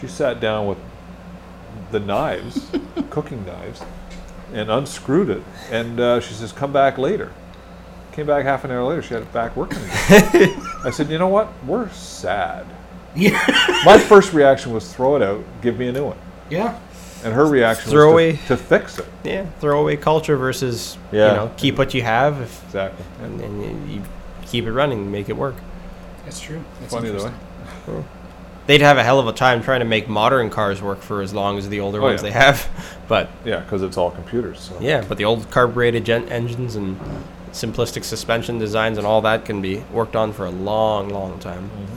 She 0.00 0.08
sat 0.08 0.40
down 0.40 0.66
with 0.66 0.78
the 1.92 2.00
knives, 2.00 2.68
cooking 3.10 3.46
knives, 3.46 3.80
and 4.52 4.70
unscrewed 4.70 5.30
it, 5.30 5.42
and 5.70 6.00
uh, 6.00 6.20
she 6.20 6.34
says, 6.34 6.50
come 6.50 6.72
back 6.72 6.98
later. 6.98 7.32
Came 8.20 8.26
back 8.26 8.44
half 8.44 8.64
an 8.64 8.70
hour 8.70 8.84
later. 8.84 9.00
She 9.00 9.14
had 9.14 9.22
it 9.22 9.32
back 9.32 9.56
working 9.56 9.78
again. 9.78 10.60
I 10.84 10.90
said, 10.92 11.08
you 11.08 11.16
know 11.16 11.28
what? 11.28 11.48
We're 11.64 11.88
sad. 11.88 12.66
Yeah. 13.16 13.30
My 13.86 13.98
first 13.98 14.34
reaction 14.34 14.74
was 14.74 14.92
throw 14.92 15.16
it 15.16 15.22
out, 15.22 15.42
give 15.62 15.78
me 15.78 15.88
a 15.88 15.92
new 15.92 16.04
one. 16.04 16.18
Yeah. 16.50 16.78
And 17.24 17.32
her 17.32 17.46
reaction 17.46 17.90
Throw 17.90 18.08
was 18.08 18.12
away. 18.12 18.32
to, 18.32 18.46
to 18.48 18.56
fix 18.58 18.98
it. 18.98 19.06
Yeah, 19.24 19.46
throwaway 19.58 19.96
culture 19.96 20.36
versus 20.36 20.98
Yeah. 21.10 21.28
you 21.30 21.36
know 21.36 21.50
keep 21.56 21.78
what 21.78 21.94
you 21.94 22.02
have 22.02 22.42
if, 22.42 22.62
Exactly. 22.66 23.06
and, 23.22 23.40
and 23.40 23.90
you, 23.90 23.96
you 23.96 24.02
keep 24.44 24.66
it 24.66 24.72
running, 24.72 25.10
make 25.10 25.30
it 25.30 25.36
work. 25.38 25.54
That's 26.26 26.40
true. 26.40 26.62
That's 26.80 26.92
Funny 26.92 27.08
though. 27.08 27.24
eh? 27.24 27.30
interesting. 27.86 28.04
They'd 28.66 28.82
have 28.82 28.98
a 28.98 29.02
hell 29.02 29.18
of 29.18 29.28
a 29.28 29.32
time 29.32 29.62
trying 29.62 29.80
to 29.80 29.86
make 29.86 30.10
modern 30.10 30.50
cars 30.50 30.82
work 30.82 31.00
for 31.00 31.22
as 31.22 31.32
long 31.32 31.56
as 31.56 31.70
the 31.70 31.80
older 31.80 32.00
Oh, 32.00 32.02
ones 32.04 32.22
yeah. 32.22 32.28
they 32.28 32.32
have. 32.32 32.68
But 33.08 33.30
Yeah, 33.46 33.60
because 33.60 33.82
it's 33.82 33.96
all 33.96 34.10
computers. 34.10 34.60
So. 34.60 34.76
yeah, 34.78 35.02
but 35.08 35.16
the 35.16 35.24
old 35.24 35.50
carbureted 35.50 36.04
gen- 36.04 36.28
engines 36.28 36.76
and 36.76 37.00
simplistic 37.52 38.04
suspension 38.04 38.58
designs 38.58 38.98
and 38.98 39.06
all 39.06 39.20
that 39.22 39.44
can 39.44 39.60
be 39.60 39.78
worked 39.92 40.16
on 40.16 40.32
for 40.32 40.46
a 40.46 40.50
long, 40.50 41.08
long 41.08 41.38
time. 41.38 41.70
Mm-hmm. 41.70 41.96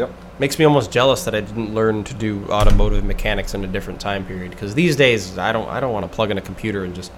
Yep. 0.00 0.12
Makes 0.38 0.58
me 0.58 0.64
almost 0.64 0.90
jealous 0.90 1.24
that 1.24 1.34
I 1.34 1.40
didn't 1.40 1.74
learn 1.74 2.02
to 2.04 2.14
do 2.14 2.44
automotive 2.48 3.04
mechanics 3.04 3.54
in 3.54 3.62
a 3.64 3.68
different 3.68 4.00
time 4.00 4.24
period. 4.26 4.50
Because 4.50 4.74
these 4.74 4.96
days, 4.96 5.38
I 5.38 5.52
don't, 5.52 5.68
I 5.68 5.78
don't 5.78 5.92
want 5.92 6.04
to 6.04 6.14
plug 6.14 6.30
in 6.30 6.38
a 6.38 6.40
computer 6.40 6.84
and 6.84 6.94
just 6.94 7.12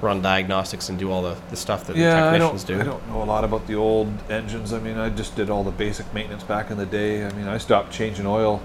run 0.00 0.22
diagnostics 0.22 0.88
and 0.88 0.98
do 0.98 1.10
all 1.10 1.22
the, 1.22 1.36
the 1.50 1.56
stuff 1.56 1.86
that 1.86 1.96
Yeah, 1.96 2.14
the 2.14 2.28
I 2.28 2.30
technicians 2.32 2.64
don't, 2.64 2.76
do. 2.76 2.82
I 2.82 2.84
don't 2.84 3.08
know 3.08 3.22
a 3.22 3.24
lot 3.24 3.44
about 3.44 3.66
the 3.66 3.74
old 3.74 4.08
engines. 4.30 4.72
I 4.72 4.78
mean, 4.78 4.96
I 4.96 5.10
just 5.10 5.34
did 5.36 5.50
all 5.50 5.64
the 5.64 5.70
basic 5.72 6.12
maintenance 6.14 6.42
back 6.42 6.70
in 6.70 6.78
the 6.78 6.86
day. 6.86 7.26
I 7.26 7.32
mean, 7.32 7.48
I 7.48 7.58
stopped 7.58 7.92
changing 7.92 8.26
oil 8.26 8.62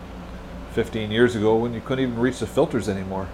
15 0.74 1.12
years 1.12 1.36
ago 1.36 1.56
when 1.58 1.74
you 1.74 1.82
couldn't 1.82 2.04
even 2.04 2.20
reach 2.20 2.40
the 2.40 2.48
filters 2.48 2.88
anymore. 2.88 3.28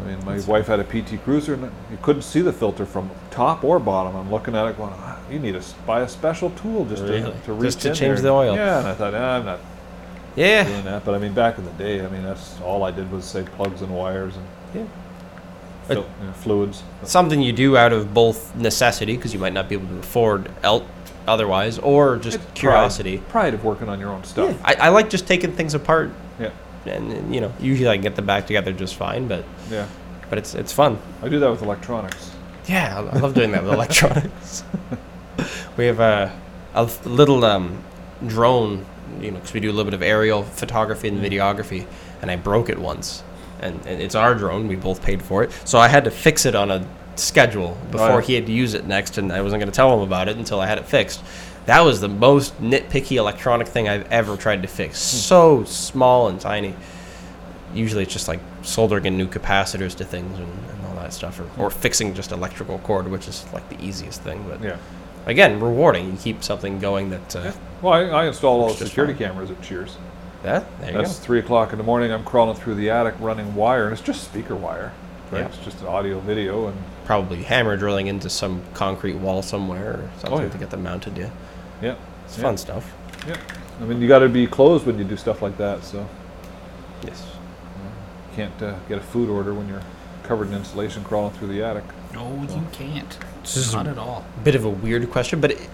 I 0.00 0.06
mean, 0.08 0.24
my 0.24 0.40
wife 0.40 0.66
had 0.66 0.80
a 0.80 0.84
PT 0.84 1.22
Cruiser 1.24 1.54
and 1.54 1.64
you 1.90 1.98
couldn't 2.02 2.22
see 2.22 2.40
the 2.40 2.52
filter 2.52 2.86
from 2.86 3.10
top 3.30 3.62
or 3.64 3.78
bottom. 3.78 4.16
I'm 4.16 4.30
looking 4.30 4.54
at 4.56 4.66
it 4.68 4.76
going, 4.76 4.92
"Ah, 4.96 5.18
you 5.30 5.38
need 5.38 5.52
to 5.52 5.62
buy 5.86 6.00
a 6.00 6.08
special 6.08 6.50
tool 6.50 6.84
just 6.86 7.02
Really? 7.02 7.22
to, 7.22 7.32
to 7.46 7.52
reach 7.52 7.62
Just 7.74 7.80
to 7.82 7.88
change 7.94 8.16
there." 8.16 8.22
the 8.22 8.30
oil. 8.30 8.54
Yeah, 8.56 8.78
and 8.80 8.88
I 8.88 8.94
thought, 8.94 9.14
ah, 9.14 9.36
I'm 9.36 9.44
not 9.44 9.60
Yeah. 10.36 10.64
doing 10.64 10.84
that. 10.84 11.04
But 11.04 11.14
I 11.14 11.18
mean, 11.18 11.32
back 11.34 11.58
in 11.58 11.64
the 11.64 11.70
day, 11.72 12.04
I 12.04 12.08
mean, 12.08 12.22
that's 12.22 12.54
all 12.64 12.82
I 12.84 12.90
did 12.90 13.10
was 13.12 13.24
say 13.24 13.42
plugs 13.56 13.82
and 13.82 13.94
wires 13.94 14.34
and 14.36 14.44
Yeah. 14.74 14.82
fil- 15.86 16.06
you 16.20 16.26
know, 16.26 16.32
fluids. 16.32 16.82
something 17.02 17.40
you 17.42 17.52
do 17.52 17.76
out 17.76 17.92
of 17.92 18.14
both 18.14 18.54
necessity 18.56 19.16
because 19.16 19.34
you 19.34 19.40
might 19.40 19.52
not 19.52 19.68
be 19.68 19.74
able 19.74 19.88
to 19.88 19.98
afford 19.98 20.48
el- 20.62 20.84
otherwise 21.28 21.78
or 21.78 22.16
just 22.16 22.36
It's 22.38 22.46
curiosity 22.54 23.18
Pride, 23.28 23.54
of 23.54 23.64
working 23.64 23.88
on 23.88 24.00
your 24.00 24.10
own 24.10 24.24
stuff. 24.24 24.56
I, 24.64 24.74
I 24.80 24.88
like 24.88 25.10
just 25.10 25.26
taking 25.28 25.52
things 25.52 25.74
apart 25.74 26.10
Yeah, 26.40 26.50
and, 26.86 27.34
you 27.34 27.40
know 27.40 27.52
usually 27.60 27.88
i 27.88 27.94
can 27.94 28.02
get 28.02 28.16
them 28.16 28.26
back 28.26 28.46
together 28.46 28.72
just 28.72 28.94
fine 28.94 29.28
but 29.28 29.44
yeah. 29.70 29.86
but 30.28 30.38
it's 30.38 30.54
it's 30.54 30.72
fun 30.72 30.98
I 31.22 31.28
do 31.28 31.38
that 31.40 31.50
with 31.50 31.62
electronics. 31.62 32.30
yeah 32.66 32.98
i, 32.98 33.16
I 33.16 33.20
love 33.20 33.34
doing 33.34 33.52
that 33.52 33.62
with 33.64 33.72
electronics 33.72 34.64
we 35.76 35.86
have 35.86 36.00
a, 36.00 36.32
a 36.74 36.84
little 37.04 37.44
um, 37.44 37.82
drone 38.26 38.84
you 39.20 39.30
know 39.30 39.38
because 39.38 39.52
we 39.52 39.60
do 39.60 39.68
a 39.68 39.72
little 39.72 39.84
bit 39.84 39.94
of 39.94 40.02
aerial 40.02 40.42
photography 40.42 41.08
and 41.08 41.18
videography 41.18 41.86
and 42.22 42.30
i 42.30 42.36
broke 42.36 42.68
it 42.68 42.78
once 42.78 43.22
and, 43.60 43.74
and 43.86 44.00
it's 44.00 44.14
our 44.14 44.34
drone 44.34 44.68
we 44.68 44.76
both 44.76 45.02
paid 45.02 45.22
for 45.22 45.42
it 45.42 45.52
so 45.64 45.78
i 45.78 45.88
had 45.88 46.04
to 46.04 46.10
fix 46.10 46.46
it 46.46 46.54
on 46.54 46.70
a 46.70 46.86
schedule 47.16 47.76
before 47.90 48.20
yeah. 48.20 48.20
he 48.20 48.34
had 48.34 48.46
to 48.46 48.52
use 48.52 48.74
it 48.74 48.86
next 48.86 49.18
and 49.18 49.32
i 49.32 49.42
wasn't 49.42 49.60
going 49.60 49.70
to 49.70 49.74
tell 49.74 49.92
him 49.94 50.00
about 50.00 50.28
it 50.28 50.36
until 50.36 50.60
i 50.60 50.66
had 50.66 50.78
it 50.78 50.86
fixed 50.86 51.22
that 51.66 51.80
was 51.80 52.00
the 52.00 52.08
most 52.08 52.60
nitpicky 52.60 53.16
electronic 53.16 53.68
thing 53.68 53.88
i've 53.88 54.10
ever 54.10 54.36
tried 54.36 54.62
to 54.62 54.68
fix 54.68 54.98
so 54.98 55.62
small 55.64 56.28
and 56.28 56.40
tiny 56.40 56.74
usually 57.74 58.02
it's 58.02 58.12
just 58.12 58.28
like 58.28 58.40
soldering 58.62 59.06
in 59.06 59.16
new 59.16 59.26
capacitors 59.28 59.94
to 59.96 60.04
things 60.04 60.38
and, 60.38 60.48
and 60.70 60.86
all 60.86 60.94
that 60.96 61.12
stuff 61.12 61.40
or, 61.40 61.62
or 61.62 61.70
fixing 61.70 62.14
just 62.14 62.32
electrical 62.32 62.78
cord 62.80 63.08
which 63.08 63.28
is 63.28 63.44
like 63.52 63.68
the 63.68 63.80
easiest 63.84 64.22
thing 64.22 64.44
but 64.48 64.60
Yeah. 64.62 64.76
again 65.26 65.60
rewarding 65.60 66.10
you 66.10 66.16
keep 66.16 66.42
something 66.42 66.78
going 66.80 67.10
that 67.10 67.36
uh, 67.36 67.40
Yeah. 67.44 67.52
Well, 67.82 67.92
I, 67.94 68.00
I 68.02 68.26
installed 68.26 68.62
all 68.62 68.74
the 68.74 68.86
security 68.86 69.14
fine. 69.14 69.28
cameras 69.28 69.50
at 69.50 69.62
Cheers. 69.62 69.96
yeah 70.44 70.64
there 70.80 70.90
you 70.92 70.98
That's 70.98 71.18
go 71.18 71.24
three 71.24 71.38
o'clock 71.38 71.72
in 71.72 71.78
the 71.78 71.84
morning. 71.84 72.10
I'm 72.12 72.24
crawling 72.24 72.56
through 72.56 72.74
the 72.74 72.90
attic, 72.90 73.14
running 73.20 73.54
wire, 73.54 73.84
and 73.84 73.92
it's 73.92 74.02
just 74.02 74.24
speaker 74.24 74.54
wire. 74.56 74.92
Right? 75.30 75.40
Yeah. 75.40 75.46
It's 75.46 75.58
just 75.58 75.82
audio, 75.84 76.18
video, 76.20 76.66
and 76.66 76.76
probably 77.04 77.42
hammer 77.42 77.76
drilling 77.76 78.08
into 78.08 78.28
some 78.28 78.62
concrete 78.74 79.14
wall 79.14 79.42
somewhere 79.42 79.92
or 79.92 80.10
something 80.18 80.40
Oh, 80.40 80.42
yeah. 80.42 80.48
to 80.48 80.58
get 80.58 80.70
them 80.70 80.82
mounted 80.82 81.16
yeah 81.16 81.30
yeah, 81.82 81.94
it's 82.24 82.36
Yeah. 82.36 82.42
fun 82.42 82.56
stuff 82.56 82.92
yeah. 83.28 83.36
I 83.80 83.84
mean, 83.84 84.00
you 84.00 84.08
got 84.08 84.20
to 84.20 84.28
be 84.28 84.46
closed 84.46 84.86
when 84.86 84.98
you 84.98 85.04
do 85.04 85.16
stuff 85.16 85.42
like 85.42 85.56
that, 85.58 85.84
so 85.84 86.06
yes 87.04 87.26
you 88.30 88.36
can't 88.36 88.62
uh, 88.62 88.74
get 88.88 88.98
a 88.98 89.02
food 89.02 89.28
order 89.28 89.52
when 89.54 89.68
you're 89.68 89.82
covered 90.22 90.48
in 90.48 90.54
insulation 90.54 91.02
crawling 91.04 91.32
through 91.34 91.48
the 91.48 91.62
attic. 91.62 91.82
No, 92.14 92.28
you 92.48 92.62
can't. 92.72 93.18
This 93.42 93.56
is 93.56 93.74
Not 93.74 93.88
at 93.88 93.98
all. 93.98 94.24
bit 94.44 94.54
of 94.54 94.64
a 94.64 94.68
weird 94.68 95.10
question, 95.10 95.40
but 95.40 95.50
it, 95.52 95.68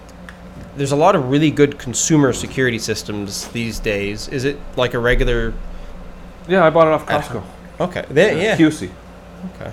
there's 0.75 0.91
a 0.91 0.95
lot 0.95 1.15
of 1.15 1.29
really 1.29 1.51
good 1.51 1.77
consumer 1.77 2.33
security 2.33 2.79
systems 2.79 3.47
these 3.49 3.79
days. 3.79 4.27
Is 4.29 4.45
it 4.45 4.57
like 4.75 4.93
a 4.95 4.99
regular? 4.99 5.53
Yeah, 6.47 6.65
I 6.65 6.69
bought 6.71 6.87
it 6.87 6.93
off 6.93 7.07
Uh, 7.09 7.21
Costco. 7.21 7.43
Okay, 7.79 8.05
there, 8.09 8.35
yeah. 8.41 8.55
Q-See. 8.57 8.89
Okay. 9.55 9.71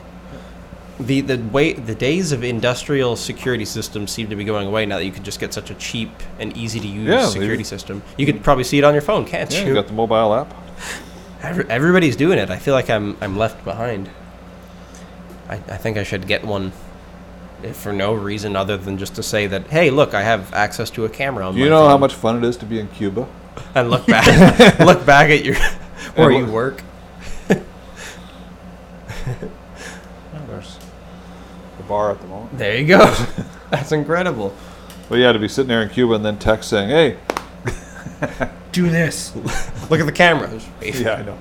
The 1.01 1.23
the 1.23 1.39
way 1.39 1.73
the 1.73 1.95
days 1.95 2.31
of 2.31 2.45
industrial 2.45 3.17
security 3.17 3.65
systems 3.65 4.13
seem 4.13 4.31
to 4.31 4.37
be 4.37 4.45
going 4.45 4.69
away 4.69 4.87
now 4.87 4.99
that 4.99 5.05
you 5.05 5.11
can 5.13 5.25
just 5.25 5.41
get 5.41 5.53
such 5.53 5.71
a 5.71 5.75
cheap 5.75 6.11
and 6.39 6.57
easy 6.57 6.79
to 6.79 6.87
use 6.87 7.09
Yeah, 7.09 7.25
they- 7.27 7.31
security 7.31 7.65
system. 7.65 8.03
You 8.17 8.27
could 8.27 8.45
probably 8.45 8.65
see 8.65 8.79
it 8.79 8.85
on 8.85 8.95
your 8.95 9.03
phone, 9.03 9.25
can't 9.25 9.53
Yeah, 9.53 9.63
you? 9.63 9.69
you 9.69 9.75
got 9.75 9.89
the 9.89 9.93
mobile 9.93 10.35
app. 10.35 10.55
Every- 11.43 11.69
Everybody's 11.69 12.15
doing 12.17 12.39
it. 12.39 12.49
I 12.49 12.59
feel 12.59 12.75
like 12.75 12.89
I'm 12.91 13.17
I'm 13.21 13.37
left 13.37 13.65
behind. 13.65 14.09
I, 15.49 15.55
I 15.57 15.77
think 15.77 15.97
I 15.97 16.05
should 16.05 16.27
get 16.29 16.45
one 16.45 16.73
if 17.65 17.77
for 17.77 17.93
no 17.93 18.15
reason 18.15 18.55
other 18.57 18.77
than 18.77 18.97
just 18.97 19.17
to 19.17 19.23
say 19.23 19.47
that 19.49 19.67
hey, 19.69 19.91
look, 19.91 20.15
I 20.15 20.23
have 20.23 20.53
access 20.55 20.91
to 20.91 21.05
a 21.07 21.09
camera. 21.09 21.49
On 21.49 21.55
Do 21.55 21.61
you 21.61 21.71
know 21.71 21.89
how 21.89 21.99
much 21.99 22.15
fun 22.15 22.37
it 22.39 22.45
is 22.47 22.57
to 22.59 22.67
be 22.67 22.79
in 22.79 22.87
Cuba? 22.89 23.27
And 23.75 23.91
look 23.91 24.07
back, 24.07 24.79
look 24.81 25.05
back 25.07 25.31
at 25.31 25.45
your 25.45 25.55
where 26.15 26.31
And 26.31 26.39
you 26.39 26.45
look- 26.47 26.55
work. 26.55 26.83
There's 30.49 30.79
the 31.79 31.83
bar 31.85 32.11
at 32.13 32.21
the 32.21 32.27
moment. 32.27 32.57
There 32.59 32.77
you 32.77 32.87
go. 32.87 32.99
That's 33.71 33.93
incredible. 33.93 34.55
But 35.09 35.17
yeah, 35.19 35.33
to 35.33 35.39
be 35.39 35.49
sitting 35.49 35.69
there 35.69 35.83
in 35.83 35.89
Cuba 35.89 36.15
and 36.15 36.25
then 36.25 36.39
text 36.39 36.71
saying, 36.71 36.89
"Hey, 36.89 37.17
Do 38.73 38.89
this. 38.91 39.35
Look 39.91 40.01
at 40.01 40.07
the 40.07 40.13
camera. 40.13 40.51
yeah, 40.83 41.15
I 41.15 41.23
know." 41.23 41.39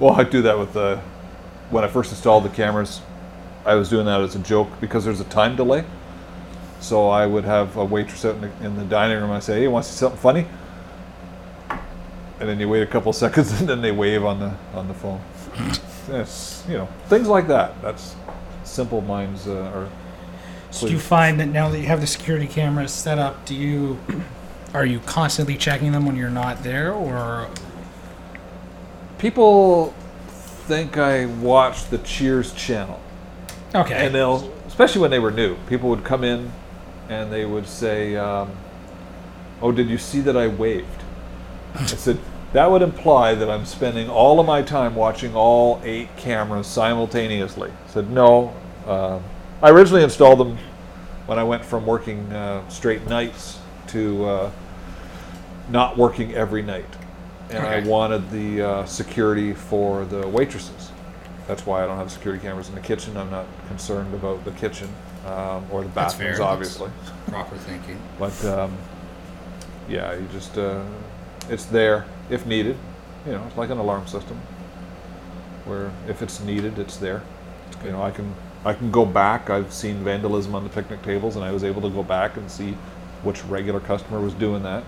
well, 0.00 0.12
I 0.12 0.24
do 0.24 0.42
that 0.42 0.58
with 0.58 0.72
the 0.72 1.00
when 1.70 1.84
I 1.84 1.88
first 1.88 2.10
installed 2.10 2.44
the 2.44 2.48
cameras. 2.50 3.00
I 3.64 3.74
was 3.74 3.88
doing 3.88 4.06
that 4.06 4.20
as 4.20 4.34
a 4.34 4.40
joke 4.40 4.68
because 4.80 5.04
there's 5.04 5.20
a 5.20 5.24
time 5.24 5.56
delay. 5.56 5.84
So 6.80 7.08
I 7.08 7.26
would 7.26 7.44
have 7.44 7.76
a 7.76 7.84
waitress 7.84 8.24
out 8.24 8.34
in 8.36 8.40
the, 8.40 8.66
in 8.66 8.76
the 8.76 8.84
dining 8.84 9.18
room. 9.18 9.30
I 9.30 9.40
say, 9.40 9.60
"Hey, 9.60 9.68
want 9.68 9.84
to 9.84 9.92
see 9.92 9.98
something 9.98 10.18
funny?" 10.20 10.46
And 12.40 12.48
then 12.48 12.58
you 12.58 12.68
wait 12.68 12.82
a 12.82 12.86
couple 12.86 13.12
seconds, 13.24 13.60
and 13.60 13.68
then 13.68 13.82
they 13.82 13.92
wave 13.92 14.24
on 14.24 14.40
the 14.40 14.54
on 14.74 14.88
the 14.88 14.94
phone. 14.94 15.20
It's 16.08 16.64
you 16.68 16.76
know 16.78 16.88
things 17.08 17.28
like 17.28 17.48
that. 17.48 17.80
That's 17.82 18.14
simple 18.64 19.00
minds 19.00 19.46
uh, 19.46 19.72
are. 19.74 19.88
So 20.70 20.86
do 20.86 20.92
you 20.92 20.98
find 20.98 21.38
that 21.40 21.46
now 21.46 21.68
that 21.68 21.78
you 21.78 21.86
have 21.86 22.00
the 22.00 22.06
security 22.06 22.46
cameras 22.46 22.92
set 22.92 23.18
up, 23.18 23.44
do 23.44 23.54
you 23.54 23.98
are 24.74 24.86
you 24.86 25.00
constantly 25.00 25.56
checking 25.56 25.92
them 25.92 26.06
when 26.06 26.16
you're 26.16 26.30
not 26.30 26.62
there, 26.62 26.92
or 26.92 27.48
People 29.22 29.94
think 30.66 30.96
I 30.98 31.26
watch 31.26 31.88
the 31.90 31.98
Cheers 31.98 32.52
channel. 32.54 33.00
okay? 33.72 34.06
And 34.06 34.12
they'll, 34.12 34.52
especially 34.66 35.00
when 35.00 35.12
they 35.12 35.20
were 35.20 35.30
new, 35.30 35.54
people 35.68 35.88
would 35.90 36.02
come 36.02 36.24
in 36.24 36.50
and 37.08 37.32
they 37.32 37.44
would 37.44 37.68
say, 37.68 38.16
um, 38.16 38.50
"Oh, 39.60 39.70
did 39.70 39.88
you 39.88 39.96
see 39.96 40.20
that 40.22 40.36
I 40.36 40.48
waved?" 40.48 41.04
I 41.76 41.86
said 41.86 42.18
that 42.52 42.70
would 42.70 42.82
imply 42.82 43.34
that 43.34 43.48
I'm 43.50 43.64
spending 43.64 44.08
all 44.10 44.40
of 44.40 44.46
my 44.46 44.62
time 44.62 44.94
watching 44.94 45.34
all 45.34 45.80
eight 45.84 46.14
cameras 46.16 46.66
simultaneously. 46.66 47.70
I 47.70 47.90
said 47.90 48.10
no. 48.10 48.54
Um 48.86 49.22
I 49.62 49.70
originally 49.70 50.02
installed 50.02 50.40
them 50.40 50.58
when 51.26 51.38
I 51.38 51.44
went 51.44 51.64
from 51.64 51.86
working 51.86 52.32
uh, 52.32 52.68
straight 52.68 53.06
nights 53.06 53.60
to 53.88 54.24
uh, 54.24 54.50
not 55.68 55.96
working 55.96 56.34
every 56.34 56.62
night, 56.62 56.84
and 57.50 57.64
I 57.64 57.78
wanted 57.86 58.28
the 58.32 58.60
uh, 58.60 58.84
security 58.86 59.52
for 59.54 60.04
the 60.04 60.26
waitresses. 60.26 60.90
That's 61.46 61.64
why 61.64 61.84
I 61.84 61.86
don't 61.86 61.96
have 61.96 62.10
security 62.10 62.42
cameras 62.42 62.68
in 62.68 62.74
the 62.74 62.80
kitchen. 62.80 63.16
I'm 63.16 63.30
not 63.30 63.46
concerned 63.68 64.12
about 64.14 64.44
the 64.44 64.50
kitchen 64.50 64.88
um, 65.26 65.64
or 65.70 65.82
the 65.82 65.88
That's 65.90 66.14
bathrooms, 66.14 66.38
That's- 66.38 66.40
obviously. 66.40 66.90
Proper 67.28 67.56
thinking. 67.58 68.00
But 68.18 68.44
um, 68.44 68.76
yeah, 69.88 70.12
you 70.14 70.26
just 70.32 70.58
uh, 70.58 70.82
it's 71.48 71.64
there 71.66 72.06
if 72.30 72.46
needed. 72.46 72.76
You 73.26 73.32
know, 73.32 73.44
it's 73.46 73.56
like 73.56 73.70
an 73.70 73.78
alarm 73.78 74.06
system 74.06 74.36
where 75.64 75.90
if 76.08 76.22
it's 76.22 76.40
needed, 76.40 76.78
it's 76.78 76.96
there. 76.96 77.22
You 77.84 77.92
know, 77.92 78.02
I 78.02 78.10
can 78.10 78.34
I 78.64 78.74
can 78.74 78.90
go 78.90 79.04
back. 79.04 79.50
I've 79.50 79.72
seen 79.72 80.04
vandalism 80.04 80.54
on 80.54 80.64
the 80.64 80.70
picnic 80.70 81.02
tables, 81.02 81.36
and 81.36 81.44
I 81.44 81.52
was 81.52 81.64
able 81.64 81.82
to 81.82 81.90
go 81.90 82.02
back 82.02 82.36
and 82.36 82.50
see 82.50 82.72
which 83.22 83.44
regular 83.44 83.80
customer 83.80 84.20
was 84.20 84.34
doing 84.34 84.62
that. 84.62 84.84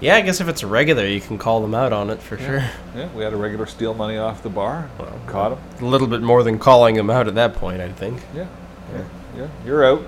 Yeah, 0.00 0.16
I 0.16 0.20
guess 0.20 0.42
if 0.42 0.48
it's 0.48 0.62
a 0.62 0.66
regular, 0.66 1.06
you 1.06 1.20
can 1.22 1.38
call 1.38 1.62
them 1.62 1.74
out 1.74 1.92
on 1.92 2.10
it 2.10 2.20
for 2.20 2.36
sure. 2.36 2.62
Yeah, 2.94 3.08
we 3.14 3.24
had 3.24 3.32
a 3.32 3.36
regular 3.36 3.64
steal 3.64 3.94
money 3.94 4.18
off 4.18 4.42
the 4.42 4.50
bar. 4.50 4.90
Well, 4.98 5.18
caught 5.26 5.52
him. 5.52 5.58
A 5.80 5.88
little 5.88 6.06
bit 6.06 6.20
more 6.20 6.42
than 6.42 6.58
calling 6.58 6.96
them 6.96 7.08
out 7.08 7.28
at 7.28 7.34
that 7.36 7.54
point, 7.54 7.80
I 7.80 7.90
think. 7.90 8.20
Yeah, 8.34 8.46
yeah, 8.92 9.04
yeah. 9.36 9.48
You're 9.64 9.84
out. 9.84 10.02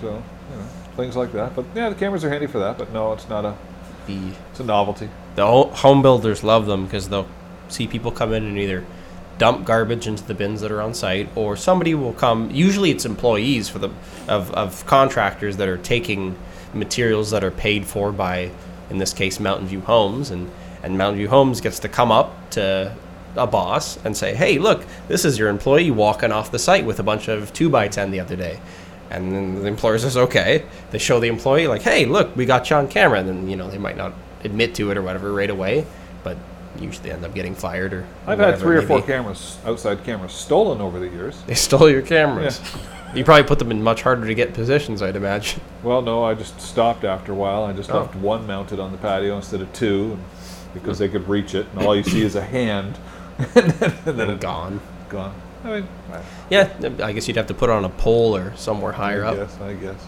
So 0.00 0.06
you 0.06 0.56
know 0.56 0.64
things 0.96 1.14
like 1.14 1.32
that. 1.32 1.54
But 1.54 1.66
yeah, 1.74 1.90
the 1.90 1.94
cameras 1.94 2.24
are 2.24 2.30
handy 2.30 2.46
for 2.46 2.58
that. 2.58 2.78
But 2.78 2.92
no, 2.92 3.12
it's 3.12 3.28
not 3.28 3.44
a. 3.44 3.54
The 4.08 4.18
It's 4.50 4.58
a 4.60 4.64
novelty. 4.64 5.08
the 5.36 5.46
ho- 5.46 5.70
home 5.70 6.02
builders 6.02 6.42
love 6.42 6.66
them 6.66 6.84
because 6.86 7.08
they'll 7.10 7.28
see 7.68 7.86
people 7.86 8.10
come 8.10 8.32
in 8.32 8.44
and 8.44 8.58
either 8.58 8.84
dump 9.38 9.64
garbage 9.64 10.08
into 10.08 10.24
the 10.24 10.34
bins 10.34 10.62
that 10.62 10.72
are 10.72 10.82
on 10.82 10.92
site, 10.94 11.28
or 11.36 11.56
somebody 11.56 11.94
will 11.94 12.14
come. 12.14 12.50
Usually, 12.50 12.90
it's 12.90 13.04
employees 13.04 13.68
for 13.68 13.78
the 13.78 13.90
of, 14.26 14.50
of 14.54 14.84
contractors 14.86 15.58
that 15.58 15.68
are 15.68 15.76
taking 15.76 16.36
materials 16.74 17.30
that 17.30 17.44
are 17.44 17.50
paid 17.52 17.86
for 17.86 18.10
by, 18.10 18.50
in 18.90 18.98
this 18.98 19.12
case, 19.12 19.38
Mountain 19.38 19.68
View 19.68 19.80
Homes, 19.82 20.30
and 20.30 20.50
and 20.82 20.96
Mountain 20.98 21.18
View 21.18 21.28
Homes 21.28 21.60
gets 21.60 21.78
to 21.80 21.88
come 21.88 22.10
up 22.10 22.50
to 22.50 22.94
a 23.36 23.46
boss 23.46 23.98
and 24.04 24.16
say, 24.16 24.34
"Hey, 24.34 24.58
look, 24.58 24.84
this 25.06 25.24
is 25.24 25.38
your 25.38 25.50
employee 25.50 25.90
walking 25.90 26.32
off 26.32 26.50
the 26.50 26.58
site 26.58 26.84
with 26.84 26.98
a 26.98 27.02
bunch 27.04 27.28
of 27.28 27.52
two 27.52 27.68
by 27.68 27.86
ten 27.88 28.10
the 28.10 28.20
other 28.20 28.36
day." 28.36 28.58
And 29.10 29.32
then 29.32 29.54
the 29.62 29.66
employer 29.66 29.98
says, 29.98 30.16
"Okay." 30.16 30.64
They 30.90 30.98
show 30.98 31.18
the 31.20 31.28
employee 31.28 31.66
like, 31.66 31.82
"Hey, 31.82 32.04
look, 32.04 32.34
we 32.36 32.44
got 32.44 32.68
you 32.70 32.76
on 32.76 32.88
camera." 32.88 33.18
And 33.20 33.28
then 33.28 33.48
you 33.48 33.56
know 33.56 33.68
they 33.70 33.78
might 33.78 33.96
not 33.96 34.12
admit 34.44 34.74
to 34.76 34.90
it 34.90 34.96
or 34.98 35.02
whatever 35.02 35.32
right 35.32 35.48
away, 35.50 35.86
but 36.22 36.36
usually 36.78 37.10
end 37.10 37.24
up 37.24 37.34
getting 37.34 37.54
fired 37.54 37.92
or. 37.94 38.04
I've 38.26 38.38
had 38.38 38.58
three 38.58 38.76
or 38.76 38.82
four 38.82 39.00
cameras, 39.02 39.56
outside 39.64 40.04
cameras, 40.04 40.32
stolen 40.32 40.80
over 40.80 40.98
the 41.00 41.08
years. 41.08 41.40
They 41.46 41.54
stole 41.54 41.88
your 41.90 42.02
cameras. 42.02 42.60
Yeah. 42.62 42.80
You 43.14 43.24
probably 43.24 43.44
put 43.48 43.58
them 43.58 43.70
in 43.70 43.82
much 43.82 44.02
harder 44.02 44.26
to 44.26 44.34
get 44.34 44.52
positions, 44.52 45.00
I'd 45.00 45.16
imagine. 45.16 45.62
Well, 45.82 46.02
no, 46.02 46.24
I 46.24 46.34
just 46.34 46.60
stopped 46.60 47.04
after 47.04 47.32
a 47.32 47.34
while. 47.34 47.64
I 47.64 47.72
just 47.72 47.90
Oh. 47.90 48.00
left 48.00 48.14
one 48.16 48.46
mounted 48.46 48.78
on 48.78 48.92
the 48.92 48.98
patio 48.98 49.34
instead 49.36 49.62
of 49.62 49.72
two, 49.72 50.10
and- 50.12 50.22
because 50.74 50.98
they 50.98 51.08
could 51.08 51.26
reach 51.26 51.54
it, 51.54 51.64
and 51.74 51.86
all 51.86 51.96
you 51.96 52.02
see 52.02 52.20
is 52.20 52.36
a 52.36 52.42
hand, 52.42 52.98
and 53.38 53.70
then, 53.70 53.94
and 54.04 54.18
then 54.20 54.28
And 54.28 54.38
gone. 54.38 54.80
gone. 55.08 55.32
I 55.64 55.80
mean, 55.80 55.88
I, 56.12 56.22
Yeah, 56.50 56.72
I 57.02 57.12
guess 57.12 57.26
you'd 57.28 57.36
have 57.36 57.48
to 57.48 57.54
put 57.54 57.70
it 57.70 57.72
on 57.72 57.84
a 57.84 57.88
pole 57.88 58.36
or 58.36 58.54
somewhere 58.56 58.92
higher 58.92 59.24
I 59.24 59.28
up. 59.28 59.36
Yes, 59.36 59.58
I 59.60 59.74
guess. 59.74 60.00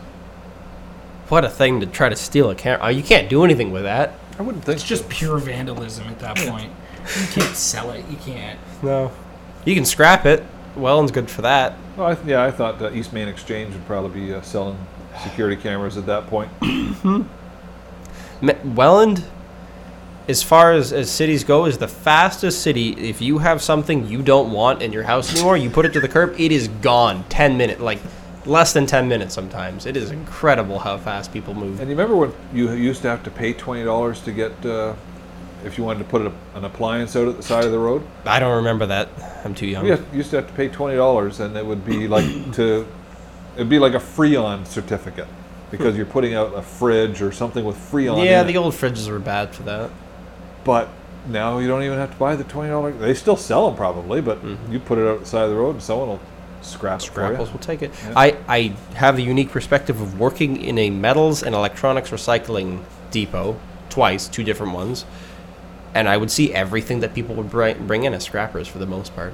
What 1.28 1.44
a 1.44 1.48
thing 1.48 1.80
to 1.80 1.86
try 1.86 2.08
to 2.08 2.16
steal 2.16 2.50
a 2.50 2.54
camera. 2.54 2.90
You 2.90 3.02
can't 3.02 3.28
do 3.28 3.44
anything 3.44 3.70
with 3.70 3.84
that. 3.84 4.14
I 4.38 4.42
wouldn't 4.42 4.64
think 4.64 4.76
It's 4.76 4.86
just 4.86 5.08
pure 5.08 5.38
vandalism 5.38 6.08
at 6.08 6.18
that 6.20 6.36
point. 6.36 6.72
You 7.20 7.26
can't 7.28 7.54
sell 7.56 7.90
it. 7.90 8.04
You 8.10 8.16
can't. 8.16 8.58
No. 8.82 9.12
You 9.64 9.74
can 9.74 9.84
scrap 9.84 10.26
it. 10.26 10.44
Welland's 10.76 11.12
good 11.12 11.30
for 11.30 11.42
that. 11.42 11.76
Well, 11.96 12.06
I, 12.08 12.14
th- 12.14 12.26
yeah, 12.26 12.44
I 12.44 12.50
thought 12.50 12.80
uh, 12.80 12.90
East 12.92 13.12
Main 13.12 13.28
Exchange 13.28 13.74
would 13.74 13.86
probably 13.86 14.20
be 14.20 14.34
uh, 14.34 14.40
selling 14.42 14.78
security 15.22 15.60
cameras 15.60 15.96
at 15.96 16.06
that 16.06 16.26
point. 16.28 16.50
Welland, 18.64 19.24
as 20.30 20.42
far 20.42 20.72
as, 20.72 20.92
as 20.92 21.10
cities 21.10 21.42
go, 21.44 21.66
is 21.66 21.76
the 21.76 21.88
fastest 21.88 22.62
city. 22.62 22.90
If 22.92 23.20
you 23.20 23.38
have 23.38 23.60
something 23.60 24.06
you 24.06 24.22
don't 24.22 24.52
want 24.52 24.80
in 24.80 24.92
your 24.92 25.02
house 25.02 25.34
anymore, 25.34 25.56
you 25.56 25.68
put 25.68 25.84
it 25.84 25.92
to 25.94 26.00
the 26.00 26.08
curb, 26.08 26.38
it 26.38 26.52
is 26.52 26.68
gone. 26.68 27.24
10 27.28 27.56
minutes, 27.58 27.80
like 27.80 27.98
less 28.46 28.72
than 28.72 28.86
10 28.86 29.08
minutes 29.08 29.34
sometimes. 29.34 29.86
It 29.86 29.96
is 29.96 30.12
incredible 30.12 30.78
how 30.78 30.96
fast 30.98 31.32
people 31.32 31.52
move. 31.52 31.80
And 31.80 31.90
you 31.90 31.96
remember 31.96 32.16
when 32.16 32.32
you 32.54 32.70
used 32.72 33.02
to 33.02 33.08
have 33.08 33.22
to 33.24 33.30
pay 33.30 33.52
twenty 33.52 33.84
dollars 33.84 34.20
to 34.22 34.32
get 34.32 34.52
uh, 34.64 34.94
if 35.64 35.76
you 35.76 35.84
wanted 35.84 35.98
to 35.98 36.04
put 36.06 36.22
a, 36.22 36.32
an 36.54 36.64
appliance 36.64 37.16
out 37.16 37.28
at 37.28 37.36
the 37.36 37.42
side 37.42 37.64
of 37.64 37.72
the 37.72 37.78
road? 37.78 38.06
I 38.24 38.38
don't 38.38 38.56
remember 38.56 38.86
that. 38.86 39.08
I'm 39.44 39.54
too 39.54 39.66
young. 39.66 39.84
You 39.84 39.94
you 40.12 40.18
used 40.18 40.30
to 40.30 40.36
have 40.36 40.46
to 40.46 40.54
pay 40.54 40.68
twenty 40.68 40.96
dollars, 40.96 41.40
and 41.40 41.56
it 41.56 41.66
would 41.66 41.84
be 41.84 42.08
like 42.16 42.52
to, 42.54 42.86
it'd 43.56 43.68
be 43.68 43.78
like 43.78 43.94
a 43.94 43.98
Freon 43.98 44.66
certificate 44.66 45.28
because 45.70 45.96
you're 45.96 46.06
putting 46.06 46.34
out 46.34 46.54
a 46.54 46.62
fridge 46.62 47.20
or 47.20 47.32
something 47.32 47.64
with 47.64 47.76
Freon. 47.76 48.24
Yeah, 48.24 48.42
the 48.42 48.54
it. 48.54 48.56
old 48.56 48.74
fridges 48.74 49.08
were 49.08 49.18
bad 49.18 49.54
for 49.54 49.62
that. 49.64 49.90
But 50.64 50.88
now 51.28 51.58
you 51.58 51.68
don't 51.68 51.82
even 51.82 51.98
have 51.98 52.12
to 52.12 52.16
buy 52.18 52.36
the 52.36 52.44
twenty 52.44 52.70
dollars. 52.70 52.98
They 52.98 53.14
still 53.14 53.36
sell 53.36 53.66
them 53.68 53.76
probably, 53.76 54.20
but 54.20 54.38
you 54.70 54.78
put 54.80 54.98
it 54.98 55.06
out 55.06 55.20
the 55.20 55.26
side 55.26 55.44
of 55.44 55.50
the 55.50 55.56
road, 55.56 55.72
and 55.76 55.82
someone 55.82 56.08
will 56.08 56.20
scrap 56.62 57.00
you. 57.00 57.52
will 57.52 57.58
take 57.58 57.82
it. 57.82 57.90
Yeah. 58.04 58.12
I, 58.16 58.36
I 58.48 58.58
have 58.94 59.16
the 59.16 59.22
unique 59.22 59.50
perspective 59.50 60.00
of 60.00 60.18
working 60.20 60.56
in 60.62 60.78
a 60.78 60.90
metals 60.90 61.42
and 61.42 61.54
electronics 61.54 62.10
recycling 62.10 62.82
depot 63.10 63.58
twice, 63.88 64.28
two 64.28 64.44
different 64.44 64.72
ones, 64.74 65.04
and 65.94 66.08
I 66.08 66.16
would 66.16 66.30
see 66.30 66.52
everything 66.52 67.00
that 67.00 67.14
people 67.14 67.34
would 67.36 67.50
bring, 67.50 67.86
bring 67.86 68.04
in 68.04 68.14
as 68.14 68.24
scrappers 68.24 68.68
for 68.68 68.78
the 68.78 68.86
most 68.86 69.14
part. 69.16 69.32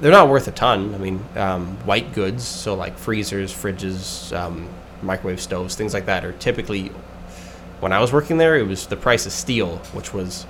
They're 0.00 0.10
not 0.10 0.30
worth 0.30 0.48
a 0.48 0.52
ton. 0.52 0.94
I 0.94 0.98
mean, 0.98 1.22
um, 1.36 1.76
white 1.84 2.14
goods, 2.14 2.42
so 2.42 2.74
like 2.74 2.96
freezers, 2.96 3.52
fridges, 3.52 4.34
um, 4.34 4.66
microwave 5.02 5.40
stoves, 5.40 5.74
things 5.76 5.92
like 5.94 6.06
that, 6.06 6.24
are 6.24 6.32
typically. 6.32 6.90
When 7.80 7.92
I 7.92 8.00
was 8.00 8.12
working 8.12 8.38
there, 8.38 8.56
it 8.56 8.66
was 8.66 8.86
the 8.86 8.96
price 8.96 9.26
of 9.26 9.32
steel, 9.32 9.78
which 9.92 10.12
was 10.14 10.46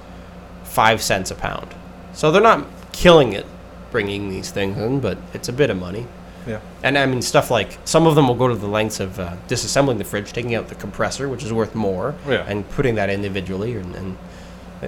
five 0.65 1.01
cents 1.03 1.31
a 1.31 1.35
pound. 1.35 1.69
So 2.13 2.31
they're 2.31 2.43
not 2.43 2.67
killing 2.93 3.33
it 3.33 3.47
bringing 3.91 4.29
these 4.29 4.51
things 4.51 4.77
in, 4.79 5.01
but 5.01 5.19
it's 5.35 5.49
a 5.49 5.53
bit 5.53 5.71
of 5.71 5.77
money. 5.79 6.07
Yeah. 6.47 6.61
And 6.83 6.97
I 6.97 7.07
mean, 7.07 7.23
stuff 7.23 7.51
like 7.51 7.79
some 7.85 8.07
of 8.07 8.15
them 8.15 8.27
will 8.29 8.35
go 8.35 8.49
to 8.49 8.55
the 8.55 8.67
lengths 8.67 8.99
of 9.01 9.19
uh, 9.21 9.37
disassembling 9.49 9.99
the 9.99 10.05
fridge, 10.05 10.33
taking 10.33 10.55
out 10.55 10.69
the 10.69 10.75
compressor, 10.75 11.29
which 11.29 11.45
is 11.45 11.53
worth 11.53 11.75
more, 11.75 12.15
Yeah. 12.27 12.45
and 12.49 12.69
putting 12.71 12.95
that 12.97 13.11
individually, 13.11 13.75
and, 13.77 13.95
and 13.95 14.17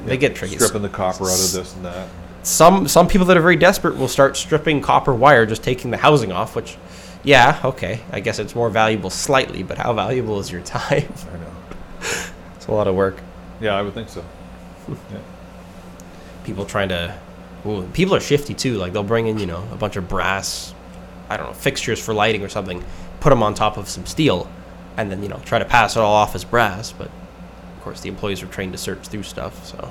they 0.06 0.16
get 0.16 0.34
tricky. 0.34 0.54
Stripping 0.56 0.82
the 0.82 0.88
copper 0.88 1.24
out 1.24 1.34
of 1.38 1.52
this 1.52 1.74
and 1.74 1.84
that. 1.84 2.08
Some 2.44 2.88
some 2.88 3.06
people 3.06 3.26
that 3.26 3.36
are 3.36 3.40
very 3.42 3.56
desperate 3.56 3.96
will 3.96 4.08
start 4.08 4.36
stripping 4.36 4.80
copper 4.80 5.14
wire, 5.14 5.44
just 5.46 5.62
taking 5.62 5.90
the 5.90 5.96
housing 5.98 6.32
off. 6.32 6.56
Which, 6.56 6.76
yeah, 7.22 7.60
okay, 7.64 8.00
I 8.10 8.20
guess 8.20 8.38
it's 8.38 8.54
more 8.54 8.70
valuable 8.70 9.10
slightly, 9.10 9.62
but 9.62 9.78
how 9.78 9.92
valuable 9.92 10.40
is 10.40 10.50
your 10.50 10.62
time? 10.62 11.12
I 11.32 11.36
know. 11.36 11.52
It's 12.62 12.68
a 12.68 12.72
lot 12.72 12.86
of 12.86 12.94
work. 12.94 13.16
Yeah, 13.60 13.74
I 13.74 13.82
would 13.82 13.92
think 13.92 14.08
so. 14.08 14.24
yeah. 14.88 15.18
people 16.44 16.64
trying 16.64 16.90
to. 16.90 17.18
Ooh, 17.66 17.82
people 17.92 18.14
are 18.14 18.20
shifty 18.20 18.54
too. 18.54 18.76
Like 18.76 18.92
they'll 18.92 19.02
bring 19.02 19.26
in 19.26 19.40
you 19.40 19.46
know 19.46 19.66
a 19.72 19.76
bunch 19.76 19.96
of 19.96 20.08
brass, 20.08 20.72
I 21.28 21.36
don't 21.36 21.46
know 21.46 21.54
fixtures 21.54 22.00
for 22.00 22.14
lighting 22.14 22.44
or 22.44 22.48
something, 22.48 22.84
put 23.18 23.30
them 23.30 23.42
on 23.42 23.54
top 23.54 23.78
of 23.78 23.88
some 23.88 24.06
steel, 24.06 24.48
and 24.96 25.10
then 25.10 25.24
you 25.24 25.28
know 25.28 25.40
try 25.44 25.58
to 25.58 25.64
pass 25.64 25.96
it 25.96 25.98
all 25.98 26.14
off 26.14 26.36
as 26.36 26.44
brass. 26.44 26.92
But 26.92 27.08
of 27.08 27.82
course 27.82 28.00
the 28.00 28.08
employees 28.08 28.44
are 28.44 28.46
trained 28.46 28.70
to 28.72 28.78
search 28.78 29.08
through 29.08 29.24
stuff. 29.24 29.66
So 29.66 29.90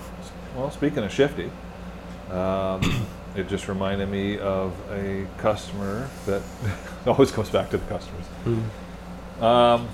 Well, 0.55 0.71
speaking 0.71 0.99
of 0.99 1.11
shifty, 1.11 1.51
um, 2.29 3.05
it 3.35 3.49
just 3.49 3.67
reminded 3.67 4.07
me 4.07 4.37
of 4.37 4.73
a 4.91 5.27
customer 5.39 6.09
that 6.25 6.41
always 7.05 7.33
comes 7.33 7.49
back 7.49 7.69
to 7.71 7.77
the 7.77 7.85
customers. 7.87 8.25
Um, 9.41 9.89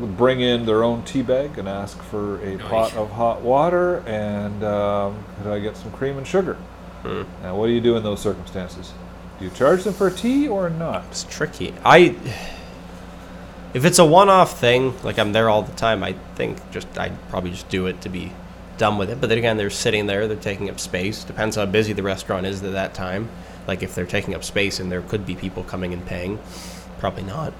would 0.00 0.16
bring 0.16 0.40
in 0.40 0.64
their 0.66 0.84
own 0.84 1.04
tea 1.04 1.22
bag 1.22 1.58
and 1.58 1.68
ask 1.68 2.00
for 2.04 2.40
a 2.42 2.56
Nice. 2.56 2.68
pot 2.68 2.94
of 2.94 3.10
hot 3.10 3.42
water 3.42 3.98
and 4.06 4.62
um, 4.64 5.24
could 5.42 5.52
I 5.52 5.58
get 5.58 5.76
some 5.76 5.90
cream 5.92 6.18
and 6.18 6.26
sugar? 6.26 6.54
Hmm. 7.02 7.22
Now, 7.42 7.56
what 7.56 7.66
do 7.66 7.72
you 7.72 7.80
do 7.80 7.96
in 7.96 8.02
those 8.02 8.20
circumstances? 8.20 8.92
Do 9.38 9.44
you 9.44 9.50
charge 9.52 9.84
them 9.84 9.94
for 9.94 10.10
tea 10.10 10.48
or 10.48 10.68
not? 10.70 11.04
it's 11.10 11.24
tricky. 11.24 11.72
I. 11.84 12.16
If 13.74 13.84
it's 13.84 13.98
a 13.98 14.04
one-off 14.04 14.58
thing, 14.58 14.94
like 15.04 15.18
I'm 15.18 15.32
there 15.32 15.48
all 15.50 15.62
the 15.62 15.74
time, 15.76 16.02
I 16.02 16.14
think 16.34 16.58
just 16.70 16.88
I'd 16.98 17.12
probably 17.28 17.50
just 17.50 17.68
do 17.68 17.86
it 17.86 18.00
to 18.00 18.08
be 18.08 18.32
done 18.78 18.96
with 18.98 19.10
it. 19.10 19.20
But 19.20 19.28
then 19.28 19.38
again, 19.38 19.56
they're 19.58 19.68
sitting 19.70 20.06
there, 20.06 20.26
they're 20.26 20.36
taking 20.38 20.70
up 20.70 20.80
space. 20.80 21.22
Depends 21.22 21.56
how 21.56 21.66
busy 21.66 21.92
the 21.92 22.02
restaurant 22.02 22.46
is 22.46 22.62
at 22.62 22.72
that 22.72 22.94
time. 22.94 23.28
Like 23.66 23.82
if 23.82 23.94
they're 23.94 24.06
taking 24.06 24.34
up 24.34 24.42
space 24.42 24.80
and 24.80 24.90
there 24.90 25.02
could 25.02 25.26
be 25.26 25.34
people 25.36 25.62
coming 25.64 25.92
and 25.92 26.04
paying, 26.06 26.38
probably 26.98 27.24
not. 27.24 27.52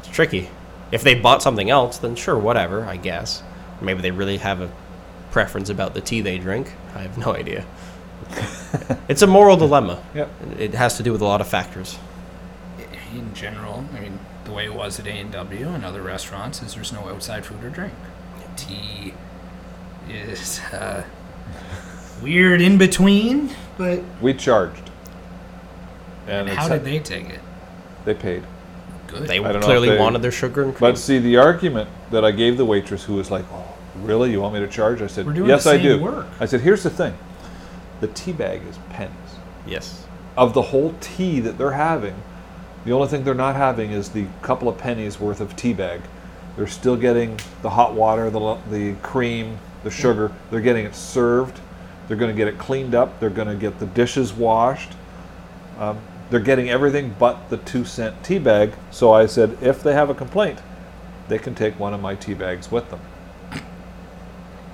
It's 0.00 0.08
tricky. 0.08 0.48
If 0.92 1.02
they 1.02 1.14
bought 1.14 1.42
something 1.42 1.70
else, 1.70 1.98
then 1.98 2.14
sure, 2.14 2.38
whatever, 2.38 2.84
I 2.84 2.96
guess. 2.96 3.42
Maybe 3.80 4.02
they 4.02 4.10
really 4.12 4.36
have 4.36 4.60
a 4.60 4.70
preference 5.32 5.68
about 5.70 5.94
the 5.94 6.00
tea 6.00 6.20
they 6.20 6.38
drink. 6.38 6.72
I 6.94 7.00
have 7.00 7.16
no 7.18 7.34
idea. 7.34 7.64
it's 9.08 9.22
a 9.22 9.26
moral 9.26 9.56
dilemma. 9.56 10.02
Yep. 10.14 10.30
It 10.58 10.74
has 10.74 10.96
to 10.98 11.02
do 11.02 11.10
with 11.12 11.20
a 11.22 11.24
lot 11.24 11.40
of 11.40 11.48
factors. 11.48 11.98
in 13.14 13.34
general, 13.34 13.84
I 13.96 14.00
mean, 14.00 14.18
the 14.44 14.52
way 14.52 14.66
it 14.66 14.74
was 14.74 15.00
at 15.00 15.06
A 15.06 15.10
and 15.10 15.32
W 15.32 15.68
and 15.68 15.84
other 15.84 16.02
restaurants 16.02 16.62
is 16.62 16.74
there's 16.74 16.92
no 16.92 17.08
outside 17.08 17.44
food 17.46 17.64
or 17.64 17.70
drink. 17.70 17.94
Tea 18.56 19.14
is 20.10 20.60
uh, 20.72 21.04
weird 22.22 22.60
in 22.60 22.76
between, 22.78 23.50
but 23.78 24.02
We 24.20 24.34
charged. 24.34 24.90
and 26.26 26.48
it's- 26.48 26.56
how 26.56 26.68
did 26.68 26.84
they 26.84 26.98
take 26.98 27.30
it? 27.30 27.40
They 28.04 28.14
paid. 28.14 28.44
Good. 29.12 29.28
They 29.28 29.38
I 29.38 29.52
don't 29.52 29.62
clearly 29.62 29.90
they- 29.90 29.98
wanted 29.98 30.22
their 30.22 30.32
sugar 30.32 30.62
and 30.62 30.74
cream. 30.74 30.90
But 30.92 30.98
see, 30.98 31.18
the 31.18 31.36
argument 31.36 31.88
that 32.10 32.24
I 32.24 32.30
gave 32.30 32.56
the 32.56 32.64
waitress, 32.64 33.04
who 33.04 33.14
was 33.14 33.30
like, 33.30 33.44
"Oh, 33.52 33.64
really? 34.02 34.30
You 34.30 34.40
want 34.40 34.54
me 34.54 34.60
to 34.60 34.68
charge?" 34.68 35.02
I 35.02 35.06
said, 35.06 35.26
We're 35.26 35.32
doing 35.34 35.48
"Yes, 35.48 35.64
the 35.64 35.72
I 35.72 35.78
do." 35.78 36.00
work. 36.00 36.26
I 36.40 36.46
said, 36.46 36.60
"Here's 36.62 36.82
the 36.82 36.90
thing: 36.90 37.14
the 38.00 38.08
tea 38.08 38.32
bag 38.32 38.62
is 38.68 38.78
pennies. 38.90 39.12
yes. 39.66 40.06
Of 40.36 40.54
the 40.54 40.62
whole 40.62 40.94
tea 41.00 41.40
that 41.40 41.58
they're 41.58 41.72
having, 41.72 42.14
the 42.86 42.92
only 42.92 43.06
thing 43.08 43.22
they're 43.22 43.34
not 43.34 43.54
having 43.54 43.90
is 43.90 44.08
the 44.08 44.24
couple 44.40 44.66
of 44.66 44.78
pennies 44.78 45.20
worth 45.20 45.40
of 45.42 45.54
tea 45.56 45.74
bag. 45.74 46.00
They're 46.56 46.66
still 46.66 46.96
getting 46.96 47.38
the 47.60 47.68
hot 47.70 47.94
water, 47.94 48.30
the 48.30 48.56
the 48.70 48.94
cream, 49.02 49.58
the 49.84 49.90
sugar. 49.90 50.32
They're 50.50 50.60
getting 50.62 50.86
it 50.86 50.94
served. 50.94 51.60
They're 52.08 52.16
going 52.16 52.30
to 52.30 52.36
get 52.36 52.48
it 52.48 52.58
cleaned 52.58 52.94
up. 52.94 53.20
They're 53.20 53.30
going 53.30 53.48
to 53.48 53.54
get 53.54 53.78
the 53.78 53.86
dishes 53.86 54.32
washed. 54.32 54.92
Um, 55.78 55.98
they're 56.32 56.40
getting 56.40 56.70
everything 56.70 57.14
but 57.18 57.50
the 57.50 57.58
two 57.58 57.84
cent 57.84 58.24
tea 58.24 58.38
bag. 58.38 58.72
So 58.90 59.12
I 59.12 59.26
said, 59.26 59.58
if 59.60 59.82
they 59.82 59.92
have 59.92 60.08
a 60.08 60.14
complaint, 60.14 60.60
they 61.28 61.38
can 61.38 61.54
take 61.54 61.78
one 61.78 61.92
of 61.92 62.00
my 62.00 62.14
tea 62.14 62.32
bags 62.32 62.70
with 62.72 62.88
them. 62.90 63.00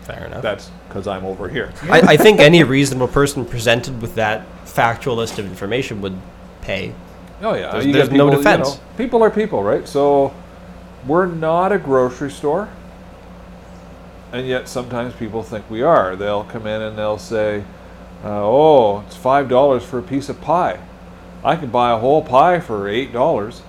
Fair 0.02 0.24
enough. 0.26 0.40
That's 0.40 0.70
because 0.89 1.09
I'm 1.09 1.24
over 1.24 1.48
here. 1.48 1.72
I, 1.90 2.01
I 2.12 2.16
think 2.16 2.39
any 2.39 2.62
reasonable 2.62 3.09
person 3.09 3.44
presented 3.44 4.01
with 4.01 4.14
that 4.14 4.47
factual 4.66 5.16
list 5.16 5.40
of 5.40 5.47
information 5.47 6.01
would 6.01 6.16
pay. 6.62 6.94
Oh 7.43 7.55
yeah, 7.55 7.72
There's- 7.72 7.86
you 7.86 7.93
there's 7.93 8.09
get 8.09 8.16
no 8.16 8.26
people, 8.28 8.39
you 8.39 8.44
defense. 8.44 8.76
know, 8.76 8.80
people 8.97 9.22
are 9.24 9.30
people, 9.30 9.62
right? 9.64 9.86
So 9.86 10.32
we're 11.09 11.26
not 11.26 11.72
a 11.72 11.78
grocery 11.78 12.30
store, 12.30 12.68
and 14.32 14.47
yet 14.47 14.68
sometimes 14.68 15.12
people 15.14 15.43
think 15.43 15.68
we 15.68 15.82
are. 15.82 16.14
They'll 16.14 16.44
come 16.44 16.66
in 16.68 16.80
and 16.82 16.97
they'll 16.97 17.18
say, 17.18 17.64
uh, 18.24 18.28
"Oh, 18.44 19.01
it's 19.06 19.16
five 19.16 19.48
dollars 19.48 19.85
for 19.85 19.98
a 19.98 20.02
piece 20.02 20.28
of 20.28 20.40
pie. 20.40 20.78
I 21.44 21.56
could 21.56 21.73
buy 21.73 21.93
a 21.93 21.98
whole 21.98 22.23
pie 22.23 22.60
for 22.60 22.89
eight 22.89 23.12
dollars." 23.12 23.62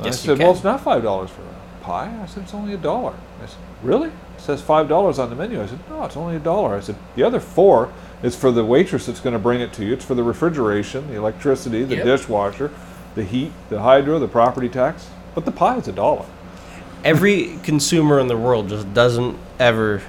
I 0.00 0.06
Yes, 0.06 0.24
you 0.24 0.34
said, 0.34 0.38
"Well, 0.42 0.52
it's 0.52 0.64
not 0.64 0.80
five 0.80 1.02
dollars 1.02 1.30
for 1.30 1.42
a 1.42 1.84
pie." 1.84 2.10
I 2.22 2.26
said, 2.26 2.44
"It's 2.44 2.54
only 2.54 2.72
a 2.74 2.78
dollar." 2.78 3.12
I 3.42 3.46
said, 3.46 3.58
"Really?" 3.82 4.08
It 4.08 4.42
says 4.42 4.62
five 4.62 4.88
dollars 4.88 5.18
on 5.18 5.28
the 5.30 5.36
menu. 5.36 5.62
I 5.62 5.66
said, 5.66 5.78
"No, 5.90 6.04
it's 6.04 6.16
only 6.16 6.36
a 6.36 6.40
dollar." 6.40 6.76
I 6.76 6.80
said, 6.80 6.96
"The 7.16 7.22
other 7.22 7.40
four 7.40 7.90
is 8.22 8.34
for 8.36 8.50
the 8.50 8.64
waitress 8.64 9.06
that's 9.06 9.20
going 9.20 9.32
to 9.34 9.38
bring 9.38 9.60
it 9.60 9.72
to 9.74 9.84
you. 9.84 9.92
It's 9.92 10.04
for 10.04 10.14
the 10.14 10.22
refrigeration, 10.22 11.08
the 11.08 11.16
electricity, 11.16 11.84
the 11.84 11.96
Yep. 11.96 12.04
dishwasher, 12.04 12.70
the 13.14 13.24
heat, 13.24 13.52
the 13.68 13.80
hydro, 13.80 14.18
the 14.18 14.28
property 14.28 14.68
tax. 14.68 15.08
But 15.34 15.44
the 15.44 15.52
pie 15.52 15.76
is 15.76 15.88
a 15.88 15.92
dollar." 15.92 16.24
Every 17.04 17.58
consumer 17.62 18.18
in 18.18 18.28
the 18.28 18.36
world 18.36 18.68
just 18.68 18.92
doesn't 18.92 19.36
ever 19.58 20.02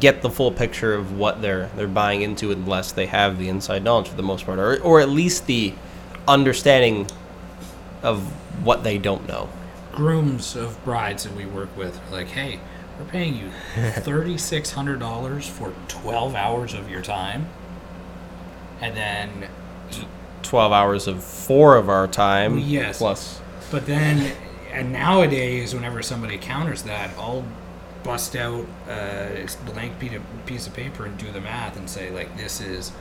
get 0.00 0.22
the 0.22 0.30
full 0.30 0.50
picture 0.50 0.94
of 0.94 1.16
what 1.16 1.42
they're 1.42 1.68
they're 1.76 1.86
buying 1.86 2.22
into 2.22 2.50
unless 2.50 2.90
they 2.92 3.06
have 3.06 3.38
the 3.38 3.48
inside 3.48 3.84
knowledge 3.84 4.08
for 4.08 4.16
the 4.16 4.22
most 4.22 4.44
part, 4.46 4.58
or 4.58 4.78
or 4.82 5.00
at 5.00 5.08
least 5.08 5.46
the 5.46 5.72
understanding 6.28 7.06
of 8.02 8.20
what 8.64 8.84
they 8.84 8.98
don't 8.98 9.26
know. 9.28 9.48
grooms 9.92 10.54
of 10.56 10.82
brides 10.84 11.24
that 11.24 11.34
we 11.34 11.46
work 11.46 11.74
with 11.76 12.00
are 12.08 12.12
like, 12.12 12.28
hey, 12.28 12.60
we're 12.98 13.04
paying 13.06 13.34
you 13.36 13.50
thirty 13.92 14.38
six 14.38 14.70
hundred 14.72 14.98
dollars 15.00 15.46
for 15.48 15.72
twelve 15.88 16.34
hours 16.34 16.74
of 16.74 16.90
your 16.90 17.02
time, 17.02 17.48
and 18.80 18.96
then, 18.96 19.48
Twelve 20.42 20.70
hours 20.72 21.08
of 21.08 21.24
four 21.24 21.76
of 21.76 21.88
our 21.88 22.06
time. 22.06 22.58
Yes. 22.58 22.98
Plus, 22.98 23.40
but 23.70 23.84
then, 23.86 24.32
and 24.70 24.92
nowadays, 24.92 25.74
whenever 25.74 26.02
somebody 26.02 26.38
counters 26.38 26.82
that, 26.84 27.10
I'll 27.18 27.44
bust 28.04 28.36
out 28.36 28.64
a 28.88 29.48
blank 29.64 29.98
piece 29.98 30.12
of, 30.12 30.22
piece 30.46 30.66
of 30.68 30.74
paper 30.74 31.04
and 31.04 31.18
do 31.18 31.32
the 31.32 31.40
math 31.40 31.76
and 31.76 31.90
say 31.90 32.10
like, 32.10 32.36
this 32.36 32.60
is, 32.60 32.92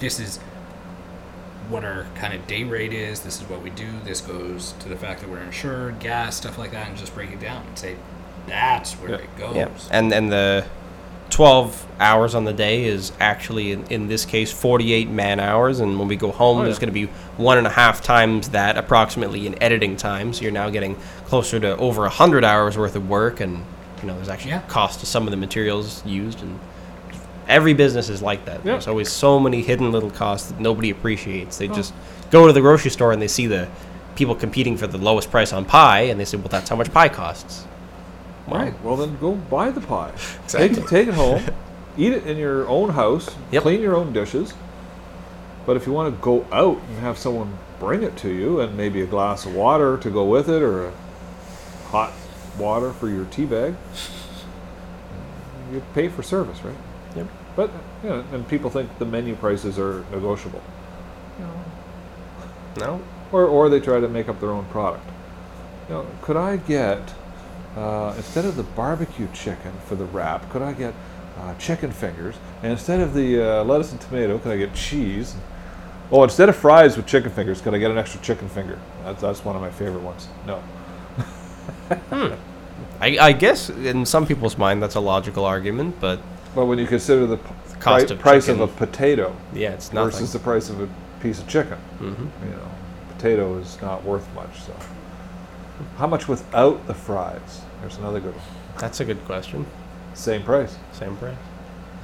this 0.00 0.18
is 0.18 0.40
what 1.68 1.84
our 1.84 2.06
kind 2.14 2.32
of 2.34 2.46
day 2.46 2.64
rate 2.64 2.92
is. 2.92 3.20
This 3.20 3.40
is 3.40 3.48
what 3.48 3.62
we 3.62 3.70
do. 3.70 3.86
This 4.04 4.20
goes 4.20 4.72
to 4.80 4.88
the 4.88 4.96
fact 4.96 5.20
that 5.20 5.28
we're 5.28 5.40
insured, 5.40 6.00
gas, 6.00 6.36
stuff 6.36 6.58
like 6.58 6.70
that, 6.72 6.88
and 6.88 6.96
just 6.96 7.14
break 7.14 7.30
it 7.30 7.40
down 7.40 7.66
and 7.66 7.78
say, 7.78 7.96
that's 8.46 8.94
where 8.94 9.10
Yeah. 9.10 9.16
it 9.16 9.36
goes. 9.38 9.56
yeah, 9.56 9.68
and 9.90 10.12
and 10.12 10.32
the 10.32 10.64
twelve 11.30 11.86
hours 12.00 12.34
on 12.34 12.44
the 12.44 12.52
day 12.54 12.84
is 12.84 13.12
actually 13.20 13.72
in, 13.72 13.84
in 13.88 14.08
this 14.08 14.24
case 14.24 14.50
forty 14.50 14.92
eight 14.94 15.10
man 15.10 15.38
hours, 15.40 15.80
and 15.80 15.98
when 15.98 16.08
we 16.08 16.16
go 16.16 16.30
home, 16.32 16.58
Oh, 16.58 16.64
there's 16.64 16.78
going 16.78 16.88
to 16.88 16.92
be 16.94 17.06
one 17.36 17.58
and 17.58 17.66
a 17.66 17.70
half 17.70 18.02
times 18.02 18.48
that 18.50 18.78
approximately 18.78 19.46
in 19.46 19.62
editing 19.62 19.96
time. 19.96 20.32
So 20.32 20.42
you're 20.42 20.52
now 20.52 20.70
getting 20.70 20.96
closer 21.26 21.60
to 21.60 21.76
over 21.76 22.06
a 22.06 22.10
hundred 22.10 22.44
hours 22.44 22.78
worth 22.78 22.96
of 22.96 23.08
work, 23.08 23.40
and 23.40 23.62
you 24.00 24.06
know 24.08 24.14
there's 24.14 24.30
actually 24.30 24.52
Yeah. 24.52 24.62
cost 24.68 25.00
to 25.00 25.06
some 25.06 25.24
of 25.26 25.30
the 25.30 25.36
materials 25.36 26.02
used, 26.06 26.40
and 26.42 26.58
every 27.48 27.74
business 27.74 28.08
is 28.08 28.22
like 28.22 28.44
that. 28.44 28.58
Yeah. 28.58 28.72
There's 28.72 28.86
always 28.86 29.10
so 29.10 29.40
many 29.40 29.62
hidden 29.62 29.90
little 29.90 30.10
costs 30.10 30.50
that 30.50 30.60
nobody 30.60 30.90
appreciates. 30.90 31.58
They 31.58 31.68
oh. 31.68 31.74
just 31.74 31.94
go 32.30 32.46
to 32.46 32.52
the 32.52 32.60
grocery 32.60 32.90
store 32.90 33.12
and 33.12 33.20
they 33.20 33.28
see 33.28 33.46
the 33.46 33.68
people 34.14 34.34
competing 34.34 34.76
for 34.76 34.86
the 34.86 34.98
lowest 34.98 35.30
price 35.30 35.52
on 35.52 35.64
pie, 35.64 36.02
and 36.02 36.20
they 36.20 36.24
say, 36.24 36.36
"Well, 36.36 36.48
that's 36.48 36.68
how 36.68 36.76
much 36.76 36.92
pie 36.92 37.08
costs." 37.08 37.66
Well, 38.46 38.60
Right. 38.60 38.84
Well, 38.84 38.96
then 38.96 39.16
go 39.18 39.32
buy 39.32 39.70
the 39.70 39.80
pie. 39.80 40.12
Exactly. 40.44 40.68
Take, 40.68 40.78
it, 40.78 40.88
take 40.88 41.08
it 41.08 41.14
home. 41.14 41.42
eat 41.98 42.12
it 42.12 42.26
in 42.26 42.36
your 42.36 42.66
own 42.68 42.90
house. 42.90 43.28
Yep. 43.52 43.62
Clean 43.62 43.80
your 43.80 43.96
own 43.96 44.12
dishes. 44.12 44.54
But 45.66 45.76
if 45.76 45.86
you 45.86 45.92
want 45.92 46.14
to 46.14 46.22
go 46.22 46.46
out 46.50 46.78
and 46.88 46.98
have 47.00 47.18
someone 47.18 47.58
bring 47.78 48.02
it 48.02 48.16
to 48.18 48.30
you, 48.30 48.60
and 48.60 48.76
maybe 48.76 49.02
a 49.02 49.06
glass 49.06 49.44
of 49.44 49.54
water 49.54 49.98
to 49.98 50.10
go 50.10 50.24
with 50.24 50.48
it, 50.48 50.62
or 50.62 50.86
a 50.86 50.92
hot 51.88 52.12
water 52.58 52.92
for 52.92 53.08
your 53.08 53.26
tea 53.26 53.44
bag, 53.44 53.76
you 55.70 55.82
pay 55.94 56.08
for 56.08 56.22
service, 56.22 56.64
right? 56.64 56.74
Yep. 57.58 57.70
But 57.70 57.70
you 58.02 58.10
know, 58.10 58.24
and 58.32 58.48
people 58.48 58.70
think 58.70 58.98
the 58.98 59.04
menu 59.04 59.34
prices 59.34 59.78
are 59.78 60.04
negotiable. 60.12 60.62
You 61.38 61.44
know, 61.44 61.64
No. 62.78 63.02
or, 63.32 63.44
or 63.46 63.68
they 63.68 63.80
try 63.80 64.00
to 64.00 64.08
make 64.08 64.28
up 64.28 64.40
their 64.40 64.50
own 64.50 64.64
product. 64.66 65.08
You 65.88 65.96
know, 65.96 66.06
could 66.22 66.36
I 66.36 66.56
get 66.56 67.14
uh, 67.76 68.14
instead 68.16 68.44
of 68.44 68.56
the 68.56 68.62
barbecue 68.62 69.28
chicken 69.32 69.72
for 69.86 69.94
the 69.94 70.04
wrap, 70.06 70.50
could 70.50 70.62
I 70.62 70.72
get 70.72 70.94
uh, 71.38 71.54
chicken 71.54 71.92
fingers? 71.92 72.36
And 72.62 72.72
instead 72.72 73.00
of 73.00 73.14
the 73.14 73.60
uh, 73.60 73.64
lettuce 73.64 73.92
and 73.92 74.00
tomato, 74.00 74.38
could 74.38 74.52
I 74.52 74.56
get 74.56 74.74
cheese? 74.74 75.34
Oh, 76.10 76.24
instead 76.24 76.48
of 76.48 76.56
fries 76.56 76.96
with 76.96 77.06
chicken 77.06 77.30
fingers, 77.30 77.60
could 77.60 77.74
I 77.74 77.78
get 77.78 77.90
an 77.90 77.98
extra 77.98 78.20
chicken 78.20 78.48
finger? 78.48 78.78
That's, 79.04 79.20
that's 79.20 79.44
one 79.44 79.54
of 79.54 79.62
my 79.62 79.70
favorite 79.70 80.02
ones. 80.02 80.28
No. 80.46 80.58
hmm. 82.10 82.34
I, 83.00 83.18
I 83.18 83.32
guess 83.32 83.70
in 83.70 84.04
some 84.04 84.26
people's 84.26 84.58
mind 84.58 84.82
that's 84.82 84.96
a 84.96 85.00
logical 85.00 85.44
argument, 85.44 86.00
but 86.00 86.18
But 86.58 86.66
when 86.66 86.80
you 86.80 86.88
consider 86.88 87.24
the, 87.24 87.36
p- 87.36 87.54
cost 87.78 88.06
pri- 88.08 88.14
of 88.16 88.18
price 88.18 88.48
of 88.48 88.58
a 88.60 88.66
potato 88.66 89.32
yeah, 89.54 89.74
it's 89.74 89.92
nothing. 89.92 90.10
versus 90.10 90.32
the 90.32 90.40
price 90.40 90.68
of 90.70 90.80
a 90.80 90.88
piece 91.20 91.38
of 91.38 91.46
chicken, 91.46 91.78
hmm 91.98 92.26
you 92.44 92.50
know, 92.50 92.68
potato 93.10 93.56
is 93.58 93.80
not 93.80 94.02
worth 94.02 94.26
much. 94.34 94.62
So, 94.62 94.74
how 95.98 96.08
much 96.08 96.26
without 96.26 96.84
the 96.88 96.94
fries? 96.94 97.60
There's 97.80 97.96
another 97.98 98.18
good 98.18 98.34
one. 98.34 98.44
That's 98.76 98.98
a 98.98 99.04
good 99.04 99.24
question. 99.24 99.66
Same 100.14 100.42
price. 100.42 100.76
Same 100.90 101.16
price. 101.18 101.36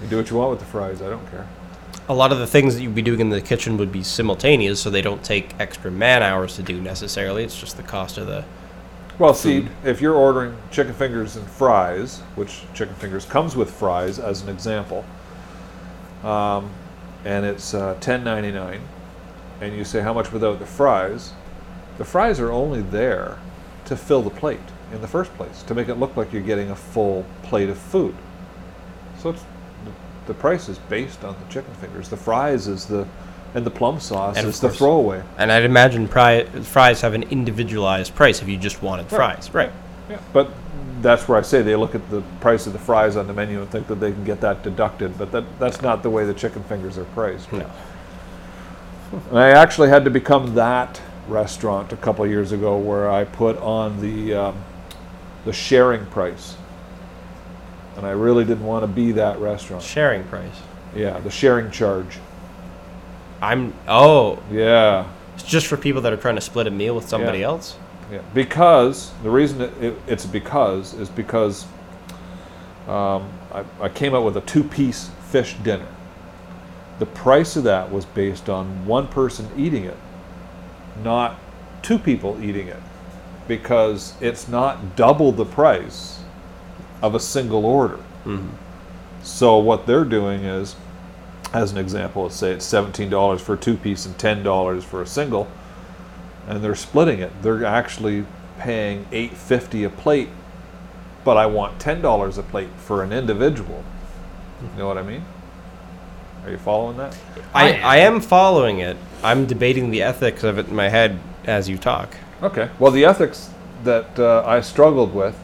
You 0.00 0.06
do 0.06 0.18
what 0.18 0.30
you 0.30 0.36
want 0.36 0.50
with 0.52 0.60
the 0.60 0.66
fries. 0.66 1.02
I 1.02 1.08
don't 1.10 1.28
care. 1.32 1.48
A 2.08 2.14
lot 2.14 2.30
of 2.30 2.38
the 2.38 2.46
things 2.46 2.76
that 2.76 2.82
you'd 2.84 2.94
be 2.94 3.02
doing 3.02 3.18
in 3.18 3.30
the 3.30 3.40
kitchen 3.40 3.76
would 3.78 3.90
be 3.90 4.04
simultaneous, 4.04 4.78
so 4.78 4.88
they 4.88 5.02
don't 5.02 5.24
take 5.24 5.58
extra 5.58 5.90
man 5.90 6.22
hours 6.22 6.54
to 6.54 6.62
do 6.62 6.80
necessarily. 6.80 7.42
It's 7.42 7.58
just 7.58 7.76
the 7.76 7.82
cost 7.82 8.18
of 8.18 8.28
the. 8.28 8.44
Well, 9.16 9.32
see, 9.32 9.68
if 9.84 10.00
you're 10.00 10.14
ordering 10.14 10.56
chicken 10.72 10.92
fingers 10.92 11.36
and 11.36 11.46
fries, 11.46 12.18
which 12.34 12.62
chicken 12.74 12.96
fingers 12.96 13.24
comes 13.24 13.54
with 13.54 13.70
fries 13.70 14.18
as 14.18 14.42
an 14.42 14.48
example, 14.48 15.04
um, 16.24 16.68
and 17.24 17.46
it's 17.46 17.74
uh, 17.74 17.96
ten 18.00 18.24
ninety 18.24 18.50
nine, 18.50 18.80
and 19.60 19.76
you 19.76 19.84
say 19.84 20.00
how 20.00 20.12
much 20.12 20.32
without 20.32 20.58
the 20.58 20.66
fries, 20.66 21.32
the 21.96 22.04
fries 22.04 22.40
are 22.40 22.50
only 22.50 22.82
there 22.82 23.38
to 23.84 23.96
fill 23.96 24.22
the 24.22 24.30
plate 24.30 24.58
in 24.92 25.00
the 25.00 25.08
first 25.08 25.32
place, 25.34 25.62
to 25.62 25.74
make 25.74 25.88
it 25.88 25.94
look 25.94 26.16
like 26.16 26.32
you're 26.32 26.42
getting 26.42 26.70
a 26.70 26.76
full 26.76 27.24
plate 27.44 27.68
of 27.68 27.78
food. 27.78 28.16
So 29.18 29.30
it's 29.30 29.44
the 30.26 30.34
price 30.34 30.68
is 30.68 30.78
based 30.78 31.22
on 31.22 31.36
the 31.38 31.52
chicken 31.52 31.72
fingers. 31.74 32.08
The 32.08 32.16
fries 32.16 32.66
is 32.66 32.86
the 32.86 33.06
and 33.54 33.64
the 33.64 33.70
plum 33.70 34.00
sauce 34.00 34.36
And 34.36 34.48
is 34.48 34.60
the 34.60 34.68
throwaway. 34.68 35.22
And 35.38 35.50
I'd 35.50 35.64
imagine 35.64 36.08
pri- 36.08 36.44
fries 36.44 37.00
have 37.00 37.14
an 37.14 37.22
individualized 37.24 38.14
price 38.14 38.42
if 38.42 38.48
you 38.48 38.56
just 38.56 38.82
wanted 38.82 39.06
fries. 39.06 39.52
Right. 39.54 39.70
Yeah, 40.10 40.18
but 40.32 40.50
that's 41.00 41.28
where 41.28 41.38
I 41.38 41.42
say 41.42 41.62
they 41.62 41.76
look 41.76 41.94
at 41.94 42.10
the 42.10 42.22
price 42.40 42.66
of 42.66 42.72
the 42.72 42.78
fries 42.78 43.16
on 43.16 43.26
the 43.26 43.32
menu 43.32 43.60
and 43.60 43.70
think 43.70 43.86
that 43.86 43.96
they 43.96 44.10
can 44.10 44.24
get 44.24 44.40
that 44.40 44.62
deducted, 44.62 45.16
but 45.16 45.30
that, 45.32 45.44
that's 45.58 45.82
not 45.82 46.02
the 46.02 46.10
way 46.10 46.24
the 46.24 46.34
chicken 46.34 46.62
fingers 46.64 46.98
are 46.98 47.04
priced. 47.04 47.52
No. 47.52 47.70
And 49.30 49.38
I 49.38 49.50
actually 49.50 49.90
had 49.90 50.04
to 50.04 50.10
become 50.10 50.54
that 50.54 51.00
restaurant 51.28 51.92
a 51.92 51.96
couple 51.96 52.26
years 52.26 52.52
ago 52.52 52.76
where 52.76 53.10
I 53.10 53.24
put 53.24 53.56
on 53.58 54.00
the, 54.00 54.34
um, 54.34 54.64
the 55.44 55.52
sharing 55.52 56.06
price. 56.06 56.56
And 57.96 58.04
I 58.04 58.10
really 58.10 58.44
didn't 58.44 58.64
want 58.64 58.82
to 58.82 58.88
be 58.88 59.12
that 59.12 59.38
restaurant. 59.38 59.82
Sharing 59.82 60.24
price. 60.24 60.60
Yeah, 60.96 61.20
the 61.20 61.30
sharing 61.30 61.70
charge. 61.70 62.18
I'm. 63.44 63.74
Oh, 63.86 64.38
Yeah. 64.50 65.06
it's 65.34 65.42
just 65.44 65.66
for 65.66 65.76
people 65.76 66.00
that 66.02 66.12
are 66.12 66.16
trying 66.16 66.36
to 66.36 66.40
split 66.40 66.66
a 66.66 66.70
meal 66.70 66.94
with 66.94 67.08
somebody 67.08 67.38
Yeah. 67.40 67.46
else. 67.46 67.76
Yeah, 68.10 68.20
because 68.34 69.12
the 69.22 69.30
reason 69.30 69.60
it, 69.62 69.72
it, 69.82 69.94
it's 70.06 70.26
because 70.26 70.94
is 70.94 71.08
because 71.08 71.64
um, 72.86 73.28
I, 73.52 73.64
I 73.80 73.88
came 73.88 74.14
up 74.14 74.24
with 74.24 74.36
a 74.36 74.42
two-piece 74.42 75.10
fish 75.30 75.56
dinner. 75.62 75.86
The 76.98 77.06
price 77.06 77.56
of 77.56 77.64
that 77.64 77.90
was 77.90 78.04
based 78.04 78.48
on 78.48 78.86
one 78.86 79.08
person 79.08 79.48
eating 79.56 79.84
it, 79.84 79.96
not 81.02 81.38
two 81.82 81.98
people 81.98 82.38
eating 82.42 82.68
it, 82.68 82.80
because 83.48 84.14
it's 84.20 84.48
not 84.48 84.96
double 84.96 85.32
the 85.32 85.44
price 85.46 86.20
of 87.02 87.14
a 87.14 87.20
single 87.20 87.64
order. 87.66 87.98
So 89.22 89.56
what 89.58 89.86
they're 89.86 90.04
doing 90.04 90.44
is, 90.44 90.76
as 91.54 91.72
an 91.72 91.78
example, 91.78 92.24
let's 92.24 92.36
say 92.36 92.50
it's 92.52 92.64
seventeen 92.64 93.08
dollars 93.08 93.40
for 93.40 93.54
a 93.54 93.56
two-piece 93.56 94.04
and 94.04 94.18
ten 94.18 94.42
dollars 94.42 94.84
for 94.84 95.00
a 95.00 95.06
single 95.06 95.48
and 96.46 96.62
they're 96.62 96.74
splitting 96.74 97.20
it. 97.20 97.32
They're 97.42 97.64
actually 97.64 98.26
paying 98.58 99.06
$8.50 99.06 99.86
a 99.86 99.88
plate, 99.88 100.28
but 101.24 101.38
I 101.38 101.46
want 101.46 101.80
ten 101.80 102.02
dollars 102.02 102.36
a 102.36 102.42
plate 102.42 102.68
for 102.76 103.02
an 103.02 103.12
individual. 103.12 103.82
You 104.60 104.78
know 104.78 104.86
what 104.86 104.98
I 104.98 105.02
mean? 105.02 105.24
Are 106.44 106.50
you 106.50 106.58
following 106.58 106.98
that? 106.98 107.16
I, 107.54 107.72
I- 107.72 107.80
I 107.80 107.96
am 107.98 108.20
following 108.20 108.80
it. 108.80 108.96
I'm 109.22 109.46
debating 109.46 109.90
the 109.90 110.02
ethics 110.02 110.44
of 110.44 110.58
it 110.58 110.68
in 110.68 110.74
my 110.74 110.88
head 110.90 111.18
as 111.46 111.66
you 111.68 111.78
talk. 111.78 112.14
Okay. 112.42 112.68
Well, 112.78 112.92
the 112.92 113.06
ethics 113.06 113.48
that 113.84 114.18
uh, 114.18 114.42
I 114.46 114.60
struggled 114.60 115.14
with, 115.14 115.38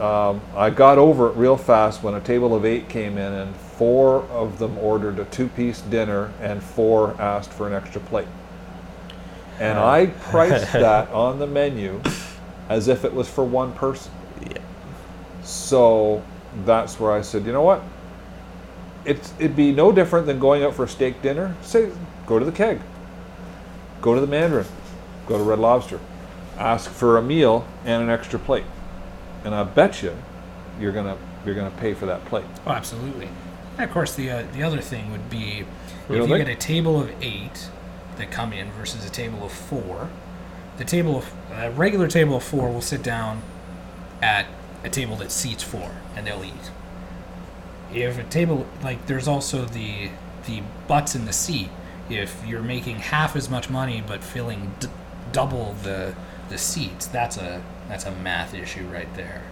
um, 0.00 0.40
I 0.56 0.70
got 0.70 0.96
over 0.96 1.28
it 1.28 1.36
real 1.36 1.58
fast 1.58 2.02
when 2.02 2.14
a 2.14 2.20
table 2.20 2.54
of 2.54 2.64
eight 2.64 2.88
came 2.88 3.18
in, 3.18 3.32
and 3.32 3.54
four 3.76 4.22
of 4.24 4.58
them 4.58 4.76
ordered 4.78 5.18
a 5.18 5.24
two-piece 5.26 5.82
dinner, 5.82 6.32
and 6.40 6.62
four 6.62 7.20
asked 7.20 7.52
for 7.52 7.66
an 7.66 7.72
extra 7.72 8.00
plate. 8.02 8.28
And 9.60 9.78
uh. 9.78 9.86
I 9.86 10.06
priced 10.30 10.72
that 10.72 11.10
on 11.10 11.38
the 11.38 11.46
menu 11.46 12.00
as 12.68 12.88
if 12.88 13.04
it 13.04 13.12
was 13.12 13.28
for 13.28 13.44
one 13.44 13.72
person. 13.74 14.12
Yeah. 14.42 14.58
So 15.42 16.22
that's 16.64 16.98
where 16.98 17.12
I 17.12 17.20
said, 17.20 17.46
you 17.46 17.52
know 17.52 17.62
what? 17.62 17.82
It's, 19.04 19.32
it'd 19.38 19.54
be 19.54 19.70
no 19.70 19.92
different 19.92 20.26
than 20.26 20.40
going 20.40 20.64
out 20.64 20.74
for 20.74 20.84
a 20.84 20.88
steak 20.88 21.22
dinner. 21.22 21.54
Say, 21.62 21.92
go 22.26 22.38
to 22.38 22.44
the 22.44 22.52
keg, 22.52 22.80
go 24.00 24.14
to 24.14 24.20
the 24.20 24.26
Mandarin, 24.26 24.66
go 25.28 25.38
to 25.38 25.44
Red 25.44 25.60
Lobster, 25.60 26.00
ask 26.58 26.90
for 26.90 27.16
a 27.18 27.22
meal 27.22 27.66
and 27.84 28.02
an 28.02 28.10
extra 28.10 28.38
plate, 28.38 28.64
and 29.44 29.54
I 29.54 29.62
bet 29.62 30.02
you, 30.02 30.16
you're 30.80 30.92
gonna 30.92 31.16
you're 31.44 31.54
gonna 31.54 31.70
pay 31.78 31.94
for 31.94 32.06
that 32.06 32.24
plate. 32.24 32.44
Oh, 32.66 32.72
absolutely. 32.72 33.28
And 33.78 33.84
of 33.84 33.90
course, 33.90 34.14
the 34.14 34.30
uh, 34.30 34.44
the 34.52 34.62
other 34.62 34.80
thing 34.80 35.10
would 35.12 35.28
be 35.30 35.36
You 35.38 35.64
if 36.08 36.10
you 36.10 36.26
think? 36.26 36.46
get 36.46 36.48
a 36.48 36.54
table 36.56 37.00
of 37.00 37.10
eight 37.22 37.68
that 38.16 38.30
come 38.30 38.52
in 38.52 38.70
versus 38.72 39.04
a 39.04 39.10
table 39.10 39.44
of 39.44 39.52
four. 39.52 40.08
The 40.78 40.84
table 40.84 41.16
of 41.18 41.32
a 41.52 41.70
regular 41.70 42.08
table 42.08 42.36
of 42.36 42.42
four 42.42 42.70
will 42.70 42.80
sit 42.82 43.02
down 43.02 43.42
at 44.22 44.46
a 44.84 44.88
table 44.90 45.16
that 45.16 45.30
seats 45.30 45.62
four, 45.62 45.90
and 46.14 46.26
they'll 46.26 46.44
eat. 46.44 46.70
If 47.92 48.18
a 48.18 48.24
table 48.24 48.66
like 48.82 49.06
there's 49.06 49.28
also 49.28 49.64
the 49.64 50.10
the 50.46 50.62
butts 50.88 51.14
in 51.14 51.24
the 51.24 51.32
seat. 51.32 51.70
If 52.08 52.40
you're 52.46 52.62
making 52.62 52.96
half 53.00 53.34
as 53.34 53.50
much 53.50 53.68
money 53.68 54.00
but 54.06 54.22
filling 54.22 54.74
d- 54.78 54.86
double 55.32 55.74
the 55.82 56.14
the 56.48 56.56
seats, 56.58 57.06
that's 57.06 57.36
a 57.36 57.62
that's 57.88 58.04
a 58.06 58.12
math 58.12 58.54
issue 58.54 58.86
right 58.86 59.12
there. 59.16 59.42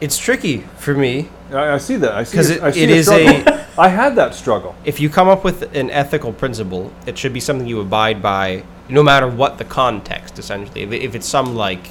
It's 0.00 0.16
tricky 0.18 0.58
for 0.78 0.94
me 0.94 1.28
I, 1.52 1.74
I 1.74 1.78
see 1.78 1.96
that. 1.96 2.12
I 2.12 2.22
see. 2.24 2.36
'Cause 2.36 2.48
your- 2.50 2.58
it- 2.58 2.64
I 2.64 2.70
see 2.70 2.82
it 2.84 2.90
is. 2.90 3.08
I 3.78 3.88
had 3.88 4.14
that 4.16 4.34
struggle. 4.34 4.74
if 4.84 5.00
you 5.00 5.08
come 5.08 5.28
up 5.28 5.42
with 5.44 5.74
an 5.74 5.90
ethical 5.90 6.32
principle, 6.32 6.92
it 7.06 7.16
should 7.18 7.32
be 7.32 7.40
something 7.40 7.66
you 7.66 7.80
abide 7.80 8.20
by, 8.22 8.62
no 8.88 9.02
matter 9.02 9.26
what 9.26 9.58
the 9.58 9.64
context. 9.64 10.38
Essentially, 10.38 10.82
if, 10.82 10.92
if 10.92 11.14
it's 11.14 11.26
some 11.26 11.54
like 11.56 11.90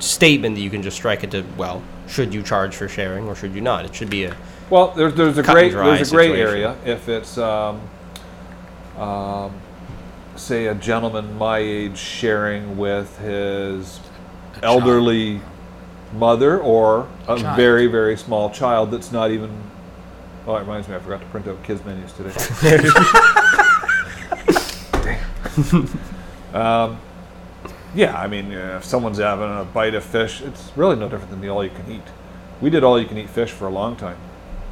statement 0.00 0.54
that 0.56 0.60
you 0.60 0.70
can 0.70 0.82
just 0.82 0.96
strike 0.96 1.24
it 1.24 1.30
to, 1.32 1.44
well, 1.56 1.82
should 2.08 2.32
you 2.34 2.42
charge 2.42 2.74
for 2.76 2.88
sharing 2.88 3.26
or 3.26 3.34
should 3.34 3.54
you 3.54 3.60
not? 3.60 3.84
It 3.84 3.94
should 3.94 4.10
be 4.10 4.24
a 4.24 4.34
Well, 4.70 4.92
there's 4.96 5.14
there's 5.14 5.38
a 5.38 5.42
great 5.42 5.72
there's 5.72 6.12
a 6.12 6.14
gray 6.14 6.40
area 6.40 6.74
if 6.84 7.08
it's 7.08 7.38
um, 7.38 7.80
um, 8.98 9.52
say 10.36 10.66
a 10.66 10.74
gentleman 10.74 11.36
my 11.38 11.58
age 11.58 11.96
sharing 11.98 12.76
with 12.76 13.18
his 13.18 14.00
elderly 14.62 15.40
mother 16.12 16.60
or 16.60 17.08
a 17.26 17.38
Child. 17.38 17.56
very 17.56 17.86
very 17.86 18.16
small 18.16 18.50
child 18.50 18.90
that's 18.90 19.12
not 19.12 19.30
even. 19.30 19.50
Oh, 20.46 20.56
it 20.56 20.60
reminds 20.60 20.88
me, 20.88 20.94
I 20.94 20.98
forgot 20.98 21.20
to 21.20 21.26
print 21.26 21.46
out 21.46 21.62
kids 21.62 21.84
menus 21.84 22.12
today. 22.14 22.30
um, 26.54 26.98
yeah, 27.94 28.18
I 28.18 28.26
mean, 28.28 28.52
uh, 28.52 28.76
if 28.78 28.84
someone's 28.84 29.18
having 29.18 29.50
a 29.50 29.64
bite 29.64 29.94
of 29.94 30.04
fish, 30.04 30.40
it's 30.40 30.72
really 30.74 30.96
no 30.96 31.08
different 31.08 31.30
than 31.30 31.40
the 31.40 31.48
all 31.48 31.62
you 31.62 31.70
can 31.70 31.90
eat. 31.90 32.02
We 32.60 32.70
did 32.70 32.82
all 32.82 32.98
you 32.98 33.06
can 33.06 33.18
eat 33.18 33.28
fish 33.28 33.50
for 33.50 33.66
a 33.66 33.70
long 33.70 33.96
time. 33.96 34.16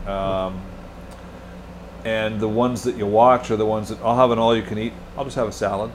Um, 0.07 0.61
and 2.05 2.41
the 2.41 2.49
ones 2.49 2.83
that 2.85 2.97
you 2.97 3.07
watch 3.07 3.51
are 3.51 3.57
the 3.57 3.67
ones 3.67 3.89
that 3.89 4.01
I'll 4.01 4.17
have 4.17 4.31
an 4.31 4.39
all 4.39 4.57
you 4.57 4.63
can 4.63 4.79
eat. 4.79 4.93
I'll 5.17 5.25
just 5.25 5.37
have 5.37 5.49
a 5.49 5.53
salad, 5.53 5.91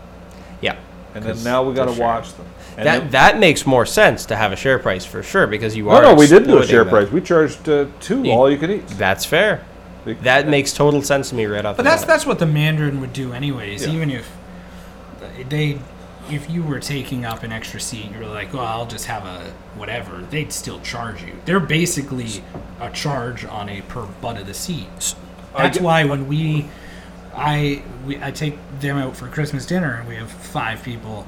yeah. 0.62 0.78
and 1.16 1.24
then 1.24 1.42
now 1.44 1.64
we 1.64 1.74
got 1.74 1.94
to 1.94 2.00
watch 2.00 2.34
them. 2.34 2.46
And 2.78 2.86
That 2.88 3.00
then- 3.02 3.10
that 3.12 3.40
makes 3.40 3.66
more 3.66 3.86
sense 3.86 4.26
to 4.28 4.36
have 4.36 4.52
a 4.52 4.56
share 4.56 4.80
price 4.80 5.06
for 5.06 5.22
sure 5.24 5.46
because 5.48 5.76
you 5.76 5.84
no, 5.86 5.90
are. 5.92 6.02
no, 6.02 6.10
no, 6.12 6.16
we 6.16 6.28
did 6.28 6.46
do 6.48 6.58
a 6.60 6.66
share 6.66 6.84
them. 6.84 6.90
price. 6.90 7.12
We 7.12 7.22
charged 7.22 7.68
uh, 7.68 7.86
two 8.00 8.24
You- 8.24 8.32
all 8.32 8.50
you 8.50 8.58
could 8.58 8.72
eat. 8.72 8.88
That's 8.90 9.26
fair. 9.26 9.64
Be- 10.06 10.14
That 10.14 10.48
makes 10.48 10.74
total 10.74 11.02
sense 11.02 11.30
to 11.30 11.36
me 11.36 11.46
right 11.46 11.64
off 11.66 11.78
But 11.78 11.84
the 11.84 11.90
that's 11.90 12.02
bat. 12.04 12.08
that's 12.08 12.26
what 12.26 12.40
the 12.40 12.46
Mandarin 12.48 13.02
would 13.02 13.14
do 13.14 13.34
anyways. 13.34 13.86
Yeah. 13.86 13.94
Even 13.94 14.10
if 14.10 14.30
they, 15.50 15.80
if 16.30 16.50
you 16.50 16.64
were 16.64 16.80
taking 16.80 17.26
up 17.26 17.44
an 17.44 17.52
extra 17.52 17.80
seat, 17.80 18.12
you 18.12 18.20
were 18.20 18.26
like, 18.26 18.54
"Well, 18.54 18.66
I'll 18.66 18.86
just 18.88 19.06
have 19.06 19.26
a 19.26 19.52
whatever." 19.76 20.24
They'd 20.30 20.52
still 20.54 20.80
charge 20.80 21.22
you. 21.22 21.34
They're 21.46 21.60
basically 21.60 22.44
a 22.80 22.90
charge 22.90 23.46
on 23.46 23.70
a 23.70 23.82
per 23.82 24.04
butt 24.22 24.38
of 24.40 24.48
the 24.48 24.54
seat. 24.54 25.14
That's 25.56 25.78
get- 25.78 25.84
why 25.84 26.06
when 26.06 26.28
we, 26.28 26.66
I 27.36 27.84
we, 28.06 28.22
I 28.24 28.32
take 28.32 28.58
them 28.80 28.98
out 28.98 29.16
for 29.16 29.28
Christmas 29.28 29.66
dinner, 29.66 29.96
and 30.00 30.08
we 30.08 30.16
have 30.16 30.32
five 30.32 30.82
people, 30.84 31.28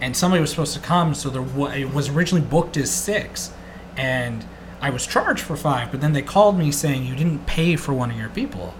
and 0.00 0.16
somebody 0.16 0.40
was 0.40 0.50
supposed 0.50 0.74
to 0.74 0.80
come, 0.80 1.14
so 1.14 1.30
there 1.30 1.42
wa- 1.42 1.68
it 1.70 1.92
was 1.92 2.08
originally 2.08 2.44
booked 2.44 2.76
as 2.76 2.90
six, 2.90 3.52
and 3.96 4.44
I 4.80 4.90
was 4.90 5.06
charged 5.06 5.42
for 5.42 5.56
five, 5.56 5.90
but 5.90 6.00
then 6.00 6.12
they 6.12 6.22
called 6.22 6.58
me 6.58 6.70
saying 6.70 7.04
you 7.04 7.16
didn't 7.16 7.46
pay 7.46 7.76
for 7.76 7.92
one 7.94 8.10
of 8.10 8.16
your 8.18 8.28
people. 8.28 8.74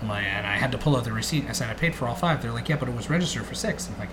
I'm 0.00 0.08
like, 0.08 0.26
and 0.26 0.46
I 0.46 0.56
had 0.56 0.72
to 0.72 0.78
pull 0.78 0.96
out 0.96 1.04
the 1.04 1.12
receipt. 1.12 1.46
I 1.48 1.52
said 1.52 1.70
I 1.70 1.74
paid 1.74 1.94
for 1.94 2.08
all 2.08 2.14
five. 2.14 2.42
They're 2.42 2.50
like, 2.52 2.68
yeah, 2.68 2.76
but 2.76 2.88
it 2.88 2.94
was 2.94 3.08
registered 3.08 3.46
for 3.46 3.54
six. 3.54 3.88
I'm 3.88 3.98
like, 3.98 4.10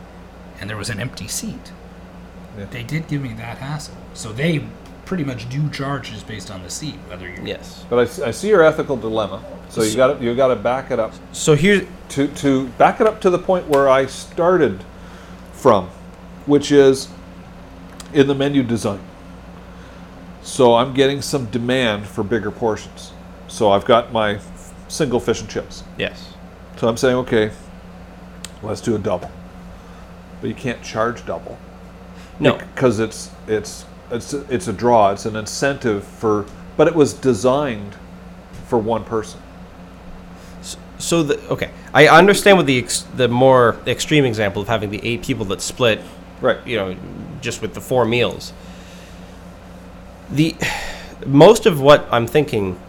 and 0.60 0.70
there 0.70 0.78
was 0.78 0.90
an 0.90 0.99
empty 0.99 1.28
seat. 1.28 1.72
Yeah. 2.57 2.66
They 2.66 2.84
did 2.84 3.07
give 3.07 3.22
me 3.22 3.34
that 3.34 3.57
hassle, 3.57 3.95
so 4.14 4.32
they 4.32 4.66
pretty 5.06 5.24
much 5.24 5.49
do 5.49 5.68
charges 5.72 6.22
based 6.24 6.52
on 6.52 6.61
the 6.61 6.70
seat, 6.70 6.95
whether 7.07 7.28
you 7.28 7.41
yes. 7.44 7.84
But 7.90 8.20
I 8.22 8.32
see 8.32 8.49
your 8.49 8.64
ethical 8.64 8.95
dilemma. 8.95 9.44
So 9.70 9.84
you 9.84 9.95
got 9.95 10.20
to 10.20 10.24
you 10.24 10.36
got 10.36 10.48
to 10.48 10.56
back 10.56 10.91
it 10.91 10.99
up 10.99 11.14
So 11.32 11.56
here's 11.56 11.88
to 12.10 12.28
to 12.28 12.68
back 12.70 13.02
it 13.02 13.07
up 13.07 13.20
to 13.22 13.30
the 13.30 13.40
point 13.40 13.68
where 13.68 13.90
I 13.90 14.06
started 14.06 14.84
from, 15.53 15.90
which 16.50 16.72
is 16.72 17.08
in 18.12 18.26
the 18.28 18.34
menu 18.34 18.64
design. 18.64 19.00
So 20.42 20.76
I'm 20.76 20.96
getting 20.96 21.22
some 21.22 21.46
demand 21.46 22.08
for 22.08 22.24
bigger 22.24 22.50
portions. 22.50 23.14
So 23.48 23.72
I've 23.72 23.86
got 23.86 24.12
my 24.12 24.40
single 24.88 25.20
fish 25.20 25.42
and 25.42 25.50
chips. 25.50 25.84
Yes. 25.98 26.34
So 26.78 26.88
I'm 26.88 26.98
saying, 26.98 27.16
okay, 27.18 27.52
let's 28.64 28.82
do 28.82 28.96
a 28.96 29.00
double. 29.00 29.30
But 30.42 30.48
you 30.48 30.56
can't 30.56 30.82
charge 30.82 31.24
double 31.26 31.58
No. 32.40 32.58
because 32.58 33.00
it's 33.00 33.30
it's 33.48 33.86
it's 34.10 34.34
it's 34.34 34.68
a 34.68 34.74
draw. 34.74 35.12
It's 35.12 35.26
an 35.28 35.36
incentive 35.36 36.04
for, 36.04 36.46
but 36.78 36.88
it 36.88 36.96
was 36.96 37.14
designed 37.14 37.96
for 38.68 38.80
one 38.80 39.04
person. 39.04 39.40
So 40.98 41.24
the 41.24 41.48
okay, 41.50 41.70
I 41.94 42.08
understand 42.08 42.58
with 42.58 42.66
the 42.66 42.80
ex, 42.80 43.04
the 43.16 43.28
more 43.28 43.78
extreme 43.86 44.26
example 44.26 44.62
of 44.62 44.68
having 44.68 44.90
the 44.90 45.00
eight 45.04 45.24
people 45.24 45.46
that 45.46 45.62
split, 45.62 46.02
Right. 46.41 46.66
you 46.66 46.78
know, 46.78 46.95
just 47.41 47.61
with 47.61 47.74
the 47.74 47.82
four 47.82 48.06
meals. 48.06 48.53
The 50.32 50.56
most 51.26 51.66
of 51.66 51.82
what 51.82 52.07
I'm 52.11 52.28
thinking, 52.28 52.80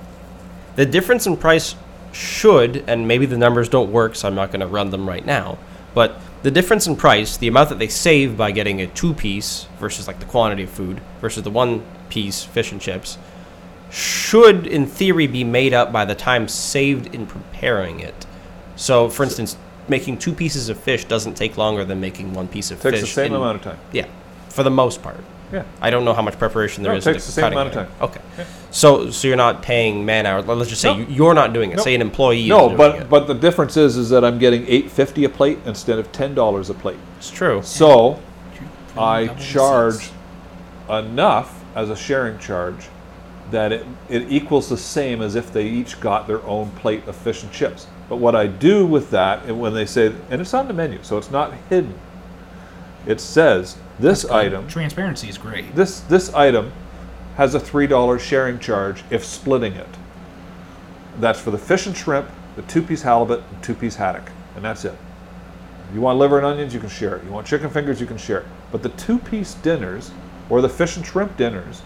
the 0.76 0.86
difference 0.86 1.26
in 1.26 1.36
price 1.36 1.74
should, 2.12 2.84
and 2.86 3.08
maybe 3.08 3.26
the 3.26 3.38
numbers 3.38 3.68
don't 3.68 3.90
work, 3.90 4.14
so 4.14 4.28
I'm 4.28 4.34
not 4.34 4.50
going 4.50 4.60
to 4.60 4.66
run 4.66 4.90
them 4.90 5.08
right 5.08 5.24
now. 5.24 5.58
But 5.94 6.20
the 6.42 6.50
difference 6.50 6.86
in 6.86 6.96
price, 6.96 7.36
the 7.36 7.48
amount 7.48 7.68
that 7.70 7.78
they 7.78 7.88
save 7.88 8.36
by 8.36 8.50
getting 8.50 8.80
a 8.80 8.86
two 8.86 9.14
piece 9.14 9.66
versus 9.78 10.06
like 10.06 10.20
the 10.20 10.26
quantity 10.26 10.64
of 10.64 10.70
food 10.70 11.00
versus 11.20 11.42
the 11.42 11.50
one 11.50 11.84
piece 12.08 12.44
fish 12.44 12.72
and 12.72 12.80
chips, 12.80 13.18
should 13.90 14.66
in 14.66 14.86
theory 14.86 15.26
be 15.26 15.44
made 15.44 15.74
up 15.74 15.92
by 15.92 16.04
the 16.04 16.14
time 16.14 16.48
saved 16.48 17.12
in 17.14 17.26
preparing 17.26 18.00
it. 18.00 18.26
So, 18.76 19.08
for 19.08 19.24
instance, 19.24 19.56
making 19.90 20.16
two 20.18 20.32
pieces 20.32 20.68
of 20.70 20.78
fish 20.78 21.04
doesn't 21.04 21.34
take 21.34 21.58
longer 21.58 21.84
than 21.84 22.00
making 22.00 22.32
one 22.32 22.48
piece 22.48 22.70
of 22.70 22.80
Takes 22.80 22.92
fish. 22.92 23.00
Takes 23.00 23.10
the 23.14 23.14
same 23.22 23.32
in- 23.32 23.40
amount 23.40 23.56
of 23.56 23.62
time. 23.62 23.78
Yeah, 23.92 24.06
for 24.48 24.62
the 24.62 24.70
most 24.70 25.02
part. 25.02 25.20
Yeah. 25.52 25.64
I 25.80 25.90
don't 25.90 26.04
know 26.04 26.14
how 26.14 26.22
much 26.22 26.38
preparation 26.38 26.84
there 26.84 26.92
No, 26.92 26.98
is. 26.98 27.06
it 27.06 27.12
takes 27.14 27.26
the 27.26 27.32
same 27.32 27.46
amount 27.52 27.68
of 27.70 27.74
time. 27.74 27.88
Okay, 28.00 28.20
so 28.70 29.10
so 29.10 29.26
you're 29.26 29.36
not 29.36 29.62
paying 29.62 30.04
man 30.06 30.24
hours. 30.24 30.46
Let's 30.46 30.70
just 30.70 30.80
say 30.80 30.92
No. 30.92 30.98
you 31.00 31.06
you're 31.10 31.34
not 31.34 31.52
doing 31.52 31.72
it. 31.72 31.76
No. 31.78 31.82
Say 31.82 31.94
an 31.96 32.00
employee. 32.02 32.48
No, 32.48 32.66
doing 32.68 32.76
but 32.76 32.94
it. 33.00 33.10
but 33.10 33.26
the 33.26 33.34
difference 33.34 33.76
is 33.76 33.96
is 33.96 34.08
that 34.10 34.24
I'm 34.24 34.38
getting 34.38 34.64
eight 34.68 34.92
fifty 34.92 35.24
a 35.24 35.28
plate 35.28 35.58
instead 35.66 35.98
of 35.98 36.12
ten 36.12 36.34
dollars 36.36 36.70
a 36.70 36.74
plate. 36.74 36.98
it's 37.18 37.30
true. 37.30 37.60
So 37.64 38.20
I 38.96 39.26
charge 39.26 40.10
enough 40.88 41.64
as 41.74 41.90
a 41.90 41.96
sharing 41.96 42.38
charge 42.38 42.88
that 43.50 43.72
it, 43.72 43.84
it 44.08 44.30
equals 44.30 44.68
the 44.68 44.76
same 44.76 45.20
as 45.20 45.34
if 45.34 45.52
they 45.52 45.66
each 45.66 46.00
got 46.00 46.28
their 46.28 46.42
own 46.46 46.70
plate 46.72 47.06
of 47.08 47.16
fish 47.16 47.42
and 47.42 47.50
chips. 47.52 47.88
But 48.10 48.16
what 48.16 48.34
I 48.34 48.48
do 48.48 48.84
with 48.84 49.12
that, 49.12 49.44
and 49.44 49.60
when 49.60 49.72
they 49.72 49.86
say, 49.86 50.12
and 50.30 50.40
it's 50.40 50.52
on 50.52 50.66
the 50.66 50.74
menu, 50.74 50.98
so 51.02 51.16
it's 51.16 51.30
not 51.30 51.54
hidden. 51.70 51.94
It 53.06 53.20
says 53.20 53.78
this 54.00 54.24
item, 54.24 54.66
Transparency 54.66 55.28
is 55.28 55.38
great. 55.38 55.76
this 55.76 56.00
this 56.00 56.34
item, 56.34 56.72
has 57.36 57.54
a 57.54 57.60
three 57.60 57.86
dollar 57.86 58.18
sharing 58.18 58.58
charge 58.58 59.04
if 59.10 59.24
splitting 59.24 59.74
it. 59.74 59.88
That's 61.20 61.40
for 61.40 61.52
the 61.52 61.58
fish 61.58 61.86
and 61.86 61.96
shrimp, 61.96 62.28
the 62.56 62.62
two-piece 62.62 63.02
halibut, 63.02 63.44
and 63.52 63.62
two-piece 63.62 63.94
haddock, 63.94 64.32
and 64.56 64.64
that's 64.64 64.84
it. 64.84 64.98
You 65.94 66.00
want 66.00 66.18
liver 66.18 66.36
and 66.36 66.46
onions, 66.46 66.74
you 66.74 66.80
can 66.80 66.88
share 66.88 67.14
it. 67.16 67.24
You 67.24 67.30
want 67.30 67.46
chicken 67.46 67.70
fingers, 67.70 68.00
you 68.00 68.08
can 68.08 68.18
share 68.18 68.40
it. 68.40 68.46
But 68.72 68.82
the 68.82 68.88
two-piece 68.90 69.54
dinners 69.54 70.10
or 70.48 70.60
the 70.60 70.68
fish 70.68 70.96
and 70.96 71.06
shrimp 71.06 71.36
dinners 71.36 71.82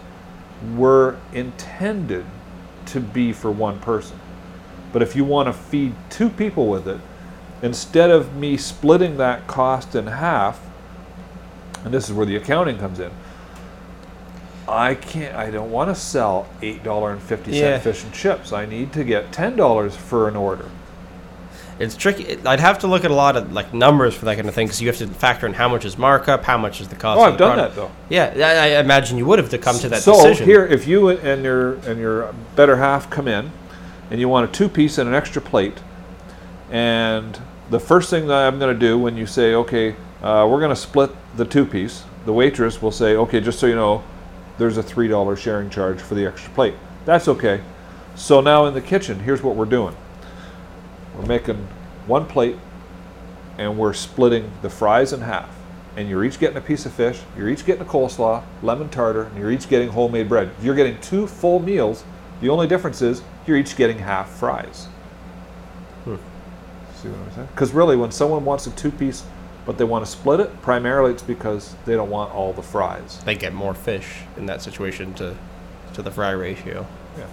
were 0.75 1.19
intended 1.35 2.25
to 2.87 3.01
be 3.01 3.35
for 3.35 3.51
one 3.51 3.79
person. 3.81 4.19
But 4.95 5.03
if 5.03 5.15
you 5.17 5.25
want 5.25 5.49
to 5.49 5.53
feed 5.53 5.93
two 6.09 6.31
people 6.31 6.69
with 6.69 6.87
it, 6.89 7.01
instead 7.63 8.11
of 8.11 8.37
me 8.37 8.57
splitting 8.57 9.17
that 9.17 9.49
cost 9.49 9.97
in 9.97 10.07
half, 10.07 10.61
and 11.85 11.93
this 11.93 12.09
is 12.09 12.15
where 12.15 12.25
the 12.25 12.37
accounting 12.37 12.79
comes 12.79 13.01
in, 13.01 13.11
I 14.69 14.95
can't. 14.95 15.35
I 15.35 15.51
don't 15.51 15.71
want 15.73 15.91
to 15.91 15.95
sell 15.95 16.47
eight 16.63 16.83
dollar 16.85 17.11
and 17.13 17.21
fifty 17.21 17.51
cent 17.53 17.65
Yeah. 17.65 17.79
fish 17.81 18.05
and 18.05 18.13
chips. 18.15 18.53
I 18.53 18.67
need 18.67 18.93
to 18.95 19.03
get 19.05 19.33
ten 19.33 19.57
dollars 19.57 19.97
for 19.97 20.29
an 20.29 20.37
order. 20.37 20.67
It's 21.81 21.97
tricky. 21.97 22.39
I'd 22.47 22.61
have 22.61 22.79
to 22.79 22.87
look 22.87 23.05
at 23.05 23.11
a 23.11 23.15
lot 23.15 23.37
of 23.37 23.53
like 23.53 23.75
numbers 23.75 24.15
for 24.15 24.27
that 24.27 24.37
kind 24.37 24.49
of 24.49 24.55
thing 24.55 24.69
because 24.69 24.81
you 24.81 24.87
have 24.87 24.97
to 24.99 25.09
factor 25.09 25.45
in 25.45 25.55
how 25.55 25.69
much 25.69 25.85
is 25.85 25.99
markup, 25.99 26.45
how 26.45 26.57
much 26.57 26.81
is 26.81 26.87
the 26.87 26.95
cost. 26.95 27.19
Oh, 27.19 27.25
I've 27.25 27.37
done 27.37 27.57
product. 27.57 27.75
that 27.75 27.81
though. 27.83 27.91
Yeah, 28.09 28.33
I, 28.49 28.77
I 28.77 28.81
imagine 28.81 29.19
you 29.19 29.27
would 29.27 29.41
have 29.41 29.51
to 29.51 29.59
come 29.59 29.77
to 29.81 29.89
that 29.89 30.03
so 30.03 30.13
decision. 30.13 30.47
here, 30.47 30.65
if 30.65 30.87
you 30.87 31.09
and 31.09 31.43
your 31.43 31.75
and 31.87 31.99
your 31.99 32.33
better 32.55 32.77
half 32.77 33.11
come 33.11 33.27
in, 33.27 33.51
and 34.11 34.21
you 34.21 34.29
want 34.29 34.49
a 34.49 34.53
two 34.53 34.69
piece 34.69 34.99
and 34.99 35.09
an 35.09 35.15
extra 35.15 35.41
plate, 35.43 35.81
and 36.71 37.39
the 37.71 37.81
first 37.81 38.11
thing 38.11 38.27
that 38.27 38.47
I'm 38.47 38.59
going 38.59 38.73
to 38.73 38.79
do 38.79 38.99
when 38.99 39.17
you 39.17 39.27
say, 39.27 39.55
okay, 39.55 39.97
uh, 40.23 40.47
we're 40.51 40.61
going 40.61 40.71
to 40.71 40.77
split 40.77 41.11
the 41.37 41.45
two 41.45 41.65
piece, 41.65 42.05
the 42.25 42.33
waitress 42.33 42.81
will 42.81 42.91
say, 42.91 43.17
okay, 43.17 43.41
just 43.41 43.59
so 43.59 43.67
you 43.67 43.75
know, 43.75 44.03
there's 44.59 44.77
a 44.77 44.83
three 44.83 45.09
dollar 45.09 45.37
sharing 45.37 45.71
charge 45.71 46.01
for 46.01 46.15
the 46.15 46.27
extra 46.27 46.53
plate. 46.53 46.75
That's 47.05 47.29
okay. 47.29 47.61
So 48.15 48.41
now 48.41 48.67
in 48.67 48.75
the 48.75 48.81
kitchen, 48.81 49.19
here's 49.19 49.43
what 49.43 49.57
we're 49.57 49.65
doing. 49.65 49.97
We're 51.17 51.27
making 51.27 51.57
one 52.07 52.27
plate, 52.27 52.57
and 53.59 53.79
we're 53.79 53.93
splitting 53.93 54.51
the 54.63 54.71
fries 54.71 55.13
in 55.13 55.21
half. 55.21 55.55
And 55.97 56.09
you're 56.09 56.25
each 56.25 56.41
getting 56.41 56.57
a 56.57 56.61
piece 56.61 56.87
of 56.87 56.93
fish, 56.93 57.21
you're 57.37 57.49
each 57.49 57.65
getting 57.65 57.83
a 57.83 57.89
coleslaw, 57.89 58.43
lemon 58.63 58.89
tartar, 58.89 59.25
and 59.25 59.39
you're 59.39 59.53
each 59.53 59.69
getting 59.69 59.89
homemade 59.89 60.29
bread. 60.29 60.51
You're 60.61 60.75
getting 60.75 61.01
two 61.01 61.27
full 61.27 61.61
meals. 61.61 62.05
The 62.41 62.49
only 62.49 62.67
difference 62.67 63.03
is 63.03 63.23
you're 63.47 63.57
each 63.57 63.77
getting 63.77 63.99
half 63.99 64.31
fries. 64.31 64.87
Hmm. 66.05 66.17
See 66.97 67.09
what 67.09 67.19
I'm 67.19 67.35
saying? 67.35 67.49
Because 67.49 67.73
really, 67.73 67.97
when 67.97 68.11
someone 68.11 68.45
wants 68.45 68.67
a 68.67 68.71
two 68.71 68.91
piece 68.91 69.25
but 69.67 69.79
they 69.79 69.85
want 69.85 70.05
to 70.05 70.11
split 70.11 70.41
it, 70.41 70.63
primarily 70.63 71.13
it's 71.13 71.23
because 71.23 71.75
they 71.87 71.95
don't 71.95 72.11
want 72.11 72.35
all 72.35 72.53
the 72.53 72.63
fries. 72.63 73.23
they 73.25 73.35
get 73.35 73.55
more 73.55 73.75
fish 73.75 74.21
in 74.37 74.47
that 74.47 74.63
situation 74.63 75.15
to 75.15 75.37
to 75.95 76.03
the 76.03 76.11
fry 76.11 76.31
ratio. 76.33 76.87
Yeah. 77.17 77.27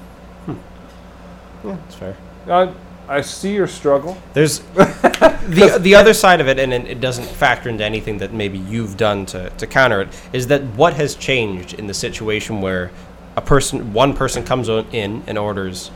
Hmm. 0.46 1.68
Yeah, 1.68 1.76
that's 1.76 1.96
fair. 1.96 2.16
I, 2.48 2.74
I 3.08 3.22
see 3.22 3.54
your 3.54 3.68
struggle. 3.68 4.18
There's 4.34 4.60
the 4.60 5.78
the 5.82 5.96
other 5.96 6.14
side 6.14 6.40
of 6.40 6.48
it, 6.48 6.60
and 6.60 6.72
it 6.74 6.86
it 6.86 7.02
doesn't 7.02 7.26
factor 7.26 7.70
into 7.70 7.84
anything 7.84 8.20
that 8.20 8.34
maybe 8.34 8.60
you've 8.60 8.98
done 8.98 9.26
to, 9.28 9.50
to 9.50 9.68
counter 9.68 10.02
it. 10.02 10.10
Is 10.32 10.48
that 10.48 10.64
what 10.76 10.94
has 10.94 11.16
changed 11.16 11.74
in 11.74 11.88
the 11.88 11.94
situation 11.94 12.62
where 12.62 12.92
a 13.36 13.42
person, 13.42 13.94
one 13.94 14.14
person 14.14 14.44
comes 14.44 14.68
in 14.70 15.24
and 15.28 15.38
orders 15.38 15.92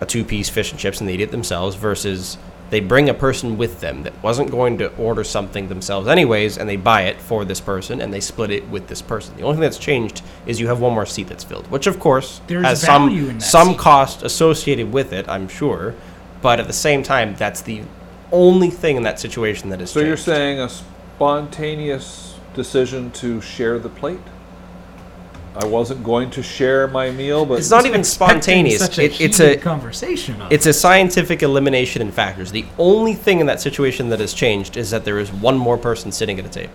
a 0.00 0.06
two 0.06 0.24
piece 0.24 0.48
fish 0.48 0.70
and 0.70 0.80
chips 0.80 1.00
and 1.00 1.08
they 1.08 1.14
eat 1.14 1.20
it 1.20 1.30
themselves, 1.30 1.76
versus 1.76 2.36
they 2.70 2.80
bring 2.80 3.08
a 3.08 3.14
person 3.14 3.58
with 3.58 3.80
them 3.80 4.02
that 4.02 4.22
wasn't 4.22 4.50
going 4.50 4.78
to 4.78 4.94
order 4.96 5.22
something 5.22 5.68
themselves 5.68 6.08
anyways, 6.08 6.56
and 6.56 6.68
they 6.68 6.76
buy 6.76 7.02
it 7.02 7.20
for 7.20 7.44
this 7.44 7.60
person 7.60 8.00
and 8.00 8.12
they 8.12 8.20
split 8.20 8.50
it 8.50 8.66
with 8.68 8.88
this 8.88 9.02
person. 9.02 9.36
The 9.36 9.42
only 9.42 9.56
thing 9.56 9.62
that's 9.62 9.78
changed 9.78 10.22
is 10.46 10.58
you 10.58 10.68
have 10.68 10.80
one 10.80 10.94
more 10.94 11.06
seat 11.06 11.28
that's 11.28 11.44
filled, 11.44 11.70
which 11.70 11.86
of 11.86 12.00
course 12.00 12.40
There's 12.46 12.64
has 12.64 12.80
some 12.80 13.40
some 13.40 13.68
seat. 13.68 13.78
cost 13.78 14.22
associated 14.22 14.92
with 14.92 15.12
it, 15.12 15.28
I'm 15.28 15.48
sure. 15.48 15.94
But 16.40 16.58
at 16.58 16.66
the 16.66 16.72
same 16.72 17.02
time, 17.04 17.36
that's 17.36 17.60
the 17.60 17.82
only 18.32 18.70
thing 18.70 18.96
in 18.96 19.02
that 19.04 19.20
situation 19.20 19.68
that 19.68 19.80
is. 19.80 19.90
So 19.90 20.00
you're 20.00 20.16
saying 20.16 20.58
a 20.58 20.68
spontaneous 20.68 22.36
decision 22.54 23.10
to 23.12 23.40
share 23.40 23.78
the 23.78 23.88
plate? 23.88 24.18
I 25.54 25.66
wasn't 25.66 26.02
going 26.02 26.30
to 26.30 26.42
share 26.42 26.88
my 26.88 27.10
meal, 27.10 27.44
but 27.44 27.58
It's 27.58 27.70
not 27.70 27.84
even 27.84 28.04
spontaneous. 28.04 28.80
Such 28.80 28.98
a 28.98 29.04
It, 29.04 29.20
it's 29.20 29.40
a 29.40 29.56
conversation. 29.56 30.40
Of 30.40 30.50
it's 30.50 30.64
a 30.66 30.72
scientific 30.72 31.42
elimination 31.42 32.00
in 32.00 32.10
factors. 32.10 32.52
The 32.52 32.64
only 32.78 33.14
thing 33.14 33.40
in 33.40 33.46
that 33.46 33.60
situation 33.60 34.08
that 34.10 34.20
has 34.20 34.32
changed 34.32 34.76
is 34.76 34.90
that 34.90 35.04
there 35.04 35.18
is 35.18 35.30
one 35.30 35.58
more 35.58 35.76
person 35.76 36.10
sitting 36.10 36.38
at 36.38 36.46
a 36.46 36.48
table, 36.48 36.72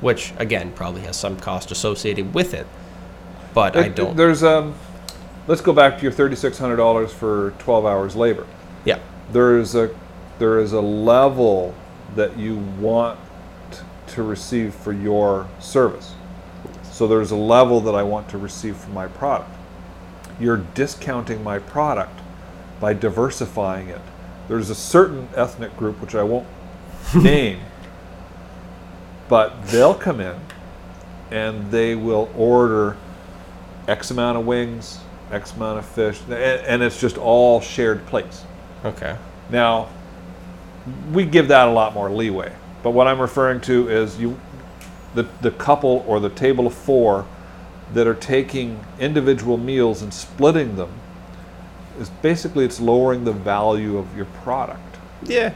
which 0.00 0.32
again 0.38 0.70
probably 0.72 1.00
has 1.02 1.16
some 1.16 1.36
cost 1.38 1.72
associated 1.72 2.32
with 2.32 2.54
it. 2.54 2.66
But 3.52 3.76
I 3.76 3.88
don't. 3.88 4.16
There's 4.16 4.44
um. 4.44 4.74
Let's 5.48 5.60
go 5.60 5.72
back 5.72 5.96
to 5.96 6.02
your 6.02 6.12
thirty-six 6.12 6.56
hundred 6.58 6.76
dollars 6.76 7.12
for 7.12 7.52
twelve 7.58 7.84
hours 7.84 8.14
labor. 8.14 8.46
Yeah, 8.84 9.00
There 9.32 9.58
is 9.58 9.74
a 9.74 9.90
there 10.38 10.60
is 10.60 10.72
a 10.72 10.80
level 10.80 11.74
that 12.14 12.38
you 12.38 12.56
want 12.78 13.18
to 14.08 14.22
receive 14.22 14.72
for 14.74 14.92
your 14.92 15.48
service. 15.58 16.14
So 17.00 17.06
there's 17.06 17.30
a 17.30 17.36
level 17.36 17.80
that 17.80 17.94
I 17.94 18.02
want 18.02 18.28
to 18.28 18.36
receive 18.36 18.76
from 18.76 18.92
my 18.92 19.06
product. 19.06 19.50
You're 20.38 20.58
discounting 20.74 21.42
my 21.42 21.58
product 21.58 22.20
by 22.78 22.92
diversifying 22.92 23.88
it. 23.88 24.02
There's 24.48 24.68
a 24.68 24.74
certain 24.74 25.26
ethnic 25.34 25.74
group 25.78 25.98
which 26.02 26.14
I 26.14 26.22
won't 26.22 26.46
name, 27.14 27.60
but 29.30 29.64
they'll 29.68 29.94
come 29.94 30.20
in 30.20 30.38
and 31.30 31.70
they 31.70 31.94
will 31.94 32.30
order 32.36 32.98
X 33.88 34.10
amount 34.10 34.36
of 34.36 34.44
wings, 34.44 34.98
X 35.30 35.54
amount 35.54 35.78
of 35.78 35.86
fish, 35.86 36.20
and, 36.24 36.34
and 36.34 36.82
it's 36.82 37.00
just 37.00 37.16
all 37.16 37.62
shared 37.62 38.04
plates. 38.08 38.44
okay. 38.84 39.16
Now, 39.48 39.88
we 41.14 41.24
give 41.24 41.48
that 41.48 41.66
a 41.66 41.70
lot 41.70 41.94
more 41.94 42.10
leeway. 42.10 42.54
But 42.82 42.90
what 42.90 43.06
I'm 43.06 43.20
referring 43.20 43.62
to 43.62 43.88
is 43.88 44.18
you, 44.18 44.38
the, 45.14 45.24
the 45.40 45.50
couple 45.50 46.04
or 46.06 46.20
the 46.20 46.30
table 46.30 46.66
of 46.66 46.74
four 46.74 47.26
that 47.92 48.06
are 48.06 48.14
taking 48.14 48.84
individual 48.98 49.56
meals 49.56 50.02
and 50.02 50.14
splitting 50.14 50.76
them 50.76 50.92
is 51.98 52.08
basically 52.08 52.64
it's 52.64 52.80
lowering 52.80 53.24
the 53.24 53.32
value 53.32 53.98
of 53.98 54.16
your 54.16 54.26
product. 54.26 54.96
Yeah. 55.24 55.52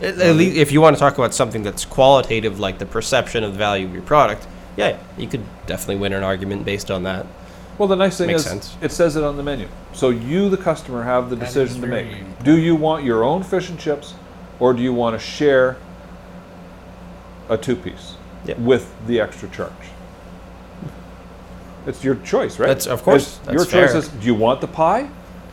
At, 0.00 0.18
at 0.18 0.36
least 0.36 0.56
if 0.56 0.72
you 0.72 0.80
want 0.80 0.96
to 0.96 1.00
talk 1.00 1.18
about 1.18 1.34
something 1.34 1.62
that's 1.62 1.84
qualitative, 1.84 2.60
like 2.60 2.78
the 2.78 2.86
perception 2.86 3.42
of 3.42 3.52
the 3.52 3.58
value 3.58 3.86
of 3.86 3.92
your 3.92 4.02
product, 4.02 4.46
yeah, 4.76 4.98
you 5.16 5.26
could 5.26 5.42
definitely 5.66 5.96
win 5.96 6.12
an 6.12 6.22
argument 6.22 6.64
based 6.64 6.90
on 6.90 7.02
that. 7.04 7.26
Well, 7.78 7.88
the 7.88 7.96
nice 7.96 8.16
thing 8.16 8.28
Makes 8.28 8.40
is 8.40 8.46
sense. 8.46 8.76
it 8.80 8.92
says 8.92 9.16
it 9.16 9.24
on 9.24 9.36
the 9.36 9.42
menu, 9.42 9.68
so 9.92 10.08
you, 10.08 10.48
the 10.48 10.56
customer, 10.56 11.02
have 11.02 11.28
the 11.28 11.36
That 11.36 11.48
is 11.48 11.54
decision 11.54 11.82
to 11.82 11.86
make. 11.86 12.06
important. 12.06 12.44
Do 12.44 12.58
you 12.58 12.74
want 12.74 13.04
your 13.04 13.22
own 13.22 13.42
fish 13.42 13.68
and 13.68 13.78
chips, 13.78 14.14
or 14.60 14.72
do 14.72 14.82
you 14.82 14.94
want 14.94 15.18
to 15.18 15.24
share 15.24 15.76
a 17.50 17.58
two-piece 17.58 18.15
Yep. 18.46 18.58
with 18.58 18.94
the 19.06 19.20
extra 19.20 19.48
charge? 19.48 19.72
It's 21.86 22.02
your 22.02 22.16
choice, 22.16 22.58
right? 22.58 22.66
That's- 22.66 22.86
of 22.86 23.02
course, 23.02 23.38
It's- 23.42 23.52
your 23.54 23.64
that's 23.64 23.70
choice 23.70 23.94
is: 23.94 24.08
do 24.08 24.26
you 24.26 24.34
want 24.34 24.60
the 24.60 24.66
pie 24.66 25.08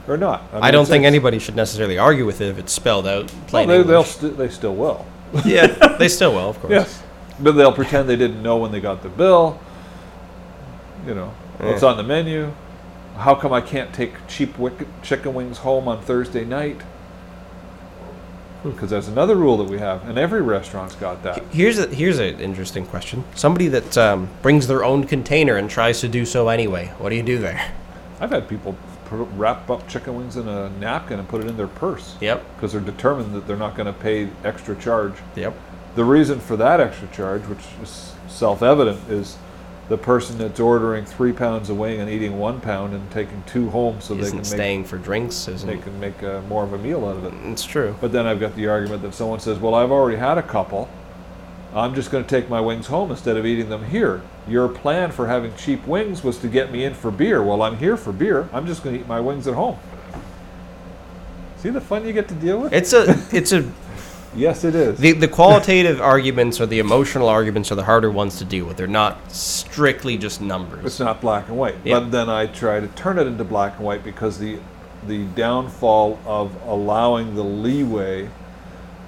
or 0.07 0.17
not? 0.17 0.43
I, 0.51 0.61
mean, 0.61 0.73
don't 0.73 0.87
think 0.87 1.05
anybody 1.05 1.37
should 1.39 1.55
necessarily 1.55 1.97
argue 1.97 2.25
with 2.25 2.41
it 2.41 2.47
if 2.49 2.57
it's 2.57 2.73
spelled 2.73 3.05
out 3.07 3.31
Well, 3.31 3.41
plain 3.47 3.67
they, 3.67 3.77
they'll 3.83 3.97
English. 3.97 4.07
st- 4.15 4.37
they 4.37 4.49
still 4.49 4.75
will. 4.75 5.05
yeah, 5.45 5.67
they 5.97 6.07
still 6.07 6.33
will, 6.33 6.49
of 6.49 6.59
course. 6.59 6.71
Yes, 6.71 7.03
but 7.39 7.51
they'll 7.53 7.71
pretend 7.71 8.09
they 8.09 8.15
didn't 8.15 8.41
know 8.41 8.57
when 8.57 8.71
they 8.71 8.79
got 8.79 9.03
the 9.03 9.09
bill. 9.09 9.59
You 11.07 11.13
know, 11.15 11.33
what's 11.59 11.83
Yeah. 11.83 11.89
on 11.89 11.97
the 11.97 12.03
menu? 12.03 12.51
How 13.17 13.35
come 13.35 13.53
I 13.53 13.61
can't 13.61 13.93
take 13.93 14.13
cheap 14.27 14.57
wick- 14.57 14.87
chicken 15.03 15.33
wings 15.35 15.59
home 15.59 15.87
on 15.87 16.01
Thursday 16.01 16.45
night? 16.45 16.81
Because 18.63 18.89
that's 18.91 19.09
another 19.09 19.35
rule 19.35 19.57
that 19.57 19.69
we 19.69 19.77
have, 19.79 20.07
and 20.07 20.17
every 20.17 20.41
restaurant's 20.41 20.95
got 20.95 21.21
that. 21.23 21.43
Here's 21.51 21.79
a 21.79 21.87
here's 21.87 22.19
an 22.19 22.39
interesting 22.39 22.85
question. 22.85 23.25
Somebody 23.35 23.67
that 23.67 23.97
um, 23.97 24.29
brings 24.41 24.67
their 24.67 24.85
own 24.85 25.03
container 25.05 25.57
and 25.57 25.69
tries 25.69 25.99
to 25.99 26.07
do 26.07 26.25
so 26.25 26.47
anyway. 26.47 26.87
What 26.97 27.09
do 27.09 27.15
you 27.15 27.23
do 27.23 27.39
there? 27.39 27.73
I've 28.21 28.31
had 28.31 28.47
people 28.47 28.77
put, 29.05 29.25
wrap 29.35 29.69
up 29.69 29.87
chicken 29.89 30.15
wings 30.15 30.37
in 30.37 30.47
a 30.47 30.69
napkin 30.79 31.19
and 31.19 31.27
put 31.27 31.41
it 31.43 31.47
in 31.47 31.57
their 31.57 31.67
purse 31.67 32.15
Yep. 32.21 32.55
because 32.55 32.71
they're 32.71 32.79
determined 32.81 33.33
that 33.35 33.45
they're 33.47 33.57
not 33.57 33.75
going 33.75 33.87
to 33.87 33.99
pay 33.99 34.29
extra 34.45 34.75
charge. 34.77 35.13
Yep. 35.35 35.53
The 35.95 36.05
reason 36.05 36.39
for 36.39 36.55
that 36.57 36.79
extra 36.79 37.07
charge, 37.09 37.41
which 37.43 37.59
is 37.81 38.13
self-evident, 38.29 39.09
is 39.09 39.37
the 39.89 39.97
person 39.97 40.37
that's 40.37 40.59
ordering 40.59 41.05
three 41.05 41.33
pounds 41.33 41.69
of 41.69 41.77
wing 41.77 41.99
and 41.99 42.09
eating 42.09 42.39
one 42.39 42.61
pound 42.61 42.93
and 42.93 43.11
taking 43.11 43.43
two 43.45 43.69
home 43.69 43.99
so 43.99 44.13
they 44.13 44.21
Isn't 44.21 44.31
can 44.31 44.37
make 44.37 44.45
staying 44.45 44.83
for 44.85 44.97
drinks. 44.97 45.47
Isn't. 45.47 45.67
they 45.67 45.77
can 45.77 45.99
make 45.99 46.21
uh, 46.23 46.41
more 46.43 46.63
of 46.63 46.73
a 46.73 46.77
meal 46.77 47.05
out 47.05 47.17
of 47.17 47.25
it. 47.25 47.33
It's 47.51 47.65
true. 47.65 47.95
But 47.99 48.11
then 48.11 48.25
I've 48.25 48.39
got 48.39 48.55
the 48.55 48.67
argument 48.67 49.01
that 49.01 49.13
someone 49.13 49.39
says, 49.39 49.59
"Well, 49.59 49.75
I've 49.75 49.91
already 49.91 50.17
had 50.17 50.37
a 50.37 50.43
couple. 50.43 50.89
I'm 51.73 51.95
just 51.95 52.11
going 52.11 52.23
to 52.23 52.29
take 52.29 52.49
my 52.49 52.61
wings 52.61 52.87
home 52.87 53.11
instead 53.11 53.35
of 53.35 53.45
eating 53.45 53.69
them 53.69 53.83
here. 53.85 54.21
Your 54.47 54.69
plan 54.69 55.11
for 55.11 55.27
having 55.27 55.55
cheap 55.55 55.85
wings 55.87 56.23
was 56.23 56.37
to 56.39 56.47
get 56.47 56.71
me 56.71 56.83
in 56.85 56.93
for 56.93 57.09
beer. 57.09 57.41
Well, 57.43 57.63
I'm 57.63 57.77
here 57.77 57.97
for 57.97 58.13
beer. 58.13 58.47
I'm 58.53 58.67
just 58.67 58.83
going 58.83 58.95
to 58.95 59.01
eat 59.01 59.07
my 59.07 59.19
wings 59.19 59.47
at 59.47 59.55
home." 59.55 59.77
See 61.57 61.69
the 61.69 61.79
fun 61.79 62.05
you 62.05 62.11
get 62.11 62.27
to 62.27 62.35
deal 62.35 62.59
with? 62.59 62.73
It's 62.73 62.93
a 62.93 63.17
it's 63.31 63.51
a 63.53 63.61
yes, 64.35 64.63
it 64.63 64.75
is. 64.75 64.97
the 64.99 65.11
the 65.13 65.27
qualitative 65.27 66.01
arguments 66.13 66.59
or 66.61 66.65
the 66.65 66.79
emotional 66.79 67.27
arguments 67.29 67.71
are 67.71 67.75
the 67.75 67.83
harder 67.85 68.11
ones 68.11 68.37
to 68.39 68.45
deal 68.45 68.65
with. 68.65 68.77
They're 68.77 68.87
not 68.87 69.31
strictly 69.31 70.17
just 70.17 70.41
numbers. 70.41 70.85
It's 70.85 70.99
not 70.99 71.21
black 71.21 71.47
and 71.49 71.57
white. 71.57 71.75
Yeah. 71.83 71.99
But 71.99 72.11
then 72.11 72.29
I 72.29 72.47
try 72.47 72.79
to 72.79 72.87
turn 72.89 73.17
it 73.19 73.27
into 73.27 73.43
black 73.43 73.77
and 73.77 73.85
white 73.85 74.03
because 74.03 74.37
the 74.39 74.59
the 75.07 75.25
downfall 75.35 76.19
of 76.25 76.55
allowing 76.65 77.35
the 77.35 77.43
leeway 77.43 78.29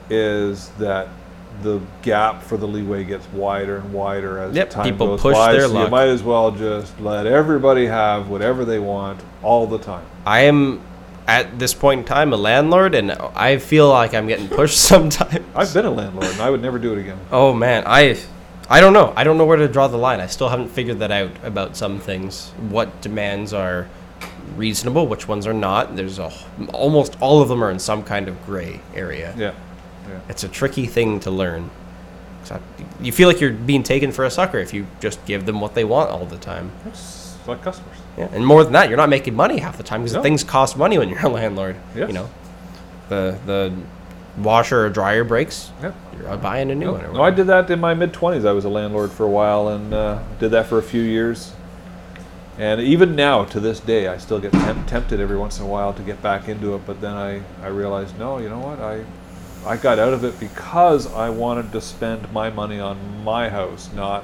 is 0.09 0.69
that 0.77 1.07
the 1.63 1.79
gap 2.01 2.43
for 2.43 2.57
the 2.57 2.67
leeway 2.67 3.03
gets 3.05 3.25
wider 3.31 3.77
and 3.77 3.93
wider 3.93 4.39
as 4.39 4.53
Yep, 4.55 4.69
time 4.69 4.83
people 4.83 5.07
goes 5.07 5.21
push 5.21 5.33
by. 5.35 5.53
their 5.53 5.61
so 5.67 5.73
luck. 5.73 5.85
you 5.85 5.89
might 5.91 6.09
as 6.09 6.21
well 6.21 6.51
just 6.51 6.99
let 6.99 7.25
everybody 7.25 7.85
have 7.85 8.27
whatever 8.27 8.65
they 8.65 8.77
want 8.79 9.21
all 9.41 9.65
the 9.65 9.77
time. 9.79 10.05
I 10.25 10.41
am 10.41 10.81
at 11.27 11.57
this 11.59 11.73
point 11.73 11.99
in 11.99 12.05
time 12.05 12.33
a 12.33 12.37
landlord, 12.37 12.93
and 12.95 13.11
I 13.11 13.57
feel 13.57 13.89
like 13.89 14.13
I'm 14.13 14.27
getting 14.27 14.47
pushed 14.47 14.77
sometimes. 14.91 15.43
I've 15.55 15.73
been 15.73 15.85
a 15.85 15.91
landlord 15.91 16.27
and 16.27 16.41
I 16.41 16.49
would 16.49 16.61
never 16.61 16.79
do 16.79 16.93
it 16.93 16.99
again. 16.99 17.19
Oh 17.31 17.53
man, 17.53 17.83
I 17.85 18.17
I 18.69 18.79
don't 18.81 18.93
know. 18.93 19.13
I 19.15 19.23
don't 19.23 19.37
know 19.37 19.45
where 19.45 19.57
to 19.57 19.67
draw 19.67 19.87
the 19.87 19.97
line. 19.97 20.19
I 20.19 20.27
still 20.27 20.49
haven't 20.49 20.69
figured 20.69 20.99
that 20.99 21.11
out 21.11 21.31
about 21.43 21.75
some 21.75 21.99
things. 21.99 22.49
What 22.69 23.01
demands 23.01 23.53
are 23.53 23.87
reasonable, 24.55 25.07
which 25.07 25.27
ones 25.27 25.45
are 25.47 25.53
not. 25.53 25.95
There's 25.95 26.19
a 26.19 26.31
almost 26.73 27.17
all 27.21 27.41
of 27.41 27.49
them 27.49 27.63
are 27.63 27.71
in 27.71 27.79
some 27.79 28.03
kind 28.03 28.27
of 28.27 28.45
gray 28.45 28.81
area. 28.93 29.33
Yeah. 29.37 29.53
Yeah. 30.07 30.19
It's 30.29 30.43
a 30.43 30.47
tricky 30.47 30.85
thing 30.85 31.19
to 31.21 31.31
learn. 31.31 31.69
I- 32.51 32.59
You 33.01 33.11
feel 33.11 33.27
like 33.27 33.41
you're 33.41 33.51
being 33.53 33.83
taken 33.83 34.11
for 34.11 34.25
a 34.25 34.29
sucker 34.31 34.57
if 34.59 34.73
you 34.73 34.87
just 34.99 35.23
give 35.25 35.45
them 35.45 35.59
what 35.61 35.73
they 35.75 35.83
want 35.83 36.09
all 36.11 36.25
the 36.25 36.37
time. 36.37 36.71
It's 36.85 37.35
like 37.47 37.61
customers. 37.61 37.97
Yeah, 38.17 38.29
and 38.31 38.45
more 38.45 38.63
than 38.63 38.73
that, 38.73 38.87
you're 38.89 38.97
not 38.97 39.09
making 39.09 39.35
money 39.35 39.57
half 39.59 39.77
the 39.77 39.83
time 39.83 40.01
because 40.01 40.13
No. 40.15 40.21
things 40.21 40.43
cost 40.43 40.77
money 40.77 40.97
when 40.97 41.09
you're 41.09 41.25
a 41.25 41.29
landlord. 41.29 41.75
Yes. 41.95 42.07
You 42.07 42.13
know, 42.13 42.29
the 43.09 43.37
the 43.45 43.73
washer 44.37 44.85
or 44.85 44.89
dryer 44.89 45.23
breaks, 45.23 45.71
Yeah. 45.81 45.91
you're 46.17 46.37
buying 46.37 46.69
a 46.71 46.75
new 46.75 46.87
No, 46.87 46.91
one. 46.93 47.05
or 47.05 47.13
no, 47.13 47.21
I 47.23 47.31
did 47.31 47.47
that 47.47 47.69
in 47.69 47.79
my 47.79 47.93
mid 47.93 48.13
20s. 48.13 48.45
I 48.45 48.51
was 48.51 48.65
a 48.65 48.69
landlord 48.69 49.11
for 49.11 49.23
a 49.23 49.29
while 49.29 49.67
and 49.69 49.93
uh, 49.93 50.19
did 50.39 50.51
that 50.51 50.65
for 50.67 50.77
a 50.77 50.83
few 50.83 51.01
years. 51.01 51.53
And 52.57 52.79
even 52.79 53.15
now, 53.17 53.43
to 53.45 53.59
this 53.59 53.81
day, 53.81 54.07
I 54.07 54.17
still 54.17 54.39
get 54.39 54.53
temp- 54.53 54.87
tempted 54.87 55.19
every 55.19 55.37
once 55.37 55.59
in 55.59 55.65
a 55.65 55.67
while 55.67 55.91
to 55.93 56.01
get 56.01 56.21
back 56.23 56.47
into 56.47 56.73
it. 56.75 56.81
But 56.85 57.01
then 57.01 57.13
I, 57.13 57.41
I 57.61 57.67
realized, 57.67 58.17
no, 58.17 58.37
you 58.37 58.47
know 58.47 58.59
what? 58.59 58.79
I, 58.79 59.01
I 59.65 59.77
got 59.77 59.99
out 59.99 60.13
of 60.13 60.23
it 60.23 60.39
because 60.39 61.11
I 61.13 61.29
wanted 61.29 61.71
to 61.71 61.81
spend 61.81 62.31
my 62.31 62.49
money 62.49 62.79
on 62.79 63.23
my 63.23 63.49
house, 63.49 63.89
not 63.93 64.23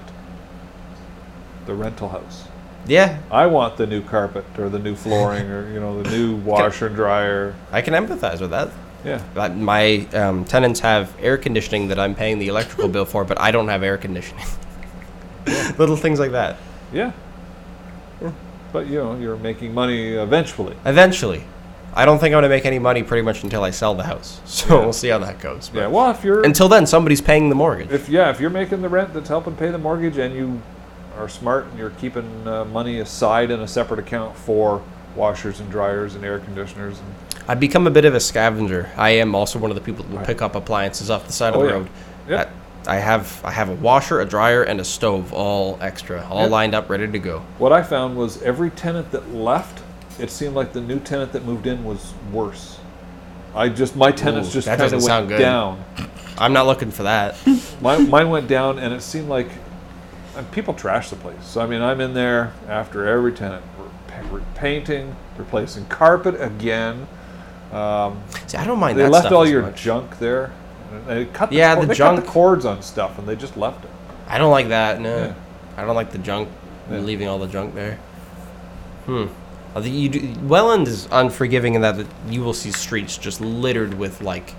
the 1.65 1.73
rental 1.73 2.09
house. 2.09 2.45
Yeah, 2.87 3.19
I 3.29 3.45
want 3.47 3.77
the 3.77 3.85
new 3.85 4.01
carpet 4.01 4.45
or 4.57 4.69
the 4.69 4.79
new 4.79 4.95
flooring 4.95 5.49
or 5.49 5.71
you 5.71 5.79
know 5.79 6.01
the 6.01 6.09
new 6.09 6.35
washer 6.45 6.87
and 6.87 6.95
dryer. 6.95 7.55
I 7.71 7.81
can 7.81 7.93
empathize 7.93 8.41
with 8.41 8.51
that. 8.51 8.69
Yeah, 9.03 9.19
But 9.33 9.55
my 9.55 10.05
um, 10.13 10.45
tenants 10.45 10.79
have 10.81 11.11
air 11.19 11.35
conditioning 11.35 11.87
that 11.87 11.97
I'm 11.99 12.13
paying 12.13 12.37
the 12.37 12.49
electrical 12.49 12.87
bill 12.87 13.05
for, 13.05 13.25
but 13.25 13.39
I 13.41 13.49
don't 13.49 13.67
have 13.67 13.81
air 13.81 13.97
conditioning. 13.97 14.45
Little 15.79 15.95
things 15.95 16.19
like 16.19 16.31
that. 16.33 16.57
yeah. 16.93 17.11
But 18.71 18.87
you 18.87 18.99
know, 18.99 19.17
you're 19.17 19.37
making 19.37 19.73
money 19.73 20.13
eventually. 20.13 20.75
Eventually, 20.85 21.43
I 21.93 22.05
don't 22.05 22.19
think 22.19 22.33
I'm 22.33 22.37
gonna 22.37 22.49
make 22.49 22.65
any 22.65 22.79
money 22.79 23.03
pretty 23.03 23.21
much 23.21 23.43
until 23.43 23.63
I 23.63 23.71
sell 23.71 23.95
the 23.95 24.03
house. 24.03 24.39
So 24.45 24.75
Yeah. 24.75 24.81
we'll 24.83 24.93
see 24.93 25.09
how 25.09 25.17
that 25.19 25.39
goes. 25.39 25.69
But 25.69 25.79
Yeah. 25.81 25.87
Well, 25.87 26.11
if 26.11 26.23
you're 26.23 26.41
until 26.43 26.69
then, 26.69 26.85
somebody's 26.85 27.21
paying 27.21 27.49
the 27.49 27.55
mortgage. 27.55 27.91
if 27.91 28.07
yeah, 28.09 28.29
if 28.29 28.39
you're 28.39 28.49
making 28.49 28.81
the 28.81 28.89
rent 28.89 29.13
that's 29.13 29.29
helping 29.29 29.55
pay 29.55 29.69
the 29.71 29.77
mortgage, 29.77 30.17
and 30.17 30.33
you 30.35 30.61
are 31.17 31.27
smart 31.27 31.65
and 31.65 31.77
you're 31.77 31.89
keeping 31.91 32.47
uh, 32.47 32.63
money 32.65 32.99
aside 32.99 33.51
in 33.51 33.59
a 33.59 33.67
separate 33.67 33.99
account 33.99 34.35
for 34.37 34.81
washers 35.15 35.59
and 35.59 35.69
dryers 35.69 36.15
and 36.15 36.23
air 36.23 36.39
conditioners, 36.39 36.97
and 36.99 37.43
I've 37.49 37.59
become 37.59 37.85
a 37.85 37.91
bit 37.91 38.05
of 38.05 38.15
a 38.15 38.19
scavenger. 38.21 38.89
I 38.95 39.09
am 39.09 39.35
also 39.35 39.59
one 39.59 39.69
of 39.71 39.75
the 39.75 39.81
people 39.81 40.05
that 40.05 40.17
will 40.17 40.25
pick 40.25 40.41
up 40.41 40.55
appliances 40.55 41.09
off 41.09 41.27
the 41.27 41.33
side 41.33 41.53
Oh, 41.53 41.59
of 41.59 41.61
the 41.63 41.67
yeah. 41.67 41.73
road. 41.75 41.87
Yep. 42.29 42.51
I 42.87 42.95
I 42.95 42.95
have 42.99 43.41
I 43.43 43.51
have 43.51 43.67
a 43.69 43.75
washer, 43.75 44.21
a 44.21 44.25
dryer, 44.25 44.63
and 44.63 44.79
a 44.79 44.85
stove 44.85 45.33
all 45.33 45.77
extra, 45.81 46.25
all 46.29 46.43
Yep. 46.43 46.49
lined 46.51 46.73
up, 46.75 46.89
ready 46.89 47.07
to 47.07 47.19
go. 47.19 47.41
what 47.57 47.73
I 47.73 47.83
found 47.83 48.15
was 48.15 48.41
every 48.41 48.69
tenant 48.69 49.11
that 49.11 49.35
left, 49.35 49.81
it 50.19 50.29
seemed 50.31 50.55
like 50.55 50.73
the 50.73 50.81
new 50.81 50.99
tenant 50.99 51.31
that 51.33 51.45
moved 51.45 51.67
in 51.67 51.83
was 51.83 52.13
worse. 52.31 52.79
I 53.55 53.69
just 53.69 53.95
my 53.95 54.11
tenants 54.11 54.49
Ooh, 54.49 54.53
just 54.53 54.65
that 54.67 54.77
kind 54.77 54.85
of 54.85 54.91
doesn't 54.91 54.97
went 55.11 55.19
sound 55.19 55.27
good. 55.29 55.39
down. 55.39 55.83
I'm 56.37 56.53
not 56.53 56.65
looking 56.65 56.91
for 56.91 57.03
that. 57.03 57.35
mine, 57.81 58.09
mine 58.09 58.29
went 58.29 58.47
down, 58.47 58.79
and 58.79 58.93
it 58.93 59.01
seemed 59.01 59.29
like 59.29 59.47
and 60.37 60.49
people 60.51 60.73
trash 60.73 61.09
the 61.09 61.17
place. 61.17 61.43
So 61.45 61.61
I 61.61 61.65
mean, 61.67 61.81
I'm 61.81 61.99
in 61.99 62.13
there 62.13 62.53
after 62.69 63.05
every 63.07 63.33
tenant, 63.33 63.63
re- 63.77 64.29
re- 64.29 64.41
painting, 64.55 65.15
replacing 65.37 65.85
carpet 65.87 66.39
again. 66.39 67.07
Um, 67.73 68.21
See, 68.47 68.57
I 68.57 68.65
don't 68.65 68.79
mind 68.79 68.97
they 68.97 69.07
left 69.09 69.31
all 69.31 69.47
your 69.47 69.61
much. 69.63 69.81
junk 69.81 70.19
there. 70.19 70.51
They 71.07 71.25
cut 71.25 71.49
the 71.49 71.55
Yeah, 71.57 71.75
cord- 71.75 71.87
the 71.89 71.95
junk- 71.95 72.23
the 72.25 72.29
cords 72.31 72.65
on 72.65 72.81
stuff, 72.81 73.17
and 73.17 73.27
they 73.27 73.35
just 73.35 73.55
left 73.57 73.83
it. 73.85 73.91
I 74.27 74.37
don't 74.37 74.51
like 74.51 74.69
that. 74.69 74.99
No, 75.01 75.17
Yeah. 75.17 75.33
I 75.77 75.85
don't 75.85 75.95
like 75.95 76.11
the 76.11 76.17
junk. 76.17 76.47
Yeah. 76.89 76.99
Leaving 76.99 77.27
all 77.27 77.39
the 77.39 77.47
junk 77.47 77.75
there. 77.75 77.95
Hmm. 79.05 79.25
Uh, 79.75 79.79
the- 79.79 79.89
You 79.89 80.09
do, 80.09 80.33
Welland 80.43 80.87
is 80.87 81.07
unforgiving 81.11 81.75
in 81.75 81.81
that 81.81 81.97
that 81.97 82.07
you 82.29 82.41
will 82.43 82.53
see 82.53 82.71
streets 82.71 83.17
just 83.17 83.39
littered 83.41 83.93
with 83.93 84.21
like 84.21 84.53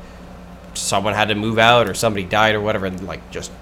someone 0.74 1.12
had 1.14 1.28
to 1.28 1.34
move 1.34 1.58
out 1.58 1.88
or 1.88 1.94
somebody 1.94 2.24
died 2.24 2.54
or 2.54 2.60
whatever, 2.60 2.86
and 2.86 3.06
like 3.06 3.30
just 3.30 3.52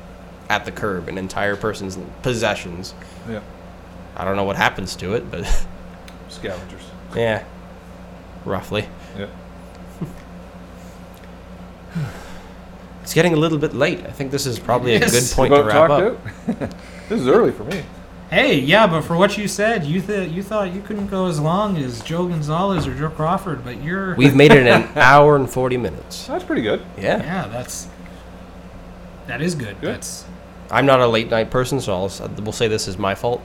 at 0.48 0.64
the 0.64 0.72
curb, 0.72 1.08
an 1.08 1.18
entire 1.18 1.56
person's 1.56 1.98
possessions. 2.22 2.94
Yeah, 3.28 3.40
I 4.16 4.24
don't 4.24 4.36
know 4.36 4.44
what 4.44 4.56
happens 4.56 4.94
to 4.96 5.14
it, 5.14 5.30
but 5.30 5.44
scavengers. 6.28 6.82
yeah, 7.16 7.44
roughly. 8.44 8.88
Yeah. 9.18 9.26
It's 13.02 13.14
getting 13.14 13.32
a 13.32 13.36
little 13.36 13.58
bit 13.58 13.74
late. 13.74 14.00
I 14.06 14.10
think 14.12 14.30
this 14.30 14.46
is 14.46 14.58
probably 14.60 14.94
a 14.94 15.00
good 15.00 15.24
point 15.32 15.52
to 15.52 15.60
About 15.62 15.90
wrap 15.90 15.90
up. 15.90 16.70
this 17.08 17.20
is 17.20 17.26
early 17.26 17.50
for 17.50 17.64
me. 17.64 17.82
Hey, 18.30 18.60
yeah, 18.60 18.86
but 18.86 19.02
for 19.02 19.16
what 19.16 19.36
you 19.36 19.48
said, 19.48 19.84
you 19.84 20.00
th- 20.00 20.30
you 20.30 20.42
thought 20.42 20.72
you 20.72 20.80
couldn't 20.82 21.08
go 21.08 21.26
as 21.26 21.40
long 21.40 21.76
as 21.78 22.00
Joe 22.02 22.28
Gonzalez 22.28 22.86
or 22.86 22.94
Joe 22.96 23.10
Crawford, 23.10 23.64
but 23.64 23.82
you're 23.82 24.14
We've 24.16 24.36
made 24.36 24.52
it 24.52 24.66
an 24.68 24.88
hour 24.96 25.34
and 25.34 25.50
40 25.50 25.76
minutes. 25.76 26.26
That's 26.28 26.44
pretty 26.44 26.62
good. 26.62 26.80
Yeah. 26.96 27.18
yeah, 27.18 27.48
that's 27.48 27.88
that 29.26 29.40
is 29.42 29.54
good. 29.56 29.80
Good. 29.80 29.94
That's 29.96 30.24
I'm 30.70 30.86
not 30.86 31.00
a 31.00 31.06
late 31.08 31.28
night 31.28 31.50
person, 31.50 31.80
so 31.80 31.92
I'll, 31.92 32.28
we'll 32.38 32.52
say 32.52 32.68
this 32.68 32.86
is 32.86 32.96
my 32.98 33.16
fault. 33.16 33.42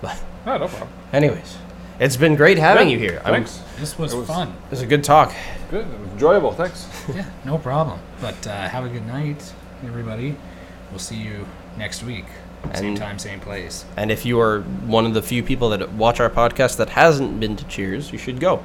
But, 0.00 0.16
Oh, 0.46 0.56
no 0.56 0.68
problem. 0.68 0.88
anyways, 1.12 1.58
it's 1.98 2.16
been 2.16 2.36
great 2.36 2.58
having 2.58 2.88
Yeah, 2.88 2.92
you 2.94 2.98
here. 3.00 3.20
I'm- 3.24 3.34
Thanks. 3.34 3.60
this 3.80 3.98
was, 3.98 4.14
It 4.14 4.18
was- 4.18 4.26
fun. 4.28 4.48
It 4.66 4.70
was 4.70 4.82
a 4.82 4.86
good 4.86 5.02
talk. 5.02 5.34
Good. 5.70 5.84
Enjoyable. 6.12 6.52
Thanks. 6.52 6.86
Yeah, 7.14 7.24
no 7.44 7.58
problem. 7.58 7.98
But 8.20 8.46
uh, 8.46 8.68
have 8.68 8.84
a 8.84 8.88
good 8.88 9.06
night, 9.06 9.52
everybody. 9.84 10.36
We'll 10.90 11.00
see 11.00 11.16
you 11.16 11.44
next 11.76 12.04
week. 12.04 12.26
Same 12.74 12.86
And- 12.88 12.96
time, 12.96 13.18
same 13.18 13.40
place. 13.40 13.84
And 13.96 14.10
if 14.10 14.24
you 14.26 14.40
are 14.40 14.60
one 14.86 15.06
of 15.06 15.14
the 15.14 15.22
few 15.22 15.42
people 15.42 15.68
that 15.70 15.92
watch 15.92 16.20
our 16.20 16.30
podcast 16.30 16.76
that 16.76 16.90
hasn't 16.90 17.40
been 17.40 17.56
to 17.56 17.64
Cheers, 17.64 18.12
you 18.12 18.18
should 18.18 18.40
go. 18.40 18.62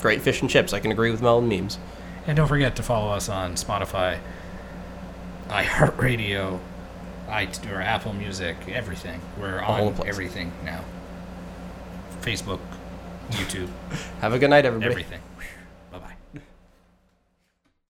Great 0.00 0.22
fish 0.22 0.40
and 0.40 0.48
chips. 0.50 0.72
I 0.72 0.80
can 0.80 0.90
agree 0.92 1.10
with 1.10 1.20
Welland 1.22 1.48
memes. 1.48 1.78
And 2.26 2.36
don't 2.36 2.48
forget 2.48 2.76
to 2.76 2.82
follow 2.82 3.12
us 3.12 3.28
on 3.28 3.54
Spotify, 3.54 4.18
iHeartRadio, 5.48 6.58
or 7.28 7.80
Apple 7.80 8.12
Music, 8.12 8.56
everything. 8.72 9.20
We're 9.40 9.60
All 9.60 9.88
on 9.88 10.06
everything 10.06 10.52
now. 10.64 10.84
Facebook, 12.22 12.60
YouTube, 13.30 13.68
Have 14.20 14.32
a 14.32 14.38
good 14.38 14.50
night, 14.50 14.64
everybody. 14.66 14.90
everything. 14.90 15.20